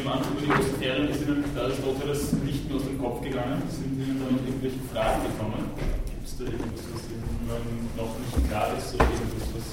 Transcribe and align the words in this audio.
nehme 0.00 0.12
an, 0.12 0.20
über 0.32 0.40
die 0.40 0.50
Osterferien 0.50 1.08
ist 1.08 1.22
Ihnen 1.22 1.44
Aristoteles 1.56 2.32
nicht 2.44 2.68
nur 2.68 2.80
aus 2.80 2.86
dem 2.86 2.98
Kopf 2.98 3.20
gegangen, 3.22 3.62
sind 3.68 4.00
Ihnen 4.00 4.18
da 4.18 4.30
noch 4.32 4.44
irgendwelche 4.46 4.80
Fragen 4.92 5.22
gekommen? 5.24 5.70
Gibt 6.06 6.26
es 6.26 6.38
da 6.38 6.44
irgendwas, 6.44 6.84
was 6.92 7.02
Ihnen 7.10 7.88
noch 7.96 8.16
nicht 8.18 8.48
klar 8.48 8.68
ist 8.78 8.94
oder 8.94 9.04
irgendwas, 9.04 9.48
was 9.54 9.66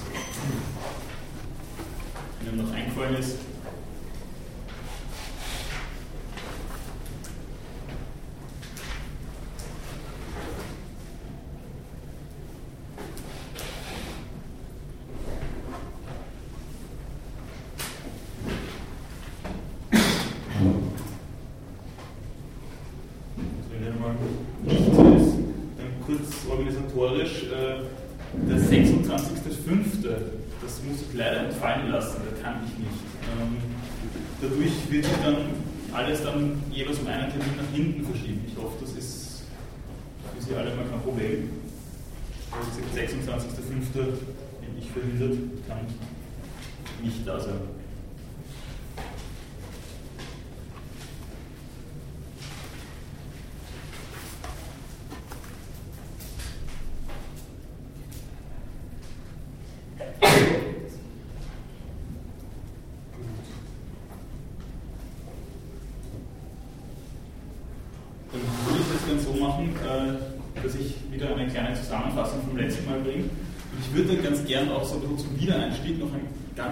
Ihnen 2.43 2.57
noch 2.57 2.73
eingefallen 2.73 3.15
ist? 3.15 3.37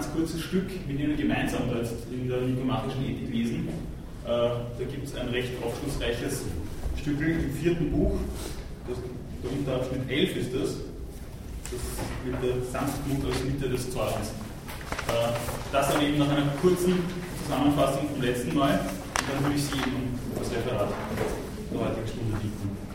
Ganz 0.06 0.12
kurzes 0.14 0.42
Stück 0.42 0.68
mit 0.86 1.00
Ihnen 1.00 1.16
gemeinsam 1.16 1.62
in 2.10 2.28
der 2.28 2.40
nikomachischen 2.42 3.04
Ethik 3.04 3.32
lesen. 3.32 3.68
Äh, 4.24 4.28
da 4.28 4.84
gibt 4.90 5.06
es 5.06 5.14
ein 5.14 5.28
recht 5.28 5.50
aufschlussreiches 5.62 6.42
Stück 7.00 7.20
im 7.20 7.52
vierten 7.52 7.90
Buch, 7.90 8.18
das, 8.88 8.98
der 9.42 9.52
Unterabschnitt 9.52 10.10
11 10.10 10.36
ist 10.36 10.54
das, 10.54 10.70
das 11.70 11.80
mit 12.24 12.34
der 12.42 12.64
Sanftmut 12.70 13.24
als 13.26 13.44
Mitte 13.44 13.68
des 13.68 13.90
Zorns. 13.90 14.28
Äh, 15.08 15.12
das 15.72 15.92
dann 15.92 16.02
eben 16.02 16.18
nach 16.18 16.30
einer 16.30 16.52
kurzen 16.60 16.94
Zusammenfassung 17.42 18.08
vom 18.08 18.22
letzten 18.22 18.54
Mal 18.54 18.80
und 18.80 19.28
dann 19.28 19.44
würde 19.44 19.56
ich 19.56 19.64
Sie 19.64 19.78
eben 19.78 20.18
das 20.38 20.50
Referat 20.50 20.88
der 21.72 21.80
heutigen 21.80 22.08
Stunde 22.08 22.36
bitten. 22.42 22.86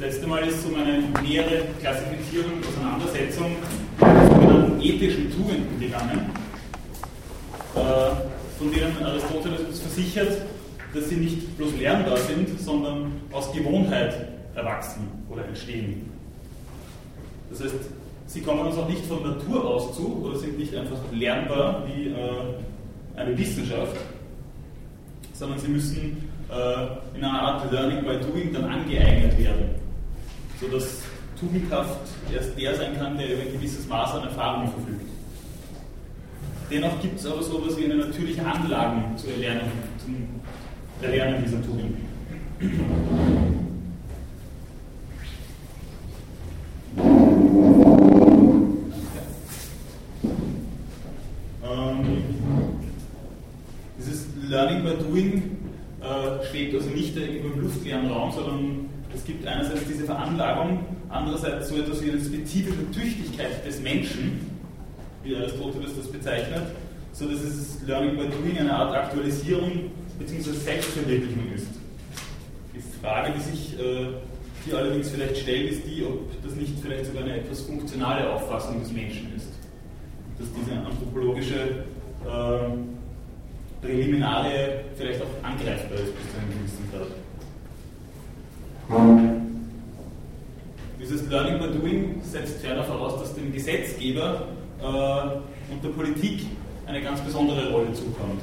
letzte 0.00 0.26
Mal 0.26 0.48
ist 0.48 0.58
es 0.58 0.64
um 0.64 0.74
eine 0.76 0.98
nähere 1.22 1.66
Klassifizierung 1.78 2.52
und 2.54 2.66
Auseinandersetzung 2.66 3.56
mit 4.00 4.32
sogenannten 4.32 4.80
ethischen 5.00 5.30
Tugenden 5.30 5.80
gegangen, 5.80 6.30
äh, 7.74 8.58
von 8.58 8.72
denen 8.72 9.02
Aristoteles 9.02 9.60
uns 9.60 9.80
versichert, 9.80 10.42
dass 10.92 11.08
sie 11.08 11.16
nicht 11.16 11.56
bloß 11.56 11.76
lernbar 11.78 12.16
sind, 12.18 12.60
sondern 12.60 13.12
aus 13.32 13.52
Gewohnheit 13.52 14.28
erwachsen 14.54 15.08
oder 15.30 15.44
entstehen. 15.46 16.10
Das 17.50 17.62
heißt, 17.62 17.74
sie 18.26 18.40
kommen 18.42 18.66
uns 18.66 18.76
auch 18.76 18.88
nicht 18.88 19.06
von 19.06 19.22
Natur 19.22 19.64
aus 19.64 19.96
zu 19.96 20.22
oder 20.22 20.38
sind 20.38 20.58
nicht 20.58 20.74
einfach 20.74 20.98
lernbar 21.12 21.86
wie 21.86 22.08
äh, 22.08 23.16
eine 23.16 23.36
Wissenschaft, 23.38 23.96
sondern 25.32 25.58
sie 25.58 25.68
müssen 25.68 26.28
äh, 26.50 27.16
in 27.16 27.24
einer 27.24 27.42
Art 27.42 27.72
Learning 27.72 28.04
by 28.04 28.18
Doing 28.18 28.52
dann 28.52 28.64
angeeignet 28.64 29.38
werden 29.38 29.80
sodass 30.60 31.00
tugendhaft 31.40 32.00
erst 32.32 32.58
der 32.58 32.74
sein 32.76 32.96
kann, 32.98 33.16
der 33.16 33.32
über 33.32 33.42
ein 33.42 33.52
gewisses 33.52 33.88
Maß 33.88 34.12
an 34.12 34.24
Erfahrung 34.24 34.70
verfügt. 34.70 35.08
Dennoch 36.70 37.00
gibt 37.00 37.18
es 37.18 37.26
aber 37.26 37.42
so 37.42 37.58
etwas 37.58 37.78
wie 37.78 37.86
eine 37.86 37.96
natürliche 37.96 38.44
Anlagen 38.44 39.16
zu 39.16 39.28
erlernen, 39.28 39.72
zum 39.98 40.16
Erlernen 41.02 41.42
dieser 41.42 41.62
Tugenden. 41.62 42.08
Ähm, 51.64 52.24
dieses 53.98 54.26
Learning 54.48 54.84
by 54.84 54.90
Doing 55.02 55.56
äh, 56.02 56.46
schwebt 56.46 56.74
also 56.74 56.90
nicht 56.90 57.16
im 57.16 57.60
luftleeren 57.62 58.08
Raum, 58.08 58.30
sondern 58.30 58.89
es 59.14 59.24
gibt 59.24 59.46
einerseits 59.46 59.86
diese 59.88 60.04
Veranlagung, 60.04 60.84
andererseits 61.08 61.68
so 61.68 61.76
etwas 61.76 62.02
wie 62.02 62.10
eine 62.10 62.20
spezifische 62.20 62.90
Tüchtigkeit 62.92 63.64
des 63.66 63.80
Menschen, 63.80 64.40
wie 65.22 65.36
Aristoteles 65.36 65.96
das 65.96 66.10
bezeichnet, 66.10 66.62
so 67.12 67.28
dass 67.28 67.40
es 67.40 67.82
Learning 67.86 68.16
by 68.16 68.28
Doing 68.28 68.58
eine 68.58 68.74
Art 68.74 68.94
Aktualisierung 68.94 69.90
bzw. 70.18 70.52
Selbstverwirklichung 70.52 71.52
ist. 71.54 71.68
Die 72.74 72.80
Frage, 73.02 73.32
die 73.36 73.40
sich 73.40 73.78
äh, 73.78 74.06
hier 74.64 74.76
allerdings 74.76 75.10
vielleicht 75.10 75.38
stellt, 75.38 75.72
ist 75.72 75.82
die, 75.86 76.04
ob 76.04 76.30
das 76.42 76.54
nicht 76.54 76.74
vielleicht 76.80 77.06
sogar 77.06 77.24
eine 77.24 77.38
etwas 77.38 77.62
funktionale 77.62 78.30
Auffassung 78.30 78.80
des 78.80 78.92
Menschen 78.92 79.32
ist. 79.36 79.48
Dass 80.38 80.48
diese 80.52 80.78
anthropologische 80.78 81.84
äh, 82.24 83.84
Präliminare 83.84 84.84
vielleicht 84.96 85.20
auch 85.22 85.42
angreifbar 85.42 85.98
ist 85.98 86.16
bis 86.16 86.30
zu 86.30 86.38
einem 86.38 86.50
gewissen 86.58 86.88
Grad. 86.92 87.29
Dieses 90.98 91.28
Learning 91.30 91.60
by 91.60 91.78
Doing 91.78 92.20
setzt 92.24 92.60
ferner 92.60 92.82
voraus, 92.82 93.20
dass 93.20 93.34
dem 93.36 93.52
Gesetzgeber 93.52 94.48
äh, 94.80 95.72
und 95.72 95.84
der 95.84 95.90
Politik 95.90 96.46
eine 96.86 97.00
ganz 97.00 97.20
besondere 97.20 97.70
Rolle 97.70 97.92
zukommt, 97.92 98.42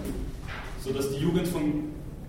sodass 0.81 1.12
die 1.12 1.22
Jugend 1.22 1.50
von, 1.50 1.63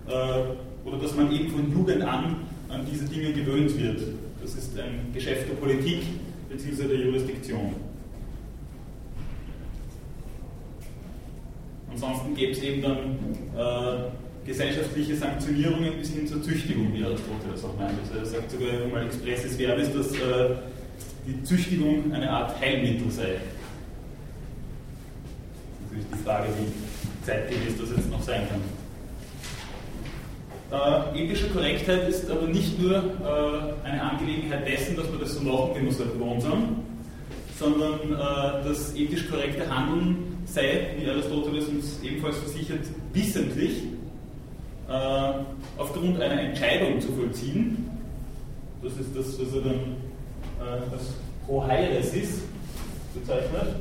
äh, 0.07 0.85
oder 0.85 0.97
dass 1.01 1.15
man 1.15 1.31
eben 1.31 1.49
von 1.49 1.71
Jugend 1.71 2.01
an 2.03 2.35
an 2.67 2.85
diese 2.91 3.05
Dinge 3.05 3.31
gewöhnt 3.31 3.77
wird. 3.79 4.01
Das 4.41 4.53
ist 4.53 4.77
ein 4.77 5.13
Geschäft 5.13 5.49
der 5.49 5.55
Politik 5.55 6.01
bzw. 6.49 6.87
der 6.89 6.97
Jurisdiktion. 6.97 7.73
Ansonsten 11.89 12.35
gäbe 12.35 12.51
es 12.51 12.61
eben 12.61 12.81
dann 12.81 12.97
äh, 13.57 14.09
gesellschaftliche 14.49 15.15
Sanktionierungen 15.15 15.99
bis 15.99 16.09
hin 16.09 16.27
zur 16.27 16.41
Züchtigung, 16.41 16.91
wie 16.91 17.03
Aristoteles 17.03 17.63
auch 17.63 17.77
meint. 17.77 17.99
Also 18.01 18.17
er 18.17 18.25
sagt 18.25 18.49
sogar 18.49 18.87
mal 18.91 19.05
expresses 19.05 19.55
verbis, 19.55 19.93
dass 19.93 20.11
äh, 20.13 20.55
die 21.27 21.43
Züchtigung 21.43 22.11
eine 22.11 22.27
Art 22.31 22.59
Heilmittel 22.59 23.11
sei. 23.11 23.35
Natürlich 25.83 26.05
die 26.11 26.23
Frage, 26.25 26.47
wie 26.57 27.25
zeitgemäß 27.25 27.77
das 27.79 27.89
jetzt 27.95 28.09
noch 28.09 28.23
sein 28.23 28.41
kann. 28.49 28.61
Äh, 31.13 31.25
ethische 31.25 31.49
Korrektheit 31.49 32.09
ist 32.09 32.29
aber 32.31 32.47
nicht 32.47 32.81
nur 32.81 32.95
äh, 32.95 33.87
eine 33.87 34.01
Angelegenheit 34.01 34.67
dessen, 34.67 34.95
dass 34.95 35.09
man 35.11 35.19
das 35.19 35.35
so 35.35 35.41
machen, 35.41 35.75
wie 35.75 35.81
man 35.81 35.89
es 35.89 35.97
gewohnt 35.99 36.41
sind, 36.41 36.69
sondern 37.59 37.99
äh, 38.13 38.67
das 38.67 38.95
ethisch 38.95 39.29
korrekte 39.29 39.69
Handeln 39.69 40.37
sei, 40.45 40.95
wie 40.97 41.07
Aristoteles 41.07 41.67
uns 41.67 41.99
ebenfalls 42.01 42.37
versichert, 42.37 42.81
wissentlich 43.13 43.83
aufgrund 45.77 46.21
einer 46.21 46.41
Entscheidung 46.41 46.99
zu 46.99 47.11
vollziehen. 47.11 47.89
Das 48.81 48.93
ist 48.93 49.15
das, 49.15 49.39
was 49.39 49.53
er 49.53 49.61
dann 49.61 49.95
äh, 50.59 50.91
als 50.91 51.13
Hoheires 51.47 52.11
bezeichnet. 53.13 53.75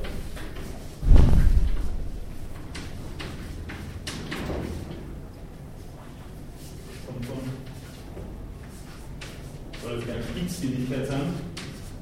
Soll 9.82 9.96
das 9.96 10.06
keine 10.06 10.22
Spitzfindigkeit 10.22 11.06
sein. 11.06 11.20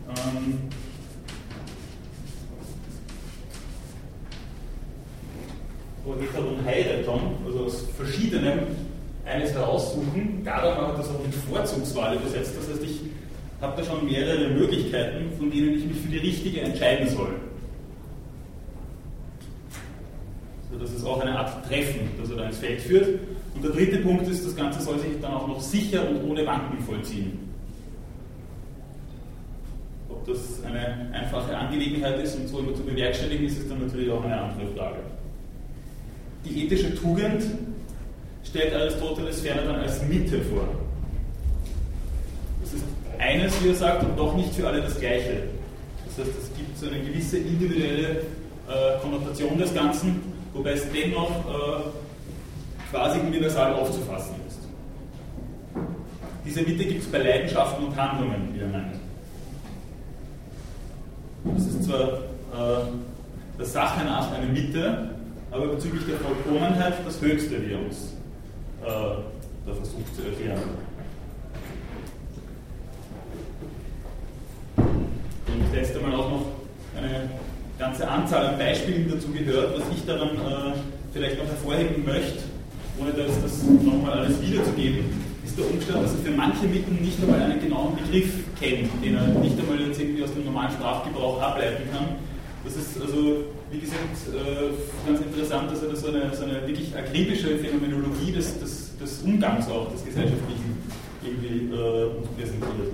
Ähm, 0.09 0.59
Heteron 6.37 6.65
Heireton, 6.65 7.21
also 7.45 7.65
aus 7.65 7.85
verschiedenen 7.97 8.86
eines 9.27 9.53
heraussuchen. 9.53 10.43
Gadamer 10.45 10.89
hat 10.89 10.99
das 10.99 11.09
auch 11.09 11.23
mit 11.23 11.35
Vorzugswahl 11.35 12.17
übersetzt. 12.17 12.55
Das 12.57 12.69
heißt, 12.71 12.83
ich 12.85 13.01
habe 13.61 13.81
da 13.81 13.89
schon 13.89 14.07
mehrere 14.07 14.49
Möglichkeiten, 14.51 15.33
von 15.37 15.51
denen 15.51 15.77
ich 15.77 15.87
mich 15.87 15.99
für 15.99 16.09
die 16.09 16.19
richtige 16.19 16.61
entscheiden 16.61 17.09
soll. 17.09 17.35
Also 20.71 20.85
das 20.85 20.93
ist 20.93 21.05
auch 21.05 21.21
eine 21.21 21.39
Art 21.39 21.67
Treffen, 21.67 22.09
das 22.21 22.31
er 22.31 22.37
da 22.37 22.47
ins 22.47 22.59
Feld 22.59 22.81
führt. 22.81 23.19
Und 23.55 23.65
der 23.65 23.71
dritte 23.73 23.99
Punkt 23.99 24.29
ist, 24.29 24.45
das 24.45 24.55
Ganze 24.55 24.81
soll 24.81 24.99
sich 24.99 25.13
dann 25.21 25.33
auch 25.33 25.49
noch 25.49 25.61
sicher 25.61 26.09
und 26.09 26.23
ohne 26.29 26.47
Wanken 26.47 26.79
vollziehen. 26.81 27.39
Ob 30.09 30.27
das 30.27 30.63
eine 30.65 31.11
einfache 31.13 31.57
Angelegenheit 31.57 32.19
ist 32.21 32.37
und 32.37 32.49
so 32.49 32.59
immer 32.59 32.75
zu 32.75 32.83
bewerkstelligen 32.83 33.47
ist, 33.47 33.59
ist 33.59 33.71
dann 33.71 33.81
natürlich 33.81 34.11
auch 34.11 34.23
eine 34.23 34.39
andere 34.39 34.67
Frage. 34.77 34.99
Die 36.45 36.65
ethische 36.65 36.95
Tugend 36.95 37.43
stellt 38.49 38.75
Aristoteles 38.75 39.41
ferner 39.41 39.63
dann 39.63 39.77
als 39.77 40.03
Mitte 40.03 40.41
vor. 40.43 40.69
Das 42.63 42.73
ist 42.73 42.85
eines, 43.19 43.63
wie 43.63 43.69
er 43.69 43.75
sagt, 43.75 44.05
und 44.05 44.19
doch 44.19 44.35
nicht 44.35 44.55
für 44.55 44.67
alle 44.67 44.83
das 44.83 44.99
Gleiche. 44.99 45.45
Das 46.07 46.27
heißt, 46.27 46.37
es 46.39 46.57
gibt 46.57 46.79
so 46.79 46.87
eine 46.87 47.01
gewisse 47.01 47.39
individuelle 47.39 48.09
äh, 48.69 48.99
Konnotation 49.03 49.59
des 49.59 49.75
Ganzen, 49.75 50.21
wobei 50.53 50.73
es 50.73 50.85
dennoch 50.93 51.31
äh, 51.31 52.91
quasi 52.91 53.21
universal 53.21 53.75
aufzufassen 53.75 54.35
ist. 54.49 54.59
Diese 56.45 56.63
Mitte 56.63 56.85
gibt 56.85 57.03
es 57.03 57.11
bei 57.11 57.19
Leidenschaften 57.19 57.87
und 57.87 57.97
Handlungen, 57.97 58.55
wie 58.55 58.61
er 58.61 58.69
meint. 58.69 58.97
Das 61.45 61.67
ist 61.67 61.85
zwar 61.85 62.03
äh, 62.03 62.85
der 63.59 63.67
Sache 63.67 64.05
nach 64.05 64.33
eine 64.33 64.47
Mitte, 64.47 65.11
aber 65.51 65.69
bezüglich 65.69 66.05
der 66.07 66.17
Vollkommenheit 66.17 66.95
das 67.05 67.21
Höchste, 67.21 67.65
wie 67.67 67.73
er 67.73 67.81
uns 67.81 68.16
äh, 68.87 69.67
da 69.67 69.75
versucht 69.75 70.15
zu 70.15 70.23
erklären. 70.23 70.63
Und 74.77 75.75
letzte 75.75 76.01
Mal 76.01 76.15
auch 76.15 76.31
noch 76.31 76.47
eine 76.97 77.31
ganze 77.79 78.09
Anzahl 78.09 78.47
an 78.47 78.59
Beispielen 78.59 79.11
dazu 79.11 79.29
gehört, 79.33 79.79
was 79.79 79.85
ich 79.93 80.05
daran 80.07 80.31
äh, 80.31 80.73
vielleicht 81.13 81.39
noch 81.39 81.47
hervorheben 81.47 82.05
möchte, 82.05 82.45
ohne 82.99 83.13
das, 83.13 83.43
das 83.43 83.63
nochmal 83.65 84.21
alles 84.21 84.41
wiederzugeben, 84.41 85.05
ist 85.45 85.59
der 85.59 85.71
Umstand, 85.71 86.05
dass 86.05 86.13
er 86.13 86.19
für 86.19 86.37
manche 86.37 86.67
Mitten 86.67 87.03
nicht 87.03 87.21
einmal 87.23 87.43
einen 87.43 87.61
genauen 87.61 87.97
Begriff 87.97 88.33
kennt, 88.59 88.89
den 89.03 89.17
er 89.17 89.27
nicht 89.27 89.59
einmal 89.59 89.81
jetzt 89.81 90.01
irgendwie 90.01 90.23
aus 90.23 90.33
dem 90.33 90.45
normalen 90.45 90.71
Sprachgebrauch 90.71 91.41
ableiten 91.41 91.83
kann. 91.93 92.07
Das 92.67 92.75
ist 92.75 93.01
also, 93.01 93.45
wie 93.71 93.79
gesagt, 93.79 94.03
äh, 94.35 95.09
ganz 95.09 95.21
interessant, 95.21 95.71
dass 95.71 95.83
er 95.85 95.89
da 95.91 95.97
so 95.97 96.09
eine, 96.09 96.35
so 96.35 96.43
eine 96.43 96.67
wirklich 96.67 96.97
akribische 96.97 97.57
Phänomenologie 97.59 98.33
des, 98.33 98.59
des, 98.59 98.99
des 98.99 99.23
Umgangs 99.23 99.69
auch, 99.69 99.93
des 99.93 100.05
Gesellschaftlichen 100.05 100.77
irgendwie 101.23 101.73
äh, 101.73 102.11
präsentiert. 102.37 102.93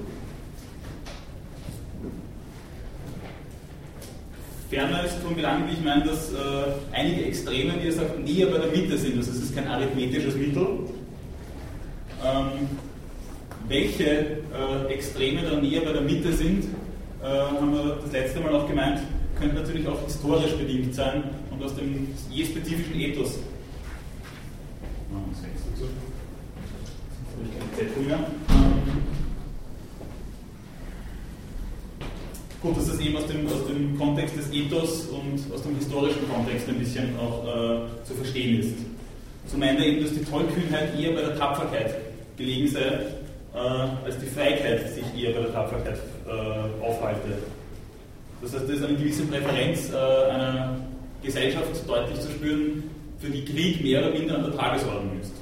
Ferner 4.68 5.04
ist 5.04 5.14
von 5.16 5.34
Belang, 5.34 5.66
wie 5.68 5.72
ich 5.72 5.82
meine, 5.82 6.04
dass 6.04 6.32
äh, 6.32 6.36
einige 6.92 7.24
Extreme, 7.24 7.72
wie 7.80 7.86
er 7.86 7.92
sagt, 7.92 8.18
näher 8.18 8.48
bei 8.48 8.58
der 8.58 8.76
Mitte 8.76 8.98
sind. 8.98 9.16
Also 9.16 9.30
es 9.30 9.38
ist 9.38 9.54
kein 9.54 9.68
arithmetisches 9.68 10.34
Mittel. 10.34 10.66
Ähm, 12.22 12.68
welche 13.68 14.04
äh, 14.04 14.92
Extreme 14.92 15.42
da 15.42 15.56
näher 15.56 15.80
bei 15.80 15.92
der 15.92 16.02
Mitte 16.02 16.30
sind, 16.32 16.64
äh, 17.22 17.26
haben 17.26 17.72
wir 17.72 17.98
das 18.02 18.12
letzte 18.12 18.40
Mal 18.40 18.54
auch 18.54 18.68
gemeint, 18.68 19.00
könnte 19.42 19.56
natürlich 19.56 19.88
auch 19.88 20.00
historisch 20.04 20.52
bedingt 20.52 20.94
sein 20.94 21.24
und 21.50 21.62
aus 21.64 21.74
dem 21.74 22.08
je 22.30 22.44
spezifischen 22.44 23.00
Ethos. 23.00 23.38
Gut, 32.62 32.76
das 32.76 32.88
ist 32.88 33.00
eben 33.00 33.16
aus 33.16 33.26
dem, 33.26 33.46
aus 33.46 33.66
dem 33.66 33.98
Kontext 33.98 34.36
des 34.36 34.52
Ethos 34.52 35.06
und 35.06 35.52
aus 35.52 35.62
dem 35.62 35.74
historischen 35.74 36.28
Kontext 36.32 36.68
ein 36.68 36.78
bisschen 36.78 37.18
auch 37.18 37.44
äh, 37.44 38.04
zu 38.04 38.14
verstehen 38.14 38.60
ist. 38.60 38.76
So 39.48 39.58
meint 39.58 39.80
eben, 39.80 40.04
dass 40.04 40.14
die 40.14 40.24
Tollkühnheit 40.24 40.96
eher 40.96 41.12
bei 41.12 41.22
der 41.22 41.36
Tapferkeit 41.36 41.96
gelegen 42.36 42.68
sei, 42.68 42.80
äh, 42.80 43.58
als 43.58 44.16
die 44.20 44.26
Feigheit 44.26 44.88
sich 44.94 45.04
eher 45.20 45.32
bei 45.34 45.40
der 45.40 45.52
Tapferkeit 45.52 45.98
äh, 46.28 46.84
aufhalte. 46.84 47.38
Das 48.42 48.52
heißt, 48.54 48.68
da 48.68 48.72
ist 48.72 48.84
eine 48.84 48.96
gewisse 48.96 49.22
Präferenz 49.22 49.90
äh, 49.90 50.30
einer 50.30 50.76
Gesellschaft 51.22 51.88
deutlich 51.88 52.20
zu 52.20 52.30
spüren, 52.32 52.82
für 53.20 53.30
die 53.30 53.44
Krieg 53.44 53.82
mehr 53.82 54.00
oder 54.00 54.18
minder 54.18 54.34
an 54.34 54.42
der 54.50 54.56
Tagesordnung 54.56 55.20
ist. 55.20 55.32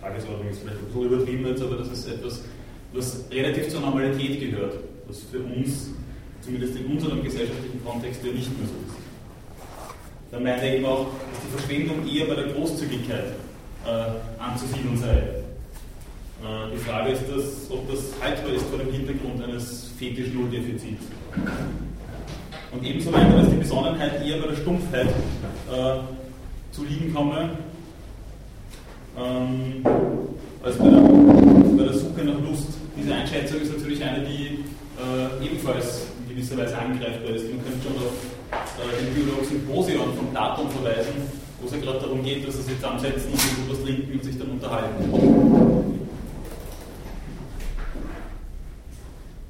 Tagesordnung 0.00 0.48
ist 0.48 0.60
vielleicht 0.60 0.78
so 0.94 1.04
übertrieben 1.04 1.44
jetzt, 1.46 1.62
aber 1.62 1.76
das 1.76 1.88
ist 1.88 2.06
etwas, 2.06 2.44
was 2.92 3.24
relativ 3.32 3.68
zur 3.68 3.80
Normalität 3.80 4.38
gehört, 4.38 4.74
was 5.08 5.22
für 5.24 5.40
uns, 5.40 5.90
zumindest 6.42 6.76
in 6.76 6.86
unserem 6.86 7.24
gesellschaftlichen 7.24 7.84
Kontext, 7.84 8.24
ja 8.24 8.32
nicht 8.32 8.56
mehr 8.56 8.68
so 8.68 8.74
ist. 8.86 9.02
Dann 10.30 10.44
meint 10.44 10.62
er 10.62 10.76
eben 10.76 10.86
auch, 10.86 11.06
dass 11.06 11.42
die 11.44 11.58
Verschwendung 11.58 12.08
eher 12.08 12.26
bei 12.26 12.36
der 12.36 12.52
Großzügigkeit 12.52 13.34
äh, 13.84 14.40
anzusiedeln 14.40 14.96
sei. 14.96 15.16
Äh, 16.42 16.72
die 16.72 16.78
Frage 16.78 17.12
ist, 17.12 17.22
dass, 17.22 17.68
ob 17.68 17.90
das 17.90 18.12
haltbar 18.22 18.54
ist 18.54 18.66
vor 18.66 18.78
dem 18.78 18.92
Hintergrund 18.92 19.42
eines 19.42 19.90
Fetisch-Null-Defizits. 19.98 21.04
Und 22.72 22.84
ebenso 22.84 23.10
meint 23.10 23.30
er, 23.30 23.42
dass 23.42 23.50
die 23.50 23.56
Besonnenheit 23.56 24.26
eher 24.26 24.40
bei 24.40 24.48
der 24.48 24.56
Stumpfheit 24.56 25.06
äh, 25.06 25.98
zu 26.70 26.84
liegen 26.84 27.12
komme, 27.14 27.50
ähm, 29.18 29.84
als 30.62 30.76
bei 30.78 30.88
der, 30.88 31.00
bei 31.00 31.84
der, 31.84 31.92
Suche 31.92 32.24
nach 32.24 32.40
Lust. 32.48 32.68
Diese 32.96 33.14
Einschätzung 33.14 33.60
ist 33.60 33.72
natürlich 33.72 34.02
eine, 34.02 34.24
die 34.24 34.64
äh, 34.96 35.44
ebenfalls 35.44 36.06
in 36.22 36.34
gewisser 36.34 36.56
Weise 36.56 36.78
angreifbar 36.78 37.34
ist. 37.34 37.44
Man 37.50 37.62
könnte 37.62 37.82
schon 37.82 37.96
auf 37.96 38.14
äh, 38.78 39.04
den 39.04 39.14
Biologen 39.14 39.44
Symposion 39.44 40.16
von 40.16 40.30
Platon 40.30 40.70
verweisen, 40.70 41.12
wo 41.60 41.66
es 41.66 41.72
ja 41.72 41.78
gerade 41.78 42.00
darum 42.00 42.24
geht, 42.24 42.48
dass 42.48 42.56
sie 42.56 42.62
sich 42.62 42.76
zusammensetzen 42.76 43.32
und 43.32 43.38
etwas 43.38 43.84
trinken 43.84 44.12
und 44.12 44.24
sich 44.24 44.38
dann 44.38 44.50
unterhalten. 44.50 45.92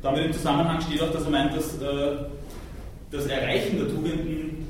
Damit 0.02 0.26
im 0.26 0.32
Zusammenhang 0.32 0.80
steht 0.80 1.00
auch, 1.00 1.12
dass 1.12 1.22
er 1.22 1.30
meint, 1.30 1.56
dass 1.56 1.80
äh, 1.80 2.16
das 3.12 3.26
Erreichen 3.26 3.78
der 3.78 3.88
Tugenden 3.88 4.66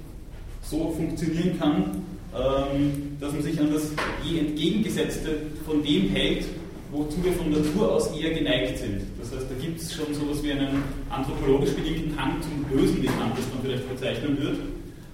so 0.63 0.93
funktionieren 0.97 1.59
kann, 1.59 2.03
ähm, 2.35 3.17
dass 3.21 3.33
man 3.33 3.43
sich 3.43 3.59
an 3.59 3.73
das 3.73 3.93
je 4.25 4.41
entgegengesetzte 4.41 5.37
von 5.65 5.83
dem 5.83 6.11
hält, 6.11 6.45
wozu 6.91 7.23
wir 7.25 7.33
von 7.33 7.51
Natur 7.51 7.93
aus 7.93 8.15
eher 8.17 8.35
geneigt 8.35 8.79
sind. 8.79 9.03
Das 9.19 9.33
heißt, 9.33 9.47
da 9.49 9.65
gibt 9.65 9.81
es 9.81 9.95
schon 9.95 10.13
so 10.13 10.23
etwas 10.23 10.43
wie 10.43 10.53
einen 10.53 10.83
anthropologisch 11.09 11.71
bedingten 11.71 12.21
Hang 12.21 12.43
zum 12.43 12.65
Bösen, 12.65 13.03
wie 13.03 13.07
man 13.07 13.31
das 13.31 13.49
dann 13.51 13.63
vielleicht 13.63 13.89
bezeichnen 13.89 14.39
wird, 14.39 14.59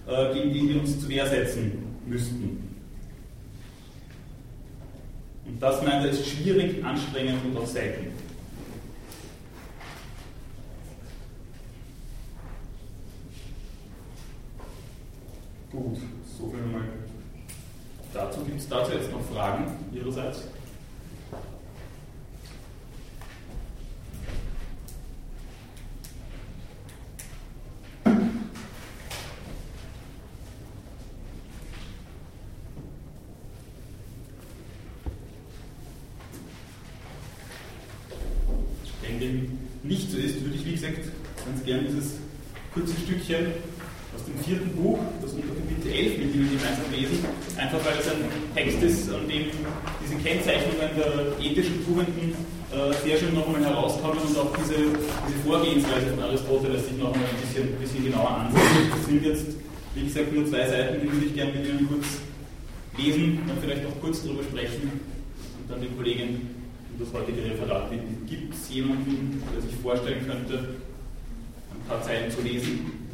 äh, 0.08 0.34
gegen 0.34 0.54
den 0.54 0.68
wir 0.70 0.80
uns 0.80 1.00
zu 1.00 1.08
Wehr 1.08 1.26
setzen 1.26 1.72
müssten. 2.06 2.64
Und 5.46 5.62
das 5.62 5.82
meint 5.82 6.04
er 6.04 6.10
ist 6.10 6.26
schwierig, 6.26 6.84
anstrengend 6.84 7.38
und 7.44 7.56
auch 7.56 7.66
selten. 7.66 8.06
Gut, 15.70 15.98
so 16.38 16.48
viel 16.48 16.62
mal 16.72 16.80
dazu. 18.14 18.42
Gibt 18.42 18.58
es 18.58 18.68
dazu 18.70 18.92
jetzt 18.92 19.12
noch 19.12 19.20
Fragen 19.20 19.66
Ihrerseits? 19.92 20.44
Wenn 39.02 39.20
dem 39.20 39.58
nicht 39.82 40.10
so 40.10 40.16
ist, 40.16 40.42
würde 40.42 40.54
ich, 40.54 40.64
wie 40.64 40.72
gesagt, 40.72 40.96
ganz 41.44 41.62
gerne 41.62 41.82
dieses 41.88 42.14
kurze 42.72 42.94
Stückchen 42.94 43.52
aus 44.14 44.24
dem 44.24 44.38
vierten 44.44 44.70
Buch, 44.74 44.98
das 45.20 45.32
Unterkapitel 45.32 45.92
11 45.92 46.18
mit 46.18 46.34
Ihnen 46.34 46.50
gemeinsam 46.50 46.90
lesen, 46.90 47.18
einfach 47.56 47.78
weil 47.84 47.98
es 47.98 48.08
ein 48.08 48.24
Text 48.54 48.82
ist, 48.82 49.10
an 49.12 49.28
dem 49.28 49.46
diese 50.02 50.16
Kennzeichnungen 50.22 50.90
der 50.96 51.38
ethischen 51.38 51.84
Tugenden 51.84 52.34
äh, 52.72 52.92
sehr 53.04 53.16
schön 53.18 53.34
nochmal 53.34 53.64
herauskommen 53.64 54.18
und 54.18 54.36
auch 54.38 54.52
diese, 54.56 54.90
Vorgehensweise 55.78 56.14
von 56.14 56.24
Aristoteles 56.24 56.88
sich 56.88 56.96
nochmal 56.96 57.24
ein 57.24 57.40
bisschen, 57.40 57.68
ein 57.68 57.80
bisschen 57.80 58.04
genauer 58.04 58.30
ansehen. 58.30 58.60
Das 58.90 59.06
sind 59.06 59.24
jetzt, 59.24 59.46
wie 59.94 60.04
gesagt, 60.04 60.34
nur 60.34 60.46
zwei 60.46 60.68
Seiten, 60.68 61.00
die 61.02 61.12
würde 61.12 61.26
ich 61.26 61.34
gerne 61.34 61.52
mit 61.52 61.68
Ihnen 61.68 61.88
kurz 61.88 62.06
lesen 62.96 63.38
und 63.48 63.60
vielleicht 63.60 63.86
auch 63.86 64.00
kurz 64.00 64.24
darüber 64.24 64.42
sprechen 64.42 64.90
und 64.90 65.70
dann 65.70 65.80
den 65.80 65.96
Kollegen 65.96 66.50
das 66.98 67.12
heutige 67.12 67.44
Referat 67.44 67.90
bitten. 67.90 68.26
Gibt 68.26 68.54
es 68.54 68.68
jemanden, 68.70 69.40
der 69.54 69.62
sich 69.62 69.74
vorstellen 69.80 70.26
könnte, 70.26 70.58
ein 70.58 71.88
paar 71.88 72.02
Zeilen 72.02 72.28
zu 72.30 72.42
lesen? 72.42 73.08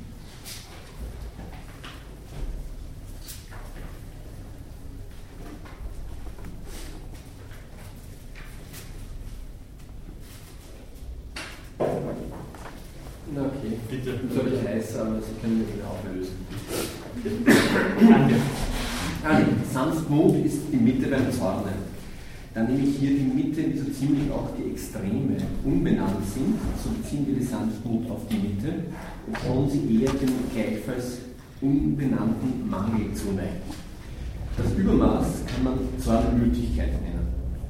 Na 13.37 13.47
okay. 13.47 13.79
Bitte. 13.91 14.21
Soll 14.33 14.53
ich 14.53 14.69
heiß, 14.69 14.97
aber 14.97 15.21
Sie 15.21 15.35
können 15.41 15.59
mir 15.59 15.67
wieder 15.75 15.91
auflösen. 15.91 16.37
Danke. 18.09 18.35
Also, 19.25 19.47
Sanftmut 19.73 20.45
ist 20.45 20.59
die 20.73 20.77
Zornen. 21.45 21.95
Dann 22.55 22.69
nehme 22.69 22.89
ich 22.89 22.97
hier 22.97 23.11
die 23.11 23.25
Mitte, 23.25 23.65
die 23.65 23.79
so 23.79 23.91
ziemlich 23.91 24.31
auch 24.31 24.49
die 24.57 24.71
Extreme 24.71 25.37
unbenannt 25.63 26.25
sind. 26.33 26.55
So 26.83 26.91
beziehen 26.91 27.27
wir 27.27 27.35
die 27.35 27.45
Sanftmut 27.45 28.11
auf 28.11 28.27
die 28.31 28.37
Mitte, 28.37 28.85
obwohl 29.31 29.69
sie 29.69 30.01
eher 30.01 30.13
den 30.13 30.33
gleichfalls 30.55 31.19
unbenannten 31.61 32.71
Mangel 32.71 33.13
zuneigen. 33.13 33.61
Das 34.57 34.73
Übermaß 34.73 35.27
kann 35.47 35.65
man 35.65 35.79
Zornmütigkeit 35.99 36.93
nennen, 37.03 37.29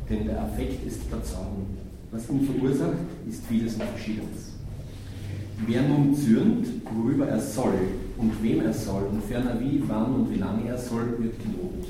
denn 0.08 0.26
der 0.26 0.42
Affekt 0.42 0.86
ist 0.86 1.00
der 1.10 1.24
Zorn. 1.24 1.66
Was 2.12 2.30
ihn 2.30 2.46
verursacht, 2.46 2.98
ist 3.28 3.44
vieles 3.46 3.74
und 3.74 3.82
Verschiedenes. 3.82 4.52
Wer 5.66 5.82
nun 5.82 6.14
zürnt, 6.14 6.66
worüber 6.94 7.26
er 7.26 7.40
soll 7.40 7.78
und 8.18 8.40
wem 8.40 8.60
er 8.60 8.72
soll 8.72 9.04
und 9.10 9.24
ferner 9.24 9.58
wie, 9.58 9.82
wann 9.88 10.14
und 10.14 10.30
wie 10.30 10.38
lange 10.38 10.68
er 10.68 10.78
soll, 10.78 11.16
wird 11.18 11.42
gelobt. 11.42 11.88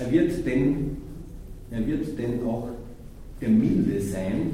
Er 0.00 0.10
wird 0.10 0.46
denn, 0.46 0.96
er 1.70 1.86
wird 1.86 2.18
denn 2.18 2.42
auch 2.46 2.68
der 3.40 3.50
Milde 3.50 4.00
sein, 4.00 4.52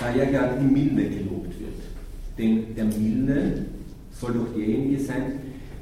da 0.00 0.14
ja 0.14 0.24
gerade 0.24 0.60
die 0.60 0.66
Milde 0.66 1.08
gelobt 1.08 1.60
wird. 1.60 1.80
Denn 2.36 2.74
der 2.74 2.86
Milde 2.86 3.66
soll 4.12 4.32
doch 4.34 4.52
derjenige 4.54 4.98
sein, 4.98 5.32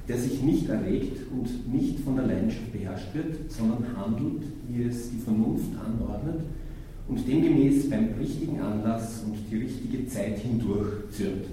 der 0.06 0.18
sich 0.18 0.42
nicht 0.42 0.68
erregt 0.68 1.18
und 1.30 1.72
nicht 1.72 2.00
von 2.00 2.16
der 2.16 2.26
Leidenschaft 2.26 2.72
beherrscht 2.72 3.14
wird, 3.14 3.50
sondern 3.50 3.84
handelt, 3.96 4.42
wie 4.68 4.82
es 4.82 5.10
die 5.10 5.18
Vernunft 5.18 5.70
anordnet 5.84 6.40
und 7.08 7.26
demgemäß 7.26 7.88
beim 7.88 8.08
richtigen 8.20 8.60
Anlass 8.60 9.22
und 9.26 9.36
die 9.50 9.64
richtige 9.64 10.06
Zeit 10.08 10.38
hindurch 10.38 11.10
zürnt. 11.10 11.46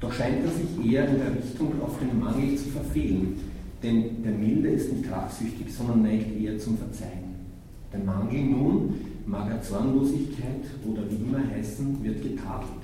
Doch 0.00 0.12
scheint 0.12 0.44
er 0.44 0.50
sich 0.50 0.92
eher 0.92 1.08
in 1.08 1.18
der 1.18 1.34
Richtung 1.36 1.80
auf 1.80 1.98
den 1.98 2.18
Mangel 2.18 2.56
zu 2.56 2.70
verfehlen, 2.70 3.51
denn 3.82 4.22
der 4.22 4.32
Milde 4.32 4.68
ist 4.68 4.92
nicht 4.92 5.10
rachsüchtig, 5.10 5.72
sondern 5.72 6.02
neigt 6.02 6.40
eher 6.40 6.58
zum 6.58 6.78
Verzeihen. 6.78 7.32
Der 7.92 8.00
Mangel 8.00 8.44
nun, 8.44 8.94
mag 9.26 9.50
er 9.50 9.62
Zornlosigkeit 9.62 10.64
oder 10.86 11.02
wie 11.10 11.16
immer 11.16 11.40
heißen, 11.50 12.02
wird 12.02 12.22
getadelt. 12.22 12.82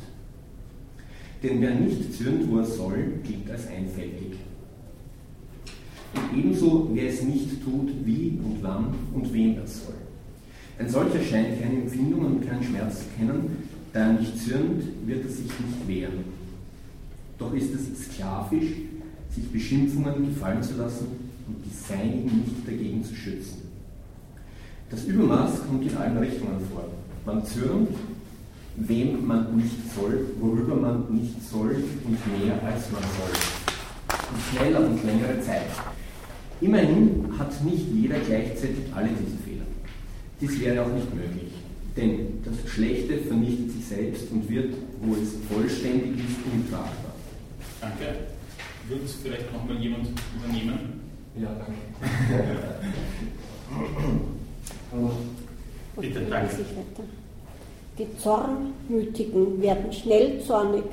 Denn 1.42 1.60
wer 1.60 1.74
nicht 1.74 2.14
zürnt, 2.14 2.50
wo 2.50 2.58
er 2.58 2.64
soll, 2.64 3.20
gilt 3.22 3.50
als 3.50 3.68
einfältig. 3.68 4.38
Und 6.14 6.38
ebenso, 6.38 6.90
wer 6.92 7.08
es 7.08 7.22
nicht 7.22 7.62
tut, 7.62 7.90
wie 8.04 8.38
und 8.42 8.58
wann 8.62 8.94
und 9.14 9.32
wem 9.32 9.56
er 9.56 9.66
soll. 9.66 9.94
Ein 10.78 10.88
solcher 10.88 11.22
scheint 11.22 11.60
keine 11.60 11.82
Empfindungen 11.82 12.36
und 12.36 12.48
keinen 12.48 12.62
Schmerz 12.62 13.00
zu 13.00 13.04
kennen, 13.16 13.56
da 13.92 14.00
er 14.00 14.12
nicht 14.14 14.38
zürnt, 14.38 14.82
wird 15.06 15.24
er 15.24 15.30
sich 15.30 15.46
nicht 15.46 15.88
wehren. 15.88 16.24
Doch 17.38 17.54
ist 17.54 17.74
es 17.74 18.06
sklavisch, 18.06 18.72
sich 19.38 19.50
Beschimpfungen 19.50 20.28
gefallen 20.28 20.62
zu 20.62 20.76
lassen 20.76 21.06
und 21.46 21.56
die 21.64 21.74
Seinigen 21.74 22.44
nicht 22.44 22.66
dagegen 22.66 23.04
zu 23.04 23.14
schützen. 23.14 23.62
Das 24.90 25.04
Übermaß 25.04 25.66
kommt 25.66 25.90
in 25.90 25.96
allen 25.96 26.16
Richtungen 26.16 26.60
vor. 26.72 26.84
Man 27.26 27.44
zürnt, 27.44 27.90
wem 28.76 29.26
man 29.26 29.56
nicht 29.56 29.76
soll, 29.94 30.26
worüber 30.40 30.76
man 30.76 31.04
nicht 31.10 31.42
soll 31.48 31.76
und 32.04 32.42
mehr 32.42 32.54
als 32.64 32.90
man 32.90 33.02
soll. 33.02 33.36
Und 34.32 34.40
schneller 34.50 34.86
und 34.86 35.04
längere 35.04 35.40
Zeit. 35.42 35.66
Immerhin 36.60 37.26
hat 37.38 37.62
nicht 37.64 37.86
jeder 37.92 38.18
gleichzeitig 38.18 38.92
alle 38.94 39.08
diese 39.08 39.36
Fehler. 39.44 39.66
Dies 40.40 40.60
wäre 40.60 40.84
auch 40.84 40.92
nicht 40.92 41.14
möglich, 41.14 41.52
denn 41.96 42.42
das 42.44 42.70
Schlechte 42.70 43.18
vernichtet 43.18 43.72
sich 43.72 43.84
selbst 43.84 44.30
und 44.30 44.48
wird, 44.48 44.74
wo 45.02 45.14
es 45.14 45.34
vollständig 45.52 46.16
ist, 46.18 46.38
untragbar. 46.54 47.14
Danke. 47.80 48.37
Würde 48.88 49.04
es 49.04 49.14
vielleicht 49.16 49.52
nochmal 49.52 49.76
jemand 49.76 50.08
übernehmen? 50.34 51.00
Ja, 51.38 51.48
danke. 51.48 51.72
Bitte, 56.00 56.20
danke. 56.22 56.56
Die 57.98 58.18
Zornmütigen 58.18 59.60
werden 59.60 59.92
schnell 59.92 60.40
zornig, 60.40 60.84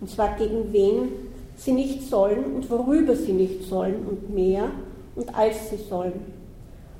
und 0.00 0.10
zwar 0.10 0.36
gegen 0.36 0.72
wen 0.72 1.08
sie 1.56 1.72
nicht 1.72 2.02
sollen 2.02 2.56
und 2.56 2.68
worüber 2.68 3.16
sie 3.16 3.32
nicht 3.32 3.64
sollen 3.64 4.06
und 4.06 4.34
mehr 4.34 4.70
und 5.14 5.34
als 5.34 5.70
sie 5.70 5.78
sollen. 5.88 6.20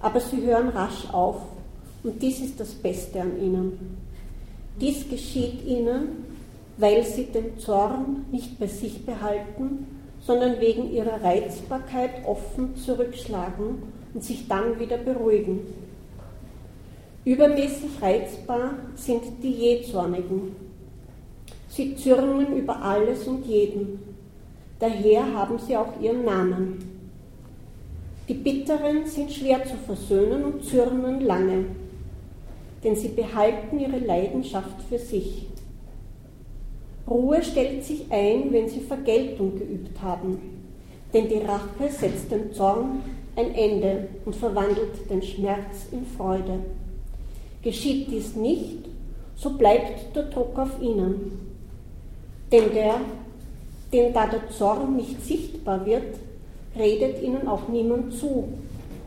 Aber 0.00 0.20
sie 0.20 0.40
hören 0.42 0.68
rasch 0.68 1.10
auf 1.12 1.42
und 2.04 2.22
dies 2.22 2.40
ist 2.40 2.58
das 2.58 2.70
Beste 2.70 3.20
an 3.20 3.38
ihnen. 3.38 3.98
Dies 4.80 5.08
geschieht 5.08 5.66
ihnen, 5.66 6.24
weil 6.78 7.04
sie 7.04 7.24
den 7.24 7.58
Zorn 7.58 8.24
nicht 8.32 8.58
bei 8.58 8.66
sich 8.66 9.04
behalten, 9.04 9.86
sondern 10.24 10.60
wegen 10.60 10.92
ihrer 10.92 11.22
Reizbarkeit 11.22 12.24
offen 12.26 12.76
zurückschlagen 12.76 13.82
und 14.14 14.22
sich 14.22 14.46
dann 14.48 14.78
wieder 14.78 14.96
beruhigen. 14.96 15.60
Übermäßig 17.24 17.90
reizbar 18.00 18.74
sind 18.96 19.22
die 19.42 19.52
Jähzornigen. 19.52 20.56
Sie 21.68 21.96
zürnen 21.96 22.56
über 22.56 22.82
alles 22.82 23.26
und 23.26 23.46
jeden. 23.46 24.00
Daher 24.78 25.32
haben 25.32 25.58
sie 25.58 25.76
auch 25.76 26.00
ihren 26.00 26.24
Namen. 26.24 26.78
Die 28.28 28.34
Bitteren 28.34 29.06
sind 29.06 29.32
schwer 29.32 29.64
zu 29.64 29.76
versöhnen 29.76 30.44
und 30.44 30.64
zürnen 30.64 31.20
lange, 31.20 31.66
denn 32.82 32.96
sie 32.96 33.08
behalten 33.08 33.78
ihre 33.78 33.98
Leidenschaft 33.98 34.82
für 34.88 34.98
sich. 34.98 35.46
Ruhe 37.08 37.42
stellt 37.42 37.84
sich 37.84 38.10
ein, 38.10 38.52
wenn 38.52 38.68
sie 38.68 38.80
Vergeltung 38.80 39.58
geübt 39.58 40.00
haben, 40.00 40.38
denn 41.12 41.28
die 41.28 41.38
Rache 41.38 41.90
setzt 41.90 42.30
dem 42.30 42.52
Zorn 42.52 43.02
ein 43.36 43.54
Ende 43.54 44.08
und 44.24 44.36
verwandelt 44.36 45.10
den 45.10 45.22
Schmerz 45.22 45.86
in 45.90 46.06
Freude. 46.06 46.60
Geschieht 47.62 48.10
dies 48.10 48.36
nicht, 48.36 48.88
so 49.36 49.50
bleibt 49.50 50.14
der 50.14 50.24
Druck 50.24 50.58
auf 50.58 50.80
ihnen. 50.80 51.38
Denn 52.50 52.72
der, 52.72 52.96
dem 53.92 54.12
da 54.12 54.26
der 54.26 54.50
Zorn 54.50 54.96
nicht 54.96 55.24
sichtbar 55.24 55.84
wird, 55.86 56.16
redet 56.76 57.22
ihnen 57.22 57.48
auch 57.48 57.68
niemand 57.68 58.14
zu. 58.14 58.48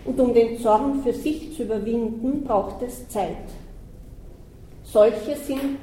Und 0.06 0.20
um 0.20 0.34
den 0.34 0.60
Zorn 0.60 1.02
für 1.04 1.14
sich 1.14 1.56
zu 1.56 1.64
überwinden, 1.64 2.44
braucht 2.44 2.82
es 2.82 3.08
Zeit. 3.08 3.38
Solche 4.84 5.36
sind 5.36 5.78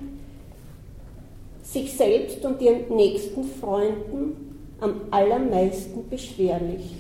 sich 1.62 1.97
selbst 1.97 2.45
und 2.45 2.61
ihren 2.61 2.95
nächsten 2.95 3.45
Freunden 3.45 4.59
am 4.81 5.02
allermeisten 5.11 6.09
beschwerlich. 6.09 6.90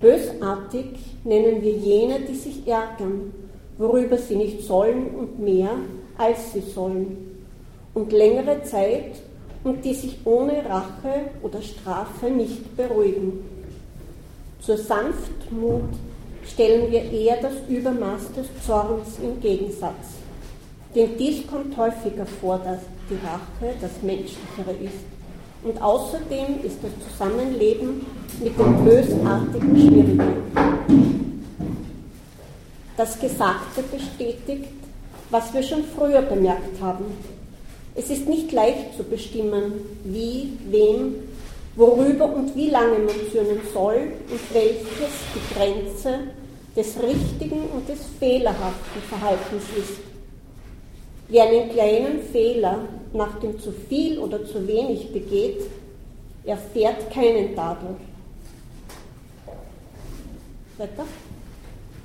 Bösartig 0.00 0.86
nennen 1.24 1.62
wir 1.62 1.72
jene, 1.72 2.20
die 2.20 2.34
sich 2.34 2.66
ärgern 2.66 3.32
worüber 3.78 4.18
sie 4.18 4.36
nicht 4.36 4.62
sollen 4.62 5.08
und 5.08 5.38
mehr, 5.38 5.70
als 6.16 6.52
sie 6.52 6.60
sollen, 6.60 7.16
und 7.94 8.12
längere 8.12 8.62
Zeit 8.62 9.16
und 9.64 9.84
die 9.84 9.94
sich 9.94 10.18
ohne 10.24 10.64
Rache 10.64 11.30
oder 11.42 11.60
Strafe 11.60 12.30
nicht 12.30 12.76
beruhigen. 12.76 13.44
Zur 14.60 14.78
Sanftmut 14.78 15.90
stellen 16.46 16.90
wir 16.90 17.10
eher 17.10 17.36
das 17.42 17.54
Übermaß 17.68 18.32
des 18.32 18.46
Zorns 18.64 19.18
im 19.22 19.40
Gegensatz. 19.40 20.16
Denn 20.94 21.10
dies 21.18 21.46
kommt 21.46 21.76
häufiger 21.76 22.26
vor, 22.26 22.58
dass 22.58 22.80
die 23.12 23.26
Rache 23.26 23.74
das 23.80 23.90
Menschlichere 24.02 24.72
ist. 24.82 25.04
Und 25.62 25.80
außerdem 25.80 26.64
ist 26.64 26.78
das 26.82 26.90
Zusammenleben 27.10 28.04
mit 28.42 28.58
dem 28.58 28.84
Bösartigen 28.84 29.76
schwieriger. 29.76 30.32
Das 32.96 33.18
Gesagte 33.20 33.82
bestätigt, 33.90 34.68
was 35.30 35.54
wir 35.54 35.62
schon 35.62 35.84
früher 35.96 36.22
bemerkt 36.22 36.80
haben. 36.80 37.04
Es 37.94 38.10
ist 38.10 38.28
nicht 38.28 38.50
leicht 38.52 38.96
zu 38.96 39.04
bestimmen, 39.04 39.72
wie, 40.04 40.52
wem, 40.70 41.14
worüber 41.76 42.34
und 42.34 42.56
wie 42.56 42.70
lange 42.70 42.98
man 42.98 43.14
zürnen 43.30 43.60
soll 43.72 44.12
und 44.30 44.54
welches 44.54 45.12
die 45.34 45.54
Grenze 45.54 46.18
des 46.74 46.96
richtigen 47.02 47.68
und 47.74 47.88
des 47.88 47.98
fehlerhaften 48.18 49.02
Verhaltens 49.08 49.64
ist. 49.78 50.00
Wer 51.28 51.44
einen 51.44 51.70
kleinen 51.70 52.22
Fehler 52.30 52.80
nach 53.14 53.38
dem 53.40 53.58
zu 53.58 53.72
viel 53.72 54.18
oder 54.18 54.44
zu 54.44 54.66
wenig 54.66 55.12
begeht, 55.12 55.60
erfährt 56.44 57.10
keinen 57.10 57.54
Tadel. 57.54 57.96
Weiter? 60.78 61.04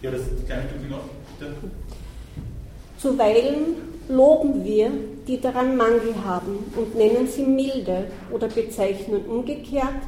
Ja, 0.01 0.11
das 0.11 0.21
kleine 0.45 0.69
Stückchen 0.69 0.89
noch, 0.89 0.99
bitte. 1.39 1.53
Zuweilen 2.99 3.75
loben 4.09 4.63
wir, 4.63 4.91
die 5.27 5.39
daran 5.39 5.75
Mangel 5.75 6.13
haben 6.23 6.71
und 6.75 6.95
nennen 6.95 7.27
sie 7.27 7.43
milde 7.43 8.05
oder 8.31 8.47
bezeichnen 8.47 9.25
umgekehrt 9.25 10.01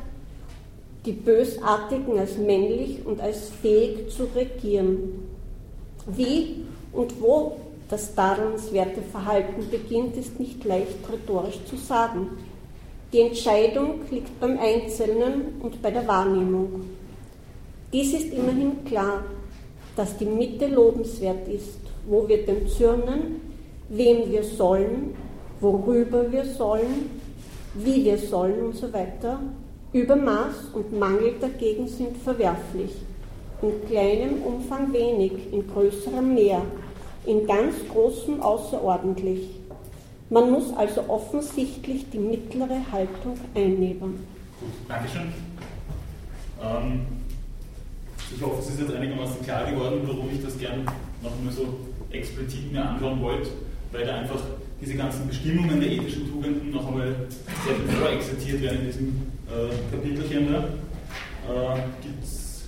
die 1.05 1.13
Bösartigen 1.13 2.19
als 2.19 2.37
männlich 2.37 3.05
und 3.05 3.21
als 3.21 3.49
fähig 3.61 4.09
zu 4.09 4.27
regieren. 4.35 5.27
Wie 6.05 6.65
und 6.91 7.21
wo 7.21 7.57
das 7.89 8.13
tadelnswerte 8.13 9.01
Verhalten 9.01 9.69
beginnt, 9.69 10.15
ist 10.15 10.39
nicht 10.39 10.63
leicht 10.63 10.97
rhetorisch 11.11 11.59
zu 11.65 11.75
sagen. 11.75 12.29
Die 13.11 13.21
Entscheidung 13.21 14.01
liegt 14.11 14.39
beim 14.39 14.59
Einzelnen 14.59 15.59
und 15.61 15.81
bei 15.81 15.89
der 15.89 16.07
Wahrnehmung. 16.07 16.81
Dies 17.91 18.13
ist 18.13 18.31
immerhin 18.31 18.85
klar, 18.85 19.23
dass 19.95 20.15
die 20.17 20.25
Mitte 20.25 20.67
lobenswert 20.67 21.47
ist, 21.47 21.79
wo 22.07 22.27
wir 22.27 22.45
denn 22.45 22.67
zürnen, 22.67 23.41
wem 23.89 24.31
wir 24.31 24.43
sollen, 24.43 25.15
worüber 25.59 26.31
wir 26.31 26.45
sollen, 26.45 27.09
wie 27.73 28.05
wir 28.05 28.19
sollen 28.19 28.67
und 28.67 28.75
so 28.75 28.93
weiter. 28.93 29.39
Übermaß 29.91 30.69
und 30.73 30.97
Mangel 30.97 31.33
dagegen 31.41 31.87
sind 31.87 32.15
verwerflich. 32.17 32.91
In 33.63 33.89
kleinem 33.89 34.43
Umfang 34.43 34.93
wenig, 34.93 35.51
in 35.51 35.67
größerem 35.67 36.35
mehr, 36.35 36.61
in 37.29 37.45
ganz 37.45 37.75
großem 37.93 38.41
außerordentlich. 38.41 39.49
Man 40.31 40.49
muss 40.49 40.73
also 40.75 41.07
offensichtlich 41.07 42.09
die 42.09 42.17
mittlere 42.17 42.81
Haltung 42.91 43.37
einnehmen. 43.53 44.25
Gut, 44.59 44.69
Dankeschön. 44.87 45.31
Ähm, 46.61 47.01
ich 48.35 48.41
hoffe, 48.41 48.59
es 48.59 48.69
ist 48.69 48.79
jetzt 48.79 48.93
einigermaßen 48.93 49.43
klar 49.43 49.69
geworden, 49.69 50.01
warum 50.05 50.27
ich 50.33 50.43
das 50.43 50.57
gern 50.57 50.83
noch 51.21 51.31
einmal 51.37 51.53
so 51.53 51.65
explizit 52.09 52.71
mir 52.71 52.83
anschauen 52.83 53.21
wollte, 53.21 53.49
weil 53.91 54.05
da 54.05 54.15
einfach 54.15 54.41
diese 54.81 54.95
ganzen 54.95 55.27
Bestimmungen 55.27 55.79
der 55.79 55.91
ethischen 55.91 56.31
Tugenden 56.31 56.71
noch 56.71 56.87
einmal 56.87 57.15
sehr 57.63 57.75
viel 57.75 57.95
vorexerziert 57.95 58.61
werden 58.63 58.79
in 58.79 58.85
diesem 58.87 59.07
äh, 59.47 59.91
Kapitelchen. 59.91 60.55
Äh, 60.55 61.79
Gibt 62.01 62.23
es 62.23 62.63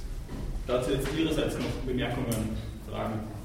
dazu 0.67 0.91
jetzt 0.91 1.07
Ihrerseits 1.17 1.55
noch 1.55 1.65
Bemerkungen, 1.87 2.57
Fragen? 2.87 3.40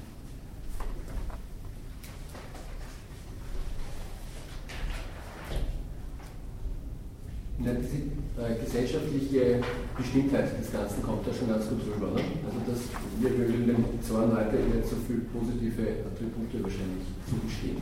Diese 7.58 7.72
äh, 7.72 8.52
gesellschaftliche 8.62 9.60
Bestimmtheit 9.96 10.60
des 10.60 10.70
Ganzen 10.70 11.02
kommt 11.02 11.26
da 11.26 11.32
schon 11.32 11.48
ganz 11.48 11.68
gut 11.68 11.80
rüber. 11.88 12.12
Ne? 12.12 12.20
Also 12.44 12.60
das, 12.68 12.84
wir 13.18 13.32
würden 13.32 13.66
dem 13.66 13.84
Zorn 14.02 14.30
heute 14.36 14.56
nicht 14.56 14.84
so 14.84 14.96
viele 15.06 15.24
positive 15.32 16.04
Attribute 16.04 16.52
wahrscheinlich 16.62 17.08
zugestehen. 17.24 17.80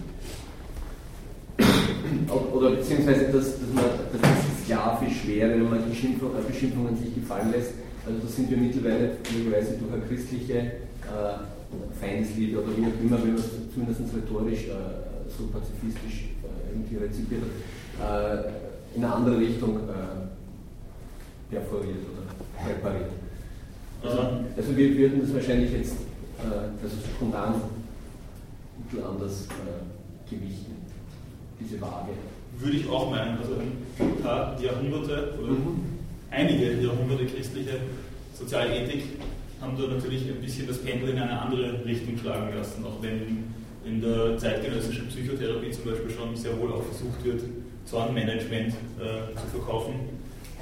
Oder 2.54 2.70
beziehungsweise, 2.70 3.26
dass, 3.32 3.58
dass, 3.58 3.70
man, 3.74 3.84
dass 4.14 4.30
es 4.30 4.64
sklavisch 4.64 5.26
wäre, 5.26 5.50
wenn 5.50 5.70
man 5.70 5.88
Beschimpfung, 5.88 6.30
äh, 6.38 6.42
Beschimpfungen 6.46 6.96
sich 6.96 7.14
gefallen 7.14 7.50
lässt. 7.50 7.74
Also 8.06 8.20
da 8.20 8.28
sind 8.28 8.50
wir 8.50 8.58
mittlerweile 8.58 9.18
möglicherweise 9.32 9.74
durch 9.78 9.92
eine 9.92 10.02
christliche 10.06 10.54
äh, 10.54 11.34
Feindesliebe 11.98 12.62
oder 12.62 12.76
wie 12.76 12.86
auch 12.86 13.00
immer, 13.02 13.18
wenn 13.22 13.34
man 13.34 13.42
es 13.42 13.50
zumindest 13.72 14.00
rhetorisch 14.14 14.68
äh, 14.68 15.02
so 15.34 15.50
pazifistisch 15.50 16.30
äh, 16.46 16.70
irgendwie 16.70 16.96
rezipiert 16.96 17.42
hat, 17.42 18.44
äh, 18.44 18.63
in 18.94 19.04
eine 19.04 19.14
andere 19.14 19.38
Richtung 19.38 19.76
äh, 19.76 21.52
perforiert 21.54 21.98
oder 22.12 22.68
repariert. 22.70 23.10
Also, 24.02 24.18
also, 24.56 24.76
wir 24.76 24.96
würden 24.96 25.20
das 25.20 25.34
wahrscheinlich 25.34 25.72
jetzt 25.72 25.96
äh, 26.38 26.82
also 26.82 26.96
spontan 27.16 27.54
ein 27.54 28.84
bisschen 28.90 29.06
anders 29.06 29.46
äh, 29.48 30.30
gewichten, 30.30 30.74
diese 31.58 31.80
Waage. 31.80 32.12
Würde 32.58 32.76
ich 32.76 32.88
auch 32.88 33.10
meinen. 33.10 33.38
Also 33.38 33.54
ein 33.54 34.22
paar 34.22 34.60
Jahrhunderte 34.60 35.34
oder 35.42 35.52
mhm. 35.52 35.80
einige 36.30 36.80
Jahrhunderte 36.82 37.26
christliche 37.26 37.80
Sozialethik 38.38 39.04
haben 39.60 39.76
da 39.78 39.86
natürlich 39.86 40.28
ein 40.28 40.40
bisschen 40.40 40.66
das 40.66 40.78
Pendel 40.78 41.10
in 41.10 41.18
eine 41.18 41.40
andere 41.40 41.84
Richtung 41.84 42.18
schlagen 42.18 42.54
lassen, 42.54 42.84
auch 42.84 43.02
wenn 43.02 43.44
in 43.84 44.00
der 44.00 44.36
zeitgenössischen 44.38 45.08
Psychotherapie 45.08 45.70
zum 45.70 45.84
Beispiel 45.84 46.10
schon 46.10 46.36
sehr 46.36 46.58
wohl 46.58 46.72
auch 46.72 46.82
versucht 46.82 47.24
wird, 47.24 47.42
Zornmanagement 47.84 48.72
äh, 48.72 49.34
zu 49.36 49.46
verkaufen. 49.52 49.94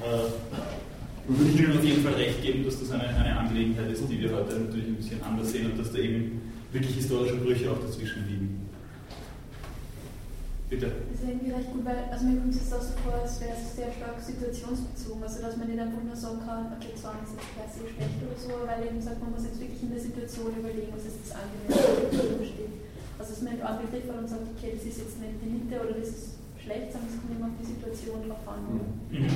Äh, 0.01 1.27
würde 1.27 1.49
ich 1.49 1.59
Ihnen 1.59 1.77
auf 1.77 1.83
jeden 1.83 2.03
Fall 2.03 2.13
recht 2.13 2.41
geben, 2.41 2.65
dass 2.65 2.79
das 2.79 2.91
eine, 2.91 3.07
eine 3.07 3.39
Angelegenheit 3.39 3.91
ist, 3.91 4.03
die 4.09 4.19
wir 4.19 4.35
heute 4.35 4.59
natürlich 4.59 4.87
ein 4.87 4.95
bisschen 4.95 5.23
anders 5.23 5.51
sehen 5.51 5.71
und 5.71 5.79
dass 5.79 5.91
da 5.91 5.99
eben 5.99 6.41
wirklich 6.71 6.95
historische 6.95 7.37
Brüche 7.37 7.71
auch 7.71 7.79
dazwischen 7.79 8.27
liegen. 8.27 8.63
Bitte. 10.69 10.89
Das 10.89 11.21
ist 11.21 11.29
irgendwie 11.29 11.53
recht 11.53 11.69
gut, 11.71 11.85
weil 11.85 12.09
also 12.09 12.25
mir 12.25 12.41
kommt 12.41 12.55
es 12.55 12.73
auch 12.73 12.81
so 12.81 12.97
vor, 13.05 13.13
als 13.21 13.39
wäre 13.39 13.53
es 13.53 13.77
sehr 13.77 13.93
stark 13.93 14.17
situationsbezogen, 14.17 15.21
also 15.21 15.37
dass 15.45 15.55
man 15.55 15.69
nicht 15.69 15.79
einfach 15.79 16.01
nur 16.01 16.17
sagen 16.17 16.41
kann, 16.41 16.73
okay, 16.73 16.97
Zorn 16.97 17.21
ist 17.21 17.37
jetzt 17.37 17.53
per 17.53 17.69
se 17.69 17.85
schlecht 17.85 18.17
oder 18.25 18.35
so, 18.35 18.51
weil 18.65 18.81
eben 18.89 18.97
sagt, 18.97 19.21
man 19.21 19.31
muss 19.37 19.45
jetzt 19.45 19.61
wirklich 19.61 19.79
in 19.79 19.93
der 19.93 20.01
Situation 20.01 20.49
überlegen, 20.49 20.91
was 20.91 21.05
ist 21.05 21.23
das 21.23 21.37
Angenehme, 21.37 22.41
was 22.41 22.51
steht. 22.51 22.73
Also 23.21 23.29
dass 23.31 23.41
man 23.45 23.53
nicht 23.53 23.63
einen 23.63 23.79
Begriff 23.85 24.05
hat 24.09 24.17
und 24.17 24.27
sagt, 24.27 24.47
okay, 24.49 24.73
das 24.73 24.83
ist 24.83 24.97
jetzt 24.97 25.17
nicht 25.21 25.37
die 25.39 25.51
Mitte 25.53 25.77
oder 25.77 25.93
das 25.93 26.09
ist 26.09 26.42
schlecht, 26.63 26.91
sondern 26.91 27.09
es 27.09 27.19
kommt 27.19 27.31
immer 27.35 27.47
auf 27.47 27.57
die 27.59 27.65
Situation 27.65 28.27
drauf 28.27 28.47
an. 28.47 28.79
Mhm. 29.11 29.27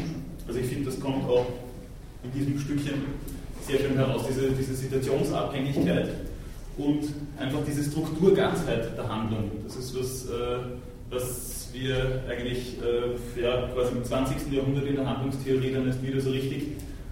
Also 0.47 0.59
ich 0.59 0.67
finde, 0.67 0.85
das 0.85 0.99
kommt 0.99 1.27
auch 1.27 1.45
in 2.23 2.31
diesem 2.31 2.59
Stückchen 2.59 3.03
sehr 3.61 3.79
schön 3.79 3.95
heraus, 3.95 4.23
diese, 4.27 4.51
diese 4.51 4.73
Situationsabhängigkeit 4.73 6.09
und 6.77 7.03
einfach 7.37 7.59
diese 7.67 7.83
Strukturganzheit 7.83 8.97
der 8.97 9.09
Handlung. 9.09 9.51
Das 9.63 9.75
ist 9.75 9.97
was, 9.97 10.25
äh, 10.25 10.59
was 11.09 11.69
wir 11.73 12.23
eigentlich 12.29 12.77
äh, 12.81 13.41
ja, 13.41 13.67
quasi 13.73 13.93
im 13.93 14.03
20. 14.03 14.51
Jahrhundert 14.51 14.85
in 14.85 14.95
der 14.95 15.05
Handlungstheorie 15.05 15.73
dann 15.73 15.87
erst 15.87 16.01
wieder 16.01 16.21
so 16.21 16.29
richtig 16.31 16.63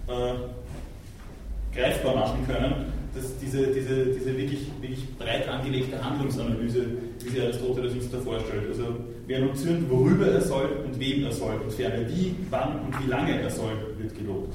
äh, 0.08 1.76
greifbar 1.76 2.16
machen 2.16 2.48
können 2.48 2.95
dass 3.16 3.38
diese, 3.40 3.68
diese, 3.68 4.06
diese 4.08 4.38
wirklich, 4.38 4.68
wirklich 4.82 5.18
breit 5.18 5.48
angelegte 5.48 6.04
Handlungsanalyse, 6.04 6.86
wie 7.24 7.30
sie 7.30 7.42
Aristoteles 7.42 7.94
uns 7.94 8.12
da 8.12 8.20
vorstellt. 8.20 8.68
Also 8.70 8.84
wer 9.26 9.40
nun 9.40 9.56
zürnt, 9.56 9.90
worüber 9.90 10.28
er 10.28 10.42
soll 10.42 10.70
und 10.86 11.00
wem 11.00 11.24
er 11.24 11.32
soll 11.32 11.56
und 11.64 11.72
ferner 11.72 12.08
wie, 12.10 12.36
wann 12.50 12.82
und 12.82 13.04
wie 13.04 13.10
lange 13.10 13.40
er 13.40 13.50
soll, 13.50 13.74
wird 13.98 14.18
gelobt. 14.18 14.54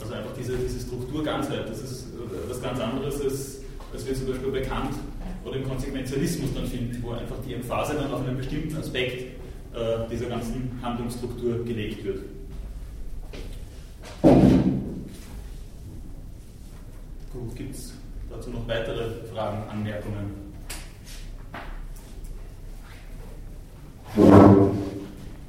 Also 0.00 0.14
einfach 0.14 0.32
diese, 0.38 0.56
diese 0.56 0.80
Strukturganzheit, 0.80 1.68
das 1.68 1.82
ist 1.82 2.06
äh, 2.14 2.48
was 2.48 2.62
ganz 2.62 2.80
anderes, 2.80 3.20
als, 3.20 3.60
als 3.92 4.06
wir 4.06 4.14
zum 4.14 4.28
Beispiel 4.28 4.50
bei 4.50 4.60
Kant 4.60 4.94
oder 5.44 5.56
im 5.56 5.68
Konsequenzialismus 5.68 6.54
dann 6.54 6.66
finden, 6.66 7.02
wo 7.02 7.10
einfach 7.10 7.36
die 7.46 7.54
Emphase 7.54 7.94
dann 7.94 8.10
auf 8.12 8.26
einen 8.26 8.36
bestimmten 8.36 8.76
Aspekt 8.76 9.22
äh, 9.74 10.08
dieser 10.10 10.26
ganzen 10.26 10.70
Handlungsstruktur 10.82 11.64
gelegt 11.64 12.04
wird. 12.04 12.20
Gut, 17.32 17.54
gibt 17.54 17.74
es 17.74 17.92
dazu 18.30 18.50
noch 18.50 18.66
weitere 18.66 19.10
Fragen, 19.32 19.68
Anmerkungen? 19.68 20.48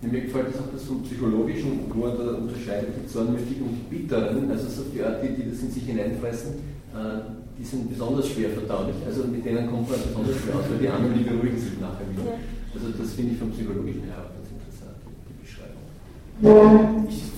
Mir 0.02 0.22
gefällt 0.22 0.50
das 0.50 0.60
auch 0.60 0.72
das 0.74 0.84
vom 0.84 1.04
Psychologischen, 1.04 1.90
wo 1.94 2.08
er 2.08 2.18
da 2.18 2.32
unterscheidet 2.34 2.90
die 3.02 3.08
Zornmütigen 3.08 3.64
und 3.64 3.76
die 3.78 3.96
Bitteren, 3.96 4.52
also 4.52 4.68
so 4.68 4.90
die 4.94 5.02
Art, 5.04 5.24
die, 5.24 5.42
die 5.42 5.50
das 5.50 5.62
in 5.62 5.72
sich 5.72 5.84
hineinfressen, 5.84 6.56
äh, 6.96 7.22
die 7.58 7.64
sind 7.64 7.90
besonders 7.90 8.28
schwer 8.28 8.50
verdaulich, 8.50 8.96
also 9.06 9.24
mit 9.26 9.46
denen 9.46 9.70
kommt 9.70 9.90
man 9.90 10.00
besonders 10.02 10.36
schwer 10.38 10.56
aus, 10.56 10.66
weil 10.70 10.80
die 10.80 10.90
anderen, 10.90 11.18
die 11.18 11.24
beruhigen 11.24 11.60
sich 11.60 11.80
nachher 11.80 12.10
wieder. 12.12 12.40
Also 12.74 12.88
das 12.98 13.14
finde 13.14 13.34
ich 13.34 13.40
vom 13.40 13.52
Psychologischen 13.52 14.04
her 14.04 14.16
auch 14.20 14.34
ganz 14.36 14.50
interessant, 14.52 14.98
die 15.30 15.38
Beschreibung. 15.46 17.08
Ich 17.08 17.29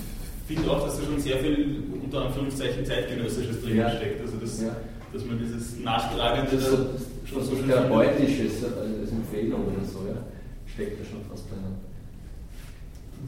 finde 0.56 0.72
auch, 0.72 0.84
dass 0.84 0.98
da 0.98 1.06
schon 1.06 1.20
sehr 1.20 1.38
viel 1.38 1.84
unter 2.04 2.26
Anführungszeichen 2.26 2.86
zeitgenössisches 2.86 3.62
drin 3.62 3.78
ja. 3.78 3.90
steckt. 3.92 4.22
Also 4.22 4.38
das, 4.38 4.62
ja. 4.62 4.76
dass 5.14 5.26
man 5.26 5.40
dieses 5.40 5.80
Nachtragende 5.80 6.56
das, 6.56 6.72
da 6.72 6.78
schon 7.26 7.44
so 7.44 7.56
Therapeutisches 7.56 8.64
als 8.64 9.12
Empfehlung 9.12 9.62
oder 9.68 9.86
so, 9.86 10.00
ja, 10.08 10.18
steckt 10.66 11.00
da 11.00 11.06
schon 11.06 11.22
fast 11.30 11.50
drin. 11.50 11.60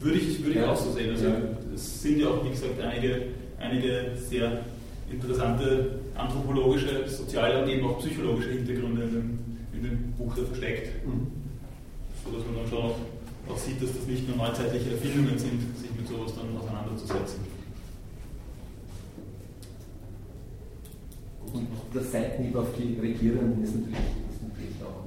Würde 0.00 0.18
ich, 0.18 0.44
würde 0.44 0.58
ich 0.58 0.64
auch 0.64 0.76
so 0.76 0.92
sehen. 0.92 1.10
Also 1.10 1.26
es 1.74 2.02
sind 2.02 2.18
ja 2.18 2.28
auch, 2.28 2.44
wie 2.44 2.50
gesagt, 2.50 2.80
einige, 2.80 3.22
einige 3.58 4.12
sehr 4.16 4.60
interessante 5.10 6.00
anthropologische, 6.14 7.08
soziale 7.08 7.62
und 7.62 7.68
eben 7.68 7.86
auch 7.86 7.98
psychologische 7.98 8.50
Hintergründe 8.50 9.02
in 9.02 9.12
dem, 9.12 9.38
in 9.72 9.82
dem 9.84 10.12
Buch 10.12 10.34
da 10.36 10.44
versteckt. 10.44 11.06
Mhm. 11.06 11.28
So 12.24 12.36
dass 12.36 12.46
man 12.46 12.56
dann 12.56 12.68
schon 12.68 12.78
auch, 12.78 12.96
auch 13.48 13.58
sieht, 13.58 13.82
dass 13.82 13.92
das 13.94 14.06
nicht 14.06 14.26
nur 14.28 14.36
neuzeitliche 14.36 14.92
Erfindungen 14.92 15.38
sind, 15.38 15.76
sich 15.76 15.90
mit 15.96 16.08
sowas 16.08 16.32
dann 16.34 16.56
auseinanderzusetzen. 16.56 17.40
Und 21.52 21.68
der 21.94 22.02
Seitenhieb 22.02 22.56
auf 22.56 22.68
die 22.76 22.98
Regierenden 23.00 23.62
ist 23.62 23.74
natürlich, 23.74 23.98
ist 24.30 24.42
natürlich 24.42 24.82
auch 24.82 25.04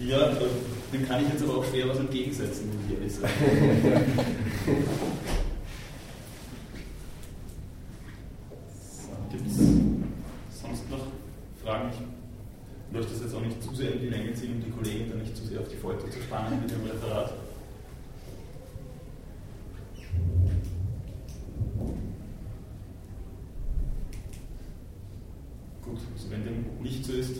Ja, 0.00 0.32
dem 0.92 1.08
kann 1.08 1.22
ich 1.22 1.28
jetzt 1.32 1.42
aber 1.42 1.58
auch 1.58 1.64
schwer 1.64 1.88
was 1.88 1.98
entgegensetzen, 1.98 2.68
muss 2.68 2.76
ich 2.86 2.94
ehrlich 2.94 3.12
sagen. 3.12 3.32
Gibt 9.30 9.46
es 9.46 9.56
sonst 9.56 10.90
noch 10.90 11.06
Fragen? 11.68 11.90
Ich 11.90 12.94
möchte 12.94 13.12
das 13.12 13.22
jetzt 13.24 13.34
auch 13.34 13.42
nicht 13.42 13.62
zu 13.62 13.74
sehr 13.74 13.92
in 13.92 14.00
die 14.00 14.08
Länge 14.08 14.32
ziehen, 14.32 14.54
um 14.54 14.64
die 14.64 14.70
Kollegen 14.70 15.10
dann 15.10 15.18
nicht 15.18 15.36
zu 15.36 15.44
sehr 15.44 15.60
auf 15.60 15.68
die 15.68 15.76
Folter 15.76 16.10
zu 16.10 16.18
spannen 16.22 16.60
mit 16.62 16.70
dem 16.70 16.80
Referat. 16.82 17.34
so 27.08 27.14
ist, 27.14 27.36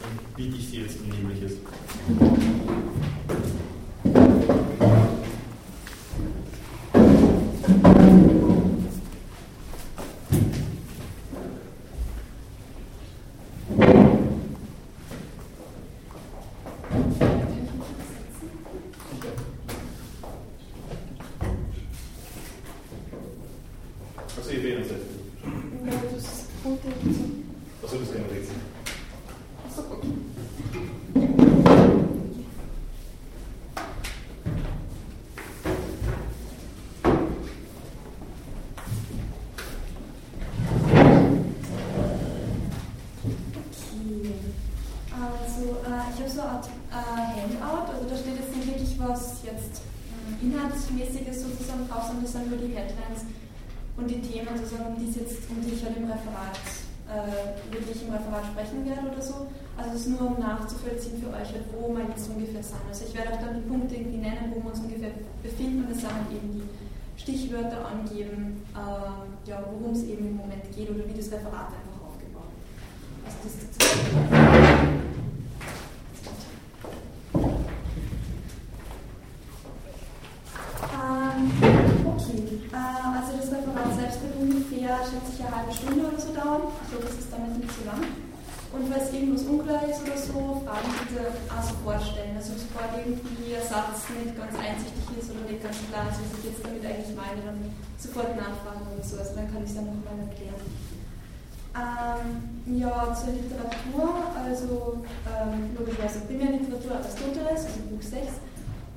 dann 0.00 0.18
biete 0.36 0.56
ich 0.56 0.68
Sie 0.68 0.82
jetzt 0.82 1.00
um 1.00 1.08
Nämliches. 1.08 1.54
Nachzuvollziehen 60.46 61.22
für 61.22 61.30
euch, 61.30 61.54
wo 61.72 61.94
wir 61.94 62.04
jetzt 62.08 62.28
ungefähr 62.30 62.62
sind. 62.62 62.80
Also 62.88 63.04
ich 63.06 63.14
werde 63.14 63.34
auch 63.34 63.40
dann 63.40 63.54
die 63.54 63.68
Punkte 63.68 63.94
irgendwie 63.94 64.18
nennen, 64.18 64.52
wo 64.54 64.62
wir 64.62 64.70
uns 64.70 64.80
ungefähr 64.80 65.10
befinden 65.42 65.84
und 65.84 65.90
es 65.90 66.02
dann 66.02 66.26
eben 66.30 66.52
die 66.52 67.20
Stichwörter 67.20 67.86
angeben, 67.86 68.62
äh, 68.74 69.48
ja, 69.48 69.64
worum 69.70 69.92
es 69.92 70.04
eben 70.04 70.26
im 70.26 70.36
Moment 70.36 70.64
geht 70.74 70.90
oder 70.90 71.06
wie 71.08 71.16
das 71.16 71.30
Referat 71.30 71.72
einfach 71.72 72.00
aufgebaut 72.06 72.52
ist. 72.60 73.26
Also 73.26 73.36
das 73.42 73.54
ähm, 80.92 81.40
okay, 82.06 82.40
äh, 82.72 82.76
also 83.16 83.36
das 83.36 83.50
Referat 83.50 83.94
selbst 83.96 84.22
wird 84.22 84.36
ungefähr, 84.40 84.95
schätze 85.06 85.30
ich, 85.32 85.40
eine 85.40 85.54
halbe 85.54 85.72
Stunde 85.72 86.02
oder 86.06 86.18
so 86.18 86.30
dauern. 86.34 86.64
Glaube, 86.90 87.06
das 87.06 87.16
ist 87.22 87.30
damit 87.30 87.54
nicht 87.58 87.70
zu 87.70 87.86
lang. 87.86 88.02
Und 88.74 88.90
falls 88.90 89.08
irgendwas 89.14 89.46
unklar 89.46 89.82
ist 89.86 90.02
oder 90.02 90.18
so, 90.18 90.60
Fragen 90.66 90.90
bitte 91.00 91.32
also 91.48 91.72
vorstellen. 91.86 92.34
Also 92.36 92.52
sobald 92.58 92.92
irgendwie 92.98 93.54
ein 93.54 93.62
Satz 93.62 94.10
nicht 94.10 94.34
ganz 94.34 94.52
einsichtig 94.58 95.06
ist 95.16 95.30
oder 95.30 95.46
nicht 95.46 95.62
ganz 95.62 95.78
klar 95.86 96.10
ist, 96.10 96.18
was 96.18 96.30
ich 96.36 96.44
jetzt 96.50 96.60
damit 96.66 96.82
eigentlich 96.82 97.14
meine, 97.14 97.40
dann 97.46 97.58
sofort 97.96 98.34
nachfragen 98.34 98.84
oder 98.90 99.00
so. 99.00 99.16
Also 99.16 99.32
dann 99.38 99.48
kann 99.48 99.62
ich 99.62 99.70
es 99.70 99.76
dann 99.78 99.86
nochmal 99.86 100.18
erklären. 100.18 100.60
Ähm, 101.76 102.80
ja, 102.80 103.14
zur 103.14 103.36
Literatur, 103.36 104.08
also 104.32 105.04
ähm, 105.28 105.76
logischerweise 105.76 106.24
Primärliteratur 106.24 106.98
Aristoteles, 106.98 107.68
also 107.68 107.80
Buch 107.92 108.02
6. 108.02 108.42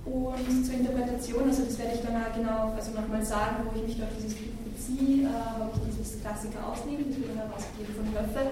Und 0.08 0.66
zur 0.66 0.74
Interpretation, 0.74 1.44
also 1.44 1.64
das 1.64 1.78
werde 1.78 1.94
ich 1.96 2.02
dann 2.02 2.16
auch 2.18 2.34
genau 2.34 2.74
also 2.74 2.92
nochmal 2.96 3.24
sagen, 3.24 3.68
wo 3.68 3.78
ich 3.78 3.96
mich 3.96 4.02
auf 4.02 4.10
dieses 4.18 4.34
Buch 4.34 4.59
beziehe, 4.80 5.28
äh, 5.28 5.60
wo 5.60 5.76
ich 5.76 5.92
dieses 5.92 6.22
Klassiker 6.22 6.72
ausnehme, 6.72 7.04
das 7.04 7.20
dann 7.20 7.36
herausgegeben 7.36 7.96
von 7.96 8.08
Höffe. 8.16 8.44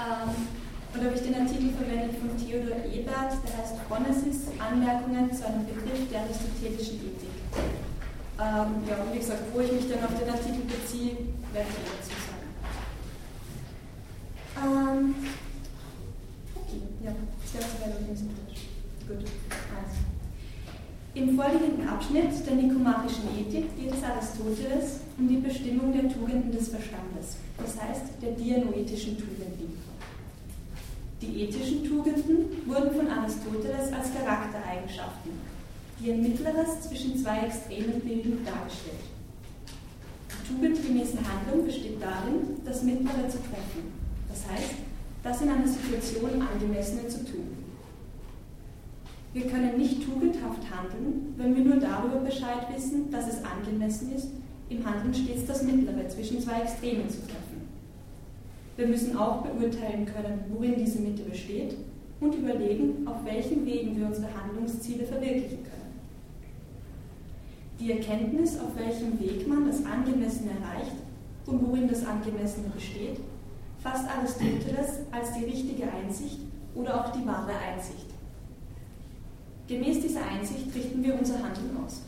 Ähm, 0.00 0.32
und 0.94 1.04
habe 1.04 1.14
ich 1.14 1.22
den 1.22 1.34
Artikel 1.34 1.70
verwendet 1.74 2.16
von 2.18 2.30
Theodor 2.38 2.78
Ebert, 2.86 3.34
der 3.44 3.52
heißt 3.58 3.76
Chronesis, 3.86 4.48
Anmerkungen 4.58 5.32
zu 5.32 5.44
einem 5.44 5.66
Begriff 5.66 6.08
der 6.08 6.22
aristotelischen 6.22 7.02
Ethik. 7.02 7.34
Ähm, 8.38 8.70
ja, 8.88 9.02
und 9.02 9.12
wie 9.12 9.18
gesagt, 9.18 9.42
wo 9.52 9.60
ich 9.60 9.72
mich 9.72 9.90
dann 9.90 10.04
auf 10.04 10.14
den 10.18 10.30
Artikel 10.30 10.62
beziehe, 10.64 11.16
werde 11.52 11.68
ich 11.68 11.82
dazu 11.92 12.14
sagen. 12.24 12.48
Ähm, 14.62 15.14
okay, 16.54 16.82
ja, 17.04 17.12
ich 17.44 17.50
glaube, 17.52 17.66
das 17.68 17.80
wäre 17.80 17.98
Gut, 19.06 19.28
also. 19.76 20.13
Im 21.14 21.36
folgenden 21.36 21.88
Abschnitt 21.88 22.44
der 22.44 22.56
nikomachischen 22.56 23.22
Ethik 23.38 23.76
geht 23.76 23.94
es 23.94 24.02
Aristoteles 24.02 24.98
um 25.16 25.28
die 25.28 25.36
Bestimmung 25.36 25.92
der 25.92 26.08
Tugenden 26.08 26.50
des 26.50 26.70
Verstandes, 26.70 27.36
das 27.56 27.80
heißt 27.80 28.20
der 28.20 28.32
dianoetischen 28.32 29.16
Tugenden. 29.16 29.78
Die 31.22 31.42
ethischen 31.44 31.84
Tugenden 31.84 32.66
wurden 32.66 32.96
von 32.96 33.08
Aristoteles 33.08 33.92
als 33.92 34.12
Charaktereigenschaften, 34.12 35.30
die 36.00 36.10
ein 36.10 36.22
mittleres 36.22 36.80
zwischen 36.80 37.16
zwei 37.16 37.46
Extremen 37.46 38.00
bilden, 38.00 38.44
dargestellt. 38.44 39.06
Die 40.32 40.52
tugendgemäße 40.52 41.18
Handlung 41.18 41.64
besteht 41.64 42.02
darin, 42.02 42.58
das 42.64 42.82
Mittlere 42.82 43.28
zu 43.28 43.38
treffen, 43.38 43.94
das 44.28 44.50
heißt, 44.50 44.74
das 45.22 45.40
in 45.42 45.48
einer 45.48 45.68
Situation 45.68 46.42
Angemessene 46.42 47.06
zu 47.06 47.24
tun. 47.24 47.63
Wir 49.34 49.48
können 49.48 49.76
nicht 49.76 50.04
tugendhaft 50.04 50.62
handeln, 50.70 51.34
wenn 51.36 51.56
wir 51.56 51.64
nur 51.64 51.76
darüber 51.76 52.20
Bescheid 52.20 52.68
wissen, 52.72 53.10
dass 53.10 53.26
es 53.26 53.42
angemessen 53.44 54.14
ist, 54.14 54.28
im 54.68 54.86
Handeln 54.86 55.12
stets 55.12 55.44
das 55.46 55.64
Mittlere 55.64 56.06
zwischen 56.08 56.40
zwei 56.40 56.60
Extremen 56.60 57.10
zu 57.10 57.18
treffen. 57.22 57.68
Wir 58.76 58.86
müssen 58.86 59.16
auch 59.16 59.42
beurteilen 59.42 60.06
können, 60.06 60.44
worin 60.50 60.76
diese 60.78 61.00
Mitte 61.00 61.24
besteht 61.24 61.76
und 62.20 62.32
überlegen, 62.36 63.06
auf 63.08 63.24
welchen 63.24 63.66
Wegen 63.66 63.96
wir 63.96 64.06
unsere 64.06 64.28
Handlungsziele 64.32 65.04
verwirklichen 65.04 65.64
können. 65.64 66.00
Die 67.80 67.90
Erkenntnis, 67.90 68.56
auf 68.60 68.76
welchem 68.76 69.18
Weg 69.18 69.48
man 69.48 69.66
das 69.66 69.84
Angemessene 69.84 70.52
erreicht 70.52 70.94
und 71.46 71.66
worin 71.66 71.88
das 71.88 72.06
Angemessene 72.06 72.68
besteht, 72.68 73.18
fasst 73.80 74.08
Aristoteles 74.08 75.00
als 75.10 75.32
die 75.32 75.44
richtige 75.44 75.90
Einsicht 75.90 76.38
oder 76.76 77.00
auch 77.04 77.10
die 77.10 77.26
wahre 77.26 77.52
Einsicht. 77.58 78.13
Gemäß 79.66 80.00
dieser 80.00 80.26
Einsicht 80.26 80.74
richten 80.74 81.02
wir 81.02 81.18
unser 81.18 81.36
Handeln 81.36 81.76
aus. 81.84 82.02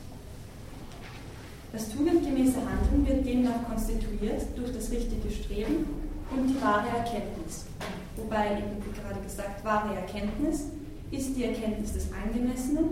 Das 1.72 1.90
tugendgemäße 1.90 2.58
Handeln 2.60 3.06
wird 3.06 3.26
demnach 3.26 3.64
konstituiert 3.68 4.42
durch 4.56 4.72
das 4.72 4.90
richtige 4.90 5.30
Streben 5.30 5.86
und 6.30 6.48
die 6.48 6.60
wahre 6.60 6.88
Erkenntnis. 6.88 7.64
Wobei, 8.16 8.62
wie 8.84 9.00
gerade 9.00 9.20
gesagt, 9.22 9.64
wahre 9.64 9.94
Erkenntnis 9.96 10.64
ist 11.10 11.36
die 11.36 11.44
Erkenntnis 11.44 11.92
des 11.92 12.08
Angemessenen 12.12 12.90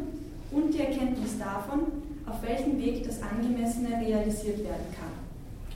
und 0.51 0.73
die 0.73 0.81
Erkenntnis 0.81 1.39
davon, 1.39 1.81
auf 2.27 2.43
welchem 2.43 2.79
Weg 2.79 3.05
das 3.05 3.21
Angemessene 3.23 4.01
realisiert 4.01 4.59
werden 4.61 4.89
kann. 4.97 5.13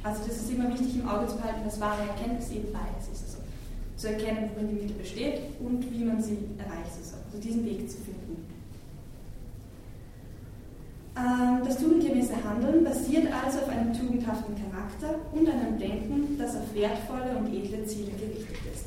Also 0.03 0.23
das 0.27 0.37
ist 0.37 0.51
immer 0.51 0.71
wichtig 0.71 0.97
im 0.97 1.09
Auge 1.09 1.27
zu 1.27 1.37
behalten, 1.37 1.65
dass 1.65 1.81
wahre 1.81 2.03
Erkenntnis 2.09 2.51
eben 2.51 2.73
beides 2.73 3.09
ist. 3.13 3.25
Also 3.25 3.39
zu 3.97 4.09
erkennen, 4.09 4.51
worin 4.55 4.69
die 4.69 4.83
Mitte 4.83 4.95
besteht 4.95 5.41
und 5.61 5.85
wie 5.93 6.05
man 6.05 6.23
sie 6.23 6.39
erreicht. 6.57 6.93
Also 6.97 7.39
diesen 7.43 7.67
Weg 7.67 7.91
zu 7.91 7.99
finden. 7.99 8.28
Ähm, 11.19 11.65
das 11.65 11.79
tugendgemäße 11.79 12.35
Handeln 12.45 12.85
basiert 12.85 13.27
also 13.33 13.59
auf 13.59 13.69
einem 13.69 13.93
tugendhaften 13.93 14.55
Charakter 14.55 15.19
und 15.33 15.49
einem 15.49 15.79
Denken, 15.79 16.39
das 16.39 16.55
auf 16.55 16.73
wertvolle 16.75 17.37
und 17.39 17.53
edle 17.53 17.85
Ziele 17.85 18.13
gerichtet 18.13 18.59
ist. 18.73 18.87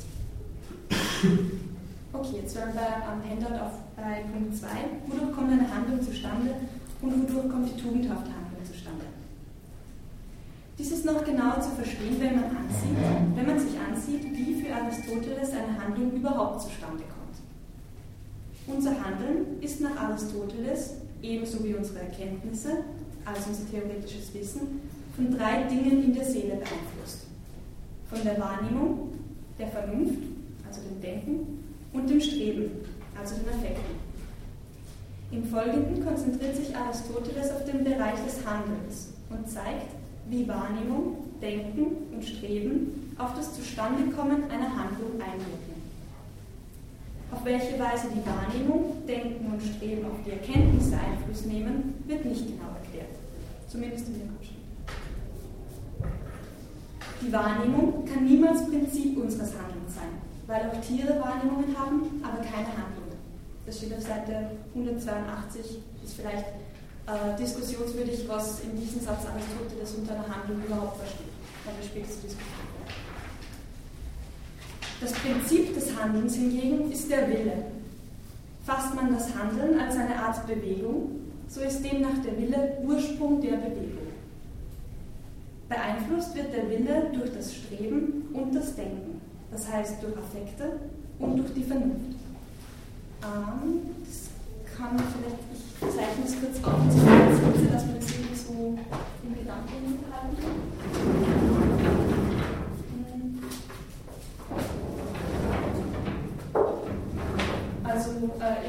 Okay, 2.14 2.40
jetzt 2.42 2.56
wären 2.56 2.74
wir 2.74 2.96
am 3.04 3.20
Handout 3.24 3.62
auf, 3.62 3.72
Punkt 4.32 4.56
2. 4.56 4.68
Wodurch 5.06 5.36
kommt 5.36 5.52
eine 5.52 5.68
Handlung 5.74 6.02
zustande 6.02 6.54
und 7.00 7.22
wodurch 7.22 7.50
kommt 7.50 7.68
die 7.68 7.80
tugendhafte 7.80 8.30
Handlung 8.30 8.64
zustande? 8.64 9.04
Dies 10.78 10.90
ist 10.92 11.04
noch 11.04 11.24
genauer 11.24 11.60
zu 11.60 11.70
verstehen, 11.70 12.16
wenn 12.18 12.36
man, 12.36 12.44
ansieht, 12.44 13.36
wenn 13.36 13.46
man 13.46 13.58
sich 13.58 13.78
ansieht, 13.78 14.24
wie 14.32 14.62
für 14.62 14.74
Aristoteles 14.74 15.50
eine 15.52 15.78
Handlung 15.82 16.12
überhaupt 16.12 16.62
zustande 16.62 17.04
kommt. 17.04 17.36
Unser 18.66 18.90
Handeln 18.90 19.60
ist 19.60 19.80
nach 19.80 19.96
Aristoteles 19.96 20.94
ebenso 21.22 21.64
wie 21.64 21.74
unsere 21.74 22.00
Erkenntnisse, 22.00 22.84
also 23.24 23.50
unser 23.50 23.70
theoretisches 23.70 24.34
Wissen, 24.34 24.80
von 25.16 25.30
drei 25.36 25.62
Dingen 25.64 26.04
in 26.04 26.14
der 26.14 26.24
Seele 26.24 26.56
beeinflusst. 26.56 27.26
Von 28.10 28.22
der 28.24 28.38
Wahrnehmung, 28.38 29.12
der 29.58 29.68
Vernunft, 29.68 30.18
also 30.66 30.80
dem 30.82 31.00
Denken, 31.00 31.64
und 31.92 32.08
dem 32.08 32.20
Streben, 32.20 32.70
also 33.18 33.34
den 33.36 33.48
Affekten. 33.48 34.12
Im 35.30 35.44
Folgenden 35.44 36.04
konzentriert 36.04 36.56
sich 36.56 36.76
Aristoteles 36.76 37.50
auf 37.50 37.64
den 37.64 37.84
Bereich 37.84 38.22
des 38.24 38.44
Handelns 38.44 39.14
und 39.30 39.48
zeigt, 39.48 39.94
wie 40.28 40.46
Wahrnehmung, 40.46 41.16
Denken 41.40 42.12
und 42.12 42.24
Streben 42.24 43.14
auf 43.18 43.34
das 43.34 43.54
Zustandekommen 43.54 44.44
einer 44.50 44.68
Handlung 44.68 45.12
einwirken. 45.12 45.71
Auf 47.32 47.44
welche 47.44 47.78
Weise 47.80 48.08
die 48.14 48.24
Wahrnehmung, 48.26 49.06
Denken 49.06 49.52
und 49.52 49.62
Streben 49.62 50.04
auf 50.04 50.18
die 50.24 50.32
Erkenntnisse 50.32 50.96
Einfluss 50.98 51.46
nehmen, 51.46 52.04
wird 52.06 52.24
nicht 52.26 52.46
genau 52.46 52.68
erklärt. 52.76 53.16
Zumindest 53.68 54.06
in 54.08 54.20
dem 54.20 54.28
Abschnitt. 54.36 54.60
Die 57.22 57.32
Wahrnehmung 57.32 58.04
kann 58.04 58.24
niemals 58.24 58.66
Prinzip 58.66 59.16
unseres 59.16 59.54
Handelns 59.56 59.94
sein, 59.94 60.12
weil 60.46 60.68
auch 60.68 60.80
Tiere 60.82 61.18
Wahrnehmungen 61.20 61.74
haben, 61.76 62.20
aber 62.22 62.42
keine 62.44 62.68
Handlung. 62.68 63.16
Das 63.64 63.78
steht 63.78 63.94
auf 63.94 64.02
Seite 64.02 64.50
182, 64.74 65.78
ist 66.04 66.14
vielleicht 66.14 66.46
äh, 67.06 67.36
diskussionswürdig, 67.38 68.28
was 68.28 68.60
in 68.60 68.76
diesem 68.76 69.00
Satz 69.00 69.24
Aristoteles 69.24 69.94
unter 69.94 70.14
einer 70.14 70.28
Handlung 70.28 70.62
überhaupt 70.66 70.98
versteht. 70.98 71.32
Aber 71.64 71.82
später 71.82 72.10
zu 72.10 72.20
diskutieren. 72.26 72.61
Das 75.02 75.12
Prinzip 75.14 75.74
des 75.74 76.00
Handelns 76.00 76.36
hingegen 76.36 76.92
ist 76.92 77.10
der 77.10 77.28
Wille. 77.28 77.64
Fasst 78.64 78.94
man 78.94 79.12
das 79.12 79.34
Handeln 79.34 79.80
als 79.80 79.96
eine 79.96 80.14
Art 80.14 80.46
Bewegung, 80.46 81.10
so 81.48 81.60
ist 81.60 81.82
demnach 81.82 82.22
der 82.24 82.38
Wille 82.38 82.78
Ursprung 82.84 83.40
der 83.40 83.56
Bewegung. 83.56 84.06
Beeinflusst 85.68 86.36
wird 86.36 86.54
der 86.54 86.70
Wille 86.70 87.10
durch 87.12 87.32
das 87.34 87.52
Streben 87.52 88.28
und 88.32 88.54
das 88.54 88.76
Denken, 88.76 89.20
das 89.50 89.68
heißt 89.68 90.00
durch 90.04 90.16
Affekte 90.16 90.78
und 91.18 91.36
durch 91.36 91.52
die 91.52 91.64
Vernunft. 91.64 92.14
Ähm, 93.24 93.80
das 94.06 94.28
kann 94.76 94.96
vielleicht, 94.96 95.42
ich 95.50 95.96
zeichne 95.96 96.24
es 96.24 96.38
kurz 96.38 96.64
auf, 96.64 96.86
dass 96.86 97.86
man 97.86 97.96
das 97.98 98.46
so 98.46 98.78
im 99.24 99.34
Gedanken 99.34 99.98
halten 100.12 100.36
kann. 100.40 101.21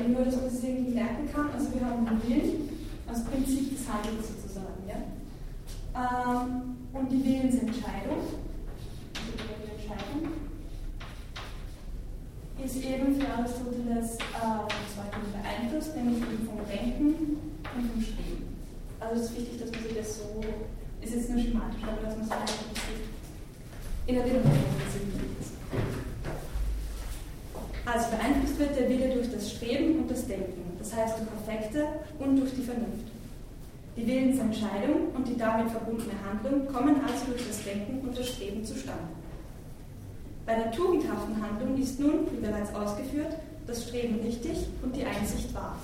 Äh, 0.04 0.06
eben 0.06 0.14
nur, 0.14 0.26
dass 0.26 0.36
man 0.36 0.46
es 0.46 0.64
irgendwie 0.64 0.94
merken 0.94 1.30
kann. 1.34 1.50
Also 1.52 1.74
wir 1.74 1.86
haben 1.86 2.06
Willen 2.28 2.70
als 3.08 3.24
Prinzip 3.26 3.78
des 3.78 3.88
Handelns 3.88 4.28
sozusagen. 4.28 4.84
Ja? 4.88 5.00
Ähm, 5.96 6.78
und 6.94 7.12
die 7.12 7.24
Willensentscheidung, 7.24 8.20
also 8.20 9.32
die 9.64 9.72
Entscheidung, 9.72 10.30
ist 12.64 12.78
eben 12.78 13.20
für 13.20 13.28
Aristoteles 13.28 14.16
äh, 14.16 14.64
beeinflusst, 15.34 15.96
nämlich 15.96 16.22
eben 16.22 16.48
vom 16.48 16.60
Denken 16.68 17.38
und 17.76 17.92
vom 17.92 18.02
Streben. 18.02 18.56
Also 19.00 19.22
es 19.22 19.30
ist 19.30 19.38
wichtig, 19.38 19.60
dass 19.60 19.72
man 19.72 19.84
sich 19.84 19.98
das 19.98 20.18
so, 20.18 20.42
ist 21.02 21.16
jetzt 21.16 21.30
nur 21.30 21.40
schematisch, 21.40 21.84
aber 21.84 22.02
dass 22.02 22.16
man 22.16 22.26
sich 22.26 22.34
einfach 22.34 22.54
in 24.06 24.16
Erinnerung 24.16 24.52
ist. 24.52 25.13
Also 27.86 28.10
beeinflusst 28.12 28.60
wird 28.60 28.80
der 28.80 28.90
Wille 28.90 29.14
durch 29.14 29.30
das 29.32 29.52
Streben 29.52 30.00
und 30.00 30.12
das 30.12 30.26
Denken, 30.26 30.64
das 30.80 30.96
heißt 30.96 31.16
durch 31.20 31.30
Affekte 31.32 31.86
und 32.20 32.38
durch 32.40 32.54
die 32.56 32.62
Vernunft. 32.64 33.08
Die 33.98 34.08
Willensentscheidung 34.08 35.10
und 35.14 35.28
die 35.28 35.38
damit 35.38 35.70
verbundene 35.70 36.14
Handlung 36.26 36.66
kommen 36.74 36.96
also 37.06 37.26
durch 37.28 37.46
das 37.46 37.64
Denken 37.64 38.00
und 38.08 38.18
das 38.18 38.30
Streben 38.30 38.64
zustande. 38.64 39.04
Bei 40.46 40.56
der 40.56 40.72
tugendhaften 40.72 41.36
Handlung 41.42 41.78
ist 41.78 42.00
nun, 42.00 42.28
wie 42.32 42.46
bereits 42.46 42.74
ausgeführt, 42.74 43.36
das 43.68 43.84
Streben 43.88 44.20
richtig 44.26 44.68
und 44.82 44.96
die 44.96 45.06
Einsicht 45.06 45.54
wahr. 45.54 45.78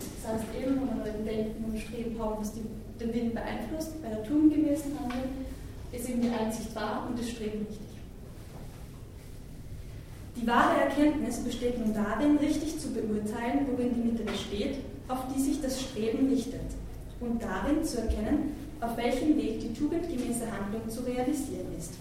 Das 0.00 0.32
heißt 0.32 0.44
eben, 0.60 0.80
wenn 0.80 1.04
wir 1.04 1.14
im 1.14 1.24
Denken 1.24 1.64
und 1.64 1.78
Streben 1.78 2.18
haben, 2.18 2.40
was 2.40 2.52
den 2.54 3.14
Willen 3.14 3.34
beeinflusst, 3.34 4.02
bei 4.02 4.08
der 4.08 4.24
tugendgemäßen 4.24 4.98
Handlung 4.98 5.30
ist 5.92 6.08
eben 6.08 6.22
die 6.22 6.30
Einsicht 6.30 6.74
wahr 6.74 7.06
und 7.08 7.18
das 7.18 7.30
Streben 7.30 7.66
richtig. 7.68 7.83
Die 10.36 10.46
wahre 10.46 10.80
Erkenntnis 10.80 11.38
besteht 11.38 11.78
nun 11.78 11.94
darin, 11.94 12.36
richtig 12.38 12.78
zu 12.78 12.92
beurteilen, 12.92 13.66
worin 13.70 13.94
die 13.94 14.08
Mitte 14.10 14.24
besteht, 14.24 14.78
auf 15.08 15.20
die 15.34 15.40
sich 15.40 15.60
das 15.60 15.80
Streben 15.80 16.28
richtet, 16.28 16.60
und 17.20 17.40
darin 17.42 17.84
zu 17.84 17.98
erkennen, 17.98 18.52
auf 18.80 18.96
welchem 18.96 19.36
Weg 19.36 19.60
die 19.60 19.72
tugendgemäße 19.72 20.50
Handlung 20.50 20.88
zu 20.88 21.02
realisieren 21.02 21.68
ist. 21.78 21.92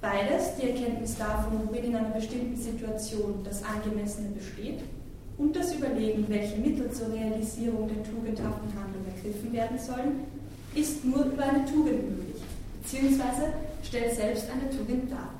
Beides, 0.00 0.56
die 0.56 0.70
Erkenntnis 0.70 1.18
davon, 1.18 1.60
worin 1.66 1.84
in 1.84 1.96
einer 1.96 2.08
bestimmten 2.08 2.56
Situation 2.56 3.40
das 3.44 3.62
Angemessene 3.62 4.30
besteht, 4.30 4.80
und 5.36 5.56
das 5.56 5.74
Überlegen, 5.74 6.26
welche 6.28 6.56
Mittel 6.58 6.90
zur 6.90 7.12
Realisierung 7.12 7.88
der 7.88 8.02
tugendhaften 8.02 8.68
Handlung 8.76 9.04
ergriffen 9.14 9.52
werden 9.52 9.78
sollen, 9.78 10.20
ist 10.74 11.04
nur 11.04 11.24
über 11.24 11.42
eine 11.42 11.64
Tugend 11.64 12.10
möglich, 12.10 12.42
beziehungsweise 12.82 13.52
stellt 13.82 14.14
selbst 14.14 14.46
eine 14.50 14.70
Tugend 14.70 15.10
dar. 15.10 15.39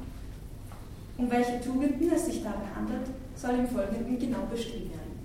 Um 1.21 1.31
welche 1.31 1.61
Tugenden 1.61 2.11
es 2.11 2.25
sich 2.25 2.43
dabei 2.43 2.65
handelt, 2.75 3.07
soll 3.37 3.51
im 3.51 3.69
Folgenden 3.69 4.19
genau 4.19 4.39
bestimmt 4.51 4.89
werden. 4.89 5.21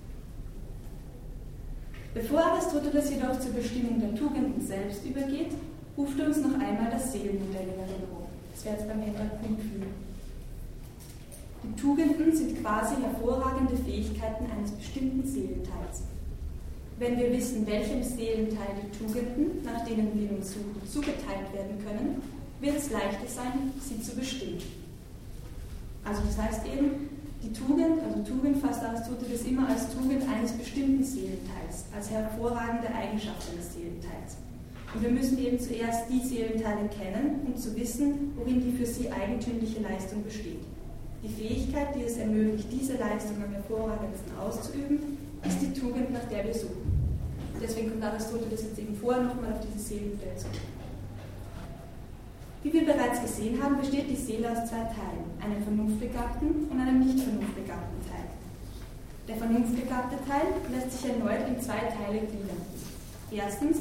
Bevor 2.14 2.44
Aristoteles 2.44 3.12
jedoch 3.12 3.40
zur 3.40 3.54
Bestimmung 3.54 4.02
der 4.02 4.14
Tugenden 4.14 4.60
selbst 4.60 5.06
übergeht, 5.06 5.54
ruft 5.98 6.20
uns 6.20 6.38
noch 6.40 6.60
einmal 6.60 6.92
das 6.92 7.14
Seelenmodell 7.14 7.64
in 7.64 7.80
Erinnerung. 7.80 8.28
Das 8.54 8.66
wäre 8.66 8.76
jetzt 8.76 8.88
beim 8.90 9.00
Punkt 9.00 9.62
4. 9.62 9.88
Die 11.64 11.82
Tugenden 11.82 12.36
sind 12.36 12.62
quasi 12.62 12.96
hervorragende 13.02 13.78
Fähigkeiten 13.78 14.52
eines 14.52 14.72
bestimmten 14.72 15.26
Seelenteils. 15.26 16.04
Wenn 17.00 17.18
wir 17.18 17.32
wissen, 17.32 17.66
welchem 17.66 18.04
Seelenteil 18.04 18.76
die 18.84 18.98
Tugenden, 18.98 19.64
nach 19.64 19.86
denen 19.86 20.12
wir 20.14 20.38
uns 20.38 20.52
suchen, 20.52 20.82
zugeteilt 20.92 21.54
werden 21.54 21.80
können, 21.86 22.22
wird 22.60 22.76
es 22.76 22.92
leichter 22.92 23.28
sein, 23.28 23.72
sie 23.80 24.02
zu 24.02 24.14
bestimmen. 24.14 24.85
Also 26.06 26.22
das 26.26 26.38
heißt 26.38 26.62
eben, 26.68 27.10
die 27.42 27.52
Tugend, 27.52 28.02
also 28.02 28.22
Tugend 28.24 28.58
fasst 28.58 28.84
Aristoteles 28.84 29.44
immer 29.44 29.68
als 29.68 29.90
Tugend 29.94 30.24
eines 30.30 30.52
bestimmten 30.54 31.04
Seelenteils, 31.04 31.86
als 31.96 32.10
hervorragende 32.10 32.88
Eigenschaft 32.94 33.50
eines 33.52 33.74
Seelenteils. 33.74 34.38
Und 34.94 35.04
wir 35.04 35.12
müssen 35.12 35.38
eben 35.38 35.60
zuerst 35.60 36.10
die 36.10 36.26
Seelenteile 36.26 36.88
kennen, 36.88 37.42
um 37.46 37.58
zu 37.58 37.76
wissen, 37.76 38.32
worin 38.38 38.62
die 38.62 38.72
für 38.78 38.86
sie 38.86 39.12
eigentümliche 39.12 39.82
Leistung 39.82 40.24
besteht. 40.24 40.64
Die 41.22 41.30
Fähigkeit, 41.30 41.96
die 41.96 42.04
es 42.04 42.18
ermöglicht, 42.18 42.68
diese 42.72 42.94
Leistung 42.94 43.38
am 43.44 43.52
hervorragendsten 43.52 44.38
auszuüben, 44.38 45.00
ist 45.44 45.60
die 45.62 45.74
Tugend, 45.74 46.14
nach 46.14 46.26
der 46.26 46.46
wir 46.46 46.54
suchen. 46.54 46.86
Deswegen 47.62 47.90
kommt 47.90 48.04
Aristoteles 48.04 48.64
jetzt 48.64 48.80
eben 48.80 48.96
vorher 48.96 49.24
nochmal 49.24 49.54
auf 49.54 49.60
dieses 49.66 49.88
Seelenmodell 49.88 50.38
zurück. 50.38 50.75
Wie 52.66 52.74
wir 52.74 52.84
bereits 52.84 53.22
gesehen 53.22 53.62
haben, 53.62 53.78
besteht 53.78 54.10
die 54.10 54.16
Seele 54.16 54.50
aus 54.50 54.68
zwei 54.68 54.90
Teilen, 54.90 55.30
einem 55.40 55.62
vernunftbegabten 55.62 56.66
und 56.68 56.80
einem 56.82 57.00
nicht 57.06 57.20
vernunftbegabten 57.24 58.02
Teil. 58.10 58.26
Der 59.28 59.36
vernunftbegabte 59.36 60.16
Teil 60.28 60.48
lässt 60.74 60.98
sich 60.98 61.12
erneut 61.12 61.48
in 61.48 61.62
zwei 61.62 61.78
Teile 61.94 62.26
gliedern. 62.26 62.58
Erstens 63.30 63.78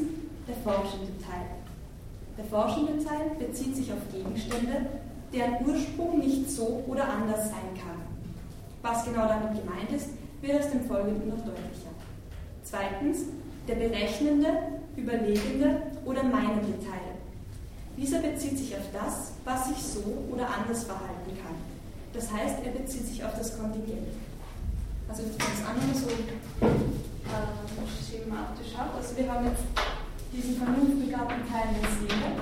der 0.46 0.56
forschende 0.56 1.16
Teil. 1.16 1.48
Der 2.36 2.44
forschende 2.44 3.02
Teil 3.02 3.30
bezieht 3.38 3.74
sich 3.74 3.90
auf 3.90 4.04
Gegenstände, 4.12 4.84
deren 5.32 5.66
Ursprung 5.66 6.18
nicht 6.18 6.50
so 6.50 6.84
oder 6.86 7.08
anders 7.08 7.48
sein 7.48 7.72
kann. 7.80 8.04
Was 8.82 9.06
genau 9.06 9.26
damit 9.26 9.64
gemeint 9.64 9.92
ist, 9.96 10.10
wird 10.42 10.60
aus 10.60 10.70
dem 10.70 10.84
Folgenden 10.84 11.30
noch 11.30 11.40
deutlicher. 11.40 11.88
Zweitens 12.62 13.20
der 13.66 13.76
berechnende, 13.76 14.48
überlegende 14.94 15.84
oder 16.04 16.22
meinende 16.22 16.78
Teil. 16.84 17.13
Dieser 17.96 18.18
bezieht 18.18 18.58
sich 18.58 18.74
auf 18.74 18.90
das, 18.92 19.32
was 19.44 19.68
sich 19.68 19.78
so 19.78 20.02
oder 20.32 20.48
anders 20.48 20.84
verhalten 20.84 21.30
kann. 21.42 21.54
Das 22.12 22.30
heißt, 22.32 22.56
er 22.64 22.72
bezieht 22.72 23.06
sich 23.06 23.24
auf 23.24 23.36
das 23.38 23.58
Kontingent. 23.58 24.08
Also 25.08 25.22
wenn 25.22 25.30
ich 25.30 25.36
das 25.36 25.66
andere 25.66 25.94
so 25.94 26.08
äh, 26.10 26.74
schematisch 28.02 28.76
habe, 28.76 28.96
also 28.96 29.16
wir 29.16 29.32
haben 29.32 29.46
jetzt 29.46 29.62
diesen 30.32 30.56
vernunftbegabten 30.56 31.48
Teil 31.48 31.68
der 31.80 31.90
Seele, 31.90 32.34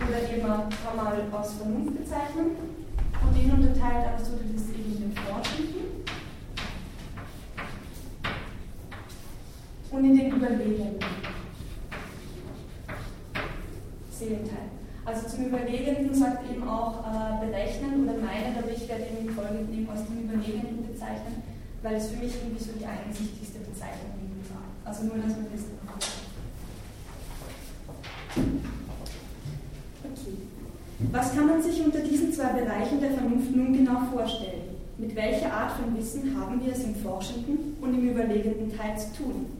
oder 0.00 0.18
eben 0.32 0.42
kann 0.42 0.96
man 0.96 1.32
aus 1.32 1.52
Vernunft 1.54 1.98
bezeichnen, 1.98 2.56
und 3.22 3.36
den 3.36 3.50
unterteilt 3.52 4.06
Aristoteles 4.08 4.70
eben 4.70 4.92
in 4.92 5.00
den 5.00 5.12
Forschenden 5.14 6.04
und 9.90 10.04
in 10.04 10.16
den 10.16 10.32
Überlegenden. 10.32 11.39
Seelenteil. 14.20 14.68
Also 15.04 15.26
zum 15.28 15.46
Überlegenden 15.46 16.14
sagt 16.14 16.44
eben 16.50 16.68
auch 16.68 17.00
äh, 17.00 17.46
berechnen 17.46 18.04
oder 18.04 18.20
meinen, 18.20 18.52
aber 18.58 18.70
ich 18.70 18.86
werde 18.86 19.04
eben 19.08 19.30
folgend 19.30 19.72
eben 19.72 19.88
aus 19.88 20.04
dem 20.04 20.28
Überlegenden 20.28 20.86
bezeichnen, 20.86 21.42
weil 21.82 21.94
es 21.96 22.08
für 22.08 22.22
mich 22.22 22.36
irgendwie 22.36 22.62
so 22.62 22.72
die 22.78 22.84
einsichtigste 22.84 23.60
Bezeichnung 23.60 24.20
war. 24.52 24.68
Also 24.84 25.04
nur, 25.04 25.16
dass 25.16 25.32
man 25.36 25.48
wissen. 25.52 25.78
Okay. 30.04 30.36
Was 31.12 31.34
kann 31.34 31.46
man 31.46 31.62
sich 31.62 31.82
unter 31.82 32.00
diesen 32.00 32.32
zwei 32.32 32.52
Bereichen 32.52 33.00
der 33.00 33.12
Vernunft 33.12 33.56
nun 33.56 33.72
genau 33.72 34.00
vorstellen? 34.12 34.76
Mit 34.98 35.16
welcher 35.16 35.50
Art 35.50 35.72
von 35.72 35.96
Wissen 35.96 36.38
haben 36.38 36.62
wir 36.62 36.72
es 36.74 36.84
im 36.84 36.94
forschenden 36.94 37.76
und 37.80 37.94
im 37.94 38.10
überlegenden 38.10 38.76
Teil 38.76 38.98
zu 38.98 39.14
tun? 39.14 39.59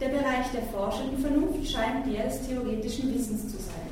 Der 0.00 0.08
Bereich 0.08 0.50
der 0.54 0.62
forschenden 0.72 1.18
Vernunft 1.18 1.70
scheint 1.70 2.06
der 2.06 2.24
des 2.24 2.46
theoretischen 2.48 3.14
Wissens 3.14 3.42
zu 3.48 3.58
sein. 3.58 3.90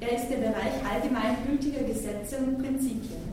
Er 0.00 0.16
ist 0.16 0.28
der 0.28 0.38
Bereich 0.38 0.74
allgemeingültiger 0.90 1.84
Gesetze 1.84 2.38
und 2.38 2.58
Prinzipien. 2.58 3.30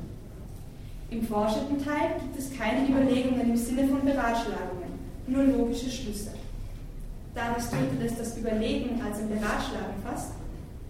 Im 1.09 1.23
forschenden 1.23 1.83
Teil 1.83 2.19
gibt 2.19 2.37
es 2.37 2.55
keine 2.55 2.87
Überlegungen 2.87 3.49
im 3.49 3.57
Sinne 3.57 3.87
von 3.87 4.05
Beratschlagungen, 4.05 4.91
nur 5.25 5.43
logische 5.43 5.89
Schlüsse. 5.89 6.31
da 7.33 7.53
Aristoteles 7.53 8.17
das 8.17 8.37
Überlegen 8.37 9.01
als 9.01 9.19
ein 9.19 9.29
Beratschlagen 9.29 10.01
fasst, 10.03 10.33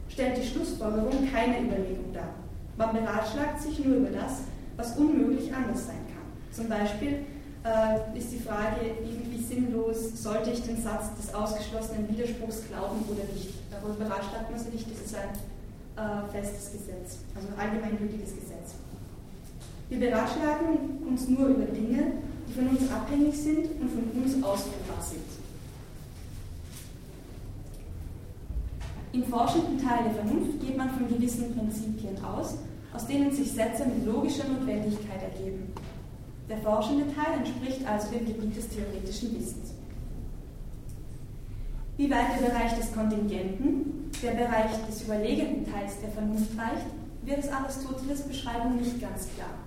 stellt 0.09 0.37
die 0.37 0.47
Schlussfolgerung 0.47 1.29
keine 1.31 1.61
Überlegung 1.61 2.13
dar. 2.13 2.33
Man 2.77 2.95
beratschlagt 2.95 3.61
sich 3.61 3.83
nur 3.83 3.97
über 3.97 4.09
das, 4.09 4.43
was 4.75 4.97
unmöglich 4.97 5.53
anders 5.53 5.87
sein 5.87 6.03
kann. 6.07 6.25
Zum 6.51 6.69
Beispiel 6.69 7.25
äh, 7.63 8.17
ist 8.17 8.31
die 8.31 8.39
Frage, 8.39 8.77
irgendwie 8.99 9.26
sinnlos, 9.47 10.21
sollte 10.21 10.51
ich 10.51 10.61
den 10.63 10.81
Satz 10.81 11.15
des 11.15 11.33
ausgeschlossenen 11.33 12.09
Widerspruchs 12.09 12.67
glauben 12.69 13.03
oder 13.09 13.23
nicht? 13.33 13.53
Darüber 13.71 14.05
beratschlagt 14.05 14.51
man 14.51 14.59
sich 14.59 14.73
nicht, 14.73 14.91
das 14.91 15.05
ist 15.05 15.15
ein 15.15 15.33
äh, 15.97 16.31
festes 16.31 16.71
Gesetz, 16.71 17.19
also 17.35 17.47
ein 17.47 17.59
allgemeingültiges 17.59 18.35
Gesetz. 18.35 18.75
Wir 19.89 19.99
beratschlagen 19.99 20.99
uns 21.07 21.27
nur 21.27 21.47
über 21.47 21.65
Dinge, 21.65 22.11
die 22.47 22.53
von 22.53 22.67
uns 22.67 22.91
abhängig 22.91 23.35
sind 23.35 23.65
und 23.79 23.89
von 23.89 24.23
uns 24.23 24.43
ausführbar 24.43 25.01
sind. 25.01 25.25
Im 29.13 29.23
forschenden 29.23 29.79
Teil 29.79 30.03
der 30.03 30.13
Vernunft 30.13 30.59
geht 30.59 30.77
man 30.77 30.89
von 30.91 31.07
gewissen 31.07 31.55
Prinzipien 31.55 32.23
aus, 32.23 32.57
aus 32.93 33.07
denen 33.07 33.31
sich 33.31 33.51
Sätze 33.51 33.85
mit 33.85 34.05
logischer 34.05 34.43
Notwendigkeit 34.47 35.23
ergeben. 35.23 35.73
Der 36.49 36.57
forschende 36.59 37.05
Teil 37.13 37.39
entspricht 37.39 37.85
also 37.85 38.11
dem 38.11 38.25
Gebiet 38.25 38.55
des 38.55 38.69
theoretischen 38.69 39.35
Wissens. 39.35 39.73
Wie 41.97 42.09
weit 42.09 42.39
der 42.39 42.47
Bereich 42.47 42.77
des 42.77 42.93
Kontingenten, 42.93 44.11
der 44.21 44.31
Bereich 44.31 44.71
des 44.87 45.01
überlegenen 45.01 45.65
Teils 45.65 45.99
der 45.99 46.11
Vernunft 46.11 46.57
reicht, 46.57 46.85
wird 47.23 47.39
aus 47.39 47.49
Aristoteles 47.51 48.21
Beschreibung 48.21 48.77
nicht 48.77 49.01
ganz 49.01 49.27
klar. 49.35 49.59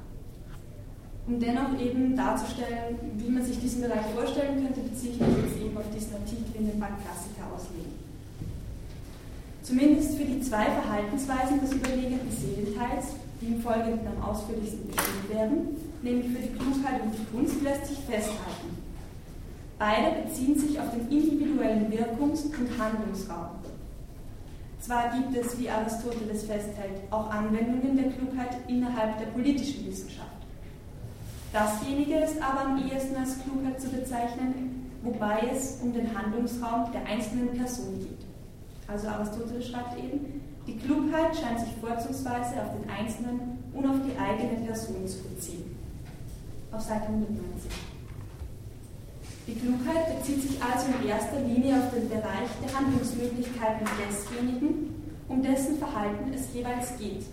Um 1.27 1.38
dennoch 1.38 1.79
eben 1.79 2.16
darzustellen, 2.16 2.97
wie 3.19 3.31
man 3.31 3.45
sich 3.45 3.61
diesen 3.61 3.83
Bereich 3.83 4.07
vorstellen 4.14 4.64
könnte, 4.64 4.81
beziehe 4.81 5.12
ich 5.12 5.21
mich 5.21 5.37
jetzt 5.37 5.61
eben 5.61 5.77
auf 5.77 5.85
diesen 5.95 6.14
Artikel 6.14 6.55
in 6.55 6.71
den 6.71 6.81
Bankklassiker 6.81 7.45
auslegen. 7.55 7.93
Zumindest 9.62 10.16
für 10.16 10.25
die 10.25 10.40
zwei 10.40 10.64
Verhaltensweisen 10.64 11.61
des 11.61 11.73
überlegenen 11.73 12.31
Seelenteils, 12.31 13.14
die 13.40 13.47
im 13.49 13.61
Folgenden 13.61 14.07
am 14.07 14.23
ausführlichsten 14.25 14.88
bestimmt 14.88 15.31
werden, 15.31 15.77
nämlich 16.03 16.29
für 16.29 16.43
die 16.43 16.55
Klugheit 16.55 17.03
und 17.03 17.13
die 17.13 17.37
Kunst, 17.37 17.63
lässt 17.63 17.87
sich 17.87 17.99
festhalten. 17.99 18.79
Beide 19.79 20.23
beziehen 20.23 20.59
sich 20.59 20.79
auf 20.79 20.91
den 20.91 21.09
individuellen 21.09 21.91
Wirkungs- 21.91 22.45
und 22.45 22.79
Handlungsraum. 22.79 23.61
Zwar 24.81 25.11
gibt 25.11 25.37
es, 25.37 25.59
wie 25.59 25.69
Aristoteles 25.69 26.45
festhält, 26.45 27.01
auch 27.11 27.31
Anwendungen 27.31 27.97
der 27.97 28.11
Klugheit 28.13 28.57
innerhalb 28.67 29.19
der 29.19 29.27
politischen 29.27 29.87
Wissenschaft. 29.87 30.29
Dasjenige 31.53 32.17
ist 32.17 32.41
aber 32.43 32.67
am 32.67 32.89
ehesten 32.89 33.17
als 33.17 33.39
Klugheit 33.43 33.81
zu 33.81 33.89
bezeichnen, 33.89 34.91
wobei 35.03 35.51
es 35.53 35.81
um 35.83 35.93
den 35.93 36.17
Handlungsraum 36.17 36.93
der 36.93 37.05
einzelnen 37.07 37.49
Person 37.51 37.99
geht. 37.99 38.27
Also 38.87 39.09
Aristoteles 39.09 39.69
schreibt 39.69 39.99
eben, 39.99 40.41
die 40.67 40.77
Klugheit 40.77 41.37
scheint 41.37 41.61
sich 41.61 41.75
vorzugsweise 41.81 42.63
auf 42.63 42.73
den 42.81 42.89
Einzelnen 42.91 43.59
und 43.75 43.87
auf 43.87 43.97
die 44.07 44.19
eigene 44.19 44.67
Person 44.67 45.07
zu 45.07 45.23
beziehen. 45.25 45.70
Auf 46.73 46.83
Seite 46.83 47.07
190. 47.07 47.71
Die 49.49 49.55
Klugheit 49.55 50.17
bezieht 50.17 50.43
sich 50.43 50.63
also 50.63 50.87
in 50.87 51.09
erster 51.09 51.41
Linie 51.41 51.83
auf 51.83 51.91
den 51.93 52.09
Bereich 52.09 52.47
der 52.63 52.79
Handlungsmöglichkeiten 52.79 53.89
desjenigen, 53.99 54.95
um 55.27 55.43
dessen 55.43 55.79
Verhalten 55.79 56.33
es 56.33 56.55
jeweils 56.55 56.97
geht. 56.97 57.27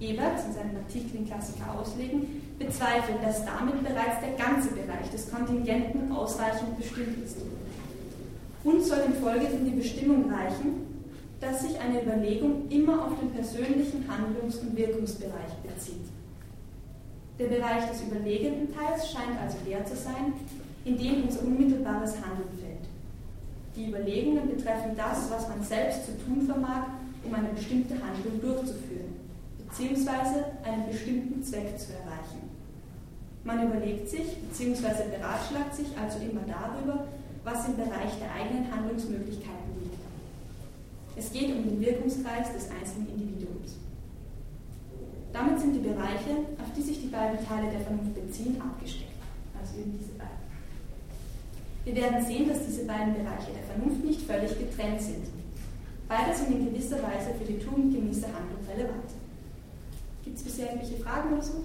Ebert, 0.00 0.44
in 0.44 0.52
seinem 0.52 0.76
Artikel 0.82 1.20
in 1.20 1.26
Klassiker 1.28 1.78
auslegen, 1.78 2.42
bezweifelt, 2.58 3.22
dass 3.22 3.44
damit 3.44 3.80
bereits 3.84 4.18
der 4.18 4.34
ganze 4.44 4.70
Bereich 4.70 5.08
des 5.12 5.30
Kontingenten 5.30 6.10
ausreichend 6.10 6.76
bestimmt 6.78 7.24
ist. 7.24 7.36
Und 8.64 8.82
soll 8.82 9.02
im 9.06 9.14
Folgenden 9.22 9.66
die 9.66 9.78
Bestimmung 9.78 10.32
reichen, 10.32 11.06
dass 11.40 11.62
sich 11.62 11.78
eine 11.78 12.02
Überlegung 12.02 12.68
immer 12.70 13.06
auf 13.06 13.20
den 13.20 13.30
persönlichen 13.30 14.04
Handlungs- 14.08 14.56
und 14.56 14.76
Wirkungsbereich 14.76 15.54
bezieht. 15.62 16.09
Der 17.40 17.48
Bereich 17.48 17.88
des 17.88 18.02
überlegenden 18.02 18.68
Teils 18.76 19.10
scheint 19.10 19.40
also 19.40 19.56
der 19.66 19.82
zu 19.86 19.96
sein, 19.96 20.34
in 20.84 20.98
dem 20.98 21.24
unser 21.24 21.40
unmittelbares 21.40 22.16
Handeln 22.16 22.52
fällt. 22.60 22.84
Die 23.74 23.88
Überlegungen 23.88 24.46
betreffen 24.46 24.94
das, 24.94 25.30
was 25.30 25.48
man 25.48 25.62
selbst 25.62 26.04
zu 26.04 26.12
tun 26.22 26.44
vermag, 26.44 26.88
um 27.24 27.32
eine 27.32 27.48
bestimmte 27.48 27.94
Handlung 27.94 28.42
durchzuführen, 28.42 29.16
beziehungsweise 29.56 30.52
einen 30.64 30.86
bestimmten 30.90 31.42
Zweck 31.42 31.78
zu 31.78 31.94
erreichen. 31.94 32.44
Man 33.42 33.70
überlegt 33.70 34.10
sich 34.10 34.36
bzw. 34.36 35.08
beratschlagt 35.16 35.74
sich 35.74 35.88
also 35.96 36.18
immer 36.18 36.42
darüber, 36.44 37.06
was 37.42 37.66
im 37.68 37.76
Bereich 37.76 38.20
der 38.20 38.34
eigenen 38.36 38.70
Handlungsmöglichkeiten 38.70 39.80
liegt. 39.80 39.96
Es 41.16 41.32
geht 41.32 41.56
um 41.56 41.64
den 41.64 41.80
Wirkungskreis 41.80 42.52
des 42.52 42.68
einzelnen 42.70 43.08
Individuums. 43.08 43.78
Damit 45.32 45.60
sind 45.60 45.74
die 45.74 45.86
Bereiche, 45.88 46.42
auf 46.58 46.72
die 46.76 46.82
sich 46.82 47.00
die 47.02 47.08
beiden 47.08 47.38
Teile 47.46 47.70
der 47.70 47.80
Vernunft 47.80 48.14
beziehen, 48.14 48.60
abgesteckt. 48.60 49.10
Also 49.58 49.78
eben 49.78 49.98
diese 49.98 50.12
beiden. 50.18 50.40
Wir 51.84 51.94
werden 51.94 52.24
sehen, 52.24 52.48
dass 52.48 52.66
diese 52.66 52.84
beiden 52.84 53.14
Bereiche 53.14 53.52
der 53.52 53.64
Vernunft 53.64 54.04
nicht 54.04 54.22
völlig 54.22 54.58
getrennt 54.58 55.00
sind. 55.00 55.26
Beide 56.08 56.36
sind 56.36 56.50
in 56.50 56.72
gewisser 56.72 57.02
Weise 57.02 57.30
für 57.38 57.44
die 57.44 57.58
tugendgemäße 57.58 58.26
Handlung 58.26 58.66
relevant. 58.68 59.10
Gibt 60.24 60.36
es 60.36 60.42
bisher 60.42 60.72
irgendwelche 60.72 61.02
Fragen 61.02 61.32
oder 61.32 61.42
so? 61.42 61.64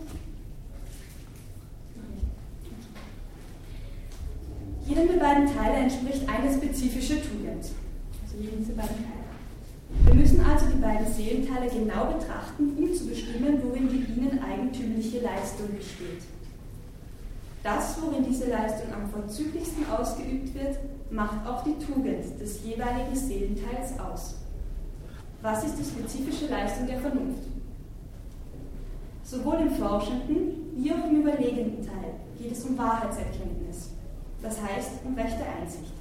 Jedem 4.86 5.08
der 5.08 5.18
beiden 5.18 5.48
Teile 5.48 5.78
entspricht 5.78 6.30
eine 6.30 6.54
spezifische 6.54 7.16
Tugend. 7.16 7.66
Also 8.24 8.38
jedem 8.40 8.60
dieser 8.60 8.74
beiden 8.74 8.98
Teile. 8.98 9.15
Wir 10.04 10.14
müssen 10.14 10.42
also 10.46 10.66
die 10.68 10.82
beiden 10.82 11.08
Seelenteile 11.08 11.70
genau 11.70 12.06
betrachten, 12.06 12.76
um 12.78 12.94
zu 12.94 13.08
bestimmen, 13.08 13.62
worin 13.64 13.90
die 13.90 14.06
ihnen 14.12 14.40
eigentümliche 14.44 15.22
Leistung 15.22 15.76
besteht. 15.76 16.24
Das, 17.64 17.98
worin 18.02 18.24
diese 18.24 18.50
Leistung 18.50 18.94
am 18.94 19.10
vorzüglichsten 19.10 19.90
ausgeübt 19.90 20.54
wird, 20.54 20.78
macht 21.10 21.48
auch 21.48 21.64
die 21.64 21.78
Tugend 21.84 22.40
des 22.40 22.64
jeweiligen 22.64 23.16
Seelenteils 23.16 24.00
aus. 24.00 24.36
Was 25.42 25.64
ist 25.64 25.78
die 25.80 25.84
spezifische 25.84 26.52
Leistung 26.52 26.88
der 26.88 27.00
Vernunft? 27.00 27.44
Sowohl 29.24 29.62
im 29.62 29.72
forschenden 29.72 30.74
wie 30.76 30.92
auch 30.92 31.10
im 31.10 31.22
überlegenden 31.22 31.86
Teil 31.86 32.14
geht 32.38 32.52
es 32.52 32.64
um 32.66 32.78
Wahrheitserkenntnis 32.78 33.56
das 34.46 34.62
heißt 34.62 34.92
um 35.04 35.16
rechte 35.16 35.44
Einsicht. 35.44 35.94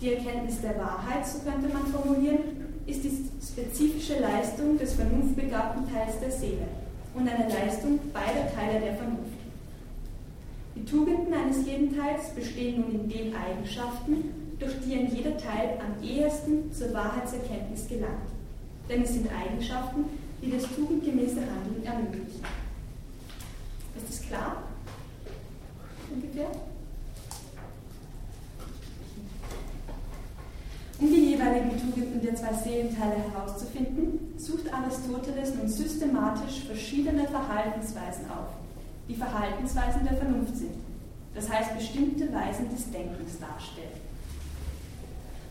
Die 0.00 0.14
Erkenntnis 0.14 0.62
der 0.62 0.78
Wahrheit, 0.78 1.26
so 1.26 1.40
könnte 1.40 1.68
man 1.68 1.86
formulieren, 1.86 2.38
ist 2.86 3.04
die 3.04 3.12
spezifische 3.46 4.18
Leistung 4.18 4.78
des 4.78 4.94
vernunftbegabten 4.94 5.92
Teils 5.92 6.18
der 6.20 6.30
Seele 6.30 6.66
und 7.14 7.28
eine 7.28 7.48
Leistung 7.48 8.00
beider 8.12 8.50
Teile 8.54 8.80
der 8.80 8.94
Vernunft. 8.94 9.38
Die 10.74 10.84
Tugenden 10.84 11.34
eines 11.34 11.66
jeden 11.66 11.94
Teils 11.94 12.30
bestehen 12.34 12.80
nun 12.80 13.00
in 13.02 13.08
den 13.10 13.34
Eigenschaften, 13.34 14.56
durch 14.58 14.72
die 14.84 14.94
ein 14.94 15.14
jeder 15.14 15.36
Teil 15.36 15.78
am 15.78 16.02
ehesten 16.02 16.72
zur 16.72 16.94
Wahrheitserkenntnis 16.94 17.86
gelangt. 17.88 18.30
Denn 18.88 19.02
es 19.02 19.12
sind 19.12 19.28
Eigenschaften, 19.30 20.04
die 20.42 20.50
das 20.50 20.62
tugendgemäße 20.74 21.40
Handeln 21.40 21.84
ermöglichen. 21.84 22.40
Ist 23.96 24.08
das 24.08 24.22
klar? 24.22 24.62
Ungefähr? 26.10 26.50
Um 31.00 31.08
die 31.08 31.30
jeweiligen 31.30 31.70
Tugenden 31.80 32.20
der 32.20 32.34
zwei 32.34 32.52
Seelenteile 32.52 33.16
herauszufinden, 33.32 34.34
sucht 34.36 34.70
Aristoteles 34.70 35.54
nun 35.54 35.66
systematisch 35.66 36.64
verschiedene 36.66 37.26
Verhaltensweisen 37.26 38.26
auf, 38.26 38.52
die 39.08 39.14
Verhaltensweisen 39.14 40.04
der 40.04 40.18
Vernunft 40.18 40.56
sind, 40.56 40.74
das 41.34 41.50
heißt 41.50 41.74
bestimmte 41.74 42.30
Weisen 42.34 42.68
des 42.70 42.90
Denkens 42.90 43.38
darstellen. 43.40 43.96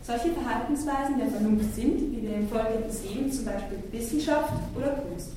Solche 0.04 0.30
Verhaltensweisen 0.30 1.18
der 1.18 1.28
Vernunft 1.28 1.74
sind, 1.74 2.00
wie 2.12 2.22
wir 2.22 2.36
im 2.36 2.48
Folgenden 2.48 2.90
sehen, 2.90 3.32
zum 3.32 3.44
Beispiel 3.46 3.82
Wissenschaft 3.90 4.52
oder 4.76 4.90
Kunst. 4.90 5.32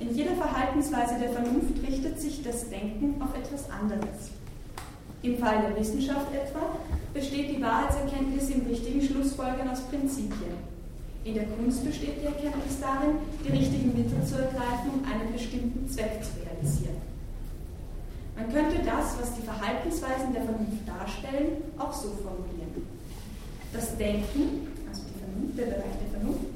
In 0.00 0.14
jeder 0.16 0.34
Verhaltensweise 0.34 1.14
der 1.20 1.30
Vernunft 1.30 1.80
richtet 1.86 2.20
sich 2.20 2.42
das 2.42 2.68
Denken 2.68 3.22
auf 3.22 3.36
etwas 3.38 3.70
anderes. 3.70 4.30
Im 5.26 5.38
Fall 5.38 5.58
der 5.60 5.76
Wissenschaft 5.76 6.32
etwa 6.32 6.78
besteht 7.12 7.50
die 7.50 7.60
Wahrheitserkenntnis 7.60 8.48
im 8.50 8.64
richtigen 8.64 9.02
Schlussfolgern 9.02 9.68
aus 9.68 9.80
Prinzipien. 9.90 10.54
In 11.24 11.34
der 11.34 11.46
Kunst 11.46 11.84
besteht 11.84 12.22
die 12.22 12.26
Erkenntnis 12.26 12.78
darin, 12.80 13.18
die 13.42 13.50
richtigen 13.50 13.90
Mittel 13.90 14.22
zu 14.22 14.36
ergreifen, 14.36 14.86
um 14.94 15.02
einen 15.02 15.32
bestimmten 15.32 15.90
Zweck 15.90 16.22
zu 16.22 16.30
realisieren. 16.38 17.02
Man 18.36 18.52
könnte 18.52 18.78
das, 18.86 19.18
was 19.18 19.34
die 19.34 19.42
Verhaltensweisen 19.42 20.32
der 20.32 20.44
Vernunft 20.46 20.86
darstellen, 20.86 21.58
auch 21.76 21.92
so 21.92 22.14
formulieren. 22.22 22.86
Das 23.72 23.98
Denken, 23.98 24.70
also 24.86 25.02
Vernunft, 25.18 25.58
der 25.58 25.74
Bereich 25.74 25.96
der 26.06 26.20
Vernunft, 26.20 26.46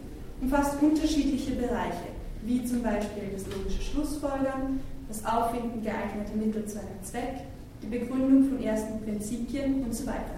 umfasst 0.41 0.81
unterschiedliche 0.81 1.59
Bereiche, 1.59 2.15
wie 2.47 2.65
zum 2.65 2.85
Beispiel 2.85 3.35
das 3.35 3.51
logische 3.51 3.83
Schlussfolgern, 3.83 4.79
das 5.09 5.27
Auffinden 5.27 5.83
geeigneter 5.83 6.39
Mittel 6.39 6.65
zu 6.67 6.79
einem 6.79 7.03
Zweck, 7.03 7.51
die 7.83 7.87
Begründung 7.87 8.49
von 8.49 8.63
ersten 8.63 9.01
Prinzipien 9.03 9.85
und 9.85 9.95
so 9.95 10.07
weiter. 10.07 10.37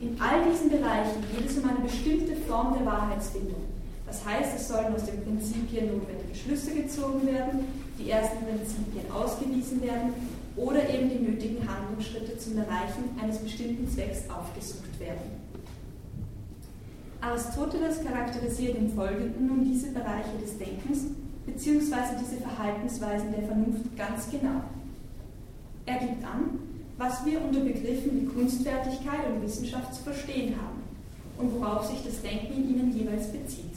In 0.00 0.20
all 0.20 0.50
diesen 0.50 0.70
Bereichen 0.70 1.22
geht 1.34 1.48
es 1.48 1.58
um 1.58 1.68
eine 1.68 1.80
bestimmte 1.80 2.36
Form 2.36 2.74
der 2.74 2.84
Wahrheitsfindung. 2.84 3.62
Das 4.06 4.24
heißt, 4.24 4.56
es 4.56 4.68
sollen 4.68 4.94
aus 4.94 5.06
den 5.06 5.22
Prinzipien 5.22 5.86
notwendige 5.86 6.34
Schlüsse 6.34 6.72
gezogen 6.72 7.26
werden, 7.26 7.64
die 7.98 8.10
ersten 8.10 8.44
Prinzipien 8.44 9.10
ausgewiesen 9.10 9.80
werden 9.82 10.12
oder 10.56 10.88
eben 10.88 11.08
die 11.08 11.18
nötigen 11.18 11.66
Handlungsschritte 11.66 12.36
zum 12.38 12.58
Erreichen 12.58 13.18
eines 13.20 13.38
bestimmten 13.38 13.88
Zwecks 13.88 14.28
aufgesucht 14.28 15.00
werden. 15.00 15.42
Aristoteles 17.20 18.04
charakterisiert 18.04 18.76
im 18.76 18.90
Folgenden 18.92 19.46
nun 19.46 19.64
diese 19.64 19.90
Bereiche 19.92 20.36
des 20.42 20.58
Denkens 20.58 21.06
bzw. 21.46 22.20
diese 22.20 22.42
Verhaltensweisen 22.42 23.32
der 23.32 23.46
Vernunft 23.46 23.96
ganz 23.96 24.30
genau. 24.30 24.60
Er 25.86 25.98
gibt 25.98 26.24
an, 26.24 26.58
was 26.96 27.24
wir 27.26 27.42
unter 27.42 27.60
Begriffen 27.60 28.20
wie 28.20 28.26
Kunstfertigkeit 28.26 29.26
und 29.32 29.42
Wissenschaft 29.42 29.94
zu 29.94 30.02
verstehen 30.02 30.54
haben 30.56 30.82
und 31.38 31.60
worauf 31.60 31.86
sich 31.86 32.02
das 32.04 32.22
Denken 32.22 32.54
in 32.54 32.70
ihnen 32.70 32.96
jeweils 32.96 33.26
bezieht. 33.28 33.74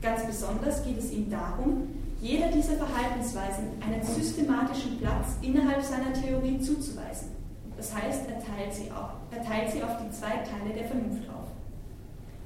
Ganz 0.00 0.26
besonders 0.26 0.84
geht 0.84 0.98
es 0.98 1.12
ihm 1.12 1.30
darum, 1.30 1.88
jeder 2.20 2.48
dieser 2.48 2.76
Verhaltensweisen 2.76 3.64
einen 3.80 4.02
systematischen 4.02 4.98
Platz 4.98 5.36
innerhalb 5.42 5.82
seiner 5.82 6.12
Theorie 6.12 6.60
zuzuweisen. 6.60 7.28
Das 7.76 7.94
heißt, 7.94 8.22
er 8.28 8.38
teilt 8.38 8.72
sie, 8.72 8.90
auf, 8.92 9.10
er 9.32 9.44
teilt 9.44 9.72
sie 9.72 9.82
auf 9.82 9.96
die 9.98 10.10
zwei 10.10 10.30
Teile 10.30 10.72
der 10.74 10.84
Vernunft 10.84 11.28
auf. 11.28 11.48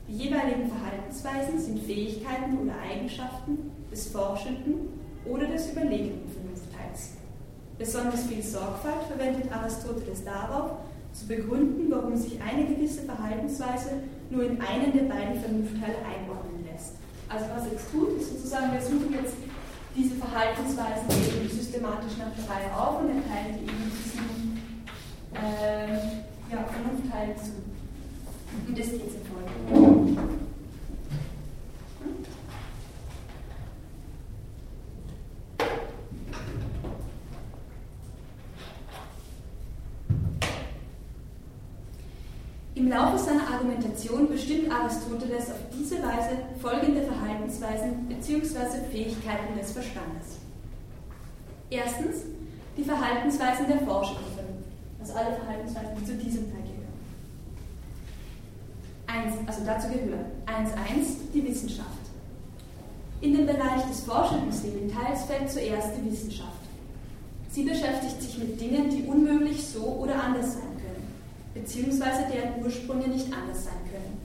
Die 0.08 0.16
jeweiligen 0.16 0.68
Verhaltensweisen 0.68 1.60
sind 1.60 1.82
Fähigkeiten 1.84 2.58
oder 2.58 2.72
Eigenschaften 2.90 3.70
des 3.90 4.08
forschenden 4.08 4.88
oder 5.26 5.46
des 5.46 5.70
überlegenden. 5.72 6.35
Besonders 7.78 8.24
viel 8.26 8.42
Sorgfalt 8.42 9.04
verwendet 9.08 9.52
Aristoteles 9.52 10.24
darauf, 10.24 10.78
zu 11.12 11.26
begründen, 11.26 11.90
warum 11.90 12.16
sich 12.16 12.40
eine 12.40 12.66
gewisse 12.66 13.02
Verhaltensweise 13.02 14.02
nur 14.30 14.44
in 14.44 14.60
einen 14.60 14.92
der 14.92 15.04
beiden 15.04 15.40
Vernunftteile 15.40 15.96
einordnen 16.04 16.64
lässt. 16.70 16.92
Also 17.28 17.46
was 17.54 17.66
er 17.66 17.72
jetzt 17.72 17.90
tut, 17.90 18.20
ist 18.20 18.32
sozusagen, 18.32 18.72
wir 18.72 18.80
suchen 18.80 19.12
jetzt 19.12 19.34
diese 19.96 20.14
Verhaltensweisen 20.16 21.08
eben 21.08 21.48
systematisch 21.48 22.12
nach 22.18 22.32
der 22.36 22.54
Reihe 22.54 22.76
auf 22.76 23.00
und 23.00 23.08
er 23.08 23.22
teilt 23.28 23.56
eben 23.56 23.92
diesen 23.92 24.60
äh, 25.34 25.94
ja, 26.52 26.64
Vernunftteil 26.64 27.34
zu. 27.36 27.52
Und 28.68 28.78
das 28.78 28.86
geht 28.86 29.02
in 29.02 29.24
Folge. 29.26 30.45
Im 42.76 42.88
Laufe 42.90 43.16
seiner 43.16 43.48
Argumentation 43.54 44.28
bestimmt 44.28 44.70
Aristoteles 44.70 45.50
auf 45.50 45.56
diese 45.72 45.96
Weise 45.96 46.36
folgende 46.60 47.00
Verhaltensweisen 47.04 48.06
bzw. 48.06 48.84
Fähigkeiten 48.92 49.58
des 49.58 49.72
Verstandes. 49.72 50.36
Erstens 51.70 52.16
die 52.76 52.84
Verhaltensweisen 52.84 53.66
der 53.66 53.78
Forschung, 53.78 54.18
also 55.00 55.14
alle 55.14 55.36
Verhaltensweisen, 55.36 55.96
die 55.98 56.04
zu 56.04 56.12
diesem 56.16 56.52
Teil 56.52 56.64
gehören. 56.64 56.76
Eins, 59.06 59.34
also 59.46 59.64
dazu 59.64 59.88
gehören 59.88 60.26
1.1 60.44 61.32
die 61.32 61.48
Wissenschaft. 61.48 61.88
In 63.22 63.38
den 63.38 63.46
Bereich 63.46 63.88
des 63.88 64.00
forschenden 64.00 64.52
Seelenteils 64.52 65.22
fällt 65.22 65.50
zuerst 65.50 65.92
die 65.96 66.12
Wissenschaft. 66.12 66.50
Sie 67.48 67.62
beschäftigt 67.62 68.20
sich 68.20 68.36
mit 68.36 68.60
Dingen, 68.60 68.90
die 68.90 69.04
unmöglich 69.04 69.66
so 69.66 69.80
oder 69.80 70.22
anders 70.22 70.52
sein 70.52 70.62
können, 70.62 70.86
beziehungsweise 71.66 72.26
deren 72.32 72.64
Ursprünge 72.64 73.08
nicht 73.08 73.26
anders 73.32 73.64
sein 73.64 73.82
können. 73.90 74.18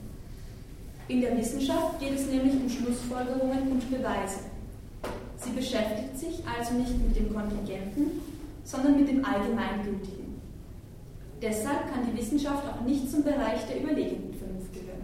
In 1.08 1.20
der 1.20 1.36
Wissenschaft 1.36 1.98
geht 1.98 2.14
es 2.14 2.26
nämlich 2.26 2.54
um 2.54 2.68
Schlussfolgerungen 2.70 3.72
und 3.72 3.90
Beweise. 3.90 4.38
Sie 5.36 5.50
beschäftigt 5.50 6.16
sich 6.16 6.38
also 6.46 6.74
nicht 6.74 6.96
mit 6.96 7.16
dem 7.16 7.34
Kontingenten, 7.34 8.22
sondern 8.64 8.96
mit 8.96 9.08
dem 9.08 9.24
Allgemeingültigen. 9.24 10.40
Deshalb 11.42 11.92
kann 11.92 12.06
die 12.06 12.16
Wissenschaft 12.16 12.62
auch 12.68 12.86
nicht 12.86 13.10
zum 13.10 13.24
Bereich 13.24 13.66
der 13.66 13.82
überlegenen 13.82 14.34
Vernunft 14.38 14.72
gehören. 14.72 15.02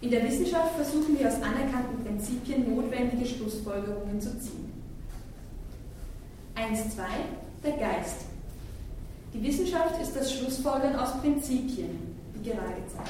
In 0.00 0.10
der 0.10 0.22
Wissenschaft 0.22 0.76
versuchen 0.76 1.18
wir 1.18 1.26
aus 1.26 1.42
anerkannten 1.42 2.04
Prinzipien 2.04 2.76
notwendige 2.76 3.26
Schlussfolgerungen 3.26 4.20
zu 4.20 4.38
ziehen. 4.38 4.72
1.2 6.54 7.02
Der 7.64 7.72
Geist. 7.72 8.31
Die 9.34 9.42
Wissenschaft 9.42 10.00
ist 10.00 10.14
das 10.14 10.30
Schlussfolgern 10.30 10.94
aus 10.96 11.18
Prinzipien, 11.20 12.16
wie 12.34 12.50
gerade 12.50 12.74
gezeigt. 12.74 13.08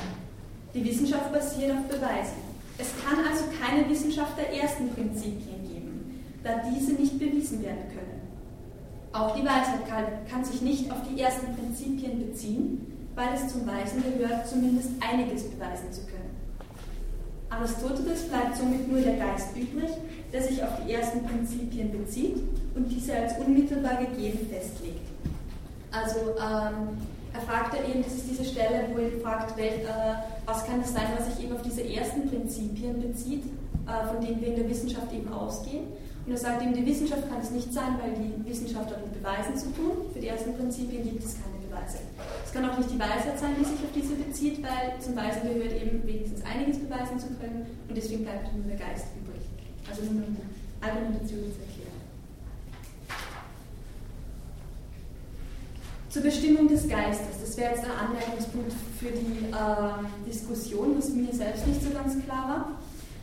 Die 0.72 0.84
Wissenschaft 0.84 1.32
basiert 1.32 1.72
auf 1.72 1.88
Beweisen. 1.88 2.52
Es 2.78 2.90
kann 3.04 3.18
also 3.28 3.44
keine 3.60 3.88
Wissenschaft 3.90 4.38
der 4.38 4.52
ersten 4.54 4.88
Prinzipien 4.90 5.62
geben, 5.68 6.22
da 6.44 6.62
diese 6.70 6.92
nicht 6.92 7.18
bewiesen 7.18 7.62
werden 7.62 7.88
können. 7.88 8.22
Auch 9.12 9.34
die 9.36 9.44
Weisheit 9.44 9.86
kann, 9.88 10.04
kann 10.30 10.44
sich 10.44 10.62
nicht 10.62 10.90
auf 10.90 10.98
die 11.10 11.20
ersten 11.20 11.54
Prinzipien 11.54 12.24
beziehen, 12.24 12.86
weil 13.14 13.34
es 13.34 13.52
zum 13.52 13.66
Weisen 13.66 14.02
gehört, 14.02 14.48
zumindest 14.48 14.90
einiges 15.00 15.50
beweisen 15.50 15.92
zu 15.92 16.02
können. 16.02 16.30
Aristoteles 17.50 18.28
bleibt 18.28 18.56
somit 18.56 18.90
nur 18.90 19.00
der 19.00 19.16
Geist 19.16 19.48
übrig, 19.54 19.90
der 20.32 20.42
sich 20.42 20.62
auf 20.62 20.70
die 20.86 20.92
ersten 20.92 21.24
Prinzipien 21.24 21.90
bezieht 21.90 22.36
und 22.74 22.88
diese 22.88 23.14
als 23.14 23.36
unmittelbar 23.38 23.96
gegeben 23.96 24.48
festlegt. 24.50 25.12
Also 25.92 26.34
ähm, 26.40 26.96
er 27.34 27.40
fragt 27.42 27.74
ja 27.74 27.84
eben, 27.84 28.02
das 28.02 28.14
ist 28.14 28.30
diese 28.30 28.44
Stelle, 28.44 28.88
wo 28.92 28.98
er 28.98 29.20
fragt, 29.20 29.56
wel, 29.56 29.84
äh, 29.84 30.16
was 30.46 30.64
kann 30.66 30.80
es 30.80 30.92
sein, 30.92 31.06
was 31.16 31.34
sich 31.34 31.44
eben 31.44 31.54
auf 31.54 31.62
diese 31.62 31.84
ersten 31.84 32.28
Prinzipien 32.28 33.00
bezieht, 33.00 33.44
äh, 33.86 34.06
von 34.08 34.20
denen 34.24 34.40
wir 34.40 34.48
in 34.48 34.56
der 34.56 34.68
Wissenschaft 34.68 35.12
eben 35.12 35.32
ausgehen. 35.32 35.84
Und 36.24 36.32
er 36.32 36.38
sagt 36.38 36.62
eben, 36.62 36.72
die 36.72 36.86
Wissenschaft 36.86 37.28
kann 37.28 37.40
es 37.40 37.50
nicht 37.50 37.72
sein, 37.72 37.98
weil 38.00 38.14
die 38.14 38.48
Wissenschaft 38.48 38.88
hat 38.90 39.02
mit 39.02 39.12
Beweisen 39.20 39.56
zu 39.56 39.68
tun. 39.74 40.08
Für 40.12 40.20
die 40.20 40.28
ersten 40.28 40.54
Prinzipien 40.54 41.02
gibt 41.02 41.24
es 41.24 41.34
keine 41.34 41.58
Beweise. 41.66 41.98
Es 42.44 42.52
kann 42.52 42.68
auch 42.68 42.78
nicht 42.78 42.90
die 42.90 42.98
Weisheit 42.98 43.38
sein, 43.38 43.56
die 43.58 43.64
sich 43.64 43.80
auf 43.82 43.92
diese 43.94 44.14
bezieht, 44.14 44.62
weil 44.62 44.96
zum 45.00 45.16
Weisen 45.16 45.42
gehört 45.42 45.72
eben 45.72 46.06
wenigstens 46.06 46.44
einiges 46.46 46.78
beweisen 46.78 47.18
zu 47.18 47.26
können 47.40 47.66
und 47.88 47.96
deswegen 47.96 48.22
bleibt 48.22 48.54
nur 48.54 48.64
der 48.64 48.78
Geist 48.78 49.06
übrig. 49.18 49.42
Also 49.90 50.06
nur 50.08 50.22
eine 50.80 51.00
Zur 56.12 56.20
Bestimmung 56.20 56.68
des 56.68 56.86
Geistes. 56.86 57.40
Das 57.40 57.56
wäre 57.56 57.72
jetzt 57.72 57.84
ein 57.86 57.90
Anmerkungspunkt 57.90 58.70
für 59.00 59.08
die 59.08 59.48
äh, 59.48 60.28
Diskussion, 60.30 60.94
was 60.98 61.08
mir 61.08 61.32
selbst 61.32 61.66
nicht 61.66 61.82
so 61.82 61.88
ganz 61.88 62.22
klar 62.22 62.48
war. 62.48 62.68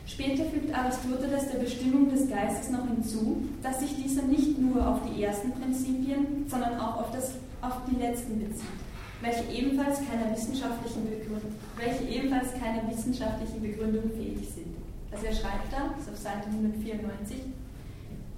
Später 0.06 0.42
fügt 0.50 0.74
Aristoteles 0.74 1.52
der 1.52 1.60
Bestimmung 1.60 2.10
des 2.10 2.28
Geistes 2.28 2.68
noch 2.70 2.84
hinzu, 2.88 3.44
dass 3.62 3.78
sich 3.78 3.94
dieser 3.94 4.22
nicht 4.22 4.58
nur 4.58 4.84
auf 4.84 4.98
die 5.06 5.22
ersten 5.22 5.52
Prinzipien, 5.52 6.46
sondern 6.48 6.80
auch 6.80 6.96
auf, 7.02 7.12
das, 7.12 7.34
auf 7.62 7.78
die 7.88 7.94
letzten 7.94 8.40
bezieht, 8.40 8.82
welche 9.22 9.44
ebenfalls 9.54 9.98
keiner 10.10 10.34
wissenschaftlichen 10.34 11.06
Begründung, 11.06 11.54
welche 11.78 12.02
ebenfalls 12.10 12.50
keiner 12.58 12.90
wissenschaftlichen 12.90 13.62
Begründung 13.62 14.10
fähig 14.18 14.42
sind. 14.50 14.74
Also 15.12 15.26
er 15.26 15.32
schreibt 15.32 15.70
da, 15.70 15.94
das 15.94 16.08
ist 16.08 16.10
auf 16.10 16.18
Seite 16.18 16.50
194, 16.50 17.38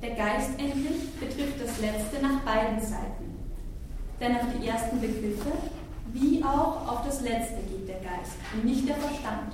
der 0.03 0.11
Geist 0.11 0.51
endlich 0.59 1.09
betrifft 1.19 1.57
das 1.57 1.81
Letzte 1.81 2.21
nach 2.21 2.45
beiden 2.45 2.79
Seiten. 2.83 3.32
Denn 4.23 4.37
auf 4.37 4.47
die 4.57 4.69
ersten 4.69 5.01
Begriffe 5.01 5.51
wie 6.13 6.45
auch 6.45 6.87
auf 6.87 7.05
das 7.05 7.23
Letzte 7.23 7.57
geht 7.69 7.89
der 7.89 7.97
Geist 7.97 8.37
und 8.55 8.65
nicht 8.65 8.87
der 8.87 8.95
Verstand. 8.95 9.51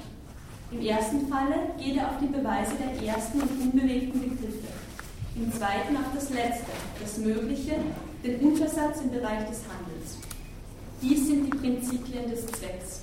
Im 0.71 0.83
ersten 0.83 1.27
Falle 1.29 1.73
geht 1.79 1.97
er 1.97 2.11
auf 2.11 2.19
die 2.21 2.27
Beweise 2.27 2.73
der 2.77 3.09
ersten 3.09 3.41
und 3.41 3.49
unbewegten 3.49 4.21
Begriffe. 4.21 4.69
Im 5.37 5.51
zweiten 5.55 5.97
auf 5.97 6.12
das 6.14 6.29
Letzte, 6.29 6.73
das 7.01 7.16
Mögliche, 7.16 7.77
den 8.23 8.41
Untersatz 8.41 9.01
im 9.01 9.11
Bereich 9.11 9.49
des 9.49 9.62
Handels. 9.71 10.19
Dies 11.01 11.29
sind 11.29 11.47
die 11.47 11.57
Prinzipien 11.57 12.29
des 12.29 12.45
Zwecks. 12.49 13.03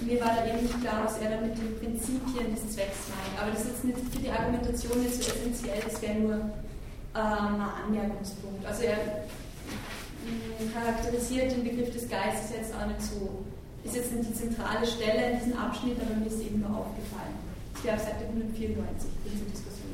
Mir 0.00 0.20
war 0.20 0.34
da 0.34 0.48
eben 0.48 0.62
nicht 0.62 0.80
klar, 0.80 1.02
was 1.04 1.18
er 1.18 1.30
da 1.30 1.46
mit 1.46 1.56
den 1.56 1.78
Prinzipien 1.78 2.52
des 2.52 2.74
Zwecks 2.74 3.06
meint. 3.14 3.40
Aber 3.40 3.52
das 3.52 3.60
ist 3.60 3.68
jetzt 3.68 3.84
nicht 3.84 3.98
für 4.10 4.18
die 4.18 4.30
Argumentation 4.30 5.00
nicht 5.00 5.22
so 5.22 5.30
essentiell, 5.30 5.78
das 5.84 6.02
wäre 6.02 6.14
nur 6.14 6.34
äh, 6.34 7.18
ein 7.18 7.62
Anmerkungspunkt. 7.86 8.66
Also 8.66 8.82
er 8.82 8.96
charakterisiert 10.72 11.52
den 11.52 11.64
Begriff 11.64 11.92
des 11.92 12.08
Geistes 12.08 12.56
jetzt 12.56 12.74
auch 12.74 12.86
nicht 12.86 13.02
so 13.02 13.44
ist 13.84 13.96
jetzt 13.96 14.12
nicht 14.12 14.30
die 14.30 14.34
zentrale 14.34 14.86
Stelle 14.86 15.32
in 15.32 15.38
diesem 15.38 15.58
Abschnitt, 15.58 16.00
aber 16.00 16.16
mir 16.16 16.26
ist 16.26 16.40
eben 16.40 16.60
nur 16.60 16.72
aufgefallen. 16.72 17.36
Das 17.74 17.84
wäre 17.84 17.96
auf 17.96 18.02
Seite 18.02 18.24
194 18.32 19.10
diese 19.28 19.44
Diskussion. 19.44 19.92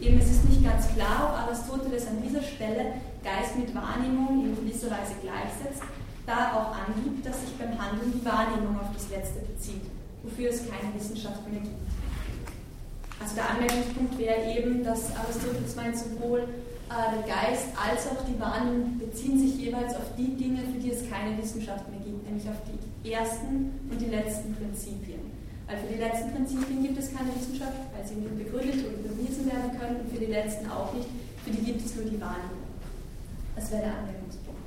Eben, 0.00 0.18
es 0.18 0.30
ist 0.30 0.48
nicht 0.48 0.62
ganz 0.62 0.86
klar, 0.94 1.30
ob 1.30 1.50
Aristoteles 1.50 2.06
an 2.06 2.22
dieser 2.22 2.42
Stelle 2.42 3.02
Geist 3.22 3.58
mit 3.58 3.74
Wahrnehmung 3.74 4.46
in 4.46 4.54
gewisser 4.54 4.90
Weise 4.90 5.18
gleichsetzt, 5.22 5.82
da 6.26 6.32
er 6.32 6.56
auch 6.58 6.70
angibt, 6.74 7.26
dass 7.26 7.42
sich 7.42 7.54
beim 7.58 7.74
Handeln 7.74 8.14
die 8.14 8.24
Wahrnehmung 8.24 8.78
auf 8.78 8.94
das 8.94 9.10
Letzte 9.10 9.40
bezieht, 9.46 9.82
wofür 10.22 10.50
es 10.50 10.62
keine 10.66 10.94
Wissenschaft 10.94 11.42
mehr 11.50 11.60
gibt. 11.60 11.82
Also 13.18 13.34
der 13.34 13.50
Anmerkungspunkt 13.50 14.18
wäre 14.18 14.42
eben, 14.50 14.82
dass 14.82 15.14
Aristoteles 15.14 15.74
meint, 15.74 15.98
sowohl 15.98 16.46
der 17.12 17.24
Geist 17.24 17.68
als 17.72 18.06
auch 18.08 18.24
die 18.28 18.38
Wahrnehmung 18.38 18.98
beziehen 18.98 19.38
sich 19.38 19.56
jeweils 19.56 19.94
auf 19.94 20.14
die 20.16 20.36
Dinge, 20.36 20.60
für 20.62 20.78
die 20.78 20.90
es 20.90 21.08
keine 21.08 21.36
Wissenschaft 21.38 21.88
mehr 21.88 22.00
gibt, 22.00 22.24
nämlich 22.26 22.48
auf 22.48 22.60
die 22.68 23.12
ersten 23.12 23.72
und 23.90 24.00
die 24.00 24.10
letzten 24.10 24.54
Prinzipien. 24.54 25.20
Weil 25.66 25.78
für 25.78 25.92
die 25.92 26.00
letzten 26.00 26.32
Prinzipien 26.32 26.82
gibt 26.82 26.98
es 26.98 27.14
keine 27.14 27.34
Wissenschaft, 27.34 27.78
weil 27.94 28.04
sie 28.06 28.16
nicht 28.16 28.36
begründet 28.36 28.84
oder 28.84 29.08
bewiesen 29.08 29.46
werden 29.46 29.78
können, 29.78 30.00
und 30.00 30.10
für 30.12 30.20
die 30.20 30.32
letzten 30.32 30.70
auch 30.70 30.92
nicht, 30.92 31.08
für 31.44 31.50
die 31.50 31.64
gibt 31.64 31.84
es 31.84 31.96
nur 31.96 32.04
die 32.04 32.20
Wahrnehmung. 32.20 32.68
Das 33.56 33.70
wäre 33.70 33.82
der 33.82 33.92
Anwendungspunkt. 33.96 34.60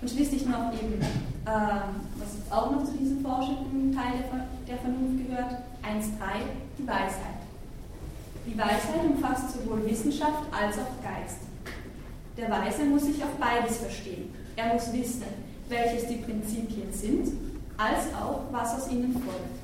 Und 0.00 0.10
schließlich 0.10 0.46
noch 0.46 0.72
eben, 0.72 1.00
ähm, 1.02 2.06
was 2.18 2.52
auch 2.52 2.70
noch 2.70 2.84
zu 2.84 2.92
diesem 2.92 3.20
forschenden 3.20 3.92
Teil 3.94 4.22
der, 4.22 4.46
der 4.68 4.78
Vernunft 4.78 5.26
gehört, 5.26 5.52
1.3, 5.82 6.46
die 6.78 6.86
Weisheit. 6.86 7.37
Die 8.48 8.56
Weisheit 8.56 9.04
umfasst 9.04 9.52
sowohl 9.52 9.84
Wissenschaft 9.84 10.44
als 10.50 10.78
auch 10.78 11.02
Geist. 11.02 11.36
Der 12.38 12.50
Weise 12.50 12.84
muss 12.84 13.04
sich 13.04 13.22
auf 13.22 13.36
beides 13.38 13.76
verstehen. 13.76 14.32
Er 14.56 14.72
muss 14.72 14.90
wissen, 14.90 15.24
welches 15.68 16.08
die 16.08 16.16
Prinzipien 16.16 16.90
sind, 16.90 17.28
als 17.76 18.14
auch, 18.14 18.44
was 18.50 18.74
aus 18.74 18.90
ihnen 18.90 19.12
folgt. 19.12 19.58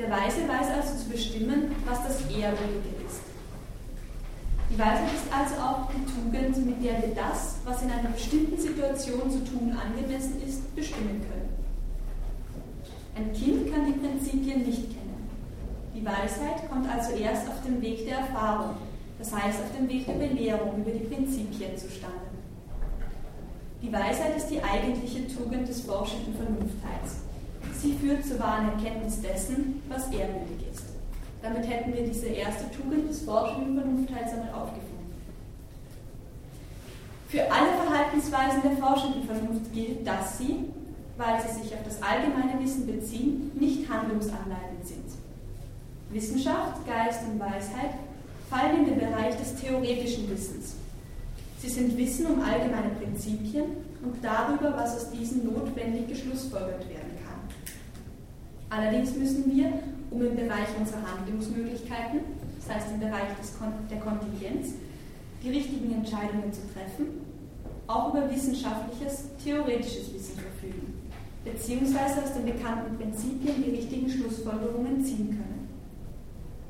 Der 0.00 0.10
Weise 0.10 0.48
weiß 0.48 0.66
also 0.82 1.04
zu 1.04 1.10
bestimmen, 1.10 1.76
was 1.86 2.02
das 2.02 2.22
Ehrwürdige 2.22 3.06
ist. 3.06 3.20
Die 4.70 4.78
Weisheit 4.78 5.14
ist 5.14 5.32
also 5.32 5.54
auch 5.62 5.88
die 5.92 6.04
Tugend, 6.04 6.66
mit 6.66 6.84
der 6.84 7.00
wir 7.00 7.14
das, 7.14 7.56
was 7.64 7.82
in 7.82 7.90
einer 7.90 8.10
bestimmten 8.10 8.60
Situation 8.60 9.30
zu 9.30 9.44
tun 9.44 9.72
angemessen 9.72 10.42
ist, 10.46 10.74
bestimmen 10.74 11.22
können. 11.22 11.48
Ein 13.14 13.32
Kind 13.32 13.72
kann 13.72 13.86
die 13.86 13.92
Prinzipien 13.92 14.66
nicht 14.66 14.88
kennen. 14.88 14.97
Die 15.98 16.06
Weisheit 16.06 16.70
kommt 16.70 16.88
also 16.88 17.12
erst 17.16 17.48
auf 17.48 17.60
dem 17.66 17.82
Weg 17.82 18.06
der 18.06 18.18
Erfahrung, 18.18 18.76
das 19.18 19.34
heißt 19.34 19.58
auf 19.58 19.76
dem 19.76 19.88
Weg 19.88 20.06
der 20.06 20.12
Belehrung 20.12 20.76
über 20.76 20.92
die 20.92 21.12
Prinzipien 21.12 21.76
zustande. 21.76 22.30
Die 23.82 23.92
Weisheit 23.92 24.36
ist 24.36 24.46
die 24.46 24.62
eigentliche 24.62 25.26
Tugend 25.26 25.66
des 25.66 25.80
forschenden 25.80 26.36
Vernunfteils. 26.36 27.26
Sie 27.82 27.94
führt 27.94 28.24
zur 28.24 28.38
wahren 28.38 28.68
Erkenntnis 28.68 29.20
dessen, 29.22 29.82
was 29.88 30.04
ehrwürdig 30.04 30.70
ist. 30.72 30.84
Damit 31.42 31.68
hätten 31.68 31.92
wir 31.92 32.06
diese 32.06 32.28
erste 32.28 32.70
Tugend 32.70 33.10
des 33.10 33.22
forschenden 33.22 33.74
Vernunfteils 33.74 34.32
einmal 34.34 34.52
aufgefunden. 34.52 35.10
Für 37.26 37.42
alle 37.50 37.72
Verhaltensweisen 37.72 38.62
der 38.62 38.76
forschenden 38.76 39.24
Vernunft 39.24 39.72
gilt, 39.72 40.06
dass 40.06 40.38
sie, 40.38 40.64
weil 41.16 41.42
sie 41.42 41.60
sich 41.60 41.74
auf 41.74 41.82
das 41.84 42.00
allgemeine 42.00 42.62
Wissen 42.62 42.86
beziehen, 42.86 43.50
nicht 43.58 43.90
handlungsanleitend 43.90 44.86
sind. 44.86 45.07
Wissenschaft, 46.10 46.86
Geist 46.86 47.20
und 47.30 47.38
Weisheit 47.38 47.94
fallen 48.48 48.78
in 48.78 48.84
den 48.86 48.98
Bereich 48.98 49.36
des 49.36 49.56
theoretischen 49.56 50.30
Wissens. 50.30 50.74
Sie 51.58 51.68
sind 51.68 51.96
Wissen 51.96 52.26
um 52.26 52.40
allgemeine 52.40 52.90
Prinzipien 53.00 53.64
und 54.02 54.22
darüber, 54.22 54.74
was 54.76 54.96
aus 54.96 55.10
diesen 55.10 55.44
notwendig 55.44 56.08
geschlussfolgert 56.08 56.88
werden 56.88 57.18
kann. 57.24 57.40
Allerdings 58.70 59.14
müssen 59.16 59.54
wir, 59.54 59.72
um 60.10 60.22
im 60.24 60.36
Bereich 60.36 60.68
unserer 60.78 61.02
Handlungsmöglichkeiten, 61.12 62.20
das 62.60 62.74
heißt 62.74 62.86
im 62.92 63.00
Bereich 63.00 63.28
Kon 63.58 63.72
der 63.90 63.98
Kontingenz, 63.98 64.74
die 65.42 65.50
richtigen 65.50 65.92
Entscheidungen 65.92 66.52
zu 66.52 66.60
treffen, 66.72 67.20
auch 67.86 68.14
über 68.14 68.30
wissenschaftliches, 68.30 69.24
theoretisches 69.42 70.12
Wissen 70.12 70.38
verfügen, 70.38 70.94
beziehungsweise 71.44 72.22
aus 72.22 72.34
den 72.34 72.44
bekannten 72.44 72.96
Prinzipien 72.96 73.64
die 73.64 73.70
richtigen 73.70 74.08
Schlussfolgerungen 74.08 75.04
ziehen 75.04 75.30
können. 75.30 75.57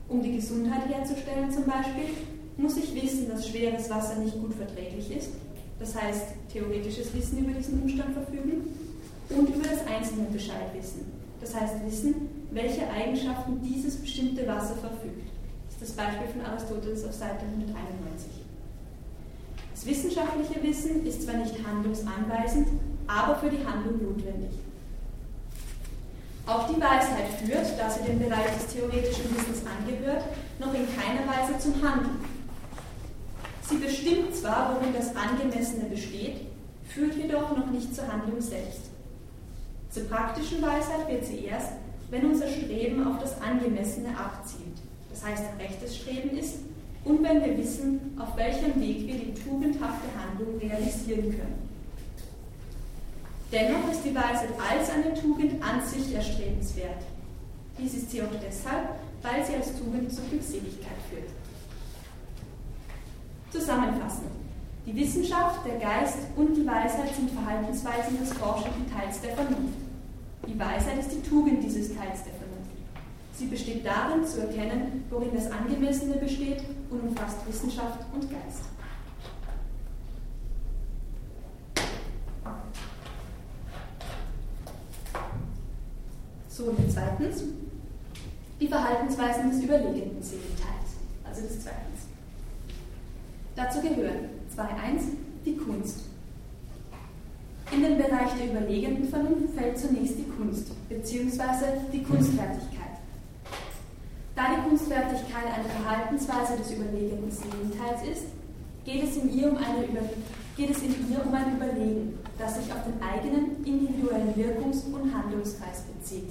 Um 0.08 0.22
die 0.22 0.36
Gesundheit 0.36 0.88
herzustellen 0.88 1.50
zum 1.50 1.64
Beispiel, 1.64 2.16
muss 2.56 2.76
ich 2.78 2.94
wissen, 2.94 3.28
dass 3.28 3.46
schweres 3.46 3.90
Wasser 3.90 4.16
nicht 4.16 4.40
gut 4.40 4.54
verträglich 4.54 5.14
ist, 5.14 5.30
das 5.78 5.94
heißt 5.94 6.28
theoretisches 6.50 7.14
Wissen 7.14 7.38
über 7.38 7.52
diesen 7.52 7.82
Umstand 7.82 8.14
verfügen 8.14 8.74
und 9.28 9.48
über 9.54 9.68
das 9.68 9.86
einzelne 9.86 10.24
Bescheid 10.32 10.72
wissen, 10.74 11.12
das 11.40 11.54
heißt 11.54 11.84
wissen, 11.86 12.14
welche 12.50 12.88
Eigenschaften 12.90 13.60
dieses 13.62 13.96
bestimmte 13.96 14.46
Wasser 14.46 14.76
verfügt. 14.76 15.28
Das 15.66 15.88
ist 15.88 15.98
das 15.98 16.06
Beispiel 16.06 16.28
von 16.28 16.40
Aristoteles 16.40 17.04
auf 17.04 17.12
Seite 17.12 17.44
191. 17.44 18.30
Das 19.72 19.86
wissenschaftliche 19.86 20.62
Wissen 20.62 21.06
ist 21.06 21.22
zwar 21.22 21.36
nicht 21.36 21.54
handlungsanweisend, 21.64 22.68
aber 23.06 23.36
für 23.36 23.50
die 23.50 23.64
Handlung 23.64 24.02
notwendig. 24.02 24.50
Auch 26.48 26.66
die 26.66 26.80
Weisheit 26.80 27.28
führt, 27.44 27.78
da 27.78 27.90
sie 27.90 28.04
dem 28.04 28.20
Bereich 28.20 28.56
des 28.56 28.68
theoretischen 28.68 29.36
Wissens 29.36 29.62
angehört, 29.68 30.24
noch 30.58 30.72
in 30.72 30.86
keiner 30.96 31.28
Weise 31.28 31.58
zum 31.58 31.74
Handeln. 31.82 32.24
Sie 33.68 33.76
bestimmt 33.76 34.34
zwar, 34.34 34.74
worin 34.74 34.94
das 34.94 35.14
Angemessene 35.14 35.90
besteht, 35.90 36.46
führt 36.88 37.16
jedoch 37.16 37.54
noch 37.54 37.66
nicht 37.66 37.94
zur 37.94 38.10
Handlung 38.10 38.40
selbst. 38.40 38.88
Zur 39.90 40.04
praktischen 40.04 40.62
Weisheit 40.62 41.06
wird 41.10 41.26
sie 41.26 41.44
erst, 41.44 41.72
wenn 42.08 42.24
unser 42.24 42.48
Streben 42.48 43.06
auf 43.06 43.20
das 43.20 43.38
Angemessene 43.42 44.08
abzielt, 44.18 44.78
das 45.10 45.22
heißt 45.22 45.44
ein 45.52 45.60
rechtes 45.60 45.98
Streben 45.98 46.38
ist, 46.38 46.60
und 47.04 47.22
wenn 47.22 47.44
wir 47.44 47.58
wissen, 47.58 48.16
auf 48.18 48.34
welchem 48.38 48.80
Weg 48.80 49.06
wir 49.06 49.18
die 49.18 49.34
tugendhafte 49.34 50.08
Handlung 50.18 50.58
realisieren 50.58 51.30
können. 51.30 51.67
Dennoch 53.50 53.90
ist 53.90 54.04
die 54.04 54.14
Weisheit 54.14 54.52
als 54.58 54.90
eine 54.90 55.14
Tugend 55.14 55.62
an 55.62 55.80
sich 55.86 56.14
erstrebenswert. 56.14 57.02
Dies 57.78 57.94
ist 57.94 58.10
sie 58.10 58.22
auch 58.22 58.26
deshalb, 58.44 58.90
weil 59.22 59.44
sie 59.44 59.54
als 59.54 59.78
Tugend 59.78 60.12
zur 60.12 60.24
Glückseligkeit 60.24 60.98
führt. 61.08 61.30
Zusammenfassend. 63.50 64.32
Die 64.84 64.96
Wissenschaft, 64.96 65.66
der 65.66 65.78
Geist 65.78 66.18
und 66.36 66.54
die 66.54 66.66
Weisheit 66.66 67.14
sind 67.14 67.30
Verhaltensweisen 67.30 68.18
des 68.20 68.32
forschenden 68.34 68.90
Teils 68.90 69.20
der 69.20 69.34
Vernunft. 69.34 69.78
Die 70.46 70.58
Weisheit 70.58 70.98
ist 70.98 71.12
die 71.12 71.28
Tugend 71.28 71.62
dieses 71.62 71.88
Teils 71.88 72.24
der 72.24 72.34
Vernunft. 72.34 72.70
Sie 73.34 73.46
besteht 73.46 73.86
darin, 73.86 74.26
zu 74.26 74.40
erkennen, 74.40 75.04
worin 75.10 75.30
das 75.32 75.50
Angemessene 75.50 76.16
besteht 76.16 76.62
und 76.90 77.00
umfasst 77.00 77.46
Wissenschaft 77.46 78.00
und 78.12 78.30
Geist. 78.30 78.64
Und 86.68 86.92
zweitens, 86.92 87.44
die 88.60 88.68
Verhaltensweisen 88.68 89.50
des 89.50 89.62
überlegenden 89.62 90.22
Seelenteils, 90.22 90.98
also 91.24 91.42
des 91.42 91.62
Zweitens. 91.62 92.06
Dazu 93.56 93.80
gehören 93.80 94.28
2.1 94.54 95.00
die 95.46 95.56
Kunst. 95.56 96.00
In 97.72 97.82
den 97.82 97.96
Bereich 97.96 98.32
der 98.38 98.50
überlegenden 98.50 99.08
Vernunft 99.08 99.54
fällt 99.56 99.78
zunächst 99.78 100.18
die 100.18 100.24
Kunst 100.24 100.72
bzw. 100.88 101.88
die 101.92 102.02
Kunstfertigkeit. 102.02 102.96
Da 104.34 104.42
die 104.54 104.68
Kunstfertigkeit 104.68 105.44
eine 105.46 105.68
Verhaltensweise 105.82 106.56
des 106.58 106.72
überlegenden 106.72 107.30
Seelenteils 107.30 108.02
ist, 108.10 108.26
geht 108.84 109.04
es, 109.04 109.16
in 109.16 109.32
ihr 109.36 109.52
um 109.52 109.56
eine 109.56 109.84
geht 110.56 110.70
es 110.70 110.82
in 110.82 110.94
ihr 111.10 111.24
um 111.24 111.34
ein 111.34 111.56
Überlegen, 111.56 112.17
das 112.38 112.56
sich 112.56 112.72
auf 112.72 112.84
den 112.84 113.02
eigenen 113.02 113.64
individuellen 113.64 114.34
Wirkungs- 114.34 114.84
und 114.84 115.12
Handlungskreis 115.12 115.82
bezieht. 115.82 116.30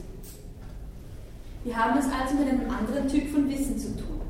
Wir 1.63 1.77
haben 1.77 1.99
es 1.99 2.05
also 2.05 2.35
mit 2.35 2.47
einem 2.47 2.69
anderen 2.69 3.07
Typ 3.09 3.29
von 3.29 3.49
Wissen 3.49 3.77
zu 3.77 3.89
tun. 3.97 4.21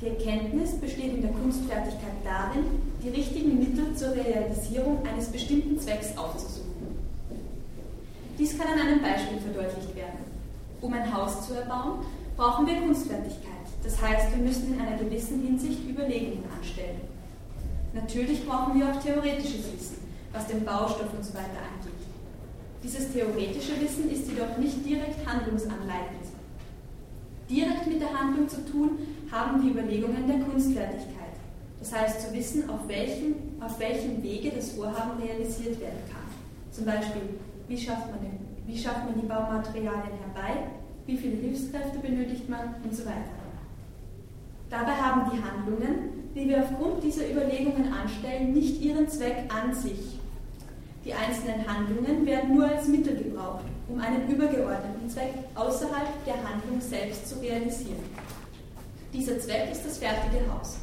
Die 0.00 0.08
Erkenntnis 0.08 0.72
besteht 0.80 1.14
in 1.14 1.22
der 1.22 1.30
Kunstfertigkeit 1.30 2.18
darin, 2.24 2.64
die 3.04 3.10
richtigen 3.10 3.56
Mittel 3.56 3.94
zur 3.94 4.16
Realisierung 4.16 4.98
eines 5.06 5.28
bestimmten 5.28 5.78
Zwecks 5.78 6.16
aufzusuchen. 6.18 6.72
Dies 8.36 8.58
kann 8.58 8.72
an 8.72 8.80
einem 8.84 9.00
Beispiel 9.00 9.38
verdeutlicht 9.38 9.94
werden. 9.94 10.18
Um 10.80 10.92
ein 10.92 11.14
Haus 11.14 11.46
zu 11.46 11.54
erbauen, 11.54 12.00
brauchen 12.36 12.66
wir 12.66 12.80
Kunstfertigkeit. 12.80 13.52
Das 13.84 14.02
heißt, 14.02 14.36
wir 14.36 14.42
müssen 14.42 14.74
in 14.74 14.80
einer 14.80 14.96
gewissen 14.96 15.40
Hinsicht 15.40 15.88
Überlegungen 15.88 16.42
anstellen. 16.58 17.00
Natürlich 17.92 18.44
brauchen 18.44 18.80
wir 18.80 18.90
auch 18.90 19.00
theoretisches 19.00 19.72
Wissen, 19.72 19.98
was 20.32 20.46
den 20.46 20.64
Baustoff 20.64 21.12
und 21.14 21.24
so 21.24 21.34
weiter 21.34 21.60
angeht. 21.62 21.92
Dieses 22.82 23.12
theoretische 23.12 23.80
Wissen 23.80 24.10
ist 24.10 24.28
jedoch 24.28 24.56
nicht 24.58 24.84
direkt 24.84 25.26
handlungsanleitend. 25.26 26.26
Direkt 27.48 27.86
mit 27.86 28.00
der 28.00 28.12
Handlung 28.12 28.48
zu 28.48 28.64
tun 28.64 28.98
haben 29.30 29.62
die 29.62 29.70
Überlegungen 29.70 30.26
der 30.26 30.40
Kunstfertigkeit. 30.40 31.36
Das 31.78 31.92
heißt, 31.92 32.20
zu 32.22 32.32
wissen, 32.32 32.68
auf 32.70 32.88
welchem, 32.88 33.34
auf 33.60 33.78
welchem 33.78 34.22
Wege 34.22 34.52
das 34.54 34.72
Vorhaben 34.72 35.20
realisiert 35.20 35.80
werden 35.80 36.00
kann. 36.10 36.22
Zum 36.70 36.84
Beispiel, 36.84 37.22
wie 37.68 37.78
schafft, 37.78 38.10
man 38.10 38.20
den, 38.20 38.38
wie 38.66 38.78
schafft 38.78 39.04
man 39.04 39.20
die 39.20 39.26
Baumaterialien 39.26 40.18
herbei, 40.24 40.68
wie 41.06 41.16
viele 41.16 41.36
Hilfskräfte 41.36 41.98
benötigt 41.98 42.48
man 42.48 42.76
und 42.82 42.94
so 42.94 43.04
weiter. 43.04 43.42
Dabei 44.70 44.92
haben 44.92 45.30
die 45.30 45.42
Handlungen, 45.42 46.30
die 46.34 46.48
wir 46.48 46.62
aufgrund 46.62 47.02
dieser 47.04 47.30
Überlegungen 47.30 47.92
anstellen, 47.92 48.52
nicht 48.52 48.80
ihren 48.80 49.06
Zweck 49.08 49.52
an 49.52 49.74
sich. 49.74 50.11
Die 51.04 51.12
einzelnen 51.12 51.66
Handlungen 51.66 52.24
werden 52.24 52.54
nur 52.54 52.68
als 52.68 52.86
Mittel 52.86 53.16
gebraucht, 53.16 53.64
um 53.88 53.98
einen 53.98 54.28
übergeordneten 54.28 55.10
Zweck 55.10 55.34
außerhalb 55.54 56.24
der 56.24 56.36
Handlung 56.36 56.80
selbst 56.80 57.28
zu 57.28 57.40
realisieren. 57.40 58.04
Dieser 59.12 59.38
Zweck 59.40 59.72
ist 59.72 59.84
das 59.84 59.98
fertige 59.98 60.40
Haus. 60.52 60.76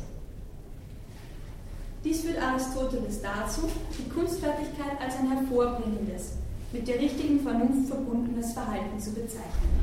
Dies 2.04 2.22
führt 2.22 2.42
Aristoteles 2.42 3.22
dazu, 3.22 3.62
die 3.98 4.10
Kunstfertigkeit 4.10 5.00
als 5.02 5.16
ein 5.16 5.32
hervorbringendes, 5.32 6.34
mit 6.72 6.88
der 6.88 7.00
richtigen 7.00 7.40
Vernunft 7.40 7.90
verbundenes 7.90 8.54
Verhalten 8.54 9.00
zu 9.00 9.12
bezeichnen. 9.12 9.80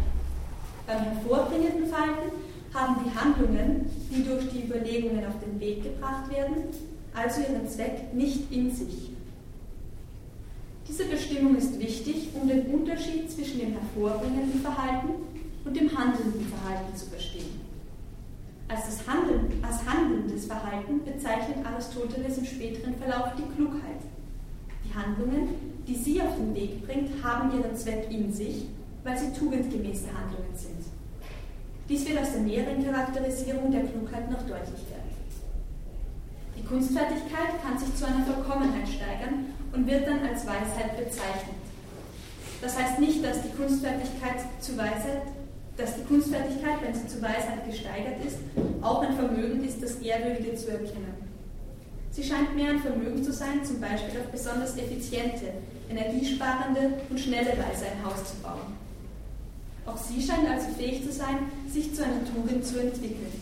Beim 0.86 1.02
hervorbringenden 1.02 1.88
Verhalten 1.88 2.30
haben 2.72 2.96
die 3.04 3.18
Handlungen, 3.18 3.90
die 4.10 4.22
durch 4.22 4.48
die 4.50 4.64
Überlegungen 4.64 5.26
auf 5.26 5.34
den 5.44 5.58
Weg 5.58 5.82
gebracht 5.82 6.30
werden, 6.30 6.64
also 7.14 7.40
ihren 7.40 7.68
Zweck 7.68 8.14
nicht 8.14 8.52
in 8.52 8.70
sich. 8.70 9.15
Diese 10.88 11.04
Bestimmung 11.06 11.56
ist 11.56 11.78
wichtig, 11.80 12.28
um 12.34 12.48
den 12.48 12.66
Unterschied 12.66 13.30
zwischen 13.30 13.58
dem 13.58 13.72
hervorbringenden 13.72 14.60
Verhalten 14.60 15.08
und 15.64 15.76
dem 15.76 15.96
handelnden 15.96 16.46
Verhalten 16.46 16.96
zu 16.96 17.06
verstehen. 17.06 17.60
Als, 18.68 18.86
das 18.86 19.06
Handeln, 19.06 19.62
als 19.62 19.84
handelndes 19.84 20.46
Verhalten 20.46 21.04
bezeichnet 21.04 21.64
Aristoteles 21.64 22.38
im 22.38 22.44
späteren 22.44 22.94
Verlauf 22.96 23.30
die 23.36 23.54
Klugheit. 23.54 24.02
Die 24.84 24.94
Handlungen, 24.94 25.48
die 25.86 25.94
sie 25.94 26.20
auf 26.20 26.36
den 26.36 26.54
Weg 26.54 26.86
bringt, 26.86 27.22
haben 27.22 27.56
ihren 27.56 27.76
Zweck 27.76 28.08
in 28.10 28.32
sich, 28.32 28.66
weil 29.02 29.18
sie 29.18 29.32
tugendgemäße 29.32 30.06
Handlungen 30.06 30.54
sind. 30.54 30.86
Dies 31.88 32.06
wird 32.06 32.18
aus 32.18 32.32
der 32.32 32.42
näheren 32.42 32.84
Charakterisierung 32.84 33.70
der 33.70 33.84
Klugheit 33.84 34.30
noch 34.30 34.42
deutlich 34.42 34.82
werden. 34.90 35.06
Die 36.56 36.64
Kunstfertigkeit 36.64 37.62
kann 37.62 37.78
sich 37.78 37.94
zu 37.94 38.06
einer 38.06 38.24
Vollkommenheit 38.24 38.88
steigern 38.88 39.46
und 39.76 39.86
wird 39.86 40.08
dann 40.08 40.26
als 40.26 40.46
Weisheit 40.46 40.96
bezeichnet. 40.96 41.54
Das 42.62 42.76
heißt 42.78 42.98
nicht, 42.98 43.22
dass 43.22 43.42
die 43.42 43.50
Kunstfertigkeit 43.50 44.40
zu 44.60 44.76
Weisheit 44.76 45.22
dass 45.76 45.94
die 45.94 46.04
Kunstfertigkeit, 46.04 46.78
wenn 46.82 46.94
sie 46.94 47.06
zu 47.06 47.20
Weisheit 47.20 47.66
gesteigert 47.66 48.24
ist, 48.26 48.38
auch 48.80 49.02
ein 49.02 49.14
Vermögen 49.14 49.62
ist, 49.64 49.82
das 49.82 49.96
Ehrwürdige 49.96 50.54
zu 50.54 50.70
erkennen. 50.70 51.14
Sie 52.10 52.22
scheint 52.22 52.56
mehr 52.56 52.70
ein 52.70 52.80
Vermögen 52.80 53.22
zu 53.22 53.32
sein, 53.32 53.62
zum 53.62 53.80
Beispiel 53.80 54.20
auf 54.20 54.28
besonders 54.32 54.76
effiziente, 54.78 55.52
energiesparende 55.90 56.94
und 57.10 57.20
schnelle 57.20 57.50
Weise 57.50 57.86
ein 57.92 58.04
Haus 58.04 58.24
zu 58.24 58.36
bauen. 58.42 58.74
Auch 59.84 59.98
sie 59.98 60.20
scheint 60.20 60.48
also 60.48 60.68
fähig 60.78 61.04
zu 61.04 61.12
sein, 61.12 61.50
sich 61.70 61.94
zu 61.94 62.02
einer 62.02 62.24
Tugend 62.24 62.64
zu 62.64 62.80
entwickeln. 62.80 63.32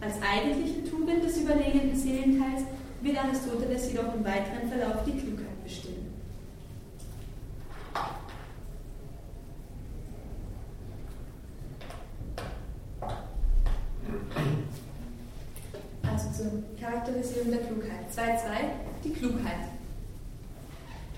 Als 0.00 0.14
eigentliche 0.22 0.84
Tugend 0.84 1.24
des 1.24 1.38
überlegenen 1.38 1.96
Seelenteils 1.96 2.62
wird 3.00 3.16
Aristoteles 3.16 3.90
jedoch 3.90 4.14
im 4.14 4.24
weiteren 4.24 4.68
Verlauf 4.68 5.02
die 5.04 5.12
Klugheit 5.12 5.64
bestimmen. 5.64 6.08
Charakterisierung 16.88 17.50
der 17.50 17.57
Klugheit. 17.68 18.08
2.2. 18.14 19.04
Die 19.04 19.12
Klugheit. 19.12 19.68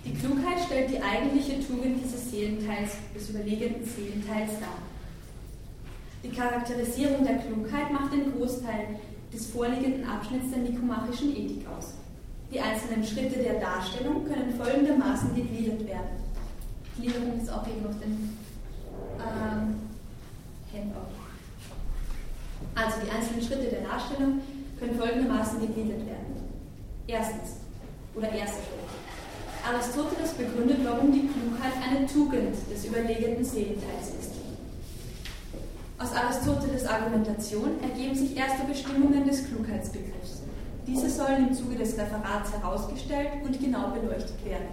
Die 0.05 0.15
Klugheit 0.15 0.59
stellt 0.67 0.91
die 0.91 1.01
eigentliche 1.01 1.61
Tugend 1.67 2.03
dieses 2.03 2.31
Seelenteils, 2.31 2.93
des 3.15 3.31
überlegenen 3.31 3.85
Seelenteils 3.85 4.59
dar. 4.59 4.79
Die 6.25 6.31
Charakterisierung 6.31 7.25
der 7.25 7.39
Klugheit 7.39 7.93
macht 7.93 8.13
den 8.13 8.33
Großteil 8.33 8.99
des 9.33 9.47
vorliegenden 9.47 10.05
Abschnitts 10.05 10.51
der 10.51 10.63
nikomachischen 10.63 11.37
Ethik 11.37 11.67
aus. 11.69 11.95
Die 12.53 12.61
einzelnen 12.61 13.05
Schritte 13.05 13.39
der 13.39 13.61
Darstellung 13.61 14.25
können 14.25 14.53
folgendermaßen 14.55 15.35
gegliedert 15.35 15.87
werden. 15.87 16.19
Gliederung 16.99 17.41
ist 17.41 17.51
auch 17.51 17.67
eben 17.67 17.87
auf 17.87 17.99
den 18.01 18.37
ähm, 19.19 19.77
Handout. 20.73 21.11
Also 22.75 22.97
die 23.05 23.11
einzelnen 23.11 23.43
Schritte 23.43 23.71
der 23.71 23.83
Darstellung 23.83 24.41
können 24.79 24.99
folgendermaßen 24.99 25.61
gegliedert 25.61 26.07
werden. 26.07 26.30
Erstens, 27.07 27.57
oder 28.15 28.31
erster 28.33 28.63
Schritt. 28.63 28.91
Aristoteles 29.67 30.33
begründet, 30.33 30.79
warum 30.85 31.13
die 31.13 31.29
Klugheit 31.29 31.73
eine 31.87 32.07
Tugend 32.07 32.57
des 32.73 32.85
überlegenen 32.87 33.45
Seelenteils 33.45 34.09
ist. 34.19 34.33
Aus 35.99 36.15
Aristoteles 36.15 36.87
Argumentation 36.87 37.79
ergeben 37.83 38.15
sich 38.15 38.37
erste 38.37 38.67
Bestimmungen 38.67 39.27
des 39.27 39.47
Klugheitsbegriffs. 39.47 40.43
Diese 40.87 41.11
sollen 41.11 41.49
im 41.49 41.55
Zuge 41.55 41.77
des 41.77 41.97
Referats 41.99 42.53
herausgestellt 42.53 43.29
und 43.45 43.61
genau 43.61 43.91
beleuchtet 43.91 44.45
werden. 44.45 44.69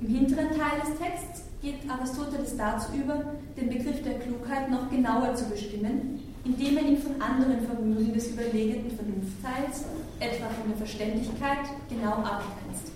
Im 0.00 0.08
hinteren 0.08 0.48
Teil 0.48 0.80
des 0.80 0.98
Texts 0.98 1.42
geht 1.60 1.88
Aristoteles 1.88 2.56
dazu 2.56 2.92
über, 2.94 3.22
den 3.56 3.68
Begriff 3.68 4.02
der 4.02 4.18
Klugheit 4.18 4.70
noch 4.70 4.90
genauer 4.90 5.34
zu 5.34 5.44
bestimmen 5.44 6.20
indem 6.44 6.76
er 6.76 6.84
ihn 6.84 6.98
von 6.98 7.20
anderen 7.20 7.64
Vermögen 7.66 8.12
des 8.12 8.30
überlegenen 8.30 8.90
Vernunftteils, 8.90 9.84
etwa 10.22 10.46
von 10.46 10.68
der 10.68 10.78
Verständigkeit, 10.78 11.66
genau 11.88 12.22
abgrenzt. 12.22 12.92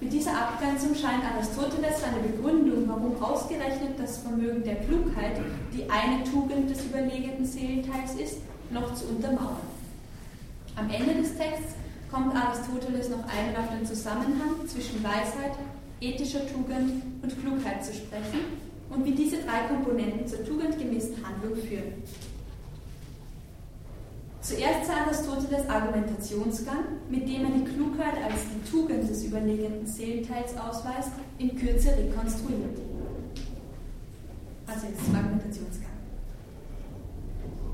Mit 0.00 0.12
dieser 0.14 0.32
Abgrenzung 0.32 0.94
scheint 0.94 1.22
Aristoteles 1.22 2.00
seine 2.00 2.20
Begründung, 2.26 2.88
warum 2.88 3.22
ausgerechnet 3.22 3.98
das 3.98 4.18
Vermögen 4.18 4.64
der 4.64 4.76
Klugheit 4.76 5.36
die 5.74 5.84
eine 5.90 6.24
Tugend 6.24 6.70
des 6.70 6.86
überlegenen 6.86 7.44
Seelenteils 7.44 8.14
ist, 8.14 8.38
noch 8.70 8.94
zu 8.94 9.08
untermauern. 9.08 9.60
Am 10.76 10.88
Ende 10.88 11.20
des 11.20 11.36
Texts 11.36 11.74
kommt 12.10 12.34
Aristoteles 12.34 13.10
noch 13.10 13.24
einmal 13.28 13.62
auf 13.62 13.70
den 13.76 13.84
Zusammenhang 13.84 14.66
zwischen 14.66 15.04
Weisheit, 15.04 15.52
ethischer 16.00 16.46
Tugend 16.46 17.02
und 17.22 17.40
Klugheit 17.42 17.84
zu 17.84 17.92
sprechen 17.92 18.40
und 18.88 19.04
wie 19.04 19.12
diese 19.12 19.36
drei 19.38 19.68
Komponenten 19.68 20.26
zur 20.26 20.44
tugendgemäßen 20.46 21.16
Handlung 21.24 21.56
führen. 21.56 22.02
Zuerst 24.42 24.86
zu 24.86 24.92
Aristoteles 24.92 25.68
Argumentationsgang, 25.68 26.84
mit 27.10 27.28
dem 27.28 27.44
er 27.44 27.50
die 27.50 27.64
Klugheit 27.64 28.14
als 28.24 28.40
die 28.54 28.70
Tugend 28.70 29.08
des 29.08 29.24
überlegenen 29.24 29.86
Seelenteils 29.86 30.56
ausweist, 30.56 31.10
in 31.36 31.54
Kürze 31.56 31.90
rekonstruiert. 31.90 32.78
Also 34.66 34.86
jetzt 34.86 35.14
Argumentationsgang. 35.14 35.90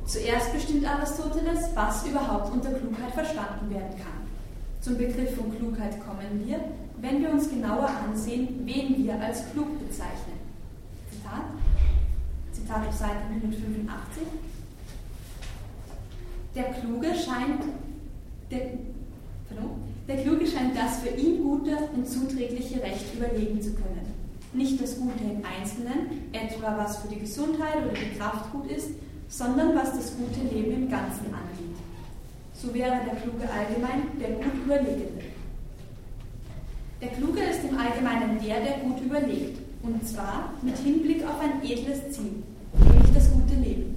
Zuerst 0.06 0.52
bestimmt 0.52 0.84
Aristoteles, 0.86 1.70
was 1.74 2.06
überhaupt 2.06 2.52
unter 2.52 2.70
Klugheit 2.70 3.12
verstanden 3.12 3.70
werden 3.70 3.96
kann. 3.96 4.26
Zum 4.80 4.98
Begriff 4.98 5.36
von 5.36 5.56
Klugheit 5.56 6.04
kommen 6.04 6.44
wir, 6.46 6.60
wenn 6.98 7.22
wir 7.22 7.30
uns 7.30 7.48
genauer 7.48 7.90
ansehen, 8.08 8.60
wen 8.64 9.04
wir 9.04 9.20
als 9.20 9.50
klug 9.52 9.78
bezeichnen. 9.78 10.38
Zitat, 11.10 11.44
Zitat 12.52 12.88
auf 12.88 12.94
Seite 12.94 13.18
185. 13.30 14.22
Der 16.56 16.72
Kluge 16.72 17.08
scheint, 17.08 17.64
der, 18.50 18.60
pardon, 19.46 19.72
der 20.08 20.22
Kluge 20.22 20.46
scheint 20.46 20.74
das 20.74 21.00
für 21.00 21.14
ihn 21.14 21.42
Gute 21.42 21.76
und 21.94 22.08
zuträgliche 22.08 22.82
Recht 22.82 23.14
überlegen 23.14 23.60
zu 23.60 23.74
können. 23.74 24.14
Nicht 24.54 24.80
das 24.80 24.98
Gute 24.98 25.22
im 25.22 25.42
Einzelnen, 25.44 26.32
etwa 26.32 26.78
was 26.78 26.96
für 26.96 27.08
die 27.08 27.20
Gesundheit 27.20 27.76
oder 27.84 27.92
die 27.92 28.18
Kraft 28.18 28.50
gut 28.52 28.70
ist, 28.70 28.88
sondern 29.28 29.74
was 29.76 29.92
das 29.92 30.16
gute 30.16 30.54
Leben 30.54 30.84
im 30.84 30.88
Ganzen 30.88 31.26
angeht. 31.26 31.76
So 32.54 32.72
wäre 32.72 33.00
der 33.04 33.16
Kluge 33.16 33.44
allgemein 33.52 34.18
der 34.18 34.30
gut 34.30 34.54
Überlegende. 34.64 35.24
Der 37.02 37.08
Kluge 37.08 37.40
ist 37.40 37.64
im 37.68 37.76
Allgemeinen 37.76 38.40
der, 38.42 38.60
der 38.62 38.78
gut 38.78 38.98
überlegt. 39.02 39.58
Und 39.82 40.08
zwar 40.08 40.54
mit 40.62 40.78
Hinblick 40.78 41.22
auf 41.22 41.38
ein 41.38 41.62
edles 41.62 42.12
Ziel, 42.12 42.42
nämlich 42.72 43.12
das 43.12 43.30
gute 43.30 43.54
Leben. 43.56 43.95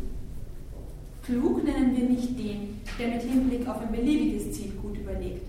Klug 1.29 1.63
nennen 1.63 1.95
wir 1.95 2.09
nicht 2.09 2.39
den, 2.39 2.81
der 2.97 3.09
mit 3.09 3.21
Hinblick 3.21 3.67
auf 3.67 3.79
ein 3.81 3.91
beliebiges 3.91 4.51
Ziel 4.51 4.71
gut 4.81 4.97
überlegt. 4.97 5.45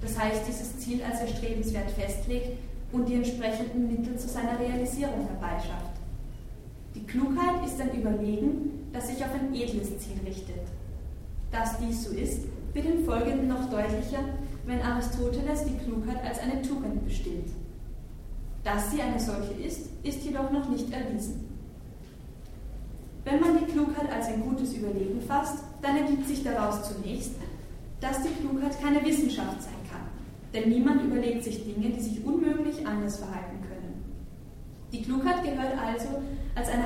Das 0.00 0.16
heißt, 0.16 0.46
dieses 0.46 0.78
Ziel 0.78 1.02
als 1.02 1.22
erstrebenswert 1.22 1.90
festlegt 1.90 2.56
und 2.92 3.08
die 3.08 3.14
entsprechenden 3.14 3.88
Mittel 3.88 4.16
zu 4.16 4.28
seiner 4.28 4.60
Realisierung 4.60 5.26
herbeischafft. 5.26 5.96
Die 6.94 7.02
Klugheit 7.02 7.66
ist 7.66 7.80
ein 7.80 7.98
Überlegen, 7.98 8.88
das 8.92 9.08
sich 9.08 9.24
auf 9.24 9.34
ein 9.34 9.52
edles 9.52 9.98
Ziel 9.98 10.20
richtet. 10.24 10.62
Dass 11.50 11.78
dies 11.80 12.04
so 12.04 12.14
ist, 12.14 12.42
wird 12.72 12.86
im 12.86 13.04
Folgenden 13.04 13.48
noch 13.48 13.68
deutlicher, 13.68 14.20
wenn 14.66 14.82
Aristoteles 14.82 15.64
die 15.64 15.84
Klugheit 15.84 16.24
als 16.24 16.38
eine 16.38 16.62
Tugend 16.62 17.04
bestimmt. 17.04 17.48
Dass 18.62 18.92
sie 18.92 19.02
eine 19.02 19.18
solche 19.18 19.54
ist, 19.54 19.88
ist 20.04 20.24
jedoch 20.24 20.52
noch 20.52 20.68
nicht 20.68 20.92
erwiesen. 20.92 21.53
Wenn 23.24 23.40
man 23.40 23.58
die 23.58 23.72
Klugheit 23.72 24.10
als 24.12 24.26
ein 24.26 24.42
gutes 24.42 24.74
Überlegen 24.74 25.20
fasst, 25.22 25.64
dann 25.80 25.96
ergibt 25.96 26.28
sich 26.28 26.44
daraus 26.44 26.82
zunächst, 26.92 27.32
dass 28.00 28.22
die 28.22 28.28
Klugheit 28.28 28.78
keine 28.82 29.02
Wissenschaft 29.02 29.62
sein 29.62 29.80
kann, 29.90 30.02
denn 30.52 30.68
niemand 30.68 31.02
überlegt 31.02 31.42
sich 31.42 31.64
Dinge, 31.64 31.88
die 31.88 32.00
sich 32.00 32.24
unmöglich 32.24 32.86
anders 32.86 33.16
verhalten 33.16 33.62
können. 33.62 34.04
Die 34.92 35.02
Klugheit 35.02 35.42
gehört 35.42 35.78
also 35.78 36.08
als 36.54 36.68
eine, 36.68 36.84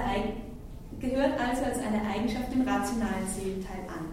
gehört 1.00 1.40
also 1.40 1.64
als 1.64 1.78
eine 1.78 2.08
Eigenschaft 2.08 2.52
dem 2.54 2.62
rationalen 2.62 3.26
Seelenteil 3.34 3.80
an, 3.88 4.06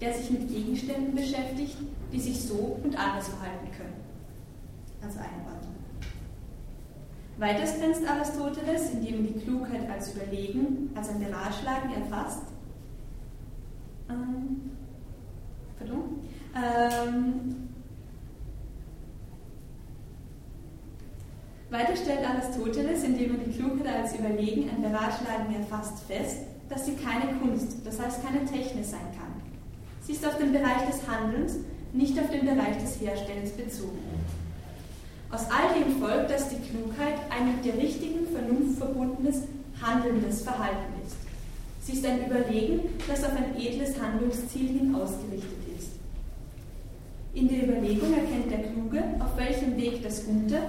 der 0.00 0.14
sich 0.14 0.30
mit 0.30 0.48
Gegenständen 0.48 1.14
beschäftigt, 1.14 1.76
die 2.12 2.20
sich 2.20 2.42
so 2.42 2.78
und 2.82 2.98
anders 2.98 3.28
verhalten 3.28 3.70
können. 3.76 4.02
Also 5.00 5.20
eine 5.20 5.48
Weiters 7.38 7.78
grenzt 7.78 8.02
Aristoteles, 8.04 8.90
indem 8.90 9.24
er 9.24 9.32
die 9.32 9.40
Klugheit 9.40 9.88
als 9.88 10.12
Überlegen, 10.14 10.90
als 10.94 11.08
ein 11.08 11.20
Beratschlagen 11.20 11.90
erfasst, 11.94 12.42
ähm, 14.10 14.72
pardon, 15.78 16.00
Ähm, 16.56 17.68
weiter 21.70 21.94
stellt 21.94 22.28
Aristoteles, 22.28 23.04
indem 23.04 23.38
er 23.38 23.44
die 23.44 23.52
Klugheit 23.52 23.94
als 23.94 24.18
Überlegen 24.18 24.68
ein 24.70 24.82
Beratschlagen 24.82 25.54
erfasst, 25.54 26.02
fest, 26.08 26.38
dass 26.68 26.86
sie 26.86 26.94
keine 26.94 27.38
Kunst, 27.38 27.76
das 27.84 28.00
heißt 28.00 28.24
keine 28.24 28.44
Technik 28.46 28.84
sein 28.84 29.06
kann. 29.16 29.40
Sie 30.00 30.12
ist 30.12 30.26
auf 30.26 30.38
den 30.38 30.52
Bereich 30.52 30.86
des 30.90 31.06
Handelns, 31.06 31.58
nicht 31.92 32.18
auf 32.18 32.30
den 32.30 32.46
Bereich 32.46 32.78
des 32.78 33.00
Herstellens 33.00 33.52
bezogen. 33.52 33.98
Aus 35.30 35.42
all 35.50 35.74
dem 35.78 36.00
folgt, 36.00 36.30
dass 36.30 36.48
die 36.48 36.56
Klugheit 36.56 37.18
ein 37.28 37.54
mit 37.54 37.64
der 37.64 37.76
richtigen 37.76 38.26
Vernunft 38.28 38.78
verbundenes, 38.78 39.42
handelndes 39.80 40.40
Verhalten 40.40 40.94
ist. 41.06 41.16
Sie 41.82 41.92
ist 41.92 42.06
ein 42.06 42.26
Überlegen, 42.26 42.80
das 43.06 43.24
auf 43.24 43.36
ein 43.36 43.54
edles 43.56 44.00
Handlungsziel 44.00 44.68
hin 44.68 44.94
ausgerichtet 44.94 45.68
ist. 45.78 45.90
In 47.34 47.48
der 47.48 47.64
Überlegung 47.64 48.14
erkennt 48.14 48.50
der 48.50 48.70
Kluge, 48.70 49.04
auf 49.20 49.36
welchem 49.36 49.76
Weg 49.76 50.02
das 50.02 50.24
Gute, 50.24 50.60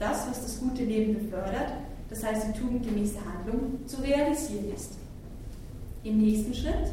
das, 0.00 0.28
was 0.28 0.42
das 0.42 0.58
gute 0.58 0.84
Leben 0.84 1.14
befördert, 1.14 1.72
das 2.08 2.24
heißt 2.24 2.48
die 2.48 2.60
tugendgemäße 2.60 3.18
Handlung, 3.24 3.86
zu 3.86 4.02
realisieren 4.02 4.72
ist. 4.74 4.94
Im 6.02 6.18
nächsten 6.18 6.52
Schritt, 6.52 6.92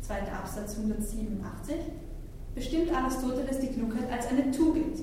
zweiter 0.00 0.32
Absatz 0.32 0.76
187, 0.76 1.74
bestimmt 2.54 2.94
Aristoteles 2.94 3.58
die 3.58 3.68
Klugheit 3.68 4.10
als 4.12 4.28
eine 4.28 4.50
Tugend, 4.52 4.98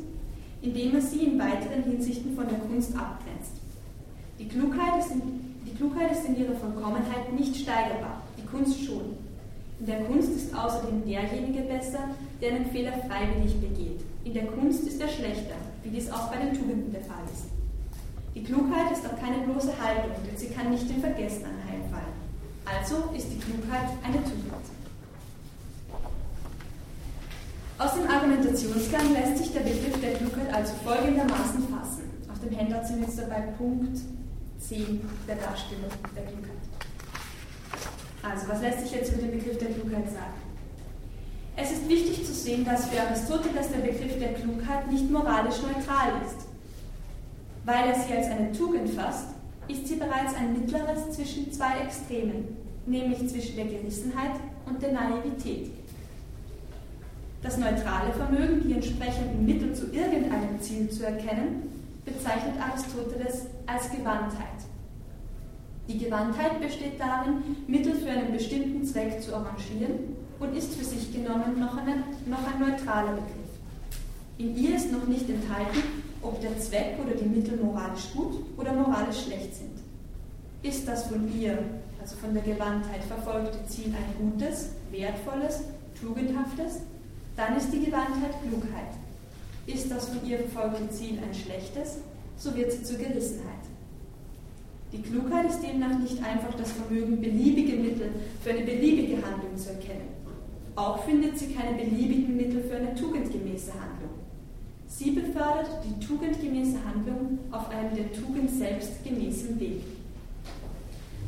indem 0.67 0.95
er 0.95 1.01
sie 1.01 1.23
in 1.23 1.39
weiteren 1.39 1.83
Hinsichten 1.83 2.35
von 2.35 2.47
der 2.47 2.59
Kunst 2.59 2.91
abgrenzt. 2.95 3.55
Die 4.37 4.47
Klugheit 4.47 4.99
ist 4.99 5.11
in, 5.11 5.21
die 5.65 5.73
Klugheit 5.75 6.11
ist 6.11 6.25
in 6.25 6.37
ihrer 6.37 6.55
Vollkommenheit 6.55 7.31
nicht 7.37 7.55
steigerbar, 7.55 8.21
die 8.37 8.45
Kunst 8.45 8.83
schon. 8.83 9.15
In 9.79 9.85
der 9.85 10.01
Kunst 10.01 10.31
ist 10.31 10.53
außerdem 10.53 11.05
derjenige 11.05 11.61
besser, 11.61 12.09
der 12.41 12.55
einen 12.55 12.65
Fehler 12.65 12.93
freiwillig 13.07 13.55
begeht. 13.61 14.01
In 14.25 14.33
der 14.33 14.47
Kunst 14.47 14.83
ist 14.87 14.99
er 14.99 15.07
schlechter, 15.07 15.55
wie 15.83 15.89
dies 15.89 16.11
auch 16.11 16.29
bei 16.31 16.37
den 16.37 16.53
Tugenden 16.53 16.91
der 16.91 17.01
Fall 17.01 17.23
ist. 17.31 17.45
Die 18.35 18.43
Klugheit 18.43 18.91
ist 18.91 19.05
auch 19.05 19.17
keine 19.19 19.45
bloße 19.45 19.71
Haltung, 19.81 20.11
denn 20.27 20.37
sie 20.37 20.47
kann 20.47 20.71
nicht 20.71 20.89
im 20.89 20.99
Vergessen 20.99 21.45
anheimfallen. 21.45 22.17
Also 22.65 23.15
ist 23.15 23.31
die 23.31 23.39
Klugheit 23.39 23.89
eine 24.03 24.21
Tugend. 24.23 24.76
Aus 27.79 27.93
dem 27.93 28.09
Argumentationsgang 28.09 29.13
lässt 29.13 29.37
sich 29.37 29.53
der 29.53 29.59
Begriff 29.59 30.01
der 30.01 30.15
Klugheit 30.15 30.51
also 30.51 30.73
folgendermaßen 30.83 31.61
fassen. 31.69 32.09
Auf 32.27 32.39
dem 32.39 32.57
Handout 32.57 32.87
sind 32.87 33.01
wir 33.01 33.07
jetzt 33.07 33.19
dabei 33.19 33.41
Punkt 33.55 33.99
10 34.57 34.99
der 35.27 35.35
Darstellung 35.35 35.91
der 36.15 36.23
Klugheit. 36.23 36.57
Also, 38.23 38.47
was 38.47 38.61
lässt 38.61 38.79
sich 38.81 38.91
jetzt 38.93 39.13
über 39.13 39.21
den 39.21 39.37
Begriff 39.37 39.59
der 39.59 39.69
Klugheit 39.69 40.09
sagen? 40.09 40.41
Es 41.55 41.71
ist 41.71 41.87
wichtig 41.87 42.25
zu 42.25 42.33
sehen, 42.33 42.65
dass 42.65 42.87
für 42.87 42.99
Aristoteles 42.99 43.69
der 43.69 43.79
Begriff 43.79 44.17
der 44.17 44.33
Klugheit 44.33 44.91
nicht 44.91 45.11
moralisch 45.11 45.61
neutral 45.61 46.19
ist. 46.25 46.47
Weil 47.63 47.89
er 47.89 47.95
sie 47.95 48.11
als 48.11 48.25
eine 48.25 48.53
Tugend 48.53 48.89
fasst, 48.89 49.27
ist 49.67 49.87
sie 49.87 49.97
bereits 49.97 50.33
ein 50.33 50.53
mittleres 50.53 51.11
zwischen 51.11 51.51
zwei 51.51 51.81
Extremen, 51.85 52.57
nämlich 52.87 53.19
zwischen 53.29 53.55
der 53.55 53.65
Gerissenheit 53.65 54.33
und 54.65 54.81
der 54.81 54.93
Naivität. 54.93 55.69
Das 57.47 57.55
neutrale 57.55 58.11
Vermögen, 58.11 58.67
die 58.67 58.73
entsprechenden 58.73 59.45
Mittel 59.45 59.73
zu 59.73 59.85
irgendeinem 59.85 60.59
Ziel 60.59 60.89
zu 60.89 61.05
erkennen, 61.05 61.69
bezeichnet 62.03 62.55
Aristoteles 62.59 63.45
als 63.65 63.89
Gewandtheit. 63.89 64.67
Die 65.87 65.97
Gewandtheit 65.97 66.59
besteht 66.59 66.99
darin, 66.99 67.55
Mittel 67.65 67.93
für 67.93 68.09
einen 68.09 68.33
bestimmten 68.33 68.83
Zweck 68.83 69.21
zu 69.21 69.33
arrangieren 69.33 70.17
und 70.41 70.57
ist 70.57 70.75
für 70.75 70.83
sich 70.83 71.13
genommen 71.13 71.57
noch, 71.57 71.77
eine, 71.77 72.03
noch 72.25 72.43
ein 72.53 72.59
neutraler 72.59 73.13
Begriff. 73.13 73.55
In 74.37 74.57
ihr 74.57 74.75
ist 74.75 74.91
noch 74.91 75.07
nicht 75.07 75.29
enthalten, 75.29 76.03
ob 76.21 76.41
der 76.41 76.59
Zweck 76.59 76.97
oder 77.01 77.15
die 77.15 77.29
Mittel 77.29 77.55
moralisch 77.63 78.11
gut 78.13 78.43
oder 78.57 78.73
moralisch 78.73 79.23
schlecht 79.23 79.55
sind. 79.55 79.79
Ist 80.63 80.85
das 80.85 81.07
von 81.07 81.31
ihr, 81.39 81.57
also 82.01 82.17
von 82.17 82.33
der 82.33 82.43
Gewandtheit 82.43 83.05
verfolgte 83.07 83.65
Ziel 83.69 83.93
ein 83.95 84.31
gutes, 84.33 84.71
wertvolles, 84.91 85.61
tugendhaftes 86.01 86.81
dann 87.37 87.55
ist 87.55 87.71
die 87.71 87.85
Gewandtheit 87.85 88.33
Klugheit. 88.41 88.93
Ist 89.67 89.91
das 89.91 90.09
von 90.09 90.27
ihr 90.27 90.39
verfolgte 90.39 90.89
Ziel 90.89 91.19
ein 91.19 91.33
schlechtes, 91.33 91.99
so 92.35 92.55
wird 92.55 92.71
sie 92.71 92.83
zur 92.83 92.97
Gerissenheit. 92.97 93.63
Die 94.91 95.01
Klugheit 95.01 95.49
ist 95.49 95.61
demnach 95.61 95.99
nicht 95.99 96.23
einfach 96.23 96.53
das 96.57 96.71
Vermögen, 96.71 97.21
beliebige 97.21 97.77
Mittel 97.77 98.09
für 98.41 98.51
eine 98.51 98.61
beliebige 98.61 99.17
Handlung 99.17 99.55
zu 99.55 99.69
erkennen. 99.69 100.07
Auch 100.75 101.03
findet 101.03 101.37
sie 101.37 101.53
keine 101.53 101.77
beliebigen 101.77 102.37
Mittel 102.37 102.63
für 102.63 102.77
eine 102.77 102.95
tugendgemäße 102.95 103.73
Handlung. 103.73 104.11
Sie 104.87 105.11
befördert 105.11 105.69
die 105.83 106.05
tugendgemäße 106.05 106.77
Handlung 106.85 107.39
auf 107.51 107.69
einem 107.69 107.95
der 107.95 108.13
Tugend 108.13 108.49
selbst 108.49 109.03
gemäßen 109.03 109.59
Weg. 109.59 109.81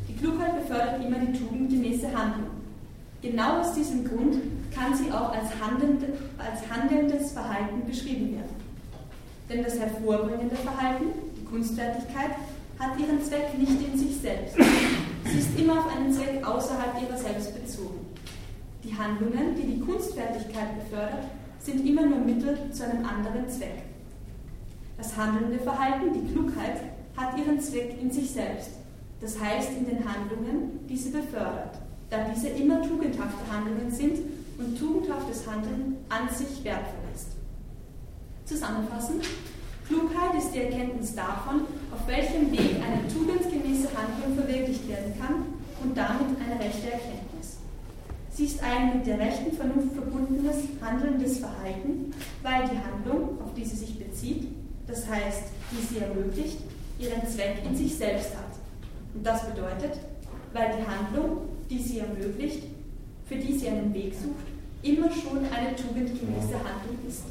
Die 0.08 0.14
Klugheit 0.14 0.56
befördert 0.60 1.04
immer 1.04 1.18
die 1.18 1.38
tugendgemäße 1.38 2.06
Handlung. 2.06 2.59
Genau 3.22 3.60
aus 3.60 3.74
diesem 3.74 4.08
Grund 4.08 4.36
kann 4.74 4.94
sie 4.94 5.12
auch 5.12 5.32
als, 5.32 5.50
handelnde, 5.60 6.06
als 6.38 6.68
handelndes 6.70 7.32
Verhalten 7.32 7.84
beschrieben 7.86 8.32
werden. 8.32 8.56
Denn 9.48 9.62
das 9.62 9.78
hervorbringende 9.78 10.56
Verhalten, 10.56 11.06
die 11.36 11.44
Kunstfertigkeit, 11.44 12.30
hat 12.78 12.98
ihren 12.98 13.22
Zweck 13.22 13.58
nicht 13.58 13.76
in 13.86 13.98
sich 13.98 14.16
selbst. 14.16 14.56
Sie 15.24 15.38
ist 15.38 15.58
immer 15.58 15.80
auf 15.80 15.94
einen 15.94 16.10
Zweck 16.12 16.42
außerhalb 16.46 17.02
ihrer 17.02 17.18
selbst 17.18 17.54
bezogen. 17.54 18.06
Die 18.82 18.96
Handlungen, 18.96 19.54
die 19.54 19.74
die 19.74 19.80
Kunstfertigkeit 19.80 20.82
befördert, 20.82 21.26
sind 21.58 21.86
immer 21.86 22.06
nur 22.06 22.20
Mittel 22.20 22.70
zu 22.72 22.84
einem 22.84 23.04
anderen 23.04 23.46
Zweck. 23.50 23.82
Das 24.96 25.14
handelnde 25.14 25.58
Verhalten, 25.58 26.14
die 26.14 26.32
Klugheit, 26.32 26.80
hat 27.16 27.36
ihren 27.36 27.60
Zweck 27.60 27.96
in 28.00 28.10
sich 28.10 28.30
selbst, 28.30 28.70
das 29.20 29.38
heißt 29.38 29.72
in 29.76 29.84
den 29.84 29.98
Handlungen, 29.98 30.86
die 30.88 30.96
sie 30.96 31.10
befördert, 31.10 31.79
da 32.10 32.26
diese 32.34 32.48
immer 32.48 32.82
tugendhafte 32.82 33.40
Handlungen 33.50 33.90
sind 33.90 34.18
und 34.58 34.78
tugendhaftes 34.78 35.46
Handeln 35.46 35.96
an 36.08 36.28
sich 36.28 36.62
wertvoll 36.64 37.08
ist. 37.14 37.28
Zusammenfassend, 38.44 39.24
Klugheit 39.86 40.34
ist 40.36 40.52
die 40.52 40.60
Erkenntnis 40.60 41.14
davon, 41.14 41.62
auf 41.92 42.06
welchem 42.06 42.52
Weg 42.52 42.76
eine 42.82 43.06
tugendgemäße 43.08 43.88
Handlung 43.96 44.36
verwirklicht 44.36 44.88
werden 44.88 45.14
kann 45.18 45.46
und 45.82 45.96
damit 45.96 46.36
eine 46.38 46.60
rechte 46.60 46.92
Erkenntnis. 46.92 47.58
Sie 48.32 48.44
ist 48.44 48.62
ein 48.62 48.98
mit 48.98 49.06
der 49.06 49.18
rechten 49.18 49.52
Vernunft 49.56 49.94
verbundenes, 49.94 50.56
handelndes 50.80 51.38
Verhalten, 51.38 52.12
weil 52.42 52.62
die 52.68 52.78
Handlung, 52.78 53.40
auf 53.42 53.54
die 53.54 53.64
sie 53.64 53.76
sich 53.76 53.98
bezieht, 53.98 54.48
das 54.86 55.08
heißt, 55.08 55.44
die 55.72 55.86
sie 55.86 56.00
ermöglicht, 56.00 56.58
ihren 56.98 57.26
Zweck 57.26 57.58
in 57.64 57.76
sich 57.76 57.96
selbst 57.96 58.30
hat. 58.30 58.58
Und 59.14 59.26
das 59.26 59.44
bedeutet, 59.46 59.98
weil 60.52 60.76
die 60.76 60.86
Handlung, 60.86 61.49
die 61.70 61.78
sie 61.78 62.00
ermöglicht, 62.00 62.64
für 63.26 63.36
die 63.36 63.56
sie 63.56 63.68
einen 63.68 63.94
Weg 63.94 64.12
sucht, 64.12 64.46
immer 64.82 65.10
schon 65.10 65.38
eine 65.38 65.76
tugendgemäße 65.76 66.54
Handlung 66.54 66.98
ist. 67.06 67.24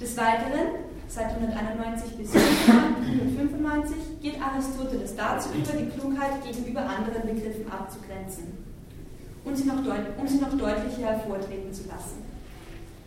Des 0.00 0.16
Weiteren, 0.16 0.86
seit 1.08 1.34
191 1.34 2.16
bis 2.16 2.30
195, 2.32 3.96
geht 4.22 4.40
Aristoteles 4.40 5.16
dazu 5.16 5.48
über, 5.50 5.72
die 5.72 5.90
Klugheit 5.90 6.44
gegenüber 6.44 6.80
anderen 6.80 7.22
Begriffen 7.22 7.70
abzugrenzen 7.70 8.44
und 9.44 9.56
sie 9.56 9.64
noch, 9.64 9.76
um 9.76 10.28
sie 10.28 10.38
noch 10.38 10.56
deutlicher 10.56 11.10
hervortreten 11.10 11.72
zu 11.72 11.88
lassen. 11.88 12.22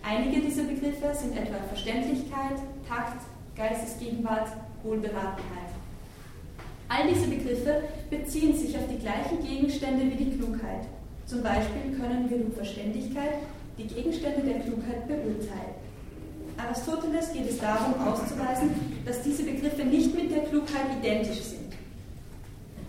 Einige 0.03 0.41
dieser 0.41 0.63
Begriffe 0.63 1.13
sind 1.13 1.37
etwa 1.37 1.55
Verständlichkeit, 1.69 2.59
Takt, 2.87 3.21
Geistesgegenwart, 3.55 4.49
Wohlberatenheit. 4.83 5.71
All 6.93 7.07
diese 7.11 7.27
Begriffe 7.27 7.81
beziehen 8.11 8.55
sich 8.55 8.77
auf 8.77 8.87
die 8.87 8.99
gleichen 8.99 9.41
Gegenstände 9.43 10.05
wie 10.11 10.25
die 10.25 10.37
Klugheit. 10.37 10.85
Zum 11.25 11.41
Beispiel 11.41 11.97
können 11.99 12.29
wir 12.29 12.37
durch 12.37 12.53
Verständigkeit 12.53 13.39
die 13.79 13.87
Gegenstände 13.87 14.41
der 14.41 14.59
Klugheit 14.59 15.07
beurteilen. 15.07 15.73
Aristoteles 16.55 17.33
geht 17.33 17.49
es 17.49 17.57
darum 17.57 17.95
auszuweisen, 17.99 18.69
dass 19.05 19.23
diese 19.23 19.41
Begriffe 19.41 19.83
nicht 19.85 20.13
mit 20.13 20.29
der 20.29 20.43
Klugheit 20.43 20.85
identisch 21.01 21.41
sind. 21.41 21.73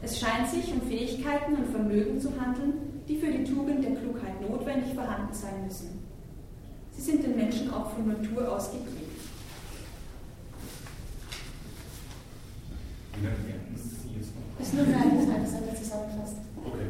Es 0.03 0.21
scheint 0.21 0.51
sich 0.51 0.71
um 0.75 0.83
Fähigkeiten 0.83 1.55
und 1.55 1.71
Vermögen 1.71 2.21
zu 2.21 2.29
handeln, 2.39 3.01
die 3.09 3.17
für 3.17 3.33
die 3.33 3.45
Tugend 3.45 3.83
der 3.83 3.93
Klugheit 3.93 4.39
notwendig 4.43 4.93
vorhanden 4.93 5.33
sein 5.33 5.65
müssen. 5.67 6.05
Sie 6.93 7.01
sind 7.01 7.25
den 7.25 7.37
Menschen 7.37 7.73
auch 7.73 7.91
von 7.95 8.07
Natur 8.07 8.55
aus 8.55 8.71
gegeben. 8.71 9.15
Ist 14.65 14.73
nur 14.73 14.87
für 14.87 14.97
eine 14.97 15.21
Seite 15.21 15.77
zusammengefasst. 15.77 16.37
Okay. 16.65 16.87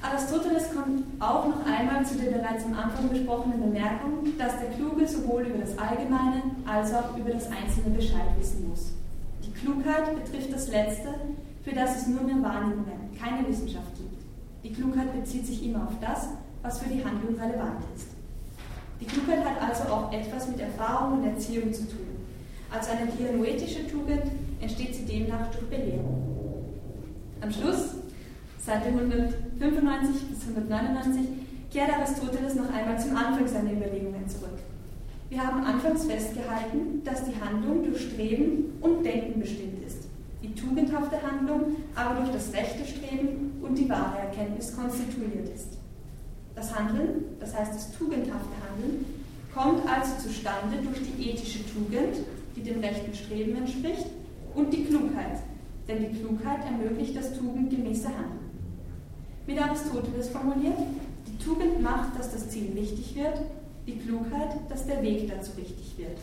Aristoteles 0.00 0.74
kommt 0.74 1.04
auch 1.20 1.48
noch 1.48 1.66
einmal 1.66 2.06
zu 2.06 2.16
der 2.16 2.30
bereits 2.30 2.64
am 2.64 2.72
Anfang 2.72 3.10
besprochenen 3.10 3.60
Bemerkung, 3.60 4.38
dass 4.38 4.58
der 4.58 4.70
Kluge 4.70 5.06
sowohl 5.06 5.42
über 5.42 5.58
das 5.58 5.76
Allgemeine 5.76 6.40
als 6.64 6.94
auch 6.94 7.14
über 7.14 7.28
das 7.28 7.44
Einzelne 7.44 7.94
Bescheid 7.94 8.30
wissen 8.38 8.70
muss. 8.70 8.92
Die 9.44 9.52
Klugheit 9.52 10.06
betrifft 10.24 10.50
das 10.50 10.68
Letzte, 10.68 11.14
für 11.62 11.74
das 11.74 11.98
es 11.98 12.06
nur 12.06 12.22
mehr 12.22 12.42
Wahrnehmungen, 12.42 13.10
keine 13.20 13.46
Wissenschaft 13.46 13.94
gibt. 13.98 14.22
Die 14.64 14.72
Klugheit 14.72 15.12
bezieht 15.12 15.46
sich 15.46 15.62
immer 15.66 15.88
auf 15.88 16.00
das, 16.00 16.28
was 16.62 16.78
für 16.78 16.88
die 16.88 17.04
Handlung 17.04 17.38
relevant 17.38 17.84
ist. 17.94 18.08
Die 18.98 19.04
Klugheit 19.04 19.44
hat 19.44 19.60
also 19.60 19.92
auch 19.92 20.10
etwas 20.10 20.48
mit 20.48 20.58
Erfahrung 20.58 21.18
und 21.18 21.26
Erziehung 21.26 21.70
zu 21.70 21.82
tun. 21.82 22.09
Als 22.72 22.88
eine 22.88 23.10
dianoetische 23.10 23.88
Tugend 23.88 24.22
entsteht 24.60 24.94
sie 24.94 25.04
demnach 25.04 25.50
durch 25.50 25.64
Belehrung. 25.68 26.24
Am 27.40 27.50
Schluss, 27.50 27.96
Seite 28.64 28.88
195 28.88 30.28
bis 30.28 30.42
199, 30.48 31.26
kehrt 31.72 31.92
Aristoteles 31.92 32.54
noch 32.54 32.72
einmal 32.72 32.98
zum 32.98 33.16
Anfang 33.16 33.48
seiner 33.48 33.72
Überlegungen 33.72 34.28
zurück. 34.28 34.58
Wir 35.30 35.44
haben 35.44 35.64
anfangs 35.64 36.04
festgehalten, 36.04 37.02
dass 37.04 37.24
die 37.24 37.40
Handlung 37.40 37.84
durch 37.84 38.02
Streben 38.02 38.78
und 38.80 39.04
Denken 39.04 39.40
bestimmt 39.40 39.84
ist, 39.84 40.04
die 40.42 40.54
tugendhafte 40.54 41.20
Handlung 41.22 41.76
aber 41.96 42.20
durch 42.20 42.30
das 42.30 42.52
rechte 42.52 42.84
Streben 42.84 43.60
und 43.62 43.76
die 43.78 43.88
wahre 43.88 44.18
Erkenntnis 44.18 44.76
konstituiert 44.76 45.48
ist. 45.54 45.78
Das 46.54 46.74
Handeln, 46.74 47.24
das 47.40 47.56
heißt 47.56 47.74
das 47.74 47.92
tugendhafte 47.96 48.54
Handeln, 48.68 49.04
kommt 49.54 49.88
also 49.88 50.12
zustande 50.22 50.76
durch 50.82 50.98
die 51.02 51.30
ethische 51.30 51.60
Tugend, 51.66 52.18
die 52.60 52.70
dem 52.70 52.80
rechten 52.80 53.14
Streben 53.14 53.56
entspricht, 53.56 54.06
und 54.54 54.72
die 54.72 54.84
Klugheit, 54.84 55.38
denn 55.86 56.00
die 56.00 56.18
Klugheit 56.18 56.64
ermöglicht 56.64 57.16
das 57.16 57.32
tugendgemäße 57.38 58.08
Handeln. 58.08 58.50
Mit 59.46 59.60
Aristoteles 59.60 60.28
formuliert, 60.28 60.78
die 61.26 61.44
Tugend 61.44 61.80
macht, 61.82 62.18
dass 62.18 62.32
das 62.32 62.48
Ziel 62.50 62.74
wichtig 62.74 63.14
wird, 63.14 63.40
die 63.86 63.96
Klugheit, 63.96 64.56
dass 64.68 64.86
der 64.86 65.02
Weg 65.02 65.28
dazu 65.28 65.56
wichtig 65.56 65.94
wird. 65.96 66.18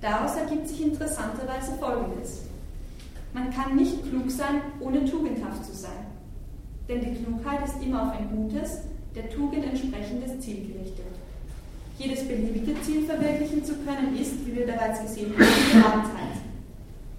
Daraus 0.00 0.36
ergibt 0.36 0.68
sich 0.68 0.82
interessanterweise 0.82 1.72
Folgendes. 1.78 2.44
Man 3.34 3.50
kann 3.50 3.76
nicht 3.76 4.08
klug 4.08 4.30
sein, 4.30 4.62
ohne 4.80 5.04
tugendhaft 5.04 5.64
zu 5.64 5.74
sein. 5.74 6.06
Denn 6.88 7.00
die 7.00 7.22
Klugheit 7.22 7.66
ist 7.66 7.82
immer 7.82 8.04
auf 8.04 8.18
ein 8.18 8.30
gutes, 8.30 8.82
der 9.14 9.28
Tugend 9.28 9.64
entsprechendes 9.64 10.40
Ziel 10.40 10.66
gerichtet. 10.66 11.17
Jedes 11.98 12.28
beliebige 12.28 12.80
Ziel 12.82 13.04
verwirklichen 13.06 13.64
zu 13.64 13.74
können, 13.78 14.16
ist, 14.16 14.46
wie 14.46 14.54
wir 14.54 14.66
bereits 14.66 15.02
gesehen 15.02 15.32
haben, 15.32 15.44
die 15.44 15.76
Gewandtheit. 15.76 16.38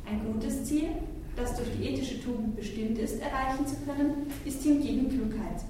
Ein 0.09 0.21
gutes 0.32 0.63
Ziel, 0.63 0.88
das 1.36 1.55
durch 1.57 1.67
die 1.77 1.89
ethische 1.89 2.23
Tugend 2.23 2.55
bestimmt 2.55 2.97
ist, 2.97 3.21
erreichen 3.21 3.67
zu 3.67 3.75
können, 3.86 4.27
ist 4.45 4.63
hingegen 4.63 5.09
Klugheit. 5.09 5.65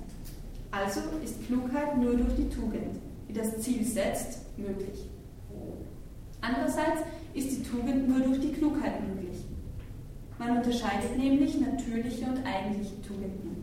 Also 0.69 0.99
ist 1.23 1.43
Klugheit 1.47 1.97
nur 1.97 2.15
durch 2.17 2.35
die 2.35 2.49
Tugend, 2.49 2.97
die 3.27 3.33
das 3.33 3.59
Ziel 3.59 3.83
setzt, 3.83 4.41
möglich. 4.57 5.09
Andererseits 6.41 7.01
ist 7.33 7.49
die 7.49 7.63
Tugend 7.63 8.07
nur 8.07 8.19
durch 8.19 8.39
die 8.39 8.53
Klugheit 8.53 9.01
möglich. 9.07 9.43
Man 10.37 10.57
unterscheidet 10.57 11.17
nämlich 11.17 11.59
natürliche 11.59 12.25
und 12.25 12.45
eigentliche 12.45 13.01
Tugenden. 13.01 13.57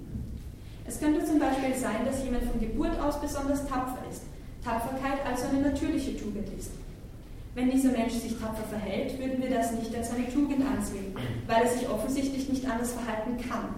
Es 0.84 0.98
könnte 0.98 1.24
zum 1.24 1.38
Beispiel 1.38 1.74
sein, 1.74 2.04
dass 2.04 2.24
jemand 2.24 2.44
von 2.44 2.60
Geburt 2.60 2.98
aus 3.00 3.20
besonders 3.20 3.66
tapfer 3.66 4.04
ist, 4.10 4.22
Tapferkeit 4.66 5.24
also 5.24 5.46
eine 5.46 5.70
natürliche 5.70 6.16
Tugend 6.16 6.48
ist. 6.58 6.72
Wenn 7.54 7.70
dieser 7.70 7.92
Mensch 7.92 8.14
sich 8.14 8.36
tapfer 8.36 8.64
verhält, 8.64 9.16
würden 9.18 9.40
wir 9.40 9.48
das 9.48 9.72
nicht 9.72 9.94
als 9.94 10.10
eine 10.10 10.28
Tugend 10.28 10.66
ansehen, 10.66 11.14
weil 11.46 11.62
er 11.62 11.70
sich 11.70 11.88
offensichtlich 11.88 12.48
nicht 12.48 12.68
anders 12.68 12.92
verhalten 12.92 13.38
kann. 13.48 13.76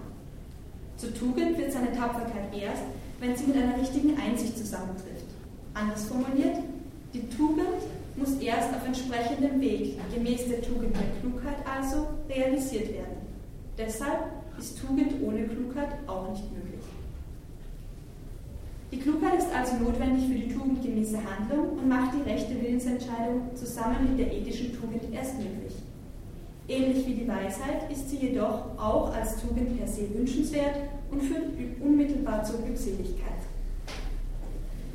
Zur 0.97 1.15
Tugend 1.15 1.59
wird 1.59 1.73
seine 1.73 1.93
Tapferkeit 1.93 2.53
erst, 2.59 2.83
wenn 3.21 3.37
sie 3.37 3.45
mit 3.45 3.57
einer 3.57 3.79
richtigen 3.79 4.19
Einsicht 4.19 4.57
zusammentrifft. 4.57 5.29
Anders 5.75 6.07
formuliert, 6.07 6.57
die 7.13 7.29
Tugend 7.29 7.85
muss 8.17 8.35
erst 8.41 8.71
auf 8.75 8.85
entsprechendem 8.85 9.61
Weg, 9.61 9.99
gemäß 10.13 10.49
der 10.49 10.63
Tugend 10.63 10.97
der 10.97 11.21
Klugheit 11.21 11.59
also, 11.71 12.09
realisiert 12.29 12.95
werden. 12.95 13.19
Deshalb 13.77 14.25
ist 14.59 14.81
Tugend 14.81 15.23
ohne 15.23 15.45
Klugheit 15.45 15.91
auch 16.09 16.31
nicht 16.31 16.51
möglich. 16.53 16.83
Die 18.91 19.01
Klugheit 19.01 19.39
ist 19.39 19.55
also 19.55 19.77
notwendig 19.77 20.29
für 20.29 20.35
die 20.35 20.55
tugendgemäße 20.55 21.19
Handlung 21.19 21.79
und 21.79 21.89
macht 21.89 22.15
die 22.15 22.29
rechte 22.29 22.59
Willensentscheidung 22.61 23.55
zusammen 23.55 24.09
mit 24.09 24.19
der 24.19 24.33
ethischen 24.33 24.73
Tugend 24.73 25.13
erst 25.13 25.37
möglich. 25.37 25.75
Ähnlich 26.69 27.07
wie 27.07 27.15
die 27.15 27.29
Weisheit 27.29 27.91
ist 27.91 28.09
sie 28.09 28.17
jedoch 28.17 28.79
auch 28.79 29.15
als 29.15 29.41
Tugend 29.41 29.79
per 29.79 29.87
se 29.87 30.09
wünschenswert 30.15 30.77
und 31.11 31.23
führt 31.23 31.45
unmittelbar 31.81 32.43
zur 32.45 32.63
Glückseligkeit. 32.63 33.43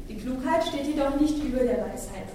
Die 0.10 0.16
Klugheit 0.16 0.64
steht 0.68 0.88
jedoch 0.88 1.20
nicht 1.20 1.44
über 1.44 1.60
der 1.60 1.86
Weisheit. 1.86 2.30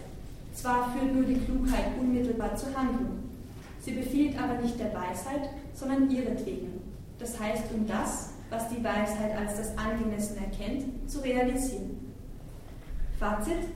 Zwar 0.54 0.92
führt 0.92 1.14
nur 1.14 1.24
die 1.24 1.40
Klugheit 1.40 1.86
unmittelbar 2.00 2.54
zur 2.56 2.74
Handlung, 2.76 3.18
sie 3.80 3.92
befiehlt 3.92 4.40
aber 4.40 4.60
nicht 4.60 4.78
der 4.78 4.92
Weisheit, 4.92 5.50
sondern 5.74 6.10
ihretwegen. 6.10 6.80
Das 7.18 7.38
heißt, 7.38 7.64
um 7.74 7.86
das, 7.86 8.30
was 8.50 8.68
die 8.68 8.82
Weisheit 8.82 9.36
als 9.36 9.56
das 9.56 9.76
Angemessene 9.76 10.40
erkennt, 10.46 11.10
zu 11.10 11.20
realisieren. 11.20 12.12
Fazit. 13.18 13.68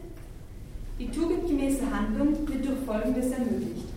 Die 0.99 1.11
tugendgemäße 1.11 1.83
Handlung 1.91 2.47
wird 2.47 2.65
durch 2.65 2.79
Folgendes 2.87 3.33
ermöglicht. 3.33 3.89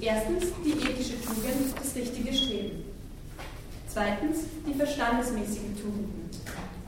Erstens 0.00 0.46
die 0.64 0.70
ethische 0.70 1.20
Tugend, 1.20 1.74
das 1.76 1.94
richtige 1.94 2.32
Streben. 2.32 2.84
Zweitens 3.88 4.38
die 4.66 4.74
verstandesmäßigen 4.74 5.76
Tugenden. 5.76 6.30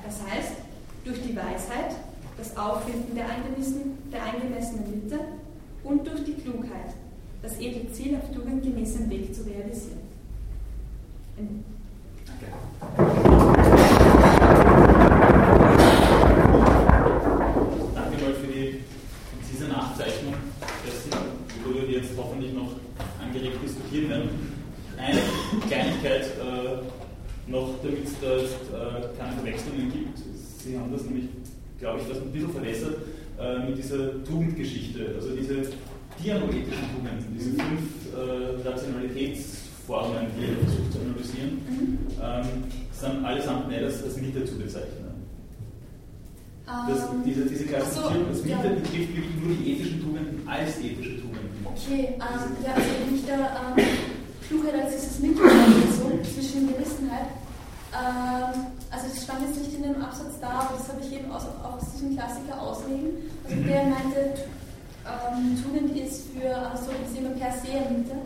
Das 0.05 0.23
heißt, 0.23 0.53
durch 1.05 1.21
die 1.23 1.37
Weisheit, 1.37 1.95
das 2.39 2.57
Auffinden 2.57 3.15
der 3.15 3.27
angemessenen, 3.31 3.99
der 4.13 4.23
angemessenen 4.23 5.03
Mitte 5.03 5.19
und 5.85 6.07
durch 6.07 6.25
die 6.25 6.35
Klugheit, 6.35 6.95
das 7.43 7.59
edle 7.59 7.93
Ziel 7.93 8.17
auf 8.17 8.35
tugendgemäßem 8.35 9.09
Weg 9.11 9.35
zu 9.35 9.43
realisieren. 9.43 10.01
Danke 17.95 18.17
mal 18.23 18.35
für 18.35 18.47
die 18.53 18.81
präzise 19.41 19.69
Nachzeichnung 19.69 20.35
dessen, 20.85 21.13
worüber 21.65 21.89
wir 21.89 21.99
jetzt 21.99 22.11
hoffentlich 22.17 22.53
noch 22.53 22.73
angeregt 23.23 23.57
diskutieren 23.65 24.11
werden. 24.11 24.29
Eine 24.99 25.21
Kleinigkeit 25.67 26.25
äh, 26.25 27.51
noch, 27.51 27.71
damit 27.83 28.05
es 28.05 28.21
da 28.21 28.37
äh, 28.37 29.09
keine 29.19 29.33
Verwechslungen 29.37 29.91
gibt. 29.93 30.19
Sie 30.59 30.79
haben 30.79 30.93
das 30.93 31.05
nämlich, 31.05 31.27
glaube 31.79 32.01
ich, 32.01 32.09
das 32.09 32.19
ein 32.19 32.33
bisschen 32.33 32.51
verwässert 32.51 32.97
äh, 33.41 33.59
mit 33.61 33.79
dieser 33.79 34.23
Tugendgeschichte. 34.25 35.15
Also 35.17 35.35
diese 35.35 35.71
dianoetischen 36.23 36.91
Tugenden, 36.97 37.35
diese 37.35 37.51
fünf 37.51 38.15
äh, 38.15 38.63
Rationalitätsformen, 39.89 40.27
die 40.39 40.45
er 40.45 40.57
versucht 40.65 40.93
zu 40.93 40.99
analysieren. 41.01 41.53
Mhm. 41.67 41.99
Ähm, 42.23 42.65
sind 42.93 43.25
allesamt 43.25 43.69
nicht 43.69 43.83
als, 43.83 44.17
Mitte 44.17 44.45
zu 44.45 44.59
bezeichnen. 44.59 45.07
Das, 46.67 46.99
ähm, 46.99 47.23
diese, 47.25 47.47
diese 47.47 47.65
Klassifizierung 47.65 48.27
als 48.29 48.43
Mitte 48.43 48.51
ja. 48.51 48.75
betrifft 48.75 49.15
wirklich 49.15 49.37
nur 49.41 49.55
die 49.55 49.73
ethischen 49.73 50.03
Tugenden 50.03 50.49
als 50.49 50.79
ethische 50.81 51.21
Tugenden. 51.21 51.63
Okay, 51.65 52.15
ähm, 52.15 52.51
ja, 52.65 52.73
also 52.75 52.91
nicht 53.11 53.29
der 53.29 53.39
ähm, 53.39 53.85
Klugheit 54.49 54.75
als 54.83 54.97
dieses 54.97 55.19
Mittelmaß 55.21 55.95
so 55.95 56.11
zwischen 56.35 56.67
Gewissenheit. 56.67 57.31
Ähm, 57.95 58.75
also 58.91 59.07
das 59.07 59.23
stand 59.23 59.47
jetzt 59.47 59.63
nicht 59.63 59.77
in 59.77 59.83
dem 59.85 60.03
Absatz 60.03 60.41
da, 60.41 60.67
aber 60.67 60.75
das 60.79 60.89
habe 60.89 61.01
ich 61.07 61.13
eben 61.13 61.31
aus, 61.31 61.45
auch 61.63 61.77
aus 61.77 61.93
diesem 61.95 62.17
Klassiker 62.17 62.61
auslegen. 62.61 63.31
Also 63.45 63.57
mhm. 63.57 63.67
der 63.69 63.83
meinte, 63.85 64.21
ähm, 65.07 65.63
Tugend 65.63 65.97
ist 65.97 66.27
für 66.35 66.51
Aristoteles 66.51 67.15
immer 67.15 67.31
per 67.39 67.53
se 67.53 67.71
eine 67.71 67.99
Mitte. 67.99 68.17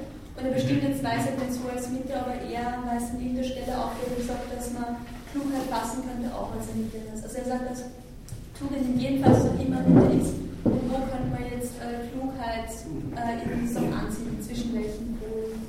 Und 0.40 0.54
bestimmt 0.54 0.82
jetzt 0.82 1.04
Weisheit 1.04 1.36
nicht 1.36 1.52
so 1.52 1.68
als 1.68 1.90
Mitte, 1.92 2.16
aber 2.16 2.32
eher, 2.40 2.80
es 2.96 3.12
an 3.12 3.20
irgendeiner 3.20 3.44
Stelle 3.44 3.76
auch 3.76 3.92
gesagt 4.16 4.48
dass 4.48 4.72
man 4.72 5.04
Klugheit 5.32 5.68
fassen 5.68 6.00
könnte, 6.00 6.32
auch 6.32 6.48
als 6.56 6.72
eine 6.72 6.88
Mitte. 6.88 6.96
Also 7.12 7.28
er 7.28 7.44
sagt, 7.44 7.68
dass 7.68 7.84
Tugend 8.56 8.88
in 8.88 9.00
jedem 9.00 9.20
Fall 9.20 9.36
so 9.36 9.52
immer 9.60 9.84
Mitte 9.84 10.16
ist. 10.16 10.32
Und 10.64 10.80
wo 10.88 10.96
könnte 11.08 11.28
man 11.28 11.44
jetzt 11.44 11.76
äh, 11.80 12.08
Klugheit 12.08 12.72
äh, 12.72 13.44
in 13.44 13.68
diesem 13.68 13.92
ansiedeln, 13.92 14.40
zwischen 14.40 14.72
welchen 14.72 15.16
Polen? 15.20 15.60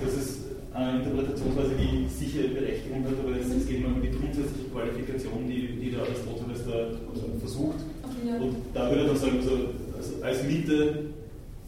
Das 0.00 0.12
ist 0.16 0.48
eine 0.72 1.04
Interpretationsweise, 1.04 1.76
die 1.76 2.08
sicher 2.08 2.48
Berechtigung 2.56 3.04
hat, 3.04 3.20
aber 3.20 3.36
es, 3.36 3.52
geht 3.68 3.84
immer 3.84 3.96
um 3.96 4.00
die 4.00 4.16
grundsätzliche 4.16 4.68
Qualifikation, 4.72 5.44
die, 5.44 5.76
die 5.76 5.90
der 5.92 6.08
Aristoteles 6.08 6.64
da 6.64 6.96
versucht. 7.36 7.84
Okay, 8.00 8.32
ja. 8.32 8.36
Und 8.40 8.64
da 8.72 8.88
würde 8.88 9.02
er 9.04 9.08
dann 9.12 9.20
sagen, 9.20 9.36
also, 9.44 9.76
also 9.96 10.10
als 10.24 10.42
Mitte 10.44 11.19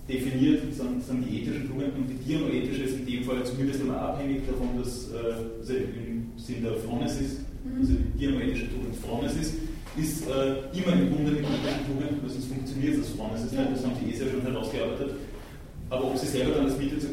definiert 0.09 0.62
sind, 0.74 1.05
sind 1.05 1.22
die 1.22 1.42
ethischen 1.42 1.68
Tugenden 1.68 2.03
und 2.03 2.09
die 2.09 2.18
dianoethische 2.26 2.82
ist 2.82 2.98
in 2.98 3.07
dem 3.07 3.24
Fall 3.24 3.44
zumindest 3.44 3.80
einmal 3.80 3.98
abhängig 3.98 4.42
davon, 4.46 4.78
dass 4.78 5.11
äh, 5.12 5.61
also 5.61 5.74
im 5.74 6.32
Sinn 6.36 6.62
der 6.62 6.74
Phronesis, 6.74 7.38
mhm. 7.62 7.80
also 7.80 7.92
die 7.94 8.18
dianoethische 8.18 8.68
Tugend 8.70 8.96
Phronesis, 8.96 9.55
ist 9.94 10.26
äh, 10.26 10.74
immer 10.74 10.92
im 10.98 11.11
Bunde 11.11 11.30
mit 11.38 11.44
ethischen 11.46 11.86
Tugenden, 11.86 12.18
weil 12.22 12.30
sonst 12.30 12.48
funktioniert 12.48 12.98
das 12.98 13.09
Phronesis 13.14 13.53
nicht, 13.53 13.70
das 13.72 13.84
haben 13.84 13.96
die 14.03 14.11
ESA 14.11 14.24
schon 14.26 14.42
herausgearbeitet. 14.42 15.11
Aber 15.90 16.05
ob 16.05 16.18
sie 16.18 16.26
selber 16.26 16.55
dann 16.57 16.66
als 16.66 16.78
Mitte 16.78 16.98
zu 16.98 17.09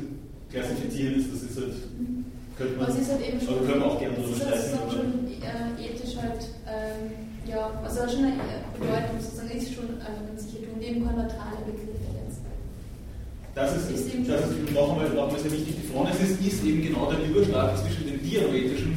klassifizieren 0.50 1.20
ist, 1.20 1.30
das 1.32 1.44
ist 1.44 1.58
halt, 1.62 1.76
könnte 2.58 2.76
man, 2.78 2.86
also 2.88 2.98
ist 2.98 3.12
halt 3.12 3.22
eben 3.22 3.40
schon, 3.40 3.54
also 3.54 3.66
können 3.70 3.82
wir 3.82 3.92
auch 3.92 4.00
gerne 4.00 4.16
darüber 4.16 4.36
streiten. 4.36 4.56
Das 4.56 4.66
ist 4.66 4.98
schon 4.98 5.12
äh, 5.46 5.86
ethisch 5.86 6.16
halt, 6.18 6.42
ähm, 6.66 7.30
ja, 7.46 7.70
also 7.84 8.02
schon 8.10 8.26
eine 8.26 8.66
Bedeutung 8.74 9.20
sozusagen, 9.20 9.52
ist 9.52 9.74
schon 9.76 10.02
also 10.02 10.18
eine 10.26 10.40
sichere 10.40 10.66
Tugend, 10.66 10.82
eben 10.82 11.06
kein 11.06 11.18
neutraler 11.22 11.62
Begriff. 11.68 12.00
Das 13.60 13.76
ist, 13.76 13.90
das 13.92 14.40
ist 14.52 14.74
noch, 14.74 14.92
einmal, 14.92 15.10
noch 15.10 15.28
einmal 15.28 15.40
sehr 15.40 15.52
wichtig. 15.52 15.76
Die 15.84 15.88
Phronesis 15.92 16.32
ist 16.40 16.64
eben 16.64 16.82
genau 16.82 17.12
der 17.12 17.30
Überschlag 17.30 17.78
zwischen 17.78 18.08
den 18.08 18.24
dialoetischen 18.24 18.96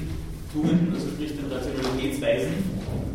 Tugenden, 0.53 0.95
also 0.95 1.09
sprich 1.09 1.33
den 1.37 1.51
Rationalitätsweisen, 1.51 2.53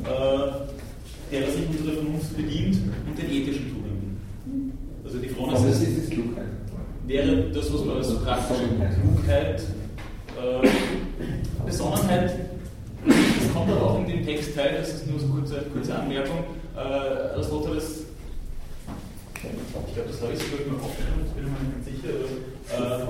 äh, 0.03 1.31
derer 1.31 1.51
sich 1.51 1.63
unsere 1.69 1.95
Vernunft 1.95 2.35
bedient, 2.35 2.75
und 3.07 3.17
den 3.17 3.31
ethischen 3.31 3.69
Tugenden. 3.69 4.77
Also 5.05 5.17
die 5.19 5.29
Phronesis 5.29 5.97
ist 5.97 6.11
Klugheit. 6.11 6.47
wäre 7.05 7.49
das, 7.51 7.73
was 7.73 7.85
man 7.85 7.97
als 7.97 8.13
praktische 8.15 8.63
Klugheit, 8.99 9.61
äh, 10.35 10.67
Besonnenheit, 11.65 12.31
das 13.05 13.53
kommt 13.53 13.71
aber 13.71 13.91
auch 13.91 13.99
in 13.99 14.07
den 14.07 14.25
Textteil, 14.25 14.79
das 14.79 14.95
ist 14.95 15.09
nur 15.09 15.19
so 15.19 15.27
eine 15.27 15.35
kurze, 15.35 15.61
kurze 15.71 15.95
Anmerkung, 15.97 16.43
äh, 16.75 16.79
Aristoteles 16.79 18.07
ich 19.43 19.93
glaube, 19.93 20.09
das 20.09 20.21
habe 20.21 20.33
ich 20.33 20.39
sogar 20.39 20.67
mal 20.67 20.83
aufgeschrieben, 20.83 21.25
ich 21.27 21.33
bin 21.33 21.43
mir 21.45 21.51
nicht 21.51 21.73
ganz 21.73 21.85
sicher. 21.85 22.13
Äh, 22.73 23.07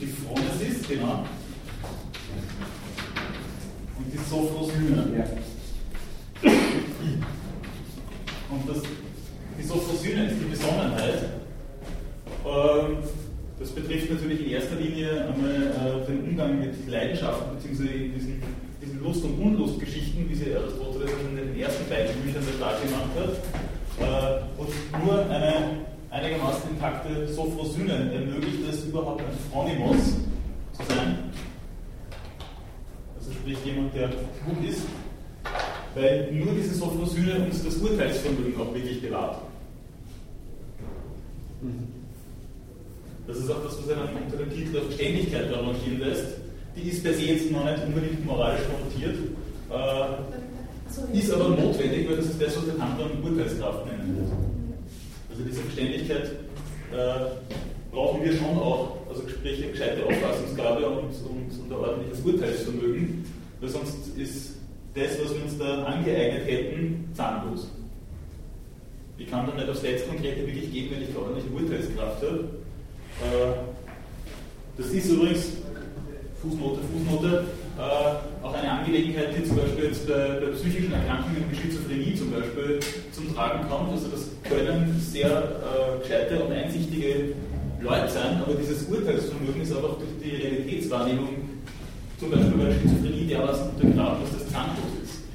die 0.00 0.06
Phronesis, 0.06 0.88
genau. 0.88 1.24
Und 3.98 4.12
die 4.12 4.18
Sophrosyne. 4.18 5.06
Ja. 5.16 5.24
Und 8.50 8.68
das, 8.68 8.82
die 9.58 9.62
Sophrosyne 9.62 10.26
ist 10.26 10.36
die 10.40 10.50
Besonnenheit. 10.50 11.24
Ähm, 12.44 12.98
das 13.58 13.70
betrifft 13.70 14.10
natürlich 14.10 14.40
in 14.40 14.50
erster 14.50 14.76
Linie 14.76 15.26
einmal 15.26 16.04
äh, 16.04 16.06
den 16.06 16.24
Umgang 16.24 16.60
mit 16.60 16.88
Leidenschaften, 16.88 17.56
beziehungsweise 17.56 17.98
diesen, 17.98 18.42
diesen 18.82 19.02
Lust- 19.02 19.24
und 19.24 19.38
Unlustgeschichten, 19.38 20.28
wie 20.28 20.34
sie 20.34 20.54
Aristoteles 20.54 21.10
in 21.30 21.36
den 21.36 21.58
ersten 21.58 21.88
beiden 21.88 22.14
Büchern 22.22 22.44
der 22.46 22.54
stark 22.54 22.82
gemacht 22.82 23.10
hat. 23.18 23.36
Äh, 24.00 24.60
und 24.60 25.04
nur 25.04 25.20
eine 25.28 25.52
einigermaßen 26.10 26.70
intakte 26.70 27.28
Sophrosyne 27.28 28.12
ermöglicht 28.12 28.68
es 28.68 28.84
überhaupt 28.84 29.20
ein 29.20 29.26
Phronimos 29.50 29.96
zu 30.72 30.82
sein. 30.88 31.30
Also 33.16 33.32
sprich 33.32 33.58
jemand, 33.64 33.94
der 33.94 34.08
gut 34.08 34.68
ist, 34.68 34.82
weil 35.94 36.32
nur 36.32 36.54
diese 36.54 36.74
Sophrosyne 36.74 37.44
uns 37.44 37.64
das 37.64 37.76
Urteilsvermögen 37.76 38.60
auch 38.60 38.74
wirklich 38.74 39.00
bewahrt. 39.02 39.38
Das 43.26 43.36
ist 43.36 43.50
auch 43.50 43.62
das, 43.62 43.78
was 43.78 43.88
er 43.88 43.96
dann 43.96 44.08
unter 44.24 44.36
dem 44.36 44.50
Titel 44.50 44.72
der 44.72 44.82
Verständigkeit 44.82 45.44
rangieren 45.52 46.00
lässt. 46.00 46.26
Die 46.76 46.88
ist 46.88 47.04
per 47.04 47.14
se 47.14 47.22
jetzt 47.22 47.50
noch 47.50 47.64
nicht 47.64 47.84
unbedingt 47.86 48.24
moralisch 48.26 48.62
konnotiert. 48.66 49.16
Äh, 49.70 50.32
ist 51.12 51.32
aber 51.32 51.48
notwendig, 51.48 52.08
weil 52.08 52.16
das 52.16 52.26
ist 52.26 52.42
das, 52.42 52.56
was 52.56 52.64
der 52.66 52.74
Kant 52.74 53.00
dann 53.00 53.22
Urteilskraft 53.22 53.86
nennen 53.86 54.16
wird. 54.16 54.32
Also 55.30 55.42
diese 55.44 55.62
Verständlichkeit 55.62 56.24
äh, 56.92 57.90
brauchen 57.90 58.22
wir 58.22 58.32
schon 58.32 58.58
auch, 58.58 58.98
also 59.08 59.22
Gespräche, 59.22 59.68
gescheite 59.68 60.04
Auffassungsgabe 60.04 60.86
und, 60.86 61.08
und, 61.08 61.60
und 61.60 61.72
ein 61.72 61.72
ordentliches 61.72 62.24
Urteilsvermögen, 62.24 63.24
ist 64.16 64.56
das, 64.94 65.18
was 65.22 65.34
wir 65.34 65.42
uns 65.44 65.58
da 65.58 65.84
angeeignet 65.84 66.46
hätten, 66.46 67.08
zahnlos. 67.14 67.68
Ich 69.18 69.30
kann 69.30 69.46
dann 69.46 69.56
nicht 69.56 69.68
aufs 69.68 69.82
letzte 69.82 70.08
Konkrete 70.08 70.46
wirklich 70.46 70.72
gehen, 70.72 70.90
wenn 70.90 71.02
ich 71.02 71.16
ordentliche 71.16 71.48
Urteilskraft 71.50 72.22
habe. 72.22 72.48
Äh, 73.20 73.54
das 74.76 74.86
ist 74.86 75.10
übrigens, 75.10 75.52
Fußnote, 76.42 76.80
Fußnote, 76.92 77.44
äh, 77.78 78.44
auch 78.44 78.54
eine 78.54 78.70
Angelegenheit, 78.70 79.28
die 79.36 79.44
zum 79.44 79.58
Beispiel 79.58 79.84
jetzt 79.84 80.06
bei, 80.08 80.40
bei 80.40 80.46
psychischen 80.52 80.92
Erkrankungen 80.92 81.44
wie 81.50 81.56
Schizophrenie 81.56 82.14
zum 82.16 82.32
Beispiel 82.32 82.80
zum 83.12 83.34
Tragen 83.34 83.68
kommt. 83.68 83.92
Also 83.92 84.08
das 84.08 84.28
können 84.42 84.98
sehr 85.00 85.28
äh, 85.28 86.02
gescheite 86.02 86.42
und 86.44 86.52
einsichtige 86.52 87.34
Leute 87.80 88.08
sein, 88.10 88.42
aber 88.42 88.54
dieses 88.54 88.88
Urteilsvermögen 88.88 89.62
ist 89.62 89.72
einfach 89.74 89.96
durch 89.98 90.10
die 90.22 90.36
Realitätswahrnehmung, 90.36 91.28
zum 92.22 92.30
Beispiel 92.30 92.54
bei 92.54 92.64
der 92.70 92.78
Schizophrenie, 92.78 93.26
dermaßen 93.26 93.70
untergraben, 93.74 94.22
dass 94.22 94.38
das 94.38 94.46
zahnlos 94.54 94.94
ist. 95.02 95.26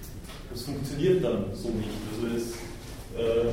Das 0.49 0.61
funktioniert 0.63 1.19
dann 1.19 1.51
so 1.51 1.67
nicht. 1.75 1.91
Also 2.07 2.23
es 2.31 2.55
äh, 3.19 3.51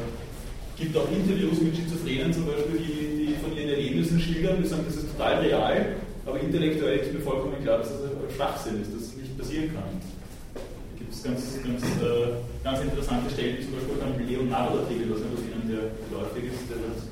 gibt 0.78 0.96
auch 0.96 1.10
Interviews 1.10 1.58
mit 1.60 1.74
Schizophrenen 1.74 2.32
zum 2.32 2.46
Beispiel, 2.46 2.78
die, 2.78 3.26
die 3.26 3.34
von 3.42 3.50
ihren 3.58 3.74
Erlebnissen 3.74 4.20
schildern, 4.20 4.62
die 4.62 4.68
sagen, 4.68 4.86
das 4.86 5.02
ist 5.02 5.10
total 5.10 5.42
real, 5.42 5.98
aber 6.24 6.38
intellektuell 6.38 6.98
ist 6.98 7.12
mir 7.12 7.26
vollkommen 7.26 7.58
klar, 7.60 7.78
dass 7.78 7.90
das 7.90 8.06
ein 8.06 8.30
Schwachsinn 8.30 8.80
ist, 8.80 8.94
dass 8.94 9.02
es 9.02 9.16
nicht 9.18 9.36
passieren 9.36 9.74
kann. 9.74 9.90
Da 10.54 10.94
gibt 10.94 11.12
es 11.12 11.22
ganz, 11.26 11.58
ganz, 11.58 11.82
äh, 12.06 12.38
ganz 12.62 12.86
interessante 12.86 13.34
Stellen, 13.34 13.58
zum 13.66 13.74
Beispiel 13.74 13.98
beim 13.98 14.14
Leonardo-Artikel, 14.14 15.10
was 15.10 15.26
Ihnen 15.26 15.66
der 15.66 15.90
geläufig 16.06 16.54
ist, 16.54 16.70
der 16.70 16.78
hat 16.86 17.02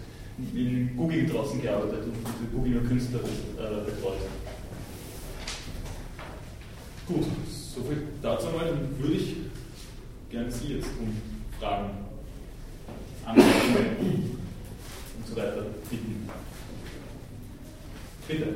in 0.55 0.97
Google 0.97 1.27
draußen 1.27 1.61
gearbeitet 1.61 2.07
und 2.07 2.15
diese 2.15 2.47
Googler 2.55 2.89
Künstler 2.89 3.21
äh, 3.59 3.91
betreut. 3.91 4.23
Gut, 7.13 7.27
soviel 7.75 8.09
dazu 8.23 8.47
mal. 8.47 8.67
Dann 8.67 8.99
würde 8.99 9.15
ich 9.15 9.37
gerne 10.31 10.51
Sie 10.51 10.77
jetzt 10.77 10.89
um 10.99 11.15
Fragen, 11.61 11.91
Anmerkungen 13.27 14.39
und 15.19 15.27
so 15.27 15.37
weiter 15.37 15.67
bitten. 15.91 16.29
Bitte. 18.27 18.47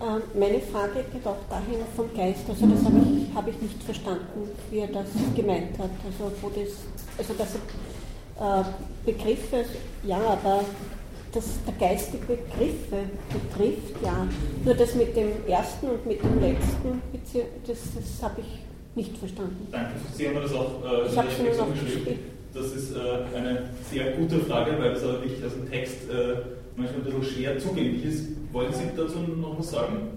Ähm, 0.00 0.22
meine 0.34 0.60
Frage 0.60 1.04
geht 1.12 1.26
auch 1.26 1.36
dahin 1.50 1.84
vom 1.94 2.14
Geist. 2.16 2.40
Also 2.48 2.66
das 2.66 2.84
habe 2.84 2.98
ich, 2.98 3.34
hab 3.34 3.48
ich 3.48 3.60
nicht 3.60 3.82
verstanden, 3.82 4.48
wie 4.70 4.78
er 4.78 4.88
das 4.88 5.08
gemeint 5.36 5.78
hat. 5.78 5.90
Also 6.06 6.32
wo 6.40 6.48
das, 6.48 6.72
also 7.18 7.34
dass 7.34 7.50
er, 7.54 8.60
äh, 8.60 8.64
Begriffe, 9.04 9.66
ja, 10.04 10.18
aber 10.18 10.64
dass 11.32 11.44
der 11.64 11.88
Geist 11.88 12.12
die 12.12 12.18
Begriffe 12.18 13.08
betrifft, 13.32 13.94
ja. 14.02 14.26
Nur 14.64 14.74
das 14.74 14.94
mit 14.94 15.16
dem 15.16 15.28
ersten 15.46 15.86
und 15.86 16.06
mit 16.06 16.22
dem 16.22 16.40
letzten, 16.40 17.02
das, 17.66 17.78
das 17.94 18.22
habe 18.22 18.40
ich 18.40 18.60
nicht 18.96 19.16
verstanden. 19.16 19.68
Danke, 19.70 19.92
Sie 20.14 20.28
haben 20.28 20.36
das 20.36 20.52
auch 20.52 20.84
äh, 20.84 21.06
ich 21.08 21.16
habe 21.16 21.28
es 21.28 21.58
noch 21.58 21.72
geschrieben. 21.72 22.18
Das 22.52 22.66
ist 22.72 22.96
äh, 22.96 23.36
eine 23.36 23.70
sehr 23.90 24.12
gute 24.12 24.40
Frage, 24.40 24.76
weil 24.78 24.94
das 24.94 25.04
aber 25.04 25.22
wirklich 25.22 25.44
aus 25.44 25.54
dem 25.54 25.70
Text 25.70 26.10
äh, 26.10 26.42
manchmal 26.76 27.00
ein 27.00 27.04
bisschen 27.04 27.24
schwer 27.24 27.58
zugänglich 27.58 28.04
ist. 28.04 28.26
Wollen 28.52 28.72
Sie 28.72 28.90
dazu 28.96 29.18
noch 29.18 29.58
was 29.58 29.70
sagen? 29.70 30.08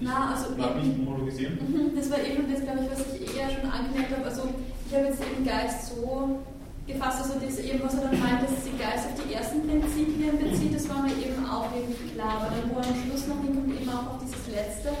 Ich 0.00 0.06
Na, 0.06 0.34
also 0.34 0.56
mag 0.56 0.82
nicht 0.82 0.98
monologisieren. 0.98 1.58
Mhm, 1.60 1.94
das 1.96 2.10
war 2.10 2.18
eben 2.18 2.50
das, 2.50 2.62
glaube 2.62 2.80
ich, 2.82 2.90
was 2.90 3.14
ich 3.14 3.36
eher 3.36 3.50
schon 3.50 3.70
angemerkt 3.70 4.16
habe. 4.16 4.24
Also 4.24 4.42
ich 4.88 4.94
habe 4.96 5.06
jetzt 5.06 5.20
eben 5.20 5.44
Geist 5.46 5.94
so 5.94 6.38
gefasst, 6.86 7.22
also 7.22 7.40
das 7.40 7.58
eben, 7.58 7.82
was 7.82 7.94
er 7.94 8.08
dann 8.08 8.20
meint, 8.20 8.42
dass 8.44 8.64
sich 8.64 8.76
Geist 8.78 9.08
auf 9.08 9.16
die 9.16 9.32
ersten 9.32 9.64
Prinzipien 9.64 10.36
bezieht, 10.36 10.74
das 10.74 10.88
war 10.88 11.02
mir 11.02 11.16
eben 11.16 11.40
auch 11.48 11.68
irgendwie 11.72 12.12
klar. 12.12 12.44
Aber 12.44 12.52
dann, 12.52 12.68
wo 12.68 12.80
er 12.80 12.86
am 12.86 12.96
Schluss 13.04 13.26
noch 13.26 13.40
hinkommt, 13.40 13.72
eben 13.80 13.88
auch 13.88 14.14
auf 14.14 14.20
dieses 14.20 14.44
Letzte, 14.52 14.92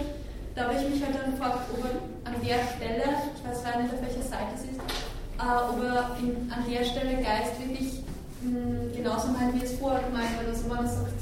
da 0.54 0.64
habe 0.64 0.74
ich 0.80 0.88
mich 0.88 1.02
halt 1.04 1.14
dann 1.18 1.34
gefragt, 1.34 1.68
ob 1.72 1.84
er 1.84 2.00
an 2.24 2.36
der 2.40 2.58
Stelle, 2.72 3.04
ich 3.36 3.42
weiß 3.44 3.64
leider 3.64 3.82
nicht, 3.84 3.94
auf 3.94 4.00
welcher 4.00 4.24
Seite 4.24 4.52
es 4.56 4.64
ist, 4.64 4.80
äh, 4.80 5.44
ob 5.44 5.76
er 5.82 6.16
in, 6.22 6.48
an 6.48 6.62
der 6.64 6.84
Stelle 6.84 7.20
Geist 7.20 7.58
wirklich 7.60 8.00
hm, 8.40 8.94
genauso 8.94 9.28
meint, 9.28 9.52
wie 9.52 9.64
es 9.64 9.76
vorher 9.76 10.00
gemeint 10.08 10.32
hat. 10.38 10.46
Also 10.48 10.68
man 10.68 10.86
sagt, 10.88 11.20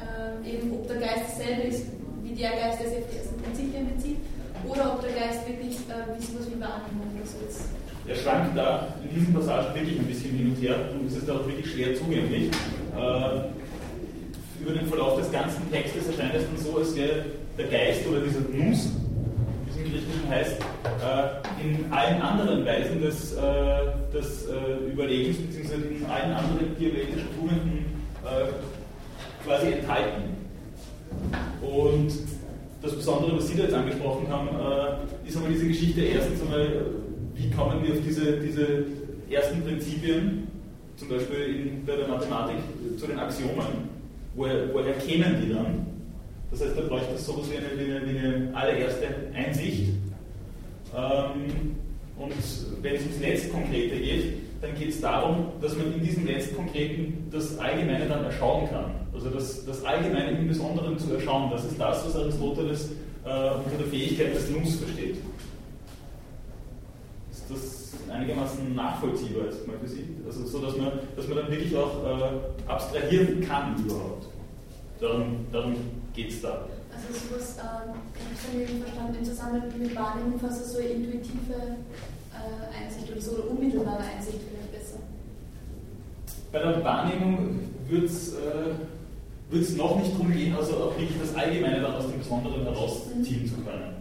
äh, 0.00 0.42
eben 0.42 0.72
ob 0.74 0.88
der 0.88 0.98
Geist 0.98 1.38
dasselbe 1.38 1.70
ist 1.70 1.86
wie 2.24 2.34
der 2.34 2.50
Geist, 2.56 2.80
der 2.80 2.88
sich 2.88 2.98
auf 2.98 3.10
die 3.12 3.18
ersten 3.20 3.36
Prinzipien 3.36 3.94
bezieht, 3.94 4.18
oder 4.66 4.96
ob 4.96 5.02
der 5.02 5.12
Geist 5.12 5.46
wirklich 5.46 5.76
äh, 5.86 6.08
wissen 6.16 6.34
muss 6.34 6.48
wie 6.48 6.58
Wahrnehmung 6.58 7.12
oder 7.14 7.26
so 7.28 7.38
ist. 7.46 7.83
Er 8.06 8.14
schwankt 8.16 8.56
da 8.56 8.88
in 9.02 9.18
diesen 9.18 9.32
Passagen 9.34 9.74
wirklich 9.74 9.98
ein 9.98 10.06
bisschen 10.06 10.36
hin 10.36 10.54
und 10.54 10.62
her 10.62 10.76
und 10.92 11.06
es 11.06 11.16
ist 11.16 11.30
auch 11.30 11.46
wirklich 11.46 11.72
schwer 11.72 11.94
zugänglich. 11.94 12.50
Äh, 12.94 13.40
über 14.62 14.72
den 14.72 14.86
Verlauf 14.86 15.18
des 15.18 15.32
ganzen 15.32 15.70
Textes 15.70 16.06
erscheint 16.08 16.34
es 16.34 16.44
dann 16.44 16.58
so, 16.58 16.78
als 16.78 16.94
wäre 16.96 17.24
der 17.56 17.66
Geist 17.66 18.06
oder 18.06 18.20
dieser 18.20 18.40
Nous, 18.40 18.90
wie 19.64 19.70
es 19.70 19.76
im 19.76 19.84
Griechischen 19.90 20.28
heißt, 20.28 20.56
äh, 20.60 21.64
in 21.64 21.92
allen 21.92 22.20
anderen 22.20 22.64
Weisen 22.66 23.00
des, 23.00 23.32
äh, 23.32 23.38
des 24.12 24.46
äh, 24.48 24.92
Überlegens 24.92 25.38
bzw. 25.38 25.74
in 25.96 26.04
allen 26.06 26.32
anderen 26.32 26.76
dialetischen 26.78 27.28
Tugenden 27.38 27.84
quasi 29.44 29.72
enthalten. 29.72 30.22
Und 31.60 32.10
das 32.80 32.96
Besondere, 32.96 33.36
was 33.36 33.48
Sie 33.48 33.56
da 33.56 33.64
jetzt 33.64 33.74
angesprochen 33.74 34.26
haben, 34.30 34.48
ist 35.26 35.36
einmal 35.36 35.52
diese 35.52 35.68
Geschichte 35.68 36.00
erstens 36.00 36.40
einmal, 36.40 36.86
wie 37.34 37.50
kommen 37.50 37.82
wir 37.82 37.94
auf 37.94 38.00
diese, 38.06 38.38
diese 38.38 38.84
ersten 39.30 39.62
Prinzipien, 39.62 40.48
zum 40.96 41.08
Beispiel 41.08 41.38
in, 41.38 41.86
bei 41.86 41.96
der 41.96 42.08
Mathematik 42.08 42.56
zu 42.98 43.06
den 43.06 43.18
Axiomen, 43.18 43.88
woher, 44.34 44.72
woher 44.72 44.94
kämen 44.94 45.36
die 45.42 45.52
dann? 45.52 45.86
Das 46.50 46.62
heißt, 46.62 46.76
da 46.76 46.82
bräuchte 46.82 47.14
es 47.14 47.26
sowas 47.26 47.46
wie 47.50 47.56
eine, 47.56 47.66
wie 47.76 47.92
eine, 47.92 48.06
wie 48.06 48.18
eine 48.18 48.56
allererste 48.56 49.06
Einsicht. 49.34 49.90
Ähm, 50.96 51.74
und 52.16 52.32
wenn 52.82 52.94
es 52.94 53.02
ums 53.02 53.20
Letztkonkrete 53.20 53.96
geht, 53.96 54.34
dann 54.62 54.74
geht 54.78 54.90
es 54.90 55.00
darum, 55.00 55.46
dass 55.60 55.76
man 55.76 55.92
in 55.92 56.00
diesem 56.00 56.26
Letztkonkreten 56.26 57.28
das 57.30 57.58
Allgemeine 57.58 58.06
dann 58.06 58.24
erschauen 58.24 58.68
kann. 58.70 58.92
Also 59.12 59.30
das, 59.30 59.64
das 59.66 59.84
Allgemeine 59.84 60.38
im 60.38 60.48
Besonderen 60.48 60.98
zu 60.98 61.12
erschauen, 61.12 61.50
das 61.50 61.64
ist 61.64 61.78
das, 61.78 62.06
was 62.06 62.16
Aristoteles 62.16 62.92
äh, 63.24 63.28
unter 63.28 63.78
der 63.78 63.86
Fähigkeit 63.88 64.34
des 64.34 64.48
Nus 64.50 64.76
versteht. 64.76 65.16
Das 67.48 67.92
einigermaßen 68.10 68.74
nachvollziehbar 68.74 69.48
ist 69.48 69.66
mal 69.66 69.76
Sie. 69.84 70.16
Also 70.26 70.46
so, 70.46 70.60
dass 70.60 70.76
man, 70.76 70.92
dass 71.16 71.28
man 71.28 71.38
dann 71.38 71.50
wirklich 71.50 71.76
auch 71.76 72.04
äh, 72.04 72.70
abstrahieren 72.70 73.40
kann 73.46 73.76
überhaupt. 73.84 74.26
Darum, 75.00 75.46
darum 75.52 75.74
geht 76.14 76.30
es 76.30 76.40
da. 76.40 76.66
Also 76.94 77.28
sowas, 77.28 77.58
äh, 77.58 77.90
ich 78.32 78.72
habe 78.72 78.82
verstanden, 78.84 79.16
im 79.18 79.24
Zusammenhang 79.24 79.78
mit 79.78 79.94
Wahrnehmung 79.94 80.38
fast 80.38 80.70
so 80.70 80.78
eine 80.78 80.88
intuitive 80.88 81.76
äh, 82.32 82.84
Einsicht 82.84 83.10
oder 83.10 83.20
so, 83.20 83.32
oder 83.32 83.50
unmittelbare 83.50 84.04
Einsicht 84.04 84.38
vielleicht 84.48 84.72
besser. 84.72 85.00
Bei 86.52 86.60
der 86.60 86.84
Wahrnehmung 86.84 87.60
wird 87.88 88.04
es 88.04 88.34
äh, 88.34 89.76
noch 89.76 89.98
nicht 89.98 90.12
darum 90.12 90.32
gehen, 90.32 90.54
also 90.54 90.76
auch 90.76 90.98
wirklich 90.98 91.18
das 91.20 91.34
Allgemeine 91.34 91.80
dann 91.80 91.94
aus 91.94 92.06
dem 92.06 92.18
Besonderen 92.18 92.62
herausziehen 92.62 93.42
mhm. 93.42 93.48
zu 93.48 93.54
können. 93.56 93.93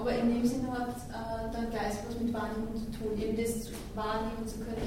Aber 0.00 0.16
in 0.16 0.32
dem 0.32 0.46
Sinne 0.46 0.72
hat 0.72 0.96
äh, 1.12 1.52
der 1.52 1.68
Geist 1.78 2.00
was 2.08 2.18
mit 2.18 2.32
Wahrnehmung 2.32 2.72
zu 2.72 2.88
tun, 2.96 3.20
eben 3.20 3.36
das 3.36 3.68
wahrnehmen 3.94 4.46
zu 4.46 4.64
können 4.64 4.80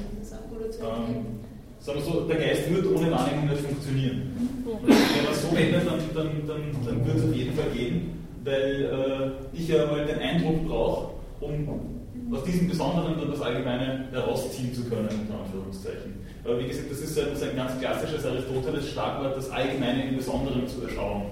oder 0.50 0.72
zu 0.72 0.82
erkennen. 0.82 1.06
Ähm, 1.14 1.40
sagen 1.80 2.00
wir 2.00 2.06
so, 2.06 2.22
der 2.26 2.38
Geist 2.38 2.74
wird 2.74 2.86
ohne 2.88 3.12
Wahrnehmung 3.12 3.50
nicht 3.50 3.62
funktionieren. 3.62 4.34
Mhm. 4.34 4.88
Wenn 4.88 5.26
man 5.26 5.36
so 5.38 5.56
wendet, 5.56 5.86
dann, 5.86 6.02
dann, 6.16 6.48
dann, 6.48 6.62
dann 6.84 7.06
wird 7.06 7.18
es 7.18 7.24
auf 7.26 7.36
jeden 7.36 7.54
Fall 7.54 7.70
gehen, 7.70 8.26
weil 8.44 9.38
äh, 9.54 9.56
ich 9.56 9.68
ja 9.68 9.86
mal 9.86 10.04
den 10.04 10.18
Eindruck 10.18 10.68
brauche, 10.68 11.14
um 11.42 11.94
aus 12.34 12.44
diesem 12.46 12.68
Besonderen 12.68 13.20
dann 13.20 13.30
das 13.30 13.42
Allgemeine 13.42 14.08
herausziehen 14.12 14.74
zu 14.74 14.84
können, 14.86 15.10
unter 15.10 15.44
Anführungszeichen. 15.44 16.26
Aber 16.44 16.60
wie 16.60 16.68
gesagt, 16.68 16.90
das 16.90 17.00
ist 17.00 17.20
ein, 17.20 17.28
das 17.30 17.44
ein 17.44 17.56
ganz 17.56 17.80
klassisches 17.80 18.26
Aristoteles-Schlagwort, 18.26 19.38
das 19.38 19.52
Allgemeine 19.52 20.10
im 20.10 20.18
Besonderen 20.18 20.68
zu 20.68 20.82
erschauen. 20.82 21.26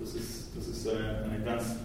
Das 0.00 0.14
ist, 0.14 0.56
das 0.56 0.66
ist 0.66 0.88
eine, 0.88 1.30
eine 1.30 1.44
ganz 1.44 1.76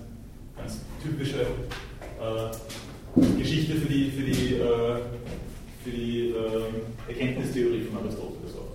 ganz 0.56 0.80
typische 1.01 1.41
äh, 1.41 3.38
Geschichte 3.38 3.76
für 3.76 3.88
die, 3.88 4.12
für 4.12 4.24
die, 4.24 4.56
äh, 4.56 4.99
für 5.84 5.89
die 5.89 6.30
äh, 6.30 7.12
Erkenntnistheorie 7.12 7.82
von 7.86 7.99
Aristoteles 7.99 8.56
auch. 8.56 8.74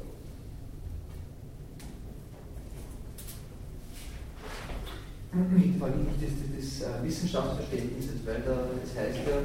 Ich 5.56 5.78
frage 5.78 5.96
mich 5.98 6.08
das, 6.20 6.30
das, 6.56 6.80
das 6.80 6.88
äh, 6.88 7.04
Wissenschaftsverständnis, 7.04 8.06
weil 8.24 8.42
da, 8.42 8.68
das 8.82 8.96
heißt 8.96 9.18
ja, 9.28 9.38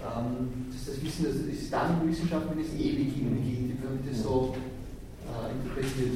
ähm, 0.00 0.48
dass 0.72 0.86
das 0.86 1.04
Wissen, 1.04 1.24
das 1.26 1.36
ist 1.36 1.72
dann 1.72 2.08
Wissenschaft, 2.08 2.46
wenn 2.50 2.64
es 2.64 2.72
ewig 2.72 3.14
hingeht, 3.14 3.76
wenn 3.82 4.10
das 4.10 4.22
so 4.22 4.56
äh, 5.38 5.54
interpretiert. 5.54 6.14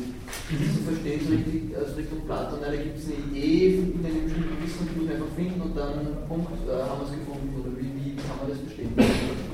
Mhm. 0.51 0.69
Zu 0.75 0.81
verstehen, 0.85 1.21
so 1.25 1.31
richtig 1.35 1.63
also 1.77 1.93
Richtung 1.97 2.21
Platon, 2.27 2.59
da 2.61 2.71
gibt 2.75 2.99
es 2.99 3.07
eine 3.07 3.19
Idee 3.31 3.81
in 3.95 4.03
einem 4.05 4.25
bestimmten 4.27 4.57
Wissen, 4.61 4.83
die 4.85 4.95
muss 4.99 5.07
man 5.07 5.15
einfach 5.15 5.33
finden 5.35 5.61
und 5.61 5.75
dann 5.77 5.99
Punkt, 6.29 6.53
äh, 6.67 6.83
haben 6.85 7.01
wir 7.01 7.09
es 7.09 7.15
gefunden. 7.15 7.49
Oder 7.57 7.73
wie, 7.79 7.91
wie 7.97 8.13
kann 8.19 8.37
man 8.41 8.49
das 8.51 8.61
verstehen? 8.61 8.93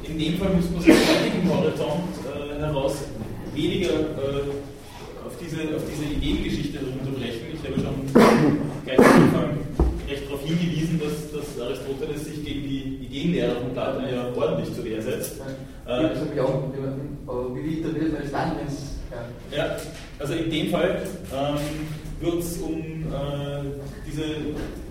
In 0.05 0.17
dem 0.19 0.35
Fall 0.39 0.51
muss 0.57 0.69
man 0.73 0.81
sich 0.83 0.93
aus 0.93 1.07
heutigen 1.07 1.43
Horizont 1.47 2.13
äh, 2.27 2.59
heraus 2.59 2.95
weniger 3.55 3.95
äh, 4.19 4.51
auf, 5.27 5.35
diese, 5.39 5.63
auf 5.77 5.85
diese 5.87 6.05
Ideengeschichte 6.11 6.79
runterbrechen. 6.81 7.55
Ich 7.55 7.63
habe 7.63 7.79
schon 7.81 7.97
gleich 8.85 8.99
am 8.99 9.23
Anfang 9.23 9.51
recht 10.09 10.27
darauf 10.27 10.43
hingewiesen, 10.43 11.01
dass, 11.01 11.31
dass 11.31 11.61
Aristoteles 11.61 12.25
sich 12.25 12.45
gegen 12.45 12.63
die 12.67 13.07
Ideenlehrer 13.07 13.61
von 13.61 13.73
Platon 13.73 14.05
ja 14.11 14.33
ordentlich 14.35 14.75
zur 14.75 14.85
Wehr 14.85 15.01
setzt. 15.03 15.39
Ja, 15.87 16.03
das 16.03 16.19
habe 16.19 16.31
ich 16.35 16.41
auch. 16.41 16.65
Wie 17.55 17.75
interpretiert 17.79 18.13
man 18.13 18.23
es 18.23 18.33
dann, 18.33 18.57
wenn 18.59 18.67
es 18.67 18.90
ja. 19.11 19.57
ja, 19.57 19.77
also 20.19 20.35
in 20.35 20.51
dem 20.51 20.71
Fall 20.71 21.03
ähm, 21.35 21.59
wird 22.21 22.43
es 22.43 22.59
um 22.59 22.79
äh, 22.79 23.65
diese, 24.07 24.23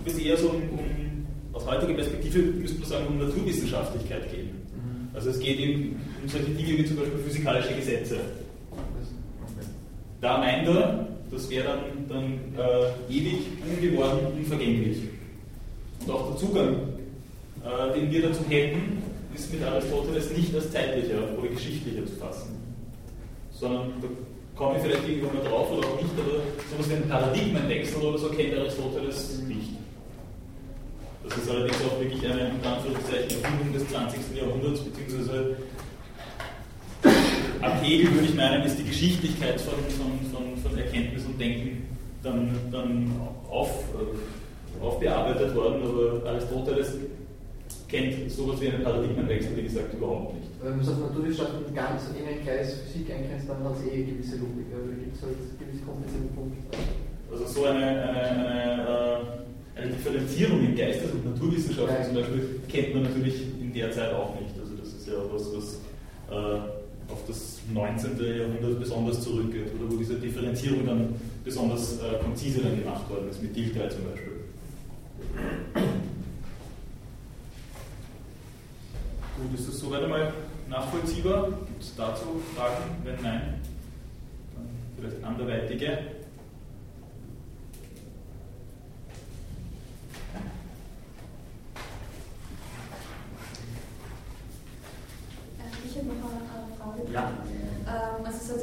wird 0.04 0.26
eher 0.26 0.36
so 0.36 0.50
um, 0.50 0.62
um, 0.78 1.26
aus 1.52 1.66
heutiger 1.66 1.94
Perspektive, 1.94 2.38
müsste 2.38 2.80
man 2.80 2.88
sagen, 2.88 3.06
um 3.06 3.18
Naturwissenschaftlichkeit 3.18 4.30
gehen. 4.30 4.50
Mhm. 4.74 5.14
Also 5.14 5.30
es 5.30 5.38
geht 5.38 5.58
eben 5.58 6.00
um 6.22 6.28
solche 6.28 6.50
Dinge 6.50 6.78
wie 6.78 6.84
zum 6.84 6.96
Beispiel 6.96 7.18
physikalische 7.18 7.74
Gesetze. 7.74 8.20
Da 10.20 10.38
meint 10.38 10.68
er, 10.68 11.08
das 11.30 11.48
wäre 11.48 11.64
dann, 11.64 12.08
dann 12.08 12.32
äh, 12.58 13.12
ewig, 13.14 13.38
ungeworden, 13.66 14.26
unvergänglich. 14.36 14.98
Und 16.00 16.10
auch 16.10 16.30
der 16.30 16.36
Zugang, 16.36 16.74
äh, 17.64 17.98
den 17.98 18.10
wir 18.10 18.22
dazu 18.28 18.42
hätten, 18.48 19.02
ist 19.34 19.52
mit 19.52 19.62
Aristoteles 19.62 20.36
nicht 20.36 20.54
als 20.54 20.70
zeitlicher 20.70 21.38
oder 21.38 21.48
geschichtlicher 21.48 22.04
zu 22.04 22.16
fassen 22.16 22.59
sondern 23.60 23.92
da 24.00 24.08
komme 24.56 24.76
ich 24.76 24.82
vielleicht 24.82 25.06
irgendwann 25.06 25.36
mal 25.36 25.50
drauf 25.50 25.70
oder 25.70 25.86
auch 25.86 26.00
nicht, 26.00 26.14
aber 26.16 26.40
sowas 26.70 26.90
wie 26.90 26.94
ein 26.94 27.08
Paradigmenwechsel 27.08 28.02
oder 28.02 28.18
so 28.18 28.28
kennt 28.30 28.58
Aristoteles 28.58 29.42
nicht. 29.42 29.70
Das 31.22 31.36
ist 31.36 31.50
allerdings 31.50 31.76
auch 31.84 32.00
wirklich 32.00 32.24
eine 32.24 32.40
in 32.40 32.66
Anführungszeichen 32.66 33.42
Erfindung 33.42 33.72
des 33.74 33.88
20. 33.88 34.20
Jahrhunderts, 34.36 34.80
beziehungsweise 34.80 35.56
ab 37.60 37.82
Hegel 37.82 38.12
würde 38.14 38.26
ich 38.26 38.34
meinen, 38.34 38.62
ist 38.62 38.78
die 38.78 38.84
Geschichtlichkeit 38.84 39.60
von, 39.60 39.74
von, 39.74 40.12
von, 40.32 40.56
von 40.56 40.78
Erkenntnis 40.78 41.24
und 41.26 41.38
Denken 41.38 41.86
dann, 42.22 42.56
dann 42.72 43.12
auf, 43.50 43.70
äh, 43.70 44.84
aufbearbeitet 44.84 45.54
worden, 45.54 45.82
aber 45.82 46.30
Aristoteles 46.30 46.96
kennt 47.90 48.30
sowas 48.30 48.60
wie 48.60 48.68
einen 48.68 48.84
Paradigmenwechsel, 48.84 49.56
wie 49.56 49.62
gesagt, 49.62 49.92
überhaupt 49.94 50.34
nicht. 50.34 50.48
Wenn 50.62 50.70
man 50.72 50.80
es 50.80 50.88
auf 50.88 51.00
Naturwissenschaften 51.00 51.74
ganz 51.74 52.02
in 52.16 52.26
einen 52.26 52.44
Kreis 52.44 52.80
Physik 52.86 53.10
eingrenzt, 53.10 53.48
dann 53.48 53.64
hat 53.64 53.74
es 53.76 53.86
eh 53.90 53.94
eine 53.94 54.04
gewisse 54.04 54.36
Logik, 54.36 54.70
also 54.72 54.88
gibt 54.94 55.16
es 55.16 55.22
halt 55.22 55.36
gewisse 55.58 55.82
komplizierte 55.84 56.28
Punkte. 56.34 56.58
Also 57.32 57.46
so 57.46 57.64
eine, 57.66 57.86
eine, 57.86 58.22
eine, 58.22 58.82
äh, 59.76 59.80
eine 59.80 59.90
Differenzierung 59.90 60.60
in 60.64 60.76
Geistes- 60.76 61.12
und 61.12 61.24
Naturwissenschaften 61.24 61.96
ja. 61.96 62.04
zum 62.04 62.14
Beispiel 62.14 62.60
kennt 62.68 62.94
man 62.94 63.02
natürlich 63.04 63.42
in 63.60 63.72
der 63.72 63.90
Zeit 63.90 64.12
auch 64.14 64.34
nicht. 64.38 64.54
Also 64.58 64.74
das 64.76 64.88
ist 64.88 65.08
ja 65.08 65.14
was, 65.30 65.50
was 65.54 65.80
äh, 66.30 67.12
auf 67.12 67.26
das 67.26 67.58
19. 67.72 68.18
Jahrhundert 68.18 68.78
besonders 68.78 69.20
zurückgeht, 69.22 69.74
oder 69.74 69.90
wo 69.90 69.96
diese 69.96 70.14
Differenzierung 70.14 70.86
dann 70.86 71.14
besonders 71.44 71.98
äh, 71.98 72.22
konzise 72.22 72.60
dann 72.60 72.78
gemacht 72.78 73.08
worden 73.10 73.30
ist, 73.30 73.42
mit 73.42 73.54
Dilthey 73.56 73.88
zum 73.88 74.04
Beispiel. 74.04 74.30
Gut, 79.40 79.58
ist 79.58 79.68
das 79.68 79.78
soweit 79.78 80.02
einmal 80.02 80.34
nachvollziehbar? 80.68 81.48
Gibt 81.66 81.82
es 81.82 81.96
dazu 81.96 82.42
Fragen? 82.54 82.76
Wenn 83.04 83.22
nein, 83.22 83.54
dann 84.54 84.68
vielleicht 84.98 85.24
anderweitige. 85.24 85.86
Äh, 85.86 85.98
ich 95.86 95.96
habe 95.96 96.06
noch 96.08 96.32
eine 96.32 96.76
Frage. 96.76 97.10
Ja. 97.10 97.32
Ähm, 97.88 98.26
also 98.26 98.36
es 98.36 98.50
hat 98.50 98.60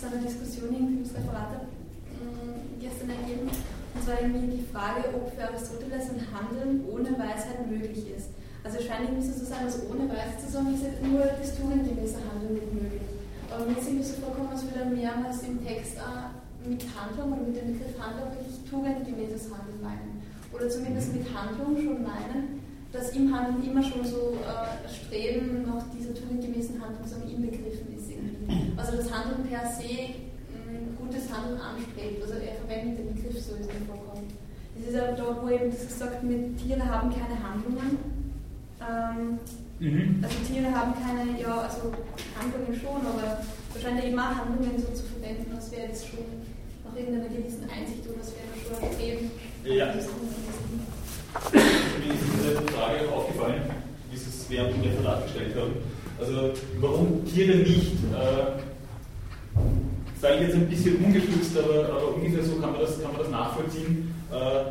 so 0.00 0.06
eine 0.06 0.24
Diskussion 0.24 0.74
im 0.74 1.02
Referat 1.02 1.64
mm, 1.64 2.80
gestern 2.80 3.10
ergeben, 3.10 3.50
und 3.94 4.02
zwar 4.02 4.22
irgendwie 4.22 4.56
die 4.56 4.64
Frage, 4.72 5.04
ob 5.14 5.34
für 5.34 5.44
Aristoteles 5.48 6.08
ein 6.08 6.26
Handeln 6.32 6.82
ohne 6.90 7.10
Weisheit 7.10 7.70
möglich 7.70 8.08
ist. 8.16 8.30
Also 8.64 8.78
es 8.80 8.86
scheint 8.88 9.04
irgendwie 9.04 9.28
so 9.28 9.44
sein, 9.44 9.68
dass 9.68 9.76
ohne 9.92 10.08
Weise 10.08 10.40
zu 10.40 10.48
sagen, 10.48 10.72
ist 10.72 10.88
nur 11.04 11.20
das 11.20 11.52
tugendgemäße 11.52 12.16
Handeln 12.16 12.56
nicht 12.56 12.72
möglich. 12.72 13.04
Aber 13.52 13.68
mir 13.68 13.76
ist 13.76 13.86
irgendwie 13.86 14.08
so 14.08 14.24
vorkommen, 14.24 14.48
als 14.56 14.64
würde 14.64 14.88
mehrmals 14.88 15.44
im 15.44 15.60
Text 15.60 16.00
auch 16.00 16.32
mit 16.64 16.80
Handlung 16.96 17.36
oder 17.36 17.44
mit 17.44 17.60
dem 17.60 17.76
Begriff 17.76 17.92
Handlung 18.00 18.32
wirklich 18.32 18.56
tugendgemäßes 18.64 19.52
Handeln 19.52 19.84
meinen. 19.84 20.24
Oder 20.48 20.72
zumindest 20.72 21.12
mit 21.12 21.28
Handlung 21.28 21.76
schon 21.76 22.00
meinen, 22.00 22.64
dass 22.88 23.12
im 23.12 23.28
Handeln 23.28 23.60
immer 23.68 23.84
schon 23.84 24.00
so 24.00 24.32
äh, 24.40 24.88
Streben 24.88 25.68
nach 25.68 25.84
dieser 25.92 26.16
tugendgemäßen 26.16 26.80
Handlung 26.80 27.04
so 27.04 27.20
inbegriffen 27.20 27.92
ist. 27.92 28.08
Irgendwie. 28.08 28.48
Also 28.80 28.96
das 28.96 29.12
Handeln 29.12 29.44
per 29.44 29.68
se 29.68 30.24
ein 30.56 30.96
gutes 30.96 31.28
Handeln 31.28 31.60
anstrebt. 31.60 32.16
Also 32.16 32.40
er 32.40 32.56
verwendet 32.64 32.96
den 32.96 33.12
Begriff 33.12 33.36
so, 33.44 33.60
wie 33.60 33.68
es 33.68 33.68
mir 33.68 33.84
vorkommt. 33.84 34.32
Es 34.80 34.88
ist 34.88 34.96
aber 34.96 35.12
da, 35.12 35.36
wo 35.36 35.52
eben 35.52 35.68
das 35.68 35.84
gesagt 35.84 36.24
wird, 36.24 36.56
Tiere 36.56 36.80
haben 36.80 37.12
keine 37.12 37.36
Handlungen 37.36 37.98
ähm, 38.88 39.38
mhm. 39.80 40.20
Also 40.22 40.36
Tiere 40.46 40.72
haben 40.74 40.94
keine, 40.94 41.40
ja, 41.40 41.60
also 41.62 41.92
Handlungen 42.38 42.74
schon, 42.80 43.00
aber 43.06 43.40
wahrscheinlich 43.72 44.12
immer 44.12 44.36
Handlungen 44.36 44.78
so 44.78 44.92
zu 44.92 45.04
verwenden, 45.04 45.52
als 45.54 45.70
wäre 45.72 45.88
das 45.88 46.06
schon 46.06 46.24
nach 46.84 46.96
irgendeiner 46.96 47.28
gewissen 47.28 47.64
Einsicht 47.70 48.06
oder 48.08 48.20
als 48.20 48.32
wäre 48.32 48.48
das 48.52 48.60
schon 48.64 48.88
ein 48.88 48.94
Streben. 48.94 49.30
Ja. 49.64 49.86
Mir 49.92 50.00
ist 52.14 52.22
diese 52.36 52.62
Frage 52.72 53.08
aufgefallen, 53.08 53.62
wie 54.10 54.16
Sie 54.16 54.28
es 54.28 54.46
während 54.48 54.74
dem 54.76 54.82
Referat 54.82 55.24
gestellt 55.24 55.56
haben. 55.56 55.72
Also 56.20 56.52
warum 56.80 57.24
Tiere 57.26 57.58
nicht, 57.58 57.94
äh, 58.12 58.60
sage 60.20 60.34
ich 60.36 60.40
jetzt 60.42 60.54
ein 60.54 60.68
bisschen 60.68 61.04
ungestützt, 61.04 61.58
aber, 61.58 61.88
aber 61.88 62.14
ungefähr 62.14 62.44
so 62.44 62.56
kann 62.56 62.72
man 62.72 62.80
das, 62.80 63.02
kann 63.02 63.12
man 63.12 63.20
das 63.20 63.30
nachvollziehen. 63.30 64.14
Äh, 64.30 64.64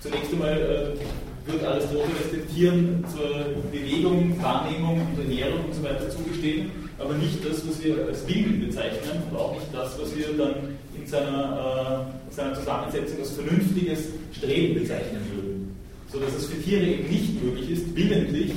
zunächst 0.00 0.32
einmal 0.32 0.58
äh, 0.58 0.98
wird 1.46 1.64
Aristoteles 1.64 2.30
den 2.32 2.48
Tieren 2.54 3.04
zur 3.12 3.62
Bewegung, 3.70 4.40
Wahrnehmung 4.42 5.00
und 5.00 5.18
Ernährung 5.18 5.66
und 5.66 5.74
so 5.74 5.82
weiter 5.82 6.10
zugestehen, 6.10 6.70
aber 6.98 7.14
nicht 7.14 7.44
das, 7.44 7.66
was 7.66 7.82
wir 7.82 8.06
als 8.06 8.26
Willen 8.26 8.66
bezeichnen 8.66 9.22
und 9.30 9.38
auch 9.38 9.54
nicht 9.54 9.66
das, 9.72 9.98
was 10.00 10.16
wir 10.16 10.36
dann 10.36 10.54
in 10.94 11.06
seiner, 11.06 12.08
äh, 12.30 12.34
seiner 12.34 12.54
Zusammensetzung 12.54 13.18
als 13.20 13.30
vernünftiges 13.30 14.08
Streben 14.32 14.74
bezeichnen 14.80 15.20
würden. 15.34 15.76
sodass 16.12 16.34
es 16.34 16.46
für 16.46 16.62
Tiere 16.62 16.82
eben 16.82 17.10
nicht 17.10 17.42
möglich 17.42 17.70
ist, 17.70 17.94
willentlich 17.94 18.52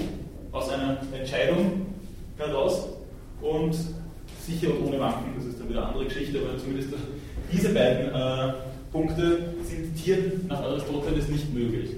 aus 0.51 0.69
einer 0.69 1.01
Entscheidung 1.11 1.87
heraus 2.37 2.87
und 3.41 3.75
sicher 4.45 4.69
und 4.69 4.87
ohne 4.87 4.99
Wanken, 4.99 5.33
das 5.35 5.45
ist 5.45 5.59
dann 5.59 5.67
wieder 5.67 5.79
eine 5.79 5.87
andere 5.89 6.05
Geschichte, 6.05 6.39
aber 6.39 6.57
zumindest 6.57 6.89
diese 7.51 7.69
beiden 7.69 8.13
äh, 8.13 8.53
Punkte 8.91 9.53
sind 9.63 9.95
Tieren 9.95 10.45
nach 10.47 10.61
Aristoteles 10.61 11.27
nicht 11.27 11.53
möglich. 11.53 11.89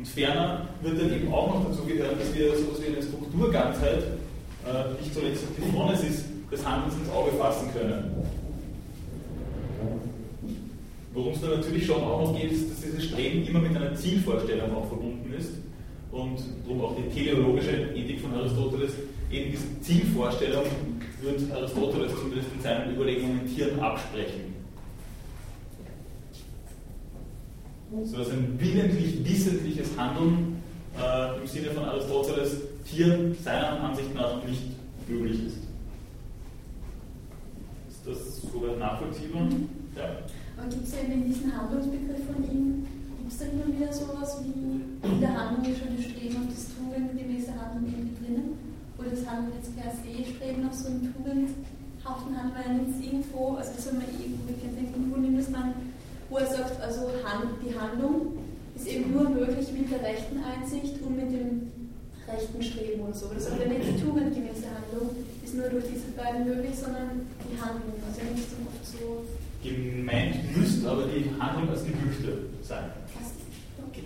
Und 0.00 0.08
ferner 0.08 0.66
wird 0.80 0.98
dann 0.98 1.12
eben 1.12 1.30
auch 1.30 1.48
noch 1.48 1.68
dazu 1.68 1.84
gehören, 1.84 2.18
dass 2.18 2.34
wir 2.34 2.56
so 2.56 2.62
etwas 2.62 2.80
wie 2.80 2.86
eine 2.86 3.02
Strukturganzheit, 3.02 4.02
äh, 4.64 4.98
nicht 4.98 5.12
zuletzt 5.12 5.44
die 5.58 5.70
Phronesis 5.70 6.24
des 6.50 6.66
Handelns 6.66 6.94
ins 6.94 7.10
Auge 7.10 7.32
fassen 7.32 7.68
können. 7.70 8.10
Worum 11.12 11.34
es 11.34 11.42
dann 11.42 11.50
natürlich 11.50 11.84
schon 11.84 12.02
auch 12.02 12.22
noch 12.22 12.40
geht, 12.40 12.50
ist, 12.50 12.70
dass 12.70 12.80
dieses 12.80 13.04
Streben 13.04 13.46
immer 13.46 13.60
mit 13.60 13.76
einer 13.76 13.94
Zielvorstellung 13.94 14.74
auch 14.74 14.88
verbunden 14.88 15.34
ist 15.38 15.50
und 16.12 16.38
darum 16.64 16.80
auch 16.80 16.96
die 16.96 17.14
teleologische 17.14 17.90
Ethik 17.94 18.22
von 18.22 18.32
Aristoteles 18.32 18.92
eben 19.30 19.52
diese 19.52 19.82
Zielvorstellung 19.82 20.64
wird 21.20 21.52
Aristoteles 21.52 22.12
zumindest 22.18 22.48
in 22.56 22.62
seinen 22.62 22.94
Überlegungen 22.94 23.46
Tieren 23.54 23.78
absprechen. 23.78 24.59
So 27.90 28.18
dass 28.18 28.30
ein 28.30 28.54
willentlich 28.58 29.24
wissentliches 29.24 29.88
Handeln 29.96 30.62
äh, 30.96 31.40
im 31.40 31.46
Sinne 31.46 31.70
von 31.70 31.84
Aristoteles 31.84 32.56
Tieren 32.84 33.36
seiner 33.42 33.80
Ansicht 33.82 34.14
nach 34.14 34.44
nicht 34.46 34.62
möglich 35.08 35.46
ist. 35.46 35.58
Ist 37.90 38.06
das 38.06 38.42
soweit 38.42 38.78
nachvollziehbar? 38.78 39.42
Ja. 39.96 40.22
Aber 40.56 40.68
gibt 40.70 40.86
es 40.86 40.94
ja 40.94 41.00
in 41.00 41.24
diesem 41.26 41.50
Handlungsbegriff 41.50 42.26
von 42.30 42.44
ihm, 42.46 42.86
gibt 43.18 43.32
es 43.32 43.38
da 43.38 43.44
immer 43.46 43.66
wieder 43.66 43.92
sowas 43.92 44.38
wie 44.44 44.86
in 45.02 45.20
der 45.20 45.34
Handlung 45.34 45.66
ist 45.66 45.80
schon 45.80 45.96
das 45.96 46.06
Streben 46.06 46.36
auf 46.36 46.48
das 46.48 46.70
tugendgemäße 46.70 47.50
Handeln 47.58 47.90
irgendwie 47.90 48.14
drinnen? 48.22 48.58
Oder 48.98 49.10
das 49.10 49.26
Handeln 49.26 49.52
jetzt 49.58 49.74
per 49.74 49.90
se 49.90 50.14
streben 50.30 50.62
auf 50.68 50.74
so 50.74 50.86
einen 50.86 51.10
tugendhaften 51.10 52.38
Handeln, 52.38 52.54
weil 52.54 52.66
er 52.70 52.74
nimmt 52.78 52.94
es 52.94 53.02
irgendwo, 53.02 53.58
also 53.58 53.70
das 53.74 53.82
soll 53.82 53.98
man 53.98 54.06
irgendwo, 54.14 54.46
ich 54.46 54.62
kann 54.62 54.78
irgendwo 54.78 55.16
nimmt 55.18 55.40
es 55.40 55.50
man, 55.50 55.74
wo 56.30 56.38
er 56.38 56.46
sagt, 56.46 56.80
also 56.80 57.10
die 57.60 57.78
Handlung 57.78 58.38
ist 58.76 58.86
eben 58.86 59.12
nur 59.12 59.28
möglich 59.28 59.66
mit 59.76 59.90
der 59.90 60.00
rechten 60.00 60.38
Einsicht 60.42 60.94
und 61.02 61.16
mit 61.16 61.30
dem 61.32 61.70
rechten 62.26 62.62
Streben 62.62 63.00
und 63.02 63.14
so. 63.14 63.26
Das 63.34 63.50
heißt, 63.50 63.66
nicht 63.66 63.98
die 63.98 64.00
tugendgemäße 64.00 64.70
Handlung 64.70 65.10
ist 65.44 65.54
nur 65.54 65.68
durch 65.68 65.84
diese 65.92 66.14
beiden 66.16 66.46
möglich, 66.46 66.78
sondern 66.78 67.26
die 67.44 67.60
Handlung. 67.60 67.98
Also 68.06 68.22
nicht 68.32 68.48
so 68.48 68.56
oft 68.64 68.86
so 68.86 69.24
gemeint 69.62 70.56
müsste 70.56 70.88
aber 70.88 71.04
die 71.04 71.28
Handlung 71.38 71.68
als 71.68 71.84
geglückte 71.84 72.38
sein. 72.62 72.84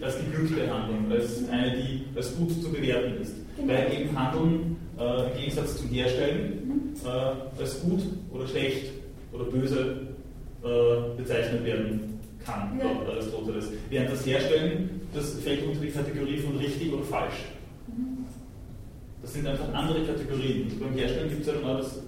Als 0.01 0.19
geglückte 0.19 0.73
Handlung, 0.73 1.13
als 1.13 1.49
eine, 1.51 1.77
die 1.77 2.05
als 2.17 2.35
gut 2.37 2.51
zu 2.51 2.73
bewerten 2.73 3.23
ist. 3.23 3.35
Genau. 3.57 3.73
Weil 3.73 3.93
eben 3.93 4.19
Handeln 4.19 4.77
äh, 4.99 5.31
im 5.31 5.39
Gegensatz 5.39 5.79
zum 5.79 5.89
Herstellen 5.91 6.67
mhm. 6.67 7.07
äh, 7.07 7.61
als 7.61 7.81
gut 7.83 8.03
oder 8.33 8.47
schlecht 8.49 8.91
oder 9.33 9.45
böse 9.45 9.99
äh, 10.65 11.17
bezeichnet 11.17 11.65
werden 11.65 12.14
kann, 12.45 12.79
ja. 12.79 12.85
laut 12.85 13.09
Aristoteles. 13.09 13.71
Während 13.91 14.13
das 14.13 14.27
Herstellen, 14.27 15.01
das 15.13 15.35
fällt 15.41 15.67
unter 15.67 15.81
die 15.81 15.91
Kategorie 15.91 16.39
von 16.39 16.57
richtig 16.57 16.93
oder 16.93 17.05
falsch. 17.05 17.53
Mhm. 17.87 18.27
Das 19.23 19.33
sind 19.33 19.47
einfach 19.47 19.73
andere 19.73 20.05
Kategorien. 20.05 20.71
beim 20.79 20.93
Herstellen 20.95 21.29
gibt 21.31 21.41
es 21.43 21.47
ja 21.47 21.55
dann 21.55 21.65
auch 21.65 21.79
das, 21.79 22.01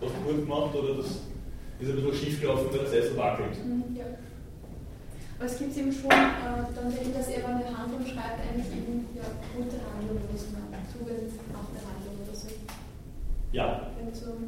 was 0.00 0.10
gut 0.24 0.40
gemacht 0.40 0.74
oder 0.74 0.94
das 0.94 1.06
ist 1.06 1.90
ein 1.90 1.96
bisschen 1.96 2.14
schief 2.14 2.40
gelaufen, 2.40 2.66
weil 2.70 2.80
das 2.80 2.92
Essen 2.92 3.16
wackelt. 3.16 3.56
Ja. 3.94 4.04
Aber 5.38 5.50
es 5.50 5.58
gibt 5.58 5.76
eben 5.76 5.92
schon, 5.92 6.10
äh, 6.10 6.64
dann, 6.74 7.12
dass 7.14 7.28
er 7.28 7.48
eine 7.48 7.76
Handlung 7.76 8.06
schreibt, 8.06 8.40
eigentlich 8.40 8.72
eben 8.72 9.06
ja, 9.16 9.26
gute 9.56 9.76
Handlung, 9.82 10.22
muss 10.30 10.46
man 10.52 10.62
Tugend 10.92 11.32
auf 11.52 11.66
der 11.74 11.82
Handlung 11.82 12.14
oder 12.22 12.34
so. 12.34 12.48
Ja. 13.52 13.90
So. 14.12 14.38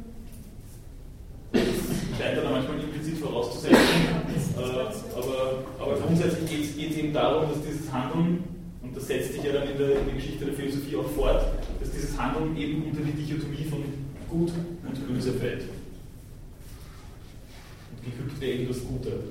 Scheint 2.17 2.37
dann 2.37 2.51
manchmal 2.51 2.79
implizit 2.79 3.17
vorauszusetzen, 3.17 3.77
äh, 3.77 4.61
aber, 4.61 5.63
aber 5.79 5.99
grundsätzlich 5.99 6.77
geht 6.77 6.91
es 6.91 6.97
eben 6.97 7.13
darum, 7.13 7.49
dass 7.49 7.61
dieses 7.61 7.91
Handeln, 7.91 8.43
und 8.81 8.95
das 8.95 9.07
setzt 9.07 9.33
sich 9.33 9.43
ja 9.43 9.51
dann 9.51 9.67
in 9.67 9.77
der, 9.77 9.99
in 9.99 10.05
der 10.05 10.15
Geschichte 10.15 10.45
der 10.45 10.53
Philosophie 10.53 10.95
auch 10.95 11.09
fort, 11.09 11.45
dass 11.79 11.91
dieses 11.91 12.17
Handeln 12.17 12.55
eben 12.55 12.83
unter 12.83 13.01
die 13.01 13.11
Dichotomie 13.11 13.65
von 13.69 13.83
Gut 14.29 14.51
und 14.87 15.07
Böse 15.07 15.33
fällt 15.33 15.65
gefügt 18.05 18.39
werden 18.39 18.67
das 18.67 18.85
Gute. 18.85 19.23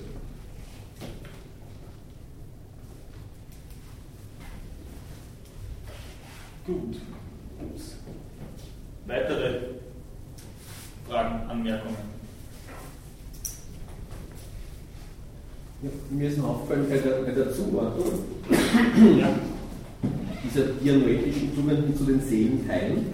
Gut. 6.67 6.97
Ups. 7.61 7.97
Weitere 9.07 9.61
Fragen, 11.07 11.49
Anmerkungen? 11.49 12.14
Ja, 15.83 15.91
mir 16.11 16.29
ist 16.29 16.39
noch 16.39 16.49
aufgefallen 16.49 16.87
bei 16.89 16.99
der, 16.99 17.23
bei 17.23 17.33
der 17.33 17.53
Zuordnung 17.53 18.07
ja. 19.19 19.29
dieser 20.45 20.67
dianoetischen 20.83 21.55
Tugenden 21.55 21.97
zu 21.97 22.05
den 22.05 22.21
Seelenteilen, 22.21 23.07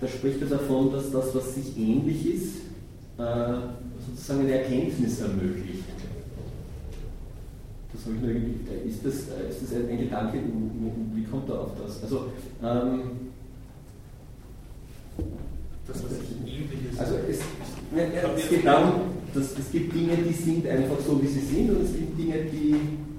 da 0.00 0.08
spricht 0.08 0.42
er 0.42 0.48
davon, 0.48 0.92
dass 0.92 1.10
das, 1.10 1.34
was 1.34 1.54
sich 1.54 1.78
ähnlich 1.78 2.34
ist, 2.34 2.56
äh, 3.18 3.54
sozusagen 4.06 4.40
eine 4.40 4.58
Erkenntnis 4.58 5.20
ermöglicht. 5.20 5.84
Das 7.92 8.04
habe 8.04 8.16
ich 8.16 8.22
nur 8.22 8.30
irgendwie, 8.30 8.70
äh, 8.70 8.88
ist 8.88 9.04
das, 9.04 9.14
äh, 9.14 9.48
ist 9.48 9.62
das 9.62 9.72
ein 9.72 9.98
Gedanke, 9.98 10.38
wie 11.14 11.24
kommt 11.24 11.48
er 11.48 11.60
auf 11.60 11.70
das? 11.82 12.02
Also, 12.02 12.32
ähm, 12.62 13.00
das, 15.86 16.02
was 16.02 16.12
ähnlich 16.46 16.90
ist. 16.90 16.98
Also 16.98 17.14
es, 17.28 17.38
es 18.36 18.48
geht 18.48 18.66
darum, 18.66 19.02
dass 19.34 19.58
es 19.58 19.72
gibt 19.72 19.94
Dinge, 19.94 20.16
die 20.16 20.32
sind 20.32 20.66
einfach 20.66 20.98
so, 21.06 21.20
wie 21.22 21.26
sie 21.26 21.40
sind, 21.40 21.70
und 21.70 21.84
es 21.84 21.92
gibt 21.92 22.18
Dinge, 22.18 22.34
die, 22.52 22.74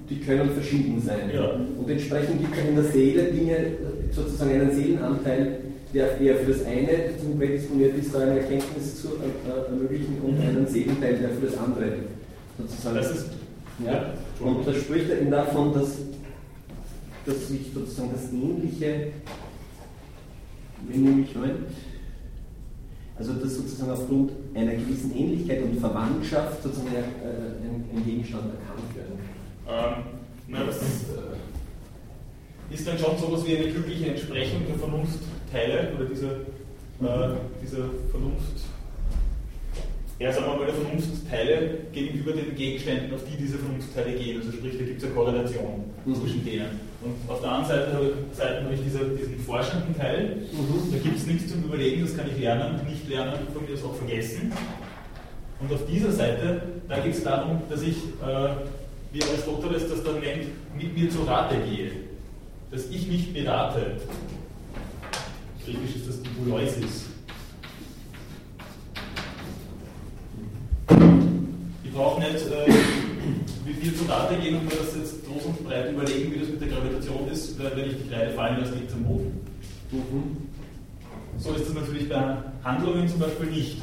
die 0.08 0.20
können 0.20 0.50
verschieden 0.50 1.02
sein. 1.04 1.30
Ja. 1.32 1.50
Und 1.52 1.88
entsprechend 1.88 2.40
gibt 2.40 2.56
es 2.56 2.64
in 2.64 2.74
der 2.76 2.84
Seele 2.84 3.32
Dinge, 3.32 3.56
sozusagen 4.12 4.52
einen 4.52 4.74
Seelenanteil, 4.74 5.60
der 5.92 6.20
eher 6.20 6.36
für 6.36 6.52
das 6.52 6.64
eine 6.66 7.16
zum 7.20 7.38
prädisponiert 7.38 7.96
ist, 7.96 8.14
da 8.14 8.20
eine 8.20 8.40
Erkenntnis 8.40 9.00
zu 9.00 9.08
äh, 9.08 9.70
ermöglichen 9.70 10.18
und 10.22 10.38
mhm. 10.38 10.48
einen 10.48 10.66
Seelenteil, 10.66 11.18
der 11.18 11.30
für 11.30 11.46
das 11.46 11.58
andere 11.58 11.92
sozusagen. 12.58 12.96
Das 12.96 13.10
ist, 13.10 13.26
ja. 13.84 14.12
Und 14.40 14.66
da 14.66 14.74
spricht 14.74 15.10
eben 15.10 15.30
davon, 15.30 15.72
dass, 15.72 15.98
dass 17.26 17.48
sich 17.48 17.70
sozusagen 17.72 18.10
das 18.12 18.32
Ähnliche, 18.32 19.08
wenn 20.88 21.02
nehme 21.02 21.22
ich 21.22 21.36
rein, 21.36 21.66
also 23.18 23.32
dass 23.34 23.56
sozusagen 23.56 23.90
aufgrund 23.90 24.32
einer 24.54 24.72
gewissen 24.72 25.16
Ähnlichkeit 25.16 25.62
und 25.62 25.78
Verwandtschaft 25.78 26.62
sozusagen 26.62 26.94
äh, 26.94 26.98
ein, 26.98 27.84
ein, 27.94 28.04
Gegenstand 28.04 28.44
erkannt 28.44 28.96
werden. 28.96 29.18
Ähm, 29.68 30.04
na, 30.48 30.64
das 30.64 30.76
ist, 30.82 31.04
äh, 31.10 32.74
ist 32.74 32.88
dann 32.88 32.98
schon 32.98 33.16
so 33.18 33.26
etwas 33.26 33.46
wie 33.46 33.56
eine 33.56 33.72
glückliche 33.72 34.10
Entsprechung 34.10 34.62
der 34.66 34.76
Vernunft 34.76 35.20
Teile 35.52 35.92
oder 35.94 36.06
dieser, 36.06 36.32
äh, 36.32 37.36
dieser 37.62 37.84
Vernunft, 38.10 38.64
ja, 40.18 40.32
sagen 40.32 40.46
wir 40.46 40.56
mal, 40.56 40.66
der 40.66 40.74
Vernunftteile 40.74 41.78
gegenüber 41.92 42.32
den 42.32 42.54
Gegenständen, 42.56 43.14
auf 43.14 43.22
die 43.24 43.36
diese 43.36 43.58
Vernunftteile 43.58 44.12
gehen. 44.18 44.38
Also 44.38 44.52
sprich, 44.52 44.78
da 44.78 44.84
gibt 44.84 44.98
es 44.98 45.04
eine 45.04 45.14
Korrelation 45.14 45.84
mhm. 46.04 46.14
zwischen 46.14 46.44
denen. 46.44 46.80
Und 47.04 47.30
auf 47.30 47.40
der 47.42 47.50
anderen 47.50 47.68
Seite 47.68 47.92
habe, 47.92 48.14
Seite 48.32 48.64
habe 48.64 48.74
ich 48.74 48.80
diese, 48.82 49.04
diesen 49.04 49.38
forschenden 49.38 49.94
Teil, 49.94 50.36
mhm. 50.52 50.90
da 50.90 50.98
gibt 50.98 51.18
es 51.18 51.26
nichts 51.26 51.52
zum 51.52 51.64
Überlegen, 51.64 52.00
das 52.00 52.16
kann 52.16 52.26
ich 52.30 52.38
lernen, 52.40 52.80
nicht 52.88 53.06
lernen, 53.08 53.46
von 53.52 53.62
mir 53.62 53.72
das 53.72 53.84
auch 53.84 53.94
vergessen. 53.94 54.50
Und 55.60 55.72
auf 55.72 55.86
dieser 55.86 56.10
Seite, 56.10 56.62
da 56.88 56.98
geht 57.00 57.14
es 57.14 57.22
darum, 57.22 57.60
dass 57.68 57.82
ich, 57.82 57.96
äh, 57.96 58.48
wie 59.12 59.22
Aristoteles 59.22 59.88
das 59.88 60.02
dann 60.02 60.20
nennt, 60.20 60.46
mit 60.76 60.96
mir 60.96 61.10
zur 61.10 61.28
Rate 61.28 61.56
gehe. 61.56 61.90
Dass 62.70 62.86
ich 62.86 63.06
mich 63.06 63.32
berate. 63.32 63.98
Griechisch 65.64 65.96
ist 65.96 66.08
das 66.08 66.22
die 66.22 66.28
wie 74.04 74.08
viel 74.08 74.08
zu 74.08 74.12
Rate 74.12 74.36
gehen 74.36 74.56
und 74.56 74.64
mir 74.64 74.76
das 74.76 74.96
jetzt 74.96 75.26
groß 75.26 75.44
und 75.46 75.64
breit 75.64 75.90
überlegen, 75.90 76.32
wie 76.32 76.40
das 76.40 76.48
mit 76.48 76.60
der 76.60 76.68
Gravitation 76.68 77.28
ist, 77.28 77.58
weil 77.58 77.76
wenn 77.76 77.90
ich 77.90 77.96
die 78.02 78.08
Kreide 78.08 78.30
fallen 78.32 78.60
lasse, 78.60 78.74
liegt 78.74 78.92
am 78.92 79.04
Boden. 79.04 79.40
Mhm. 79.90 80.48
So 81.38 81.52
ist 81.52 81.66
das 81.66 81.74
natürlich 81.74 82.08
bei 82.08 82.36
Handlungen 82.62 83.08
zum 83.08 83.20
Beispiel 83.20 83.46
nicht. 83.46 83.78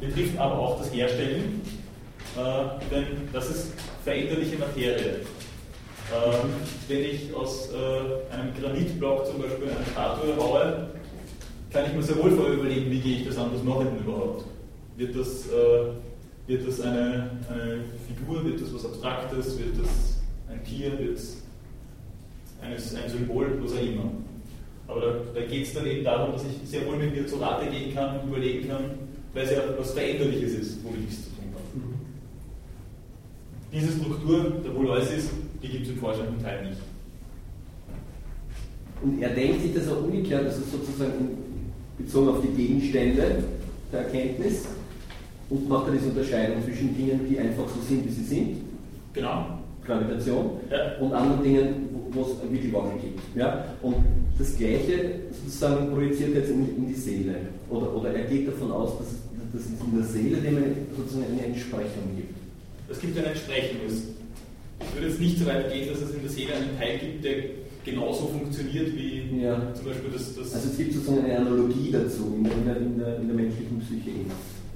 Betrifft 0.00 0.38
aber 0.38 0.58
auch 0.58 0.78
das 0.78 0.92
Herstellen, 0.92 1.62
äh, 2.36 2.90
denn 2.90 3.06
das 3.32 3.48
ist 3.50 3.72
veränderliche 4.04 4.58
Materie. 4.58 5.20
Ähm, 6.12 6.50
wenn 6.88 7.04
ich 7.04 7.32
aus 7.34 7.70
äh, 7.70 8.34
einem 8.34 8.52
Granitblock 8.60 9.26
zum 9.26 9.40
Beispiel 9.40 9.70
eine 9.70 9.86
Statue 9.92 10.34
baue, 10.34 10.88
kann 11.72 11.86
ich 11.86 11.92
mir 11.94 12.02
sehr 12.02 12.18
wohl 12.18 12.32
vorher 12.32 12.54
überlegen, 12.54 12.90
wie 12.90 13.00
gehe 13.00 13.18
ich 13.18 13.26
das 13.26 13.38
an, 13.38 13.50
was 13.54 13.62
mache 13.62 13.84
ich 13.84 13.88
denn 13.90 13.98
überhaupt? 14.00 14.44
Wird 15.02 15.16
das, 15.16 15.46
äh, 15.48 15.90
Wird 16.46 16.68
das 16.68 16.80
eine, 16.80 17.30
eine 17.48 17.80
Figur, 18.06 18.44
wird 18.44 18.60
das 18.60 18.72
was 18.72 18.84
Abstraktes, 18.84 19.58
wird 19.58 19.80
das 19.80 20.20
ein 20.48 20.62
Tier, 20.64 20.96
wird 20.96 21.18
es 21.18 21.42
ein 22.60 23.10
Symbol, 23.10 23.58
was 23.60 23.72
auch 23.72 23.82
immer. 23.82 24.12
Aber 24.86 25.00
da, 25.00 25.40
da 25.40 25.40
geht 25.46 25.66
es 25.66 25.74
dann 25.74 25.86
eben 25.86 26.04
darum, 26.04 26.32
dass 26.32 26.42
ich 26.44 26.68
sehr 26.68 26.86
wohl 26.86 26.98
mit 26.98 27.12
mir 27.16 27.26
zur 27.26 27.40
Rate 27.40 27.68
gehen 27.68 27.92
kann, 27.92 28.28
überlegen 28.28 28.68
kann, 28.68 28.84
weil 29.34 29.44
es 29.44 29.50
ja 29.50 29.62
was 29.76 29.92
Veränderliches 29.92 30.52
ist, 30.52 30.84
womit 30.84 31.00
ich 31.08 31.14
es 31.14 31.24
zu 31.24 31.30
tun 31.30 31.46
habe. 31.52 31.80
Diese 33.72 33.92
Struktur 33.92 34.52
der 34.64 34.70
Bouleusis, 34.70 35.30
die 35.60 35.68
gibt 35.68 35.86
es 35.86 35.92
im 35.92 35.98
vorstehenden 35.98 36.40
Teil 36.40 36.68
nicht. 36.68 36.80
Und 39.02 39.20
er 39.20 39.30
denkt 39.30 39.62
sich 39.62 39.74
das 39.74 39.88
auch 39.88 40.04
umgekehrt, 40.04 40.44
also 40.44 40.62
sozusagen 40.62 41.38
bezogen 41.98 42.28
auf 42.28 42.40
die 42.40 42.48
Gegenstände 42.48 43.42
der 43.92 44.00
Erkenntnis 44.00 44.66
und 45.52 45.68
macht 45.68 45.86
er 45.88 45.92
diese 45.92 46.06
Unterscheidung 46.06 46.64
zwischen 46.64 46.96
Dingen, 46.96 47.20
die 47.28 47.38
einfach 47.38 47.68
so 47.68 47.80
sind, 47.86 48.06
wie 48.06 48.10
sie 48.10 48.24
sind. 48.24 48.56
Genau. 49.12 49.58
Gravitation 49.84 50.52
ja. 50.70 50.96
und 50.98 51.12
anderen 51.12 51.42
Dingen, 51.42 51.68
wo 52.12 52.22
es 52.22 52.50
wirklich 52.50 52.72
Wackel 52.72 52.98
gibt. 53.00 53.20
Ja? 53.36 53.64
Und 53.82 53.96
das 54.38 54.56
Gleiche 54.56 55.28
sozusagen 55.44 55.90
projiziert 55.92 56.34
jetzt 56.34 56.50
in, 56.50 56.76
in, 56.76 56.88
die 56.88 56.94
Seele. 56.94 57.34
Oder, 57.68 57.94
oder 57.94 58.14
er 58.14 58.24
geht 58.24 58.48
davon 58.48 58.72
aus, 58.72 58.96
dass, 58.98 59.08
dass 59.52 59.62
es 59.62 59.80
in 59.84 59.96
der 59.96 60.06
Seele 60.06 60.36
dem 60.38 60.56
sozusagen 60.96 61.26
eine 61.32 61.46
Entsprechung 61.46 62.16
gibt. 62.16 62.34
Es 62.88 63.00
gibt 63.00 63.18
eine 63.18 63.28
Entsprechung. 63.28 63.80
Ich 64.80 64.94
würde 64.94 65.08
jetzt 65.08 65.20
nicht 65.20 65.38
so 65.38 65.46
weit 65.46 65.70
gehen, 65.70 65.88
dass 65.88 66.00
es 66.00 66.14
in 66.14 66.22
der 66.22 66.30
Seele 66.30 66.54
einen 66.54 66.78
Teil 66.78 66.98
gibt, 66.98 67.24
der 67.24 67.34
genauso 67.84 68.28
funktioniert 68.28 68.94
wie 68.96 69.42
ja. 69.42 69.74
zum 69.74 69.84
Beispiel 69.84 70.10
das, 70.12 70.34
das. 70.34 70.54
Also 70.54 70.68
es 70.70 70.76
gibt 70.78 70.94
sozusagen 70.94 71.24
eine 71.24 71.38
Analogie 71.38 71.90
dazu 71.92 72.34
in 72.38 72.44
der, 72.44 72.76
in 72.76 72.98
der, 72.98 73.18
in 73.18 73.26
der 73.26 73.36
menschlichen 73.36 73.80
Psyche. 73.80 74.10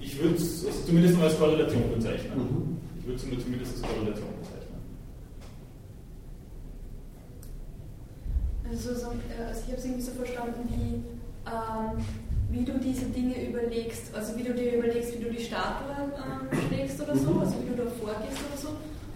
Ich 0.07 0.23
würde 0.23 0.37
es 0.37 0.65
also 0.65 0.79
zumindest 0.87 1.19
mal 1.19 1.27
als 1.27 1.37
Korrelation 1.37 1.83
bezeichnen. 1.93 2.39
Mhm. 2.39 2.79
Ich 3.01 3.05
würde 3.07 3.17
es 3.17 3.43
zumindest 3.43 3.75
als 3.75 3.83
Korrelation 3.83 4.31
bezeichnen. 4.39 4.79
Also, 8.71 8.95
so, 8.95 9.07
äh, 9.11 9.51
also 9.51 9.61
ich 9.67 9.67
habe 9.67 9.79
es 9.79 9.85
irgendwie 9.85 10.03
so 10.03 10.13
verstanden, 10.13 10.63
wie, 10.71 11.03
ähm, 11.51 11.99
wie 12.51 12.65
du 12.65 12.79
diese 12.79 13.07
Dinge 13.07 13.35
überlegst, 13.51 14.15
also 14.15 14.39
wie 14.39 14.45
du 14.45 14.55
dir 14.55 14.79
überlegst, 14.79 15.19
wie 15.19 15.25
du 15.25 15.31
die 15.31 15.43
Statue 15.43 15.91
ähm, 15.91 16.55
schlägst 16.69 17.03
oder 17.03 17.17
so, 17.17 17.31
mhm. 17.31 17.41
also 17.41 17.55
wie 17.63 17.69
du 17.75 17.83
da 17.83 17.91
vorgehst 17.91 18.39
oder 18.47 18.59
so. 18.63 18.69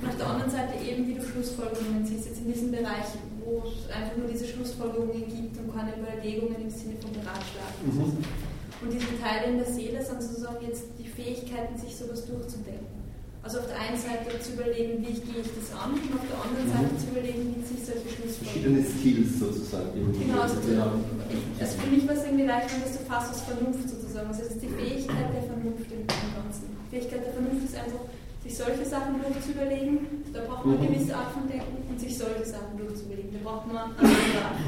Und 0.02 0.08
auf 0.08 0.16
der 0.16 0.26
anderen 0.26 0.50
Seite 0.50 0.74
eben, 0.82 1.06
wie 1.06 1.14
du 1.14 1.22
Schlussfolgerungen 1.22 2.04
ziehst, 2.04 2.26
jetzt 2.26 2.40
in 2.40 2.52
diesem 2.52 2.72
Bereich, 2.72 3.14
wo 3.44 3.62
es 3.62 3.86
einfach 3.94 4.16
nur 4.16 4.26
diese 4.26 4.46
Schlussfolgerungen 4.48 5.22
gibt 5.22 5.54
und 5.54 5.70
keine 5.70 5.94
Überlegungen 5.94 6.56
im 6.62 6.70
Sinne 6.70 6.98
von 6.98 7.12
Beratschlagen. 7.12 7.78
Mhm. 7.86 8.49
Und 8.80 8.92
diese 8.92 9.12
Teile 9.20 9.52
in 9.52 9.58
der 9.58 9.66
Seele 9.66 10.04
sind 10.04 10.22
sozusagen 10.22 10.64
jetzt 10.64 10.84
die 10.98 11.06
Fähigkeiten, 11.06 11.76
sich 11.76 11.96
sowas 11.96 12.24
durchzudenken. 12.24 13.00
Also 13.42 13.60
auf 13.60 13.68
der 13.72 13.80
einen 13.80 13.96
Seite 13.96 14.36
zu 14.36 14.52
überlegen, 14.52 15.00
wie 15.00 15.16
gehe 15.16 15.40
ich 15.40 15.52
das 15.56 15.72
an, 15.72 15.96
und 15.96 16.12
auf 16.12 16.24
der 16.28 16.40
anderen 16.44 16.68
mhm. 16.68 16.76
Seite 16.76 16.92
zu 17.00 17.08
überlegen, 17.08 17.56
wie 17.56 17.64
sich 17.64 17.80
solche 17.80 18.04
Verschiedene 18.04 18.84
Schlussfolgerungen. 18.84 18.84
Skills 18.84 19.32
sozusagen. 19.40 19.96
Genau, 19.96 20.44
also, 20.44 20.60
also 20.60 21.72
für 21.80 21.88
mich 21.88 22.04
war 22.04 22.16
es 22.20 22.24
irgendwie 22.28 22.44
leicht, 22.44 22.68
wenn 22.68 22.84
das 22.84 23.00
so 23.00 23.02
fast 23.08 23.32
als 23.32 23.40
Vernunft 23.48 23.88
sozusagen. 23.88 24.28
Also 24.28 24.44
es 24.44 24.52
ist 24.56 24.60
die 24.60 24.68
Fähigkeit 24.68 25.32
der 25.32 25.44
Vernunft 25.48 25.88
im 25.88 26.04
Ganzen. 26.04 26.68
Die 26.68 26.88
Fähigkeit 26.92 27.24
der 27.24 27.32
Vernunft 27.32 27.64
ist 27.64 27.76
einfach, 27.80 28.04
sich 28.44 28.54
solche 28.56 28.84
Sachen 28.84 29.16
durchzuüberlegen. 29.24 29.98
Da 30.36 30.40
braucht 30.44 30.64
man 30.68 30.76
eine 30.76 30.84
mhm. 30.84 30.92
gewisse 30.92 31.16
Art 31.16 31.32
von 31.32 31.48
Denken 31.48 31.80
und 31.88 31.96
sich 31.96 32.12
solche 32.16 32.44
Sachen 32.44 32.76
durchzuüberlegen. 32.76 33.32
Da 33.32 33.40
braucht 33.40 33.64
man 33.68 33.76
eine 33.76 34.04
andere 34.04 34.40
Art 34.44 34.60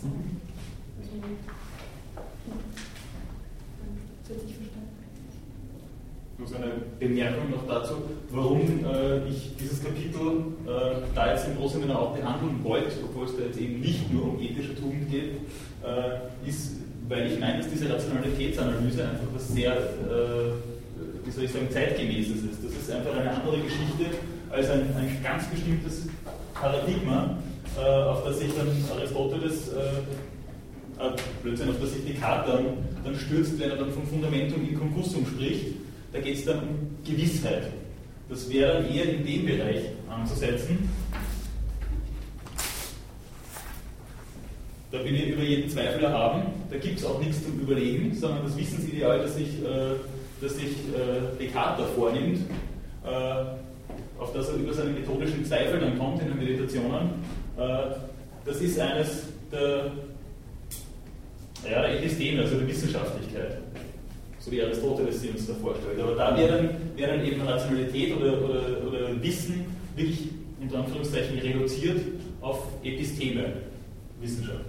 von 0.00 0.12
Denken. 0.16 1.57
Nur 6.38 6.46
eine 6.54 6.72
Bemerkung 7.00 7.50
noch 7.50 7.66
dazu, 7.66 7.94
warum 8.30 8.60
äh, 8.60 9.26
ich 9.28 9.56
dieses 9.58 9.82
Kapitel 9.82 10.44
äh, 10.66 11.02
da 11.14 11.32
jetzt 11.32 11.48
im 11.48 11.56
großen 11.56 11.80
Sinne 11.80 11.98
auch 11.98 12.14
behandeln 12.14 12.62
wollte, 12.62 12.92
obwohl 13.04 13.26
es 13.26 13.36
da 13.36 13.44
jetzt 13.44 13.58
eben 13.58 13.80
nicht 13.80 14.12
nur 14.12 14.34
um 14.34 14.40
ethische 14.40 14.76
Tugend 14.76 15.10
geht, 15.10 15.32
äh, 15.82 16.48
ist, 16.48 16.76
weil 17.08 17.32
ich 17.32 17.40
meine, 17.40 17.58
dass 17.58 17.70
diese 17.70 17.92
Rationalitätsanalyse 17.92 19.02
einfach 19.02 19.26
was 19.34 19.48
sehr, 19.48 19.72
äh, 19.72 20.52
wie 21.24 21.30
soll 21.30 21.44
ich 21.44 21.52
sagen, 21.52 21.68
zeitgemäßes 21.72 22.36
ist. 22.36 22.64
Das 22.64 22.72
ist 22.72 22.90
einfach 22.90 23.16
eine 23.16 23.30
andere 23.30 23.56
Geschichte 23.58 24.18
als 24.50 24.70
ein, 24.70 24.82
ein 24.96 25.18
ganz 25.22 25.46
bestimmtes 25.48 26.06
Paradigma, 26.54 27.36
äh, 27.76 27.80
auf 27.80 28.24
das 28.24 28.38
sich 28.38 28.50
dann 28.54 28.68
Aristoteles 28.96 29.70
äh, 30.98 31.10
Blödsinn, 31.42 31.70
auf 31.70 31.80
das 31.80 31.92
sich 31.92 32.04
Descartes 32.04 32.52
dann, 32.52 32.64
dann 33.04 33.16
stürzt, 33.16 33.58
wenn 33.58 33.70
er 33.70 33.76
dann 33.76 33.92
vom 33.92 34.06
Fundamentum 34.06 34.68
in 34.68 34.78
Concussum 34.78 35.26
spricht 35.26 35.66
da 36.12 36.20
geht 36.20 36.36
es 36.36 36.44
dann 36.44 36.60
um 36.60 36.96
Gewissheit. 37.04 37.64
Das 38.28 38.50
wäre 38.50 38.86
eher 38.86 39.12
in 39.12 39.24
dem 39.24 39.46
Bereich 39.46 39.84
anzusetzen. 40.08 40.88
Da 44.90 45.04
will 45.04 45.14
ich 45.14 45.28
über 45.28 45.42
jeden 45.42 45.68
Zweifel 45.68 46.08
haben, 46.08 46.44
da 46.70 46.78
gibt 46.78 46.98
es 46.98 47.04
auch 47.04 47.20
nichts 47.20 47.44
zum 47.44 47.60
Überlegen, 47.60 48.14
sondern 48.14 48.44
das 48.44 48.56
Wissensideal, 48.56 49.18
das 49.18 49.34
sich, 49.34 49.62
äh, 49.62 49.96
das 50.40 50.56
äh, 50.56 51.84
vornimmt, 51.94 52.40
äh, 53.04 54.18
auf 54.18 54.32
das 54.32 54.48
er 54.48 54.54
über 54.54 54.72
seine 54.72 54.90
methodischen 54.90 55.44
Zweifel 55.44 55.78
dann 55.78 55.98
kommt 55.98 56.22
in 56.22 56.28
den 56.28 56.38
Meditationen, 56.38 57.10
äh, 57.58 57.96
das 58.46 58.62
ist 58.62 58.80
eines 58.80 59.24
der, 59.52 59.90
ja, 61.64 61.82
der 61.82 61.98
Episteme, 61.98 62.42
also 62.42 62.56
der 62.56 62.68
Wissenschaftlichkeit 62.68 63.58
so 64.48 64.52
wie 64.52 64.62
Aristoteles 64.62 65.20
sie 65.20 65.28
uns 65.30 65.46
da 65.46 65.54
vorstellt. 65.54 66.00
Aber 66.00 66.14
da 66.14 66.36
wäre 66.36 66.56
dann, 66.56 66.70
wär 66.96 67.08
dann 67.08 67.24
eben 67.24 67.40
Rationalität 67.42 68.16
oder, 68.16 68.42
oder, 68.42 68.86
oder 68.86 69.22
Wissen 69.22 69.66
wirklich 69.94 70.28
unter 70.60 70.78
Anführungszeichen 70.78 71.38
reduziert 71.38 72.00
auf 72.40 72.66
Episteme, 72.82 73.52
Wissenschaft. 74.20 74.64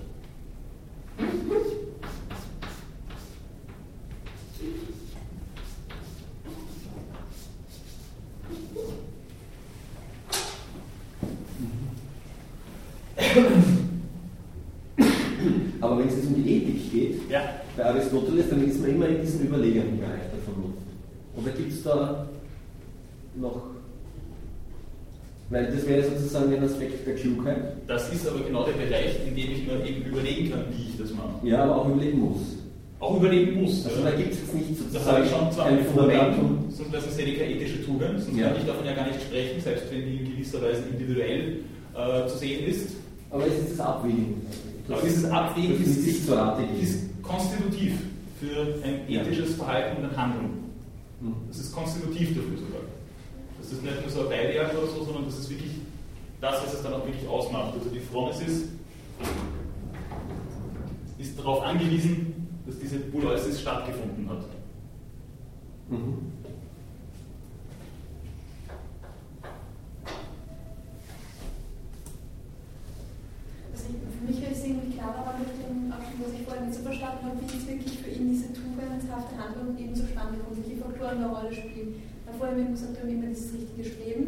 Aber 15.81 15.99
wenn 15.99 16.07
es 16.07 16.15
jetzt 16.15 16.27
um 16.27 16.43
die 16.43 16.49
Ethik 16.49 16.91
geht, 16.91 17.29
ja. 17.29 17.41
bei 17.77 17.85
Aristoteles, 17.85 18.49
dann 18.49 18.67
ist 18.67 18.81
man 18.81 18.89
immer 18.91 19.07
in 19.07 19.21
diesem 19.21 19.47
überlegenen 19.47 19.99
Bereich 19.99 20.27
der 20.33 20.41
Vernunft. 20.43 20.79
Oder 21.37 21.51
gibt 21.51 21.71
es 21.71 21.83
da 21.83 22.27
noch 23.35 23.61
weil 25.49 25.65
das 25.65 25.87
wäre 25.87 26.03
sozusagen 26.03 26.53
ein 26.53 26.63
Aspekt 26.63 27.07
der 27.07 27.15
Klugheit. 27.15 27.57
Das 27.87 28.13
ist 28.13 28.27
aber 28.27 28.39
genau 28.41 28.65
der 28.65 28.73
Bereich, 28.73 29.17
in 29.27 29.35
dem 29.35 29.51
ich 29.51 29.65
mir 29.65 29.83
eben 29.83 30.05
überlegen 30.05 30.51
kann, 30.51 30.65
wie 30.69 30.89
ich 30.89 30.97
das 30.97 31.11
mache. 31.11 31.41
Ja, 31.43 31.63
aber 31.63 31.77
auch 31.77 31.89
überlegen 31.89 32.19
muss. 32.19 32.41
Auch 32.99 33.17
überlegen 33.17 33.61
muss. 33.61 33.85
Also 33.85 34.01
ja. 34.01 34.11
da 34.11 34.17
gibt 34.17 34.33
es 34.33 34.53
nicht 34.53 34.77
sozusagen. 34.77 34.93
Das 34.93 35.07
habe 35.07 35.25
ich 35.25 35.31
schon 35.31 35.51
zwar 35.51 35.65
ein 35.65 35.85
Fundamentum. 35.85 36.65
Das 36.91 37.07
ist 37.07 37.19
ja 37.19 37.25
keine 37.25 37.55
ethische 37.55 37.83
Tugend, 37.83 38.21
sonst 38.21 38.37
ja. 38.37 38.49
kann 38.49 38.57
ich 38.57 38.65
davon 38.67 38.85
ja 38.85 38.93
gar 38.93 39.07
nicht 39.07 39.21
sprechen, 39.21 39.61
selbst 39.61 39.85
wenn 39.91 40.05
die 40.05 40.17
in 40.17 40.31
gewisser 40.31 40.61
Weise 40.61 40.83
individuell 40.91 41.57
äh, 41.95 42.27
zu 42.27 42.37
sehen 42.37 42.67
ist. 42.67 42.89
Aber 43.31 43.47
es 43.47 43.53
ist 43.53 43.71
das 43.71 43.79
Abwägen. 43.79 44.41
Aber 44.89 45.01
dieses 45.01 45.25
Abwägen 45.25 45.81
ist, 45.83 45.97
ist, 45.97 46.25
zu 46.25 46.33
ist 46.81 47.23
konstitutiv 47.23 47.93
für 48.39 48.75
ein 48.83 49.07
ethisches 49.07 49.55
Verhalten 49.55 50.03
und 50.03 50.09
ein 50.09 50.17
Handeln. 50.17 50.49
Hm. 51.21 51.33
Das 51.47 51.59
ist 51.59 51.73
konstitutiv 51.73 52.29
dafür 52.29 52.57
sogar. 52.57 52.81
Das 53.59 53.71
ist 53.71 53.83
nicht 53.83 54.01
nur 54.01 54.09
so 54.09 54.21
ein 54.21 54.29
Beiwerk 54.29 54.73
oder 54.77 54.87
so, 54.87 55.03
sondern 55.03 55.25
das 55.25 55.39
ist 55.39 55.49
wirklich 55.49 55.71
das, 56.41 56.65
was 56.65 56.73
es 56.73 56.81
dann 56.81 56.93
auch 56.93 57.05
wirklich 57.05 57.27
ausmacht. 57.27 57.73
Also 57.77 57.89
die 57.89 57.99
Phronesis 57.99 58.69
ist 61.17 61.37
darauf 61.37 61.61
angewiesen, 61.63 62.47
dass 62.65 62.79
diese 62.79 62.99
Buleusis 62.99 63.61
stattgefunden 63.61 64.29
hat. 64.29 64.45
Mhm. 65.89 66.31
Mich 74.25 74.41
wäre 74.41 74.53
es 74.53 74.63
irgendwie 74.63 74.97
klarer, 74.97 75.25
aber 75.25 75.39
mit 75.39 75.49
dem 75.57 75.91
Abschnitt, 75.91 76.21
was 76.21 76.33
ich 76.33 76.43
vorhin 76.45 76.65
nicht 76.67 76.77
so 76.77 76.83
verstanden 76.83 77.23
habe, 77.25 77.37
wie 77.41 77.49
jetzt 77.49 77.67
wirklich 77.67 77.95
für 77.99 78.11
ihn 78.11 78.29
diese 78.29 78.53
tugendhafte 78.53 79.35
Handlung 79.37 79.77
eben 79.77 79.95
zustande 79.95 80.37
kommt, 80.39 80.57
welche 80.61 80.81
Faktoren 80.81 81.23
eine 81.23 81.29
Rolle 81.29 81.53
spielen. 81.53 82.01
Da 82.25 82.31
vorhin 82.37 82.61
haben 82.61 82.69
wir 82.69 82.77
gesagt, 82.77 82.93
wir 82.93 83.01
haben 83.01 83.15
immer 83.17 83.29
dieses 83.33 83.53
richtige 83.53 83.83
Streben 83.83 84.23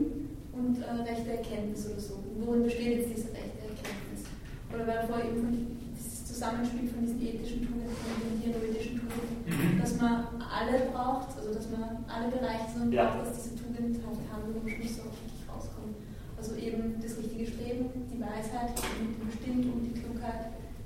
und 0.53 0.81
äh, 0.81 1.05
rechte 1.05 1.29
Erkenntnis 1.37 1.85
oder 1.85 1.99
so. 1.99 2.17
Worin 2.41 2.63
besteht 2.63 2.97
jetzt 2.97 3.09
diese 3.13 3.29
rechte 3.33 3.61
Erkenntnis? 3.61 4.25
Oder 4.73 4.87
weil 4.87 5.07
vorher 5.07 5.25
eben 5.29 5.39
von 5.41 5.51
dieses 5.93 6.25
Zusammenspiel 6.25 6.89
von 6.89 7.05
diesen 7.05 7.21
ethischen 7.21 7.61
Tugenden, 7.61 7.93
von 7.93 8.17
den 8.17 8.41
theoretischen 8.41 8.97
Tugenden, 8.97 9.37
mhm. 9.45 9.79
dass 9.79 9.93
man 10.01 10.41
alle 10.41 10.89
braucht, 10.89 11.37
also 11.37 11.53
dass 11.53 11.69
man 11.69 12.01
alle 12.09 12.31
Bereiche 12.31 12.67
so 12.73 12.81
ja. 12.89 13.11
braucht, 13.11 13.29
dass 13.29 13.43
diese 13.43 13.55
tugendhafte 13.59 14.25
Handlung 14.31 14.57
am 14.57 14.67
Schluss 14.69 14.97
auch 15.05 15.13
wirklich 15.13 15.43
rauskommt. 15.45 15.95
Also 16.37 16.55
eben 16.57 16.97
das 16.97 17.17
richtige 17.21 17.45
Streben, 17.45 17.85
die 18.09 18.17
Weisheit, 18.17 18.73
und 18.97 19.21
und 19.21 19.29
die 19.29 19.37
Klugheit, 19.37 19.40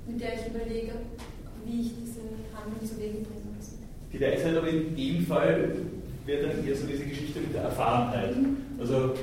mit 0.06 0.20
der 0.20 0.34
ich 0.34 0.46
überlege, 0.46 0.92
wie 1.64 1.80
ich 1.80 1.90
diese 2.00 2.20
Handlung 2.54 2.80
zu 2.80 2.98
Wege 2.98 3.18
bringen 3.26 3.54
muss. 3.56 3.74
Die 4.12 4.20
Weisheit 4.20 4.56
aber 4.56 4.68
in 4.68 4.94
dem 4.96 5.26
Fall 5.26 5.74
wäre 6.24 6.46
dann 6.46 6.66
eher 6.66 6.76
so 6.76 6.86
diese 6.86 7.04
Geschichte 7.04 7.40
mit 7.40 7.54
der 7.54 7.62
Erfahrenheit. 7.62 8.34
Also 8.78 9.14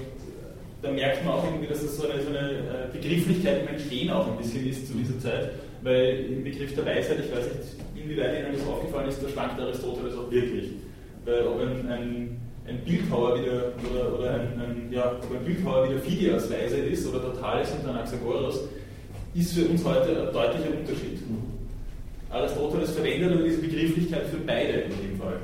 da 0.81 0.91
merkt 0.91 1.23
man 1.25 1.35
auch 1.35 1.45
irgendwie, 1.45 1.67
dass 1.67 1.81
das 1.81 1.97
so 1.97 2.07
eine, 2.07 2.21
so 2.21 2.29
eine 2.29 2.49
äh, 2.49 2.91
Begrifflichkeit 2.91 3.61
im 3.61 3.67
Entstehen 3.69 4.09
auch 4.09 4.27
ein 4.27 4.37
bisschen 4.37 4.67
ist 4.67 4.87
zu 4.87 4.93
dieser 4.93 5.17
Zeit, 5.19 5.51
weil 5.81 6.25
im 6.29 6.43
Begriff 6.43 6.75
der 6.75 6.85
Weisheit, 6.85 7.19
ich 7.23 7.31
weiß 7.31 7.45
nicht, 7.45 7.75
inwieweit 7.95 8.39
Ihnen 8.39 8.53
das 8.57 8.67
aufgefallen 8.67 9.07
ist, 9.07 9.23
da 9.23 9.29
schwankt 9.29 9.59
Aristoteles 9.59 10.17
auch 10.17 10.29
wirklich. 10.29 10.71
Weil 11.25 11.47
ob 11.47 11.61
ein, 11.61 11.89
ein, 11.89 12.41
ein 12.67 12.77
Bildhauer 12.83 13.39
wieder, 13.39 13.71
oder, 13.89 14.19
oder 14.19 14.33
ein, 14.33 14.61
ein, 14.61 14.89
ja, 14.91 15.13
ob 15.23 15.33
ein 15.33 15.45
Bildhauer 15.45 15.89
wieder 15.89 15.99
Phidias 15.99 16.51
Weisheit 16.51 16.87
ist 16.91 17.07
oder 17.07 17.21
Totales 17.21 17.69
und 17.71 17.89
Anaxagoras, 17.89 18.59
ist 19.33 19.53
für 19.53 19.65
uns 19.65 19.83
heute 19.83 20.27
ein 20.27 20.33
deutlicher 20.33 20.77
Unterschied. 20.77 21.19
Aristoteles 22.29 22.91
verwendet 22.91 23.31
aber 23.31 23.43
diese 23.43 23.59
Begrifflichkeit 23.59 24.25
für 24.27 24.37
beide 24.37 24.71
in 24.71 24.91
dem 24.91 25.19
Fall. 25.19 25.39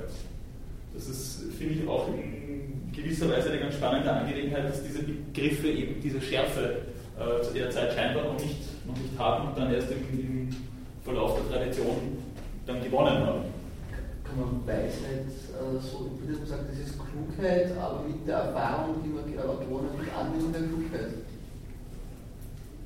Das 0.94 1.08
ist, 1.08 1.54
finde 1.58 1.76
ich, 1.76 1.88
auch 1.88 2.08
in 2.08 2.92
gewisser 2.92 3.30
Weise 3.30 3.52
eine 3.52 3.60
ganz 3.60 3.76
spannende 3.76 4.12
Angelegenheit, 4.12 4.66
dass 4.66 4.84
diese 4.84 5.04
Begriffe 5.04 5.68
eben 5.68 6.02
diese 6.02 6.20
Schärfe 6.20 6.82
äh, 7.18 7.44
zu 7.44 7.54
der 7.54 7.70
Zeit 7.70 7.94
scheinbar 7.94 8.24
noch 8.24 8.40
nicht, 8.40 8.58
noch 8.88 8.98
nicht 8.98 9.18
haben 9.18 9.50
und 9.50 9.58
dann 9.58 9.74
erst 9.74 9.92
im, 9.92 10.20
im 10.20 10.50
Verlauf 11.04 11.40
der 11.40 11.60
Tradition 11.60 12.18
dann 12.66 12.84
gewonnen 12.84 13.26
haben. 13.26 13.42
Kann 14.24 14.40
man 14.40 14.68
Weisheit 14.68 15.26
äh, 15.26 15.80
so 15.80 16.12
wie 16.22 16.32
man 16.32 16.46
sagt, 16.46 16.70
das 16.72 16.80
ist 16.80 16.98
Klugheit, 16.98 17.72
aber 17.78 18.04
mit 18.04 18.28
der 18.28 18.38
Erfahrung, 18.38 18.96
die 19.04 19.10
man 19.10 19.26
gewonnen 19.26 19.90
hat, 19.92 20.00
mit 20.00 20.14
Anwendung 20.14 20.52
der 20.54 20.62
Klugheit? 20.62 21.14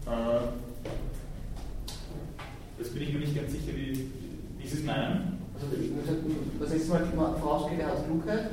Äh, 0.05 0.72
das 2.83 2.91
bin 2.91 3.03
ich 3.03 3.13
mir 3.13 3.19
nicht 3.19 3.35
ganz 3.35 3.51
sicher, 3.51 3.71
wie, 3.75 4.11
wie 4.57 4.67
Sie 4.67 4.77
es 4.77 4.83
meinen. 4.83 5.39
Also, 5.55 5.67
das 6.59 6.69
letzte 6.71 6.89
Mal 6.91 7.03
immer 7.13 7.33
vorausgeht, 7.37 7.79
er 7.79 7.87
hat 7.87 8.05
Klugheit. 8.05 8.51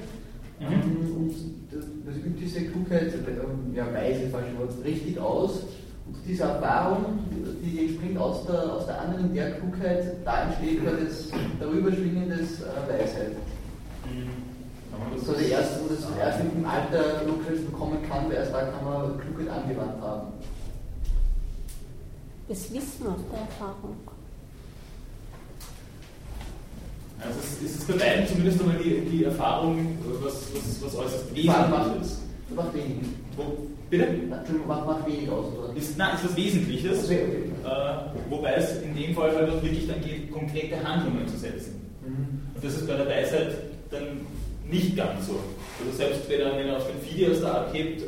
Mhm. 0.61 0.67
Ähm, 0.67 1.17
und 1.17 1.35
das, 1.73 1.85
das 2.07 2.17
übt 2.17 2.39
diese 2.39 2.67
Klugheit, 2.67 3.13
ähm, 3.15 3.75
ja, 3.75 3.93
weise, 3.93 4.29
falsche 4.29 4.57
Wort, 4.59 4.73
richtig 4.85 5.19
aus. 5.19 5.63
Und 6.07 6.17
diese 6.27 6.45
Erfahrung, 6.45 7.19
die 7.63 7.87
entspringt 7.87 8.19
aus 8.19 8.47
der, 8.47 8.73
aus 8.73 8.87
der 8.87 9.01
Anwendung 9.01 9.35
der 9.35 9.53
Klugheit, 9.53 10.17
da 10.25 10.45
entsteht 10.45 10.81
das 10.87 11.29
darüberschwingen 11.59 12.29
des 12.29 12.61
äh, 12.61 12.65
Weisheit. 12.89 13.33
Mhm. 14.07 15.19
So 15.25 15.33
der 15.33 15.49
erste, 15.49 15.81
wo 15.83 15.89
das 15.89 16.05
erst 16.19 16.41
im 16.41 16.65
Alter 16.65 17.21
Klugheit 17.25 17.67
bekommen 17.67 17.99
kann, 18.09 18.29
weil 18.29 18.37
erst 18.37 18.53
da 18.53 18.63
kann 18.63 18.85
man 18.85 19.19
Klugheit 19.19 19.49
angewandt 19.49 20.01
haben. 20.01 20.29
Das 22.49 22.73
Wissen 22.73 23.07
aus 23.07 23.21
der 23.33 23.41
Erfahrung. 23.41 23.97
Also 27.23 27.39
es 27.65 27.77
ist 27.77 27.87
bei 27.87 27.95
beiden 27.95 28.27
zumindest 28.27 28.61
einmal 28.61 28.77
die, 28.79 29.01
die 29.01 29.25
Erfahrung, 29.25 29.99
was, 30.23 30.35
was, 30.55 30.83
was 30.85 30.97
äußerst 30.97 31.35
wesentlich 31.35 32.03
ist. 32.03 32.23
Macht 32.55 32.75
wenig. 32.75 32.97
Wo, 33.37 33.67
bitte? 33.89 34.07
Entschuldigung, 34.07 34.67
macht, 34.67 34.87
macht 34.87 35.07
wenig 35.07 35.29
aus, 35.31 35.47
oder? 35.53 35.77
Ist, 35.77 35.97
nein, 35.99 36.15
ist 36.17 36.25
was 36.25 36.37
Wesentliches. 36.37 37.05
Okay, 37.05 37.25
okay. 37.29 37.69
Äh, 37.69 38.31
wobei 38.31 38.55
es 38.55 38.83
in 38.83 38.97
dem 38.97 39.15
Fall 39.15 39.35
halt 39.37 39.51
auch 39.51 39.63
wirklich 39.63 39.87
dann 39.87 40.01
geht, 40.01 40.33
konkrete 40.33 40.83
Handlungen 40.83 41.29
zu 41.29 41.37
setzen. 41.37 41.81
Mhm. 42.03 42.41
Und 42.55 42.65
das 42.65 42.75
ist 42.75 42.87
bei 42.89 42.97
der 42.97 43.07
Weisheit 43.07 43.57
dann 43.91 44.27
nicht 44.71 44.97
ganz 44.97 45.27
so. 45.27 45.39
Also 45.81 45.97
selbst 45.97 46.29
wenn 46.29 46.41
er, 46.41 46.57
wenn 46.59 46.69
er 46.69 46.77
auf 46.77 46.87
den 46.87 47.01
Phidias 47.01 47.41
da 47.41 47.63
abhebt, 47.63 48.03
äh, 48.03 48.07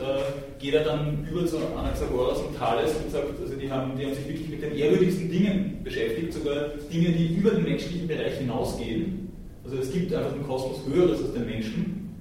geht 0.58 0.74
er 0.74 0.84
dann 0.84 1.26
über 1.30 1.46
zu 1.46 1.56
Anaxagoras 1.76 2.38
und 2.40 2.56
Thales 2.56 2.92
und 2.96 3.10
sagt, 3.10 3.40
also 3.40 3.54
die 3.54 3.70
haben, 3.70 3.96
die 3.96 4.04
haben 4.04 4.14
sich 4.14 4.28
wirklich 4.28 4.48
mit 4.48 4.62
den 4.62 4.76
ehrwürdigsten 4.76 5.30
Dingen 5.30 5.80
beschäftigt, 5.82 6.32
sogar 6.34 6.70
Dinge, 6.92 7.10
die 7.10 7.34
über 7.34 7.50
den 7.50 7.64
menschlichen 7.64 8.06
Bereich 8.06 8.38
hinausgehen. 8.38 9.32
Also 9.64 9.78
es 9.78 9.92
gibt 9.92 10.12
einfach 10.12 10.34
im 10.34 10.46
Kosmos 10.46 10.80
Höheres 10.86 11.22
als 11.22 11.32
den 11.32 11.46
Menschen. 11.46 12.14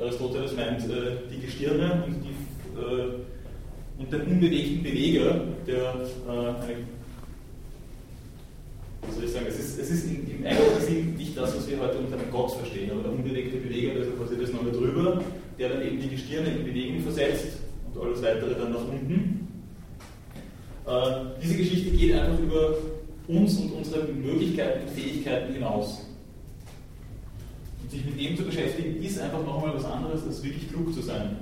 Aristoteles 0.00 0.54
meint 0.56 0.82
äh, 0.82 1.16
die 1.30 1.40
Gestirne 1.40 2.04
und, 2.06 2.16
die, 2.22 2.80
äh, 2.80 4.02
und 4.02 4.12
den 4.12 4.20
unbewegten 4.22 4.82
Beweger, 4.82 5.40
der 5.66 5.94
äh, 6.26 6.30
eine 6.30 6.76
soll 9.08 9.24
ich 9.24 9.32
sagen, 9.32 9.46
es 9.48 9.58
ist, 9.58 9.78
es 9.78 9.90
ist 9.90 10.04
im, 10.06 10.44
eigentlichen 10.44 10.82
Sinn 10.82 11.14
nicht 11.16 11.36
das, 11.36 11.56
was 11.56 11.68
wir 11.68 11.80
heute 11.80 11.98
unter 11.98 12.18
einem 12.18 12.30
Gott 12.30 12.52
verstehen, 12.52 12.90
aber 12.90 13.02
der 13.02 13.12
unbewegte 13.12 13.56
Beweger, 13.56 13.98
also 13.98 14.10
quasi 14.12 14.36
das 14.40 14.52
nochmal 14.52 14.72
drüber, 14.72 15.22
der 15.58 15.68
dann 15.70 15.82
eben 15.82 16.00
die 16.00 16.08
Gestirne 16.08 16.48
in 16.48 16.64
Bewegung 16.64 17.00
versetzt 17.00 17.58
und 17.92 18.02
alles 18.02 18.22
weitere 18.22 18.54
dann 18.54 18.72
nach 18.72 18.80
unten. 18.80 19.48
Äh, 20.86 21.40
diese 21.42 21.56
Geschichte 21.56 21.90
geht 21.96 22.14
einfach 22.14 22.38
über 22.38 22.76
uns 23.28 23.56
und 23.58 23.72
unsere 23.72 24.04
Möglichkeiten 24.04 24.86
und 24.86 24.90
Fähigkeiten 24.90 25.54
hinaus. 25.54 26.06
Und 27.82 27.90
sich 27.90 28.04
mit 28.04 28.20
dem 28.20 28.36
zu 28.36 28.44
beschäftigen, 28.44 29.02
ist 29.02 29.18
einfach 29.20 29.44
nochmal 29.44 29.74
was 29.74 29.84
anderes, 29.84 30.24
als 30.26 30.42
wirklich 30.42 30.68
klug 30.68 30.92
zu 30.92 31.02
sein. 31.02 31.36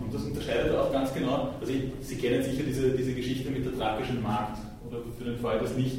Und 0.00 0.14
das 0.14 0.22
unterscheidet 0.22 0.74
auch 0.74 0.92
ganz 0.92 1.12
genau, 1.14 1.54
also 1.60 1.72
ich, 1.72 1.82
Sie 2.00 2.16
kennen 2.16 2.42
sicher 2.42 2.62
diese, 2.66 2.90
diese 2.90 3.14
Geschichte 3.14 3.50
mit 3.50 3.64
der 3.64 3.76
thrakischen 3.76 4.22
Magd, 4.22 4.58
oder 4.88 5.00
für 5.18 5.24
den 5.24 5.38
Fall 5.38 5.58
das 5.58 5.76
nicht. 5.76 5.98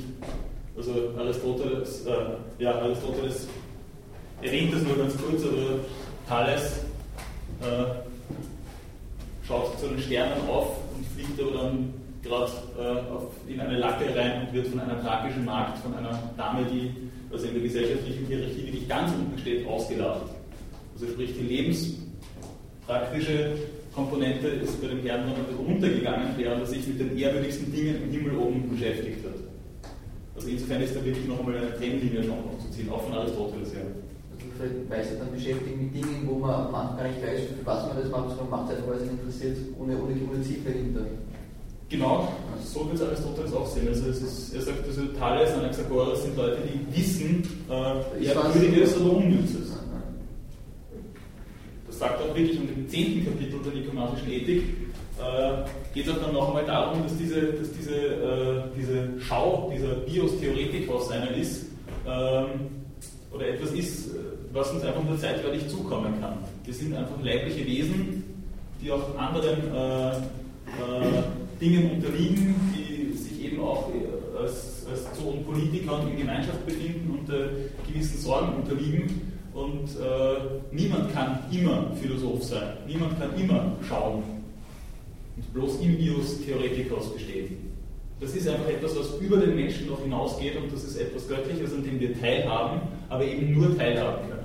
Also 0.80 1.14
Aristoteles, 1.18 2.06
äh, 2.06 2.64
ja, 2.64 2.76
Aristoteles 2.76 3.48
erwähnt 4.42 4.74
das 4.74 4.82
nur 4.84 4.98
ganz 4.98 5.18
kurz, 5.18 5.44
aber 5.44 5.80
Thales 6.26 6.86
äh, 7.62 7.84
schaut 9.46 9.78
zu 9.78 9.90
den 9.90 10.00
Sternen 10.00 10.48
auf 10.48 10.78
und 10.96 11.06
fliegt 11.06 11.38
aber 11.42 11.64
dann 11.64 11.94
gerade 12.24 12.50
äh, 12.80 13.02
in 13.52 13.60
eine 13.60 13.78
Lacke 13.78 14.06
rein 14.16 14.48
und 14.48 14.54
wird 14.54 14.68
von 14.68 14.80
einer 14.80 15.02
thrakischen 15.02 15.44
Magd, 15.44 15.80
von 15.80 15.94
einer 15.96 16.18
Dame, 16.38 16.66
die 16.72 16.94
also 17.30 17.48
in 17.48 17.56
der 17.56 17.64
gesellschaftlichen 17.64 18.26
Hierarchie 18.28 18.68
wirklich 18.68 18.88
ganz 18.88 19.12
unten 19.12 19.38
steht, 19.38 19.68
ausgelacht. 19.68 20.28
Also 20.94 21.08
sprich 21.08 21.34
die 21.38 21.46
lebenspraktische 21.46 23.58
Komponente 23.94 24.48
ist 24.48 24.82
bei 24.82 24.88
dem 24.88 25.06
Herrn 25.06 25.30
runtergegangen, 25.58 26.30
während 26.38 26.62
er 26.62 26.68
sich 26.68 26.88
mit 26.88 27.02
den 27.02 27.18
ehrwürdigsten 27.18 27.70
Dingen 27.70 28.02
im 28.02 28.12
Himmel 28.12 28.38
oben 28.38 28.70
beschäftigt 28.70 29.26
hat. 29.26 29.39
Also 30.40 30.52
insofern 30.52 30.82
ist 30.82 30.96
da 30.96 31.04
wirklich 31.04 31.28
noch 31.28 31.40
einmal 31.40 31.58
eine 31.58 31.76
Trennlinie 31.76 32.24
schon 32.24 32.40
aufzuziehen, 32.48 32.90
auch 32.90 33.04
von 33.04 33.12
Aristoteles 33.12 33.76
her. 33.76 33.92
Also 34.32 34.48
vielleicht 34.56 34.90
weiß 34.90 35.12
er 35.12 35.20
dann 35.20 35.32
beschäftigt 35.36 35.76
mit 35.76 35.94
Dingen, 35.94 36.24
wo 36.26 36.40
man 36.40 36.72
am 36.72 36.72
gar 36.72 37.04
nicht 37.04 37.20
weiß, 37.22 37.42
für 37.60 37.66
was 37.66 37.88
man 37.88 37.98
das 38.00 38.10
macht, 38.10 38.30
sondern 38.30 38.50
macht 38.50 38.72
es 38.72 38.78
einfach, 38.78 38.88
weil 38.88 39.02
es 39.04 39.10
interessiert, 39.12 39.58
ohne, 39.78 40.00
ohne, 40.00 40.16
ohne 40.16 40.42
Ziel 40.42 40.64
dahinter. 40.64 41.04
Genau, 41.90 42.32
so 42.64 42.88
wird 42.88 42.96
es 42.96 43.02
Aristoteles 43.02 43.52
auch 43.52 43.68
sehen. 43.68 43.90
Also 43.90 44.08
ist, 44.08 44.56
er 44.56 44.62
sagt, 44.62 44.88
also 44.88 45.02
Thales, 45.20 45.52
Anaxagoras 45.52 46.24
sind 46.24 46.38
Leute, 46.38 46.60
die 46.64 46.98
wissen, 46.98 47.44
äh, 47.70 48.24
ehrwürdiges 48.24 48.96
oder 48.96 49.18
unnützes. 49.18 49.76
Das 51.86 52.00
sagt 52.00 52.22
auch 52.22 52.34
wirklich 52.34 52.58
und 52.58 52.70
im 52.70 52.88
zehnten 52.88 53.26
Kapitel 53.26 53.60
der 53.60 53.74
Nikomatischen 53.74 54.32
Ethik, 54.32 54.64
geht 55.94 56.08
es 56.08 56.14
auch 56.14 56.22
dann 56.22 56.34
noch 56.34 56.48
einmal 56.48 56.66
darum, 56.66 57.04
dass 57.04 57.18
diese, 57.18 57.54
dass 57.54 57.72
diese, 57.72 57.96
äh, 57.96 58.62
diese 58.78 59.10
Schau, 59.20 59.72
dieser 59.74 59.96
Bios 59.96 60.40
Theoretikos 60.40 61.12
einer 61.12 61.32
ist, 61.32 61.66
ähm, 62.08 62.48
oder 63.32 63.48
etwas 63.48 63.72
ist, 63.72 64.10
was 64.52 64.72
uns 64.72 64.84
einfach 64.84 65.04
nur 65.04 65.18
zeitweilig 65.18 65.68
zukommen 65.68 66.20
kann. 66.20 66.40
Wir 66.64 66.74
sind 66.74 66.96
einfach 66.96 67.22
leibliche 67.22 67.66
Wesen, 67.66 68.24
die 68.82 68.92
auch 68.92 69.18
anderen 69.18 69.60
äh, 69.74 70.10
äh, 70.12 71.24
Dingen 71.60 71.92
unterliegen, 71.92 72.56
die 72.76 73.16
sich 73.16 73.46
eben 73.46 73.62
auch 73.62 73.90
äh, 73.90 74.42
als, 74.42 74.86
als 74.90 75.20
Zoonenpolitiker 75.20 76.02
in 76.10 76.18
Gemeinschaft 76.18 76.66
befinden 76.66 77.20
und 77.20 77.34
äh, 77.34 77.50
gewissen 77.88 78.20
Sorgen 78.20 78.54
unterliegen. 78.56 79.34
Und 79.54 79.90
äh, 80.00 80.72
niemand 80.72 81.14
kann 81.14 81.40
immer 81.52 81.92
Philosoph 82.02 82.44
sein, 82.44 82.78
niemand 82.88 83.20
kann 83.20 83.38
immer 83.38 83.74
schauen 83.88 84.39
und 85.40 85.54
bloß 85.54 85.80
im 85.82 85.98
Bios 85.98 86.42
Theoretikos 86.46 87.14
bestehen. 87.14 87.72
Das 88.20 88.36
ist 88.36 88.48
einfach 88.48 88.68
etwas, 88.68 88.98
was 88.98 89.16
über 89.22 89.38
den 89.38 89.56
Menschen 89.56 89.88
noch 89.88 90.02
hinausgeht 90.02 90.58
und 90.58 90.72
das 90.74 90.84
ist 90.84 90.98
etwas 90.98 91.28
Göttliches, 91.28 91.74
an 91.74 91.84
dem 91.84 92.00
wir 92.00 92.20
teilhaben, 92.20 92.82
aber 93.08 93.24
eben 93.24 93.54
nur 93.54 93.78
teilhaben 93.78 94.28
können. 94.28 94.40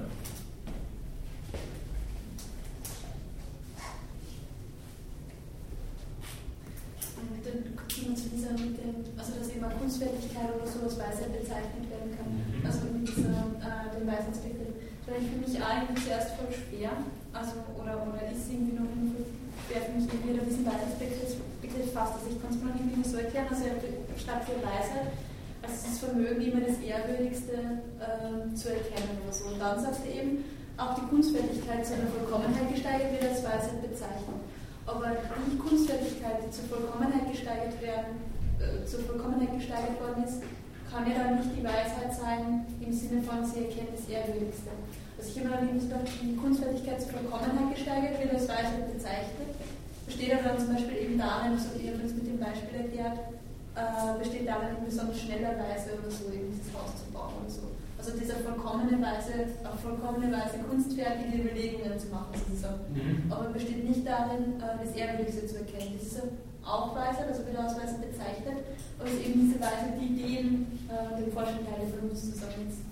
also 9.17 9.33
dass 9.39 9.49
eben 9.51 9.65
eine 9.65 9.75
Kunstfertigkeit 9.75 10.55
oder 10.55 10.67
so 10.67 10.85
als 10.85 10.99
Weisheit 10.99 11.33
bezeichnet 11.33 11.89
werden 11.89 12.13
kann. 12.13 12.29
Mhm. 12.29 12.67
Also 12.67 12.79
mit 12.93 13.09
dieser, 13.09 13.49
äh, 13.65 13.97
dem 13.97 14.07
Weisheitsbegriff. 14.07 14.75
Das 15.07 15.17
ist 15.17 15.29
für 15.33 15.41
mich 15.41 15.57
auch 15.63 15.89
zuerst 15.97 16.37
voll 16.37 16.53
schwer, 16.53 16.93
also, 17.33 17.53
oder, 17.81 18.05
oder 18.05 18.21
ist 18.29 18.51
irgendwie 18.53 18.77
noch 18.77 18.89
wer 18.93 19.44
für 19.69 19.93
mich 19.97 20.07
irgendwie 20.09 20.39
ein 20.39 20.47
bisschen 20.47 20.67
Weisheitsbegriff 20.67 21.37
Begriff 21.65 21.93
fasst. 21.93 22.21
Also 22.21 22.29
ich 22.31 22.39
kann 22.41 22.53
es 22.53 22.61
mir 22.61 22.73
irgendwie 22.77 23.09
so 23.09 23.17
erklären, 23.17 23.49
also 23.51 23.65
statt 24.17 24.45
für 24.45 24.61
Weisheit, 24.61 25.17
also 25.65 25.75
das 25.75 25.99
Vermögen 25.99 26.41
immer 26.45 26.61
das 26.61 26.79
Ehrwürdigste 26.79 27.81
äh, 27.99 28.55
zu 28.55 28.69
erkennen 28.69 29.17
oder 29.25 29.33
so. 29.33 29.49
Und 29.49 29.59
dann 29.59 29.81
sagt 29.81 30.05
er 30.05 30.13
eben, 30.13 30.45
auch 30.77 30.95
die 30.95 31.07
Kunstfertigkeit 31.07 31.87
zu 31.87 31.95
einer 31.95 32.11
Vollkommenheit 32.11 32.69
gesteigert 32.69 33.13
wird 33.13 33.25
als 33.31 33.45
Weisheit 33.45 33.81
bezeichnet. 33.81 34.43
Aber 34.87 35.17
die 35.49 35.57
Kunstfertigkeit, 35.57 36.45
die 36.45 36.51
zur 36.51 36.69
Vollkommenheit 36.69 37.31
gesteigert 37.31 37.81
werden, 37.81 38.21
äh, 38.61 38.85
zur 38.85 39.01
Vollkommenheit 39.09 39.57
gesteigert 39.57 39.97
worden 40.03 40.25
ist, 40.25 40.43
kann 40.91 41.09
ja 41.11 41.17
dann 41.25 41.41
nicht 41.41 41.57
die 41.57 41.65
Weisheit 41.65 42.13
sein 42.13 42.67
im 42.81 42.93
Sinne 42.93 43.23
von, 43.23 43.45
sie 43.45 43.65
erkennt 43.67 43.97
das 43.97 44.07
Ehrwürdigste. 44.07 44.71
Also 45.25 45.41
ich 45.41 45.45
mir 45.49 45.57
dann 45.57 45.73
gedacht, 45.73 46.05
die 46.21 46.37
Kunstfertigkeit 46.37 47.01
zur 47.01 47.17
Vollkommenheit 47.17 47.73
gesteigert 47.73 48.21
wird 48.21 48.37
als 48.37 48.45
Weisheit 48.45 48.93
bezeichnet. 48.93 49.57
Besteht 50.05 50.37
aber 50.37 50.53
dann 50.53 50.61
zum 50.61 50.77
Beispiel 50.77 51.01
eben 51.01 51.17
darin, 51.17 51.57
so 51.57 51.73
wie 51.73 51.89
ihr 51.89 51.97
uns 51.97 52.13
mit 52.13 52.29
dem 52.29 52.37
Beispiel 52.37 52.77
erklärt, 52.77 53.33
äh, 53.73 54.21
besteht 54.21 54.45
darin, 54.45 54.77
in 54.77 54.85
besonders 54.85 55.17
schneller 55.17 55.57
Weise 55.57 55.97
oder 55.97 56.13
so 56.13 56.29
eben 56.29 56.53
dieses 56.53 56.69
Haus 56.77 56.93
zu 57.01 57.09
bauen 57.09 57.41
oder 57.41 57.49
so. 57.49 57.73
Also 57.97 58.13
diese 58.21 58.37
vollkommene 58.45 59.01
Weise, 59.01 59.49
auf 59.65 59.81
vollkommene 59.81 60.29
Weise 60.29 60.61
kunstfertige 60.61 61.41
Überlegungen 61.41 61.97
zu 61.97 62.13
machen 62.13 62.37
sozusagen. 62.37 62.85
Mhm. 62.93 63.33
Aber 63.33 63.49
besteht 63.49 63.81
nicht 63.81 64.05
darin, 64.05 64.61
äh, 64.61 64.77
das 64.77 64.93
Ehrwürdigste 64.93 65.49
zu 65.49 65.65
erkennen. 65.65 65.97
Das 65.97 66.05
ist 66.05 66.21
auch 66.61 66.93
Weisheit, 66.93 67.33
also 67.33 67.49
wird 67.49 67.57
als 67.57 67.73
Weisheit 67.81 68.13
bezeichnet, 68.13 68.61
aber 69.01 69.09
es 69.09 69.17
ist 69.17 69.25
eben 69.25 69.41
diese 69.41 69.57
Weise, 69.57 69.89
die 69.97 70.21
dem, 70.21 70.69
äh, 70.93 71.17
dem 71.17 71.33
Forschungsteile 71.33 71.89
von 71.89 72.13
uns 72.13 72.29
zusammen 72.29 72.69
jetzt, 72.69 72.85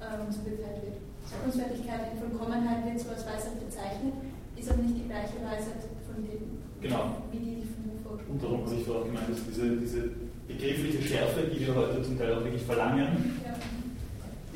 ähm, 0.00 0.32
zugeteilt 0.32 0.80
wird. 0.80 1.07
Kunstfertigkeit 1.36 2.12
in 2.12 2.18
Vollkommenheit 2.18 2.84
wird 2.86 3.00
so 3.00 3.10
als 3.10 3.24
Weisheit 3.26 3.60
bezeichnet, 3.60 4.14
ist 4.56 4.70
aber 4.70 4.82
nicht 4.82 4.96
die 4.96 5.08
gleiche 5.08 5.38
Weisheit 5.44 5.84
von 6.08 6.24
dem, 6.24 6.62
genau. 6.80 7.20
wie 7.30 7.38
die 7.38 7.68
von 7.68 7.84
dem 7.84 8.00
Forschung. 8.00 8.28
Und 8.32 8.42
darum 8.42 8.64
habe 8.64 8.74
ich 8.74 8.84
vorher 8.84 9.04
gemeint, 9.04 9.28
dass 9.28 9.44
diese, 9.44 9.76
diese 9.76 10.00
begriffliche 10.48 11.02
Schärfe, 11.02 11.48
die 11.52 11.60
wir 11.66 11.74
heute 11.74 12.02
zum 12.02 12.18
Teil 12.18 12.34
auch 12.34 12.44
wirklich 12.44 12.64
verlangen, 12.64 13.40
ja 13.44 13.54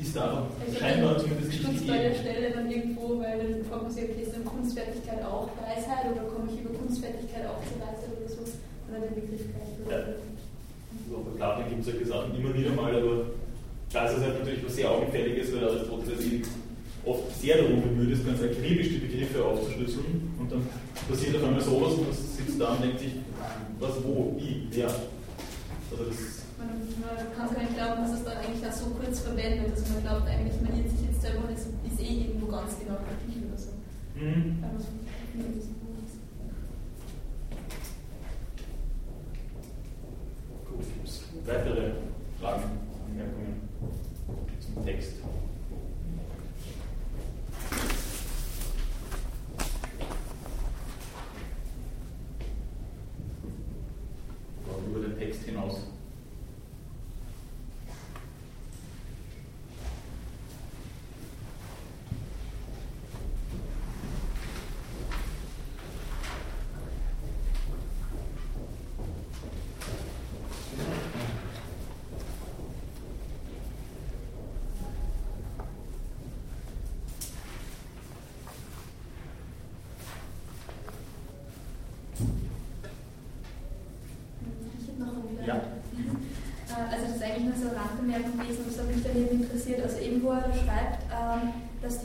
ist 0.03 0.15
da 0.15 0.47
also 0.59 0.79
scheinbar 0.79 1.17
zumindest 1.17 1.49
nicht 1.49 1.63
gegeben. 1.63 1.87
bei 1.87 1.97
der 1.97 2.15
Stelle 2.15 2.51
dann 2.51 2.69
irgendwo, 2.69 3.19
weil 3.19 3.39
dann 3.39 3.63
fragt 3.63 3.83
man 3.83 3.91
sich, 3.91 4.03
okay, 4.03 4.23
ist 4.23 4.35
dann 4.35 4.45
Kunstfertigkeit 4.45 5.23
auch 5.23 5.47
Weisheit 5.63 6.11
oder 6.11 6.27
komme 6.27 6.51
ich 6.51 6.59
über 6.59 6.75
Kunstfertigkeit 6.75 7.47
auch 7.47 7.63
zur 7.63 7.79
Weisheit 7.79 8.11
oder 8.11 8.27
so? 8.27 8.43
Oder 8.91 8.99
den 9.07 9.15
Begriff 9.15 9.47
gleich. 9.47 9.71
Ja. 9.87 9.97
Also 10.03 11.23
bei 11.23 11.31
Platon 11.37 11.69
gibt 11.69 11.79
es 11.81 11.85
solche 11.87 12.05
Sachen 12.05 12.35
immer 12.35 12.53
wieder 12.53 12.71
mal, 12.71 12.91
aber 12.91 13.31
da 13.91 14.05
ist 14.07 14.17
es 14.17 14.23
halt 14.23 14.39
natürlich 14.39 14.65
was 14.65 14.75
sehr 14.75 14.91
Augenfälliges, 14.91 15.55
weil 15.55 15.63
Aristoteles 15.63 16.25
eben 16.25 16.43
oft 17.05 17.41
sehr 17.41 17.57
darum 17.57 17.81
bemüht 17.81 18.11
ist, 18.11 18.25
ganz 18.25 18.41
akribisch 18.41 18.89
die 18.89 18.99
Begriffe 18.99 19.43
aufzuschlüsseln 19.43 20.33
und 20.39 20.51
dann 20.51 20.67
passiert 21.09 21.35
auf 21.35 21.43
einmal 21.43 21.61
sowas 21.61 21.93
und 21.93 22.03
man 22.03 22.13
sitzt 22.13 22.59
da 22.59 22.73
und 22.73 22.83
denkt 22.83 22.99
sich, 22.99 23.13
was, 23.79 23.91
wo, 24.03 24.35
wie, 24.37 24.67
wer. 24.71 24.87
Also 24.87 26.05
das 26.05 26.43
man 26.63 27.35
kann 27.35 27.53
gar 27.53 27.61
nicht 27.61 27.75
glauben, 27.75 28.01
dass 28.03 28.13
es 28.13 28.23
dann 28.23 28.37
eigentlich 28.37 28.65
auch 28.65 28.71
so 28.71 28.85
kurz 28.91 29.19
verwendet. 29.19 29.71
Also 29.71 29.93
man 29.93 30.03
glaubt 30.03 30.27
eigentlich, 30.27 30.61
man 30.61 30.77
irrt 30.77 30.89
sich 30.89 31.07
jetzt 31.07 31.21
selber 31.21 31.47
und 31.47 31.53
es 31.53 31.67
ist 31.67 31.99
eh 31.99 32.23
irgendwo 32.23 32.47
ganz 32.47 32.79
genau 32.79 32.97
gleich 33.03 33.43
oder 33.43 33.57
so. 33.57 33.71
Mhm. 34.15 34.63
Gut, 40.69 40.85
weitere 41.45 41.91
Fragen, 42.39 42.63
Anmerkungen 43.05 43.69
zum 44.59 44.85
Text? 44.85 45.13
über 54.89 55.07
den 55.07 55.17
Text 55.17 55.43
hinaus. 55.43 55.87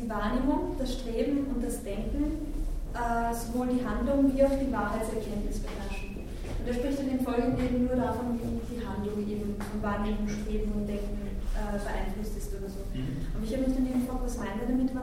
Wahrnehmung, 0.09 0.75
das 0.79 0.95
Streben 0.95 1.47
und 1.55 1.62
das 1.62 1.83
Denken 1.85 2.53
äh, 2.95 3.35
sowohl 3.35 3.69
die 3.69 3.85
Handlung 3.85 4.33
wie 4.35 4.43
auch 4.43 4.57
die 4.57 4.73
Wahrheitserkenntnis 4.73 5.61
beherrschen. 5.61 6.25
Und 6.59 6.66
er 6.66 6.75
spricht 6.75 7.01
in 7.01 7.11
den 7.11 7.20
Folgenden 7.20 7.61
eben 7.61 7.87
nur 7.87 7.97
davon, 7.97 8.41
wie 8.41 8.75
die 8.75 8.81
Handlung 8.83 9.20
eben 9.29 9.55
von 9.61 9.83
Wahrnehmung, 9.83 10.27
Streben 10.27 10.73
und 10.73 10.87
Denken 10.89 11.39
äh, 11.55 11.79
beeinflusst 11.79 12.37
ist 12.37 12.51
oder 12.57 12.69
so. 12.69 12.83
Mhm. 12.97 13.23
Aber 13.37 13.45
ich 13.45 13.53
habe 13.53 13.62
mich 13.69 13.77
dann 13.77 13.87
eben 13.87 14.01
gefragt, 14.03 14.25
was 14.25 14.39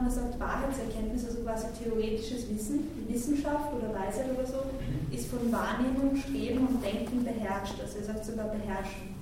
er 0.06 0.10
sagt, 0.10 0.38
Wahrheitserkenntnis, 0.38 1.26
also 1.26 1.42
quasi 1.42 1.66
theoretisches 1.82 2.48
Wissen, 2.48 2.86
Wissenschaft 3.08 3.74
oder 3.74 3.90
Weisheit 3.90 4.30
oder 4.30 4.46
so, 4.46 4.62
mhm. 4.70 5.10
ist 5.10 5.26
von 5.28 5.50
Wahrnehmung, 5.50 6.16
Streben 6.16 6.66
und 6.66 6.82
Denken 6.82 7.24
beherrscht. 7.24 7.74
Also 7.82 7.98
er 7.98 8.04
sagt 8.04 8.24
sogar 8.24 8.48
beherrschen. 8.48 9.14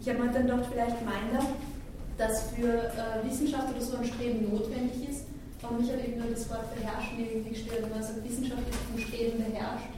Ich 0.00 0.08
habe 0.08 0.22
mir 0.22 0.32
dann 0.32 0.46
dort 0.46 0.66
vielleicht 0.66 0.98
gemeint, 1.00 1.32
dass 2.18 2.50
für 2.52 2.92
äh, 2.92 3.24
Wissenschaft 3.24 3.68
oder 3.72 3.80
so 3.80 3.96
ein 3.96 4.04
Streben 4.04 4.48
notwendig 4.52 5.08
ist, 5.08 5.24
aber 5.62 5.78
mich 5.80 5.90
hat 5.90 6.04
eben 6.04 6.20
nur 6.20 6.30
das 6.30 6.48
Wort 6.50 6.68
beherrschen 6.76 7.18
irgendwie 7.18 7.50
gestört, 7.50 7.82
wenn 7.82 7.90
man 7.90 8.02
sagt, 8.02 8.22
Wissenschaft 8.22 8.62
ist 8.70 8.78
vom 8.86 8.98
Streben 9.00 9.38
beherrscht. 9.40 9.92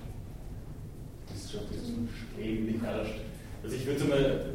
Wissenschaft 1.34 1.70
ist 1.74 1.90
vom 1.90 2.08
Streben 2.08 2.78
beherrscht. 2.78 3.20
Also 3.62 3.76
ich 3.76 3.86
würde 3.86 4.04
mal, 4.04 4.54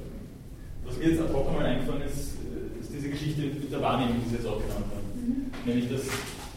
was 0.86 0.98
mir 0.98 1.10
jetzt 1.12 1.22
ad 1.22 1.34
hoc 1.34 1.52
mal 1.54 1.66
eingefallen 1.66 2.04
ist, 2.04 2.40
ist 2.80 2.92
diese 2.92 3.10
Geschichte 3.10 3.42
mit 3.42 3.72
der 3.72 3.82
Wahrnehmung, 3.82 4.16
die 4.24 4.30
Sie 4.30 4.36
jetzt 4.36 4.48
auch 4.48 4.60
genannt 4.60 4.86
haben. 4.92 5.03
Nämlich, 5.66 5.90
dass, 5.90 6.02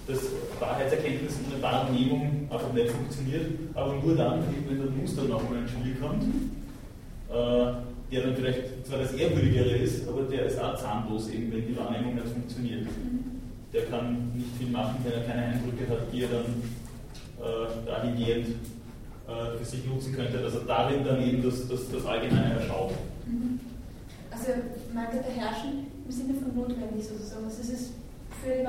dass 0.06 0.31
Wahrheitserkenntnis 0.59 1.35
ohne 1.47 1.62
Wahrnehmung 1.62 2.48
einfach 2.51 2.73
nicht 2.73 2.90
funktioniert, 2.90 3.47
aber 3.74 3.94
nur 3.94 4.16
dann, 4.16 4.44
wenn 4.68 4.78
der 4.78 4.90
Muster 4.90 5.24
nochmal 5.24 5.60
ins 5.60 5.70
Spiel 5.70 5.94
kommt, 6.01 6.24
äh, 6.24 8.12
der 8.12 8.23
dann 8.23 8.36
vielleicht 8.36 8.86
zwar 8.86 8.98
das 8.98 9.12
Ehrwürdigere 9.12 9.77
ist, 9.78 10.09
aber 10.09 10.23
der 10.23 10.47
ist 10.47 10.60
auch 10.60 10.77
zahnlos, 10.77 11.28
eben 11.28 11.52
wenn 11.52 11.66
die 11.66 11.77
Wahrnehmung 11.77 12.14
nicht 12.14 12.28
funktioniert. 12.28 12.86
Der 13.73 13.82
kann 13.86 14.32
nicht 14.35 14.56
viel 14.59 14.68
machen, 14.68 14.97
wenn 15.05 15.12
er 15.12 15.27
keine 15.27 15.43
Eindrücke 15.43 15.90
hat, 15.90 16.12
die 16.12 16.23
er 16.23 16.28
dann 16.28 16.62
äh, 17.43 17.86
dahingehend 17.86 18.47
äh, 19.27 19.59
für 19.59 19.64
sich 19.64 19.85
nutzen 19.86 20.14
könnte, 20.14 20.39
dass 20.39 20.55
er 20.55 20.60
darin 20.60 21.05
dann 21.05 21.20
eben 21.20 21.43
das, 21.43 21.68
das, 21.68 21.90
das 21.90 22.06
Allgemeine 22.06 22.60
erschaut. 22.60 22.93
Mhm. 23.27 23.60
Also 24.31 24.52
meint 24.94 25.14
er 25.14 25.23
beherrschen 25.23 25.86
im 26.05 26.12
Sinne 26.12 26.35
von 26.35 26.55
notwendig 26.55 27.05
sozusagen. 27.05 27.44
Also 27.44 27.60
es 27.60 27.70
ist 27.70 27.93
für 28.47 28.55
die. 28.55 28.66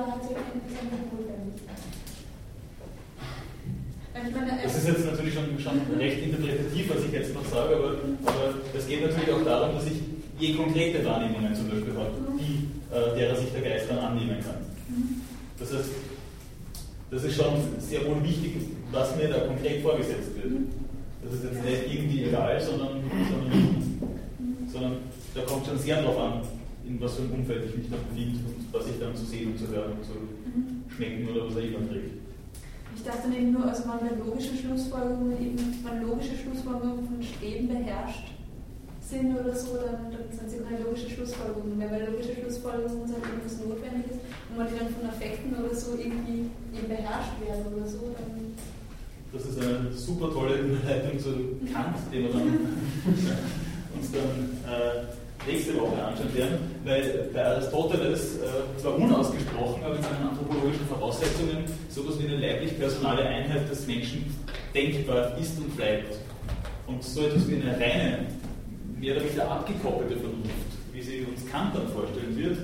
Das 4.62 4.76
ist 4.76 4.88
jetzt 4.88 5.06
natürlich 5.06 5.34
schon, 5.34 5.58
schon 5.58 5.80
recht 5.98 6.22
interpretativ, 6.22 6.90
was 6.90 7.04
ich 7.04 7.12
jetzt 7.12 7.34
noch 7.34 7.44
sage, 7.44 7.76
aber, 7.76 7.94
aber 8.26 8.54
es 8.76 8.86
geht 8.88 9.02
natürlich 9.02 9.30
auch 9.30 9.44
darum, 9.44 9.76
dass 9.76 9.86
ich 9.86 10.00
je 10.38 10.54
konkrete 10.54 11.04
Wahrnehmungen 11.04 11.54
zum 11.54 11.68
Beispiel 11.68 11.94
habe, 11.94 12.10
die, 12.38 12.68
äh, 12.92 13.16
derer 13.16 13.36
sich 13.36 13.52
der 13.52 13.62
Geist 13.62 13.86
dann 13.88 13.98
annehmen 13.98 14.38
kann. 14.40 14.56
Das 15.58 15.72
heißt, 15.72 15.90
das 17.10 17.24
ist 17.24 17.36
schon 17.36 17.54
sehr 17.78 18.04
wohl 18.06 18.22
wichtig, 18.22 18.56
was 18.90 19.16
mir 19.16 19.28
da 19.28 19.40
konkret 19.40 19.82
vorgesetzt 19.82 20.34
wird. 20.36 20.52
Das 21.22 21.34
ist 21.34 21.44
jetzt 21.44 21.64
nicht 21.64 21.94
irgendwie 21.94 22.24
egal, 22.24 22.60
sondern, 22.60 23.00
sondern, 23.30 24.08
sondern 24.72 24.96
da 25.34 25.40
kommt 25.42 25.66
schon 25.66 25.78
sehr 25.78 26.02
darauf 26.02 26.18
an, 26.18 26.42
in 26.88 27.00
was 27.00 27.14
für 27.14 27.22
einem 27.22 27.44
Umfeld 27.44 27.68
ich 27.68 27.76
mich 27.76 27.90
da 27.90 27.96
befinde 28.00 28.40
und 28.48 28.64
was 28.72 28.88
ich 28.88 28.98
dann 28.98 29.14
zu 29.14 29.24
sehen 29.24 29.52
und 29.52 29.58
zu 29.58 29.68
hören 29.68 29.92
und 29.92 30.04
zu 30.04 30.16
schmecken 30.88 31.28
oder 31.28 31.44
was 31.46 31.56
auch 31.56 31.68
immer 31.68 31.84
trägt. 31.84 32.16
Ich 32.96 33.04
dachte 33.04 33.28
eben 33.28 33.52
nur, 33.52 33.64
also 33.68 33.84
man 33.86 34.00
logische 34.18 34.56
Schlussfolgerungen 34.56 35.36
eben, 35.36 35.60
man 35.84 36.00
logische 36.02 36.34
Schlussfolgerungen 36.34 37.06
von 37.06 37.22
Streben 37.22 37.68
beherrscht 37.68 38.32
sind 39.04 39.36
oder 39.36 39.54
so, 39.54 39.76
dann, 39.76 40.12
dann 40.12 40.28
sind 40.32 40.50
sie 40.50 40.64
keine 40.64 40.84
logische 40.84 41.08
Schlussfolgerungen 41.08 41.76
mehr, 41.78 41.90
weil 41.92 42.08
logische 42.08 42.34
Schlussfolgerungen 42.34 43.06
sind 43.06 43.20
irgendwas 43.24 43.56
notwendig 43.60 44.04
ist 44.10 44.20
und 44.48 44.56
man 44.56 44.66
die 44.68 44.76
dann 44.80 44.88
von 44.92 45.08
Affekten 45.08 45.52
oder 45.56 45.72
so 45.72 45.92
irgendwie 45.96 46.48
eben 46.72 46.88
beherrscht 46.88 47.36
werden 47.44 47.68
oder 47.68 47.86
so, 47.86 48.16
dann 48.16 48.56
das 49.30 49.44
ist 49.44 49.60
eine 49.60 49.92
super 49.92 50.32
tolle 50.32 50.56
Überleitung 50.56 51.18
zu 51.20 51.60
Kant, 51.70 52.00
den 52.10 52.22
wir 52.24 52.32
dann 52.32 52.48
uns 53.92 54.10
dann 54.10 54.56
äh, 54.64 55.04
nächste 55.46 55.74
Woche 55.80 56.02
anschauen 56.02 56.34
werden, 56.34 56.58
weil 56.84 57.30
bei 57.32 57.44
Aristoteles 57.44 58.36
äh, 58.36 58.80
zwar 58.80 58.96
unausgesprochen, 58.96 59.82
aber 59.84 59.96
in 59.96 60.02
seinen 60.02 60.28
anthropologischen 60.28 60.86
Voraussetzungen 60.86 61.64
sowas 61.88 62.18
wie 62.18 62.26
eine 62.26 62.36
leiblich-personale 62.36 63.22
Einheit 63.22 63.70
des 63.70 63.86
Menschen 63.86 64.34
denkbar 64.74 65.36
ist 65.38 65.58
und 65.58 65.76
bleibt. 65.76 66.16
Und 66.86 67.02
so 67.02 67.22
etwas 67.22 67.48
wie 67.48 67.56
eine 67.56 67.72
reine 67.72 68.26
mehr 68.98 69.16
oder 69.16 69.24
weniger 69.24 69.50
abgekoppelte 69.50 70.16
Vernunft, 70.16 70.70
wie 70.92 71.02
sie 71.02 71.24
uns 71.24 71.50
Kant 71.50 71.74
dann 71.74 71.88
vorstellen 71.88 72.36
wird, 72.36 72.58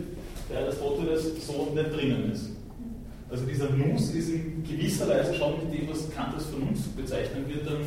bei 0.49 0.59
Aristoteles 0.59 1.47
so 1.47 1.73
nicht 1.75 1.95
drinnen 1.95 2.33
ist. 2.33 2.51
Also 3.31 3.47
dieser 3.47 3.71
Nus 3.71 4.11
ist 4.11 4.29
in 4.29 4.63
gewisser 4.63 5.09
Weise 5.09 5.35
schon 5.35 5.55
mit 5.59 5.73
dem, 5.73 5.89
was 5.89 6.11
Kant 6.15 6.35
als 6.35 6.47
Vernunft 6.47 6.97
bezeichnen 6.97 7.45
wird, 7.49 7.67
dann, 7.67 7.79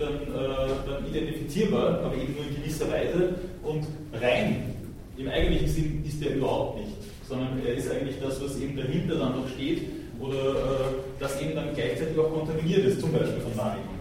dann, 0.00 0.14
äh, 0.14 0.88
dann 0.88 1.06
identifizierbar, 1.06 2.00
aber 2.00 2.14
eben 2.16 2.34
nur 2.34 2.46
in 2.46 2.56
gewisser 2.56 2.90
Weise 2.90 3.34
und 3.62 3.86
rein 4.20 4.74
im 5.16 5.28
eigentlichen 5.28 5.68
Sinn 5.68 6.04
ist 6.06 6.22
er 6.22 6.34
überhaupt 6.34 6.78
nicht, 6.78 6.96
sondern 7.28 7.60
er 7.64 7.74
ist 7.74 7.90
eigentlich 7.90 8.16
das, 8.20 8.42
was 8.42 8.58
eben 8.58 8.76
dahinter 8.76 9.16
dann 9.16 9.36
noch 9.36 9.48
steht 9.48 9.82
oder 10.18 10.50
äh, 10.50 10.94
das 11.18 11.40
eben 11.40 11.54
dann 11.54 11.74
gleichzeitig 11.74 12.18
auch 12.18 12.32
kontaminiert 12.32 12.86
ist, 12.86 13.00
zum 13.00 13.12
Beispiel 13.12 13.40
von 13.40 13.56
Wahrnehmungen. 13.56 14.00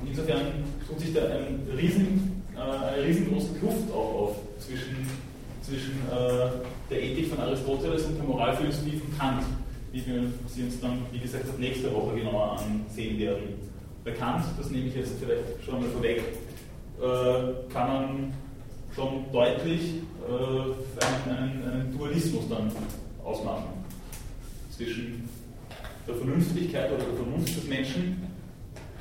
Und 0.00 0.08
insofern 0.08 0.40
tut 0.88 1.00
sich 1.00 1.12
da 1.12 1.20
ein 1.20 1.68
riesen, 1.76 2.42
äh, 2.56 2.94
eine 2.94 3.06
riesengroße 3.06 3.58
Kluft 3.58 3.92
auch 3.92 4.14
auf 4.14 4.36
zwischen, 4.58 5.06
zwischen 5.62 6.00
äh, 6.10 6.48
der 6.90 7.02
Ethik 7.02 7.28
von 7.28 7.40
Aristoteles 7.40 8.04
und 8.04 8.16
der 8.16 8.24
Moralphilosophie 8.24 8.98
von 8.98 9.18
Kant, 9.18 9.44
wie 9.92 10.06
wir 10.06 10.22
sie 10.48 10.62
uns 10.64 10.80
dann, 10.80 10.98
wie 11.12 11.18
gesagt, 11.18 11.48
ab 11.48 11.58
nächster 11.58 11.94
Woche 11.94 12.16
genauer 12.16 12.58
ansehen 12.58 13.18
werden. 13.18 13.65
Bei 14.06 14.12
Kant, 14.12 14.44
das 14.56 14.70
nehme 14.70 14.86
ich 14.86 14.94
jetzt 14.94 15.14
vielleicht 15.18 15.64
schon 15.64 15.80
mal 15.80 15.90
vorweg, 15.90 16.22
äh, 17.00 17.72
kann 17.72 17.88
man 17.88 18.34
schon 18.94 19.24
deutlich 19.32 19.94
äh, 20.28 21.28
einen, 21.28 21.64
einen 21.64 21.98
Dualismus 21.98 22.48
dann 22.48 22.70
ausmachen 23.24 23.84
zwischen 24.70 25.28
der 26.06 26.14
Vernünftigkeit 26.14 26.92
oder 26.92 27.02
der 27.02 27.14
Vernunft 27.14 27.56
des 27.56 27.64
Menschen 27.64 28.22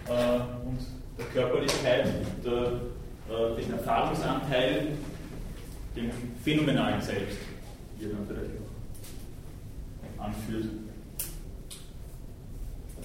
äh, 0.08 0.40
und 0.66 0.80
der 1.20 1.26
Körperlichkeit, 1.28 2.08
der, 2.44 2.82
äh, 3.30 3.62
dem 3.62 3.74
Erfahrungsanteil, 3.74 4.88
dem 5.96 6.10
Phänomenalen 6.44 7.00
selbst, 7.00 7.38
wie 8.00 8.06
er 8.06 8.10
dann 8.10 8.26
vielleicht 8.28 8.52
auch 10.18 10.24
anführt. 10.24 10.66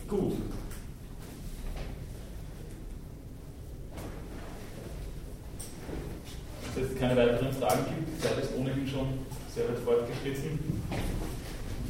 Gut. 0.08 0.32
dass 6.74 6.84
es 6.90 6.98
keine 6.98 7.16
weiteren 7.16 7.52
Fragen 7.52 7.84
gibt. 7.90 8.06
Die 8.14 8.20
Zeit 8.22 8.38
ist 8.38 8.54
ohnehin 8.56 8.86
schon 8.86 9.26
sehr 9.54 9.66
weit 9.68 9.78
fortgeschritten. 9.82 10.58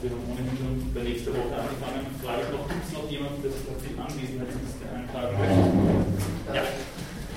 Wir 0.01 0.11
haben 0.11 0.25
ohnehin 0.33 0.57
schon 0.57 0.81
bei 0.95 1.03
nächster 1.05 1.33
Woche 1.37 1.53
angefangen. 1.53 2.09
Frage 2.25 2.49
ich 2.49 2.53
noch, 2.57 2.65
gibt 2.65 2.85
es 2.89 2.93
noch 2.97 3.05
jemanden, 3.11 3.43
der 3.45 3.53
sich 3.53 3.69
auf 3.69 3.77
die 3.85 3.93
Anwesenheitsliste 4.01 4.85
eintragen 4.89 5.37
möchte? 5.37 6.57
Ja. 6.57 6.65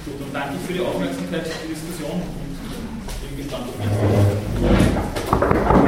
Gut, 0.08 0.16
dann 0.20 0.32
danke 0.32 0.56
ich 0.56 0.64
für 0.68 0.74
die 0.74 0.84
Aufmerksamkeit, 0.84 1.48
für 1.48 1.68
die 1.68 1.74
Diskussion 1.76 2.24
und 2.24 3.20
bin 3.20 3.36
gespannt 3.36 3.68
auf 3.68 3.76
die 3.76 3.88
Woche. 3.92 5.83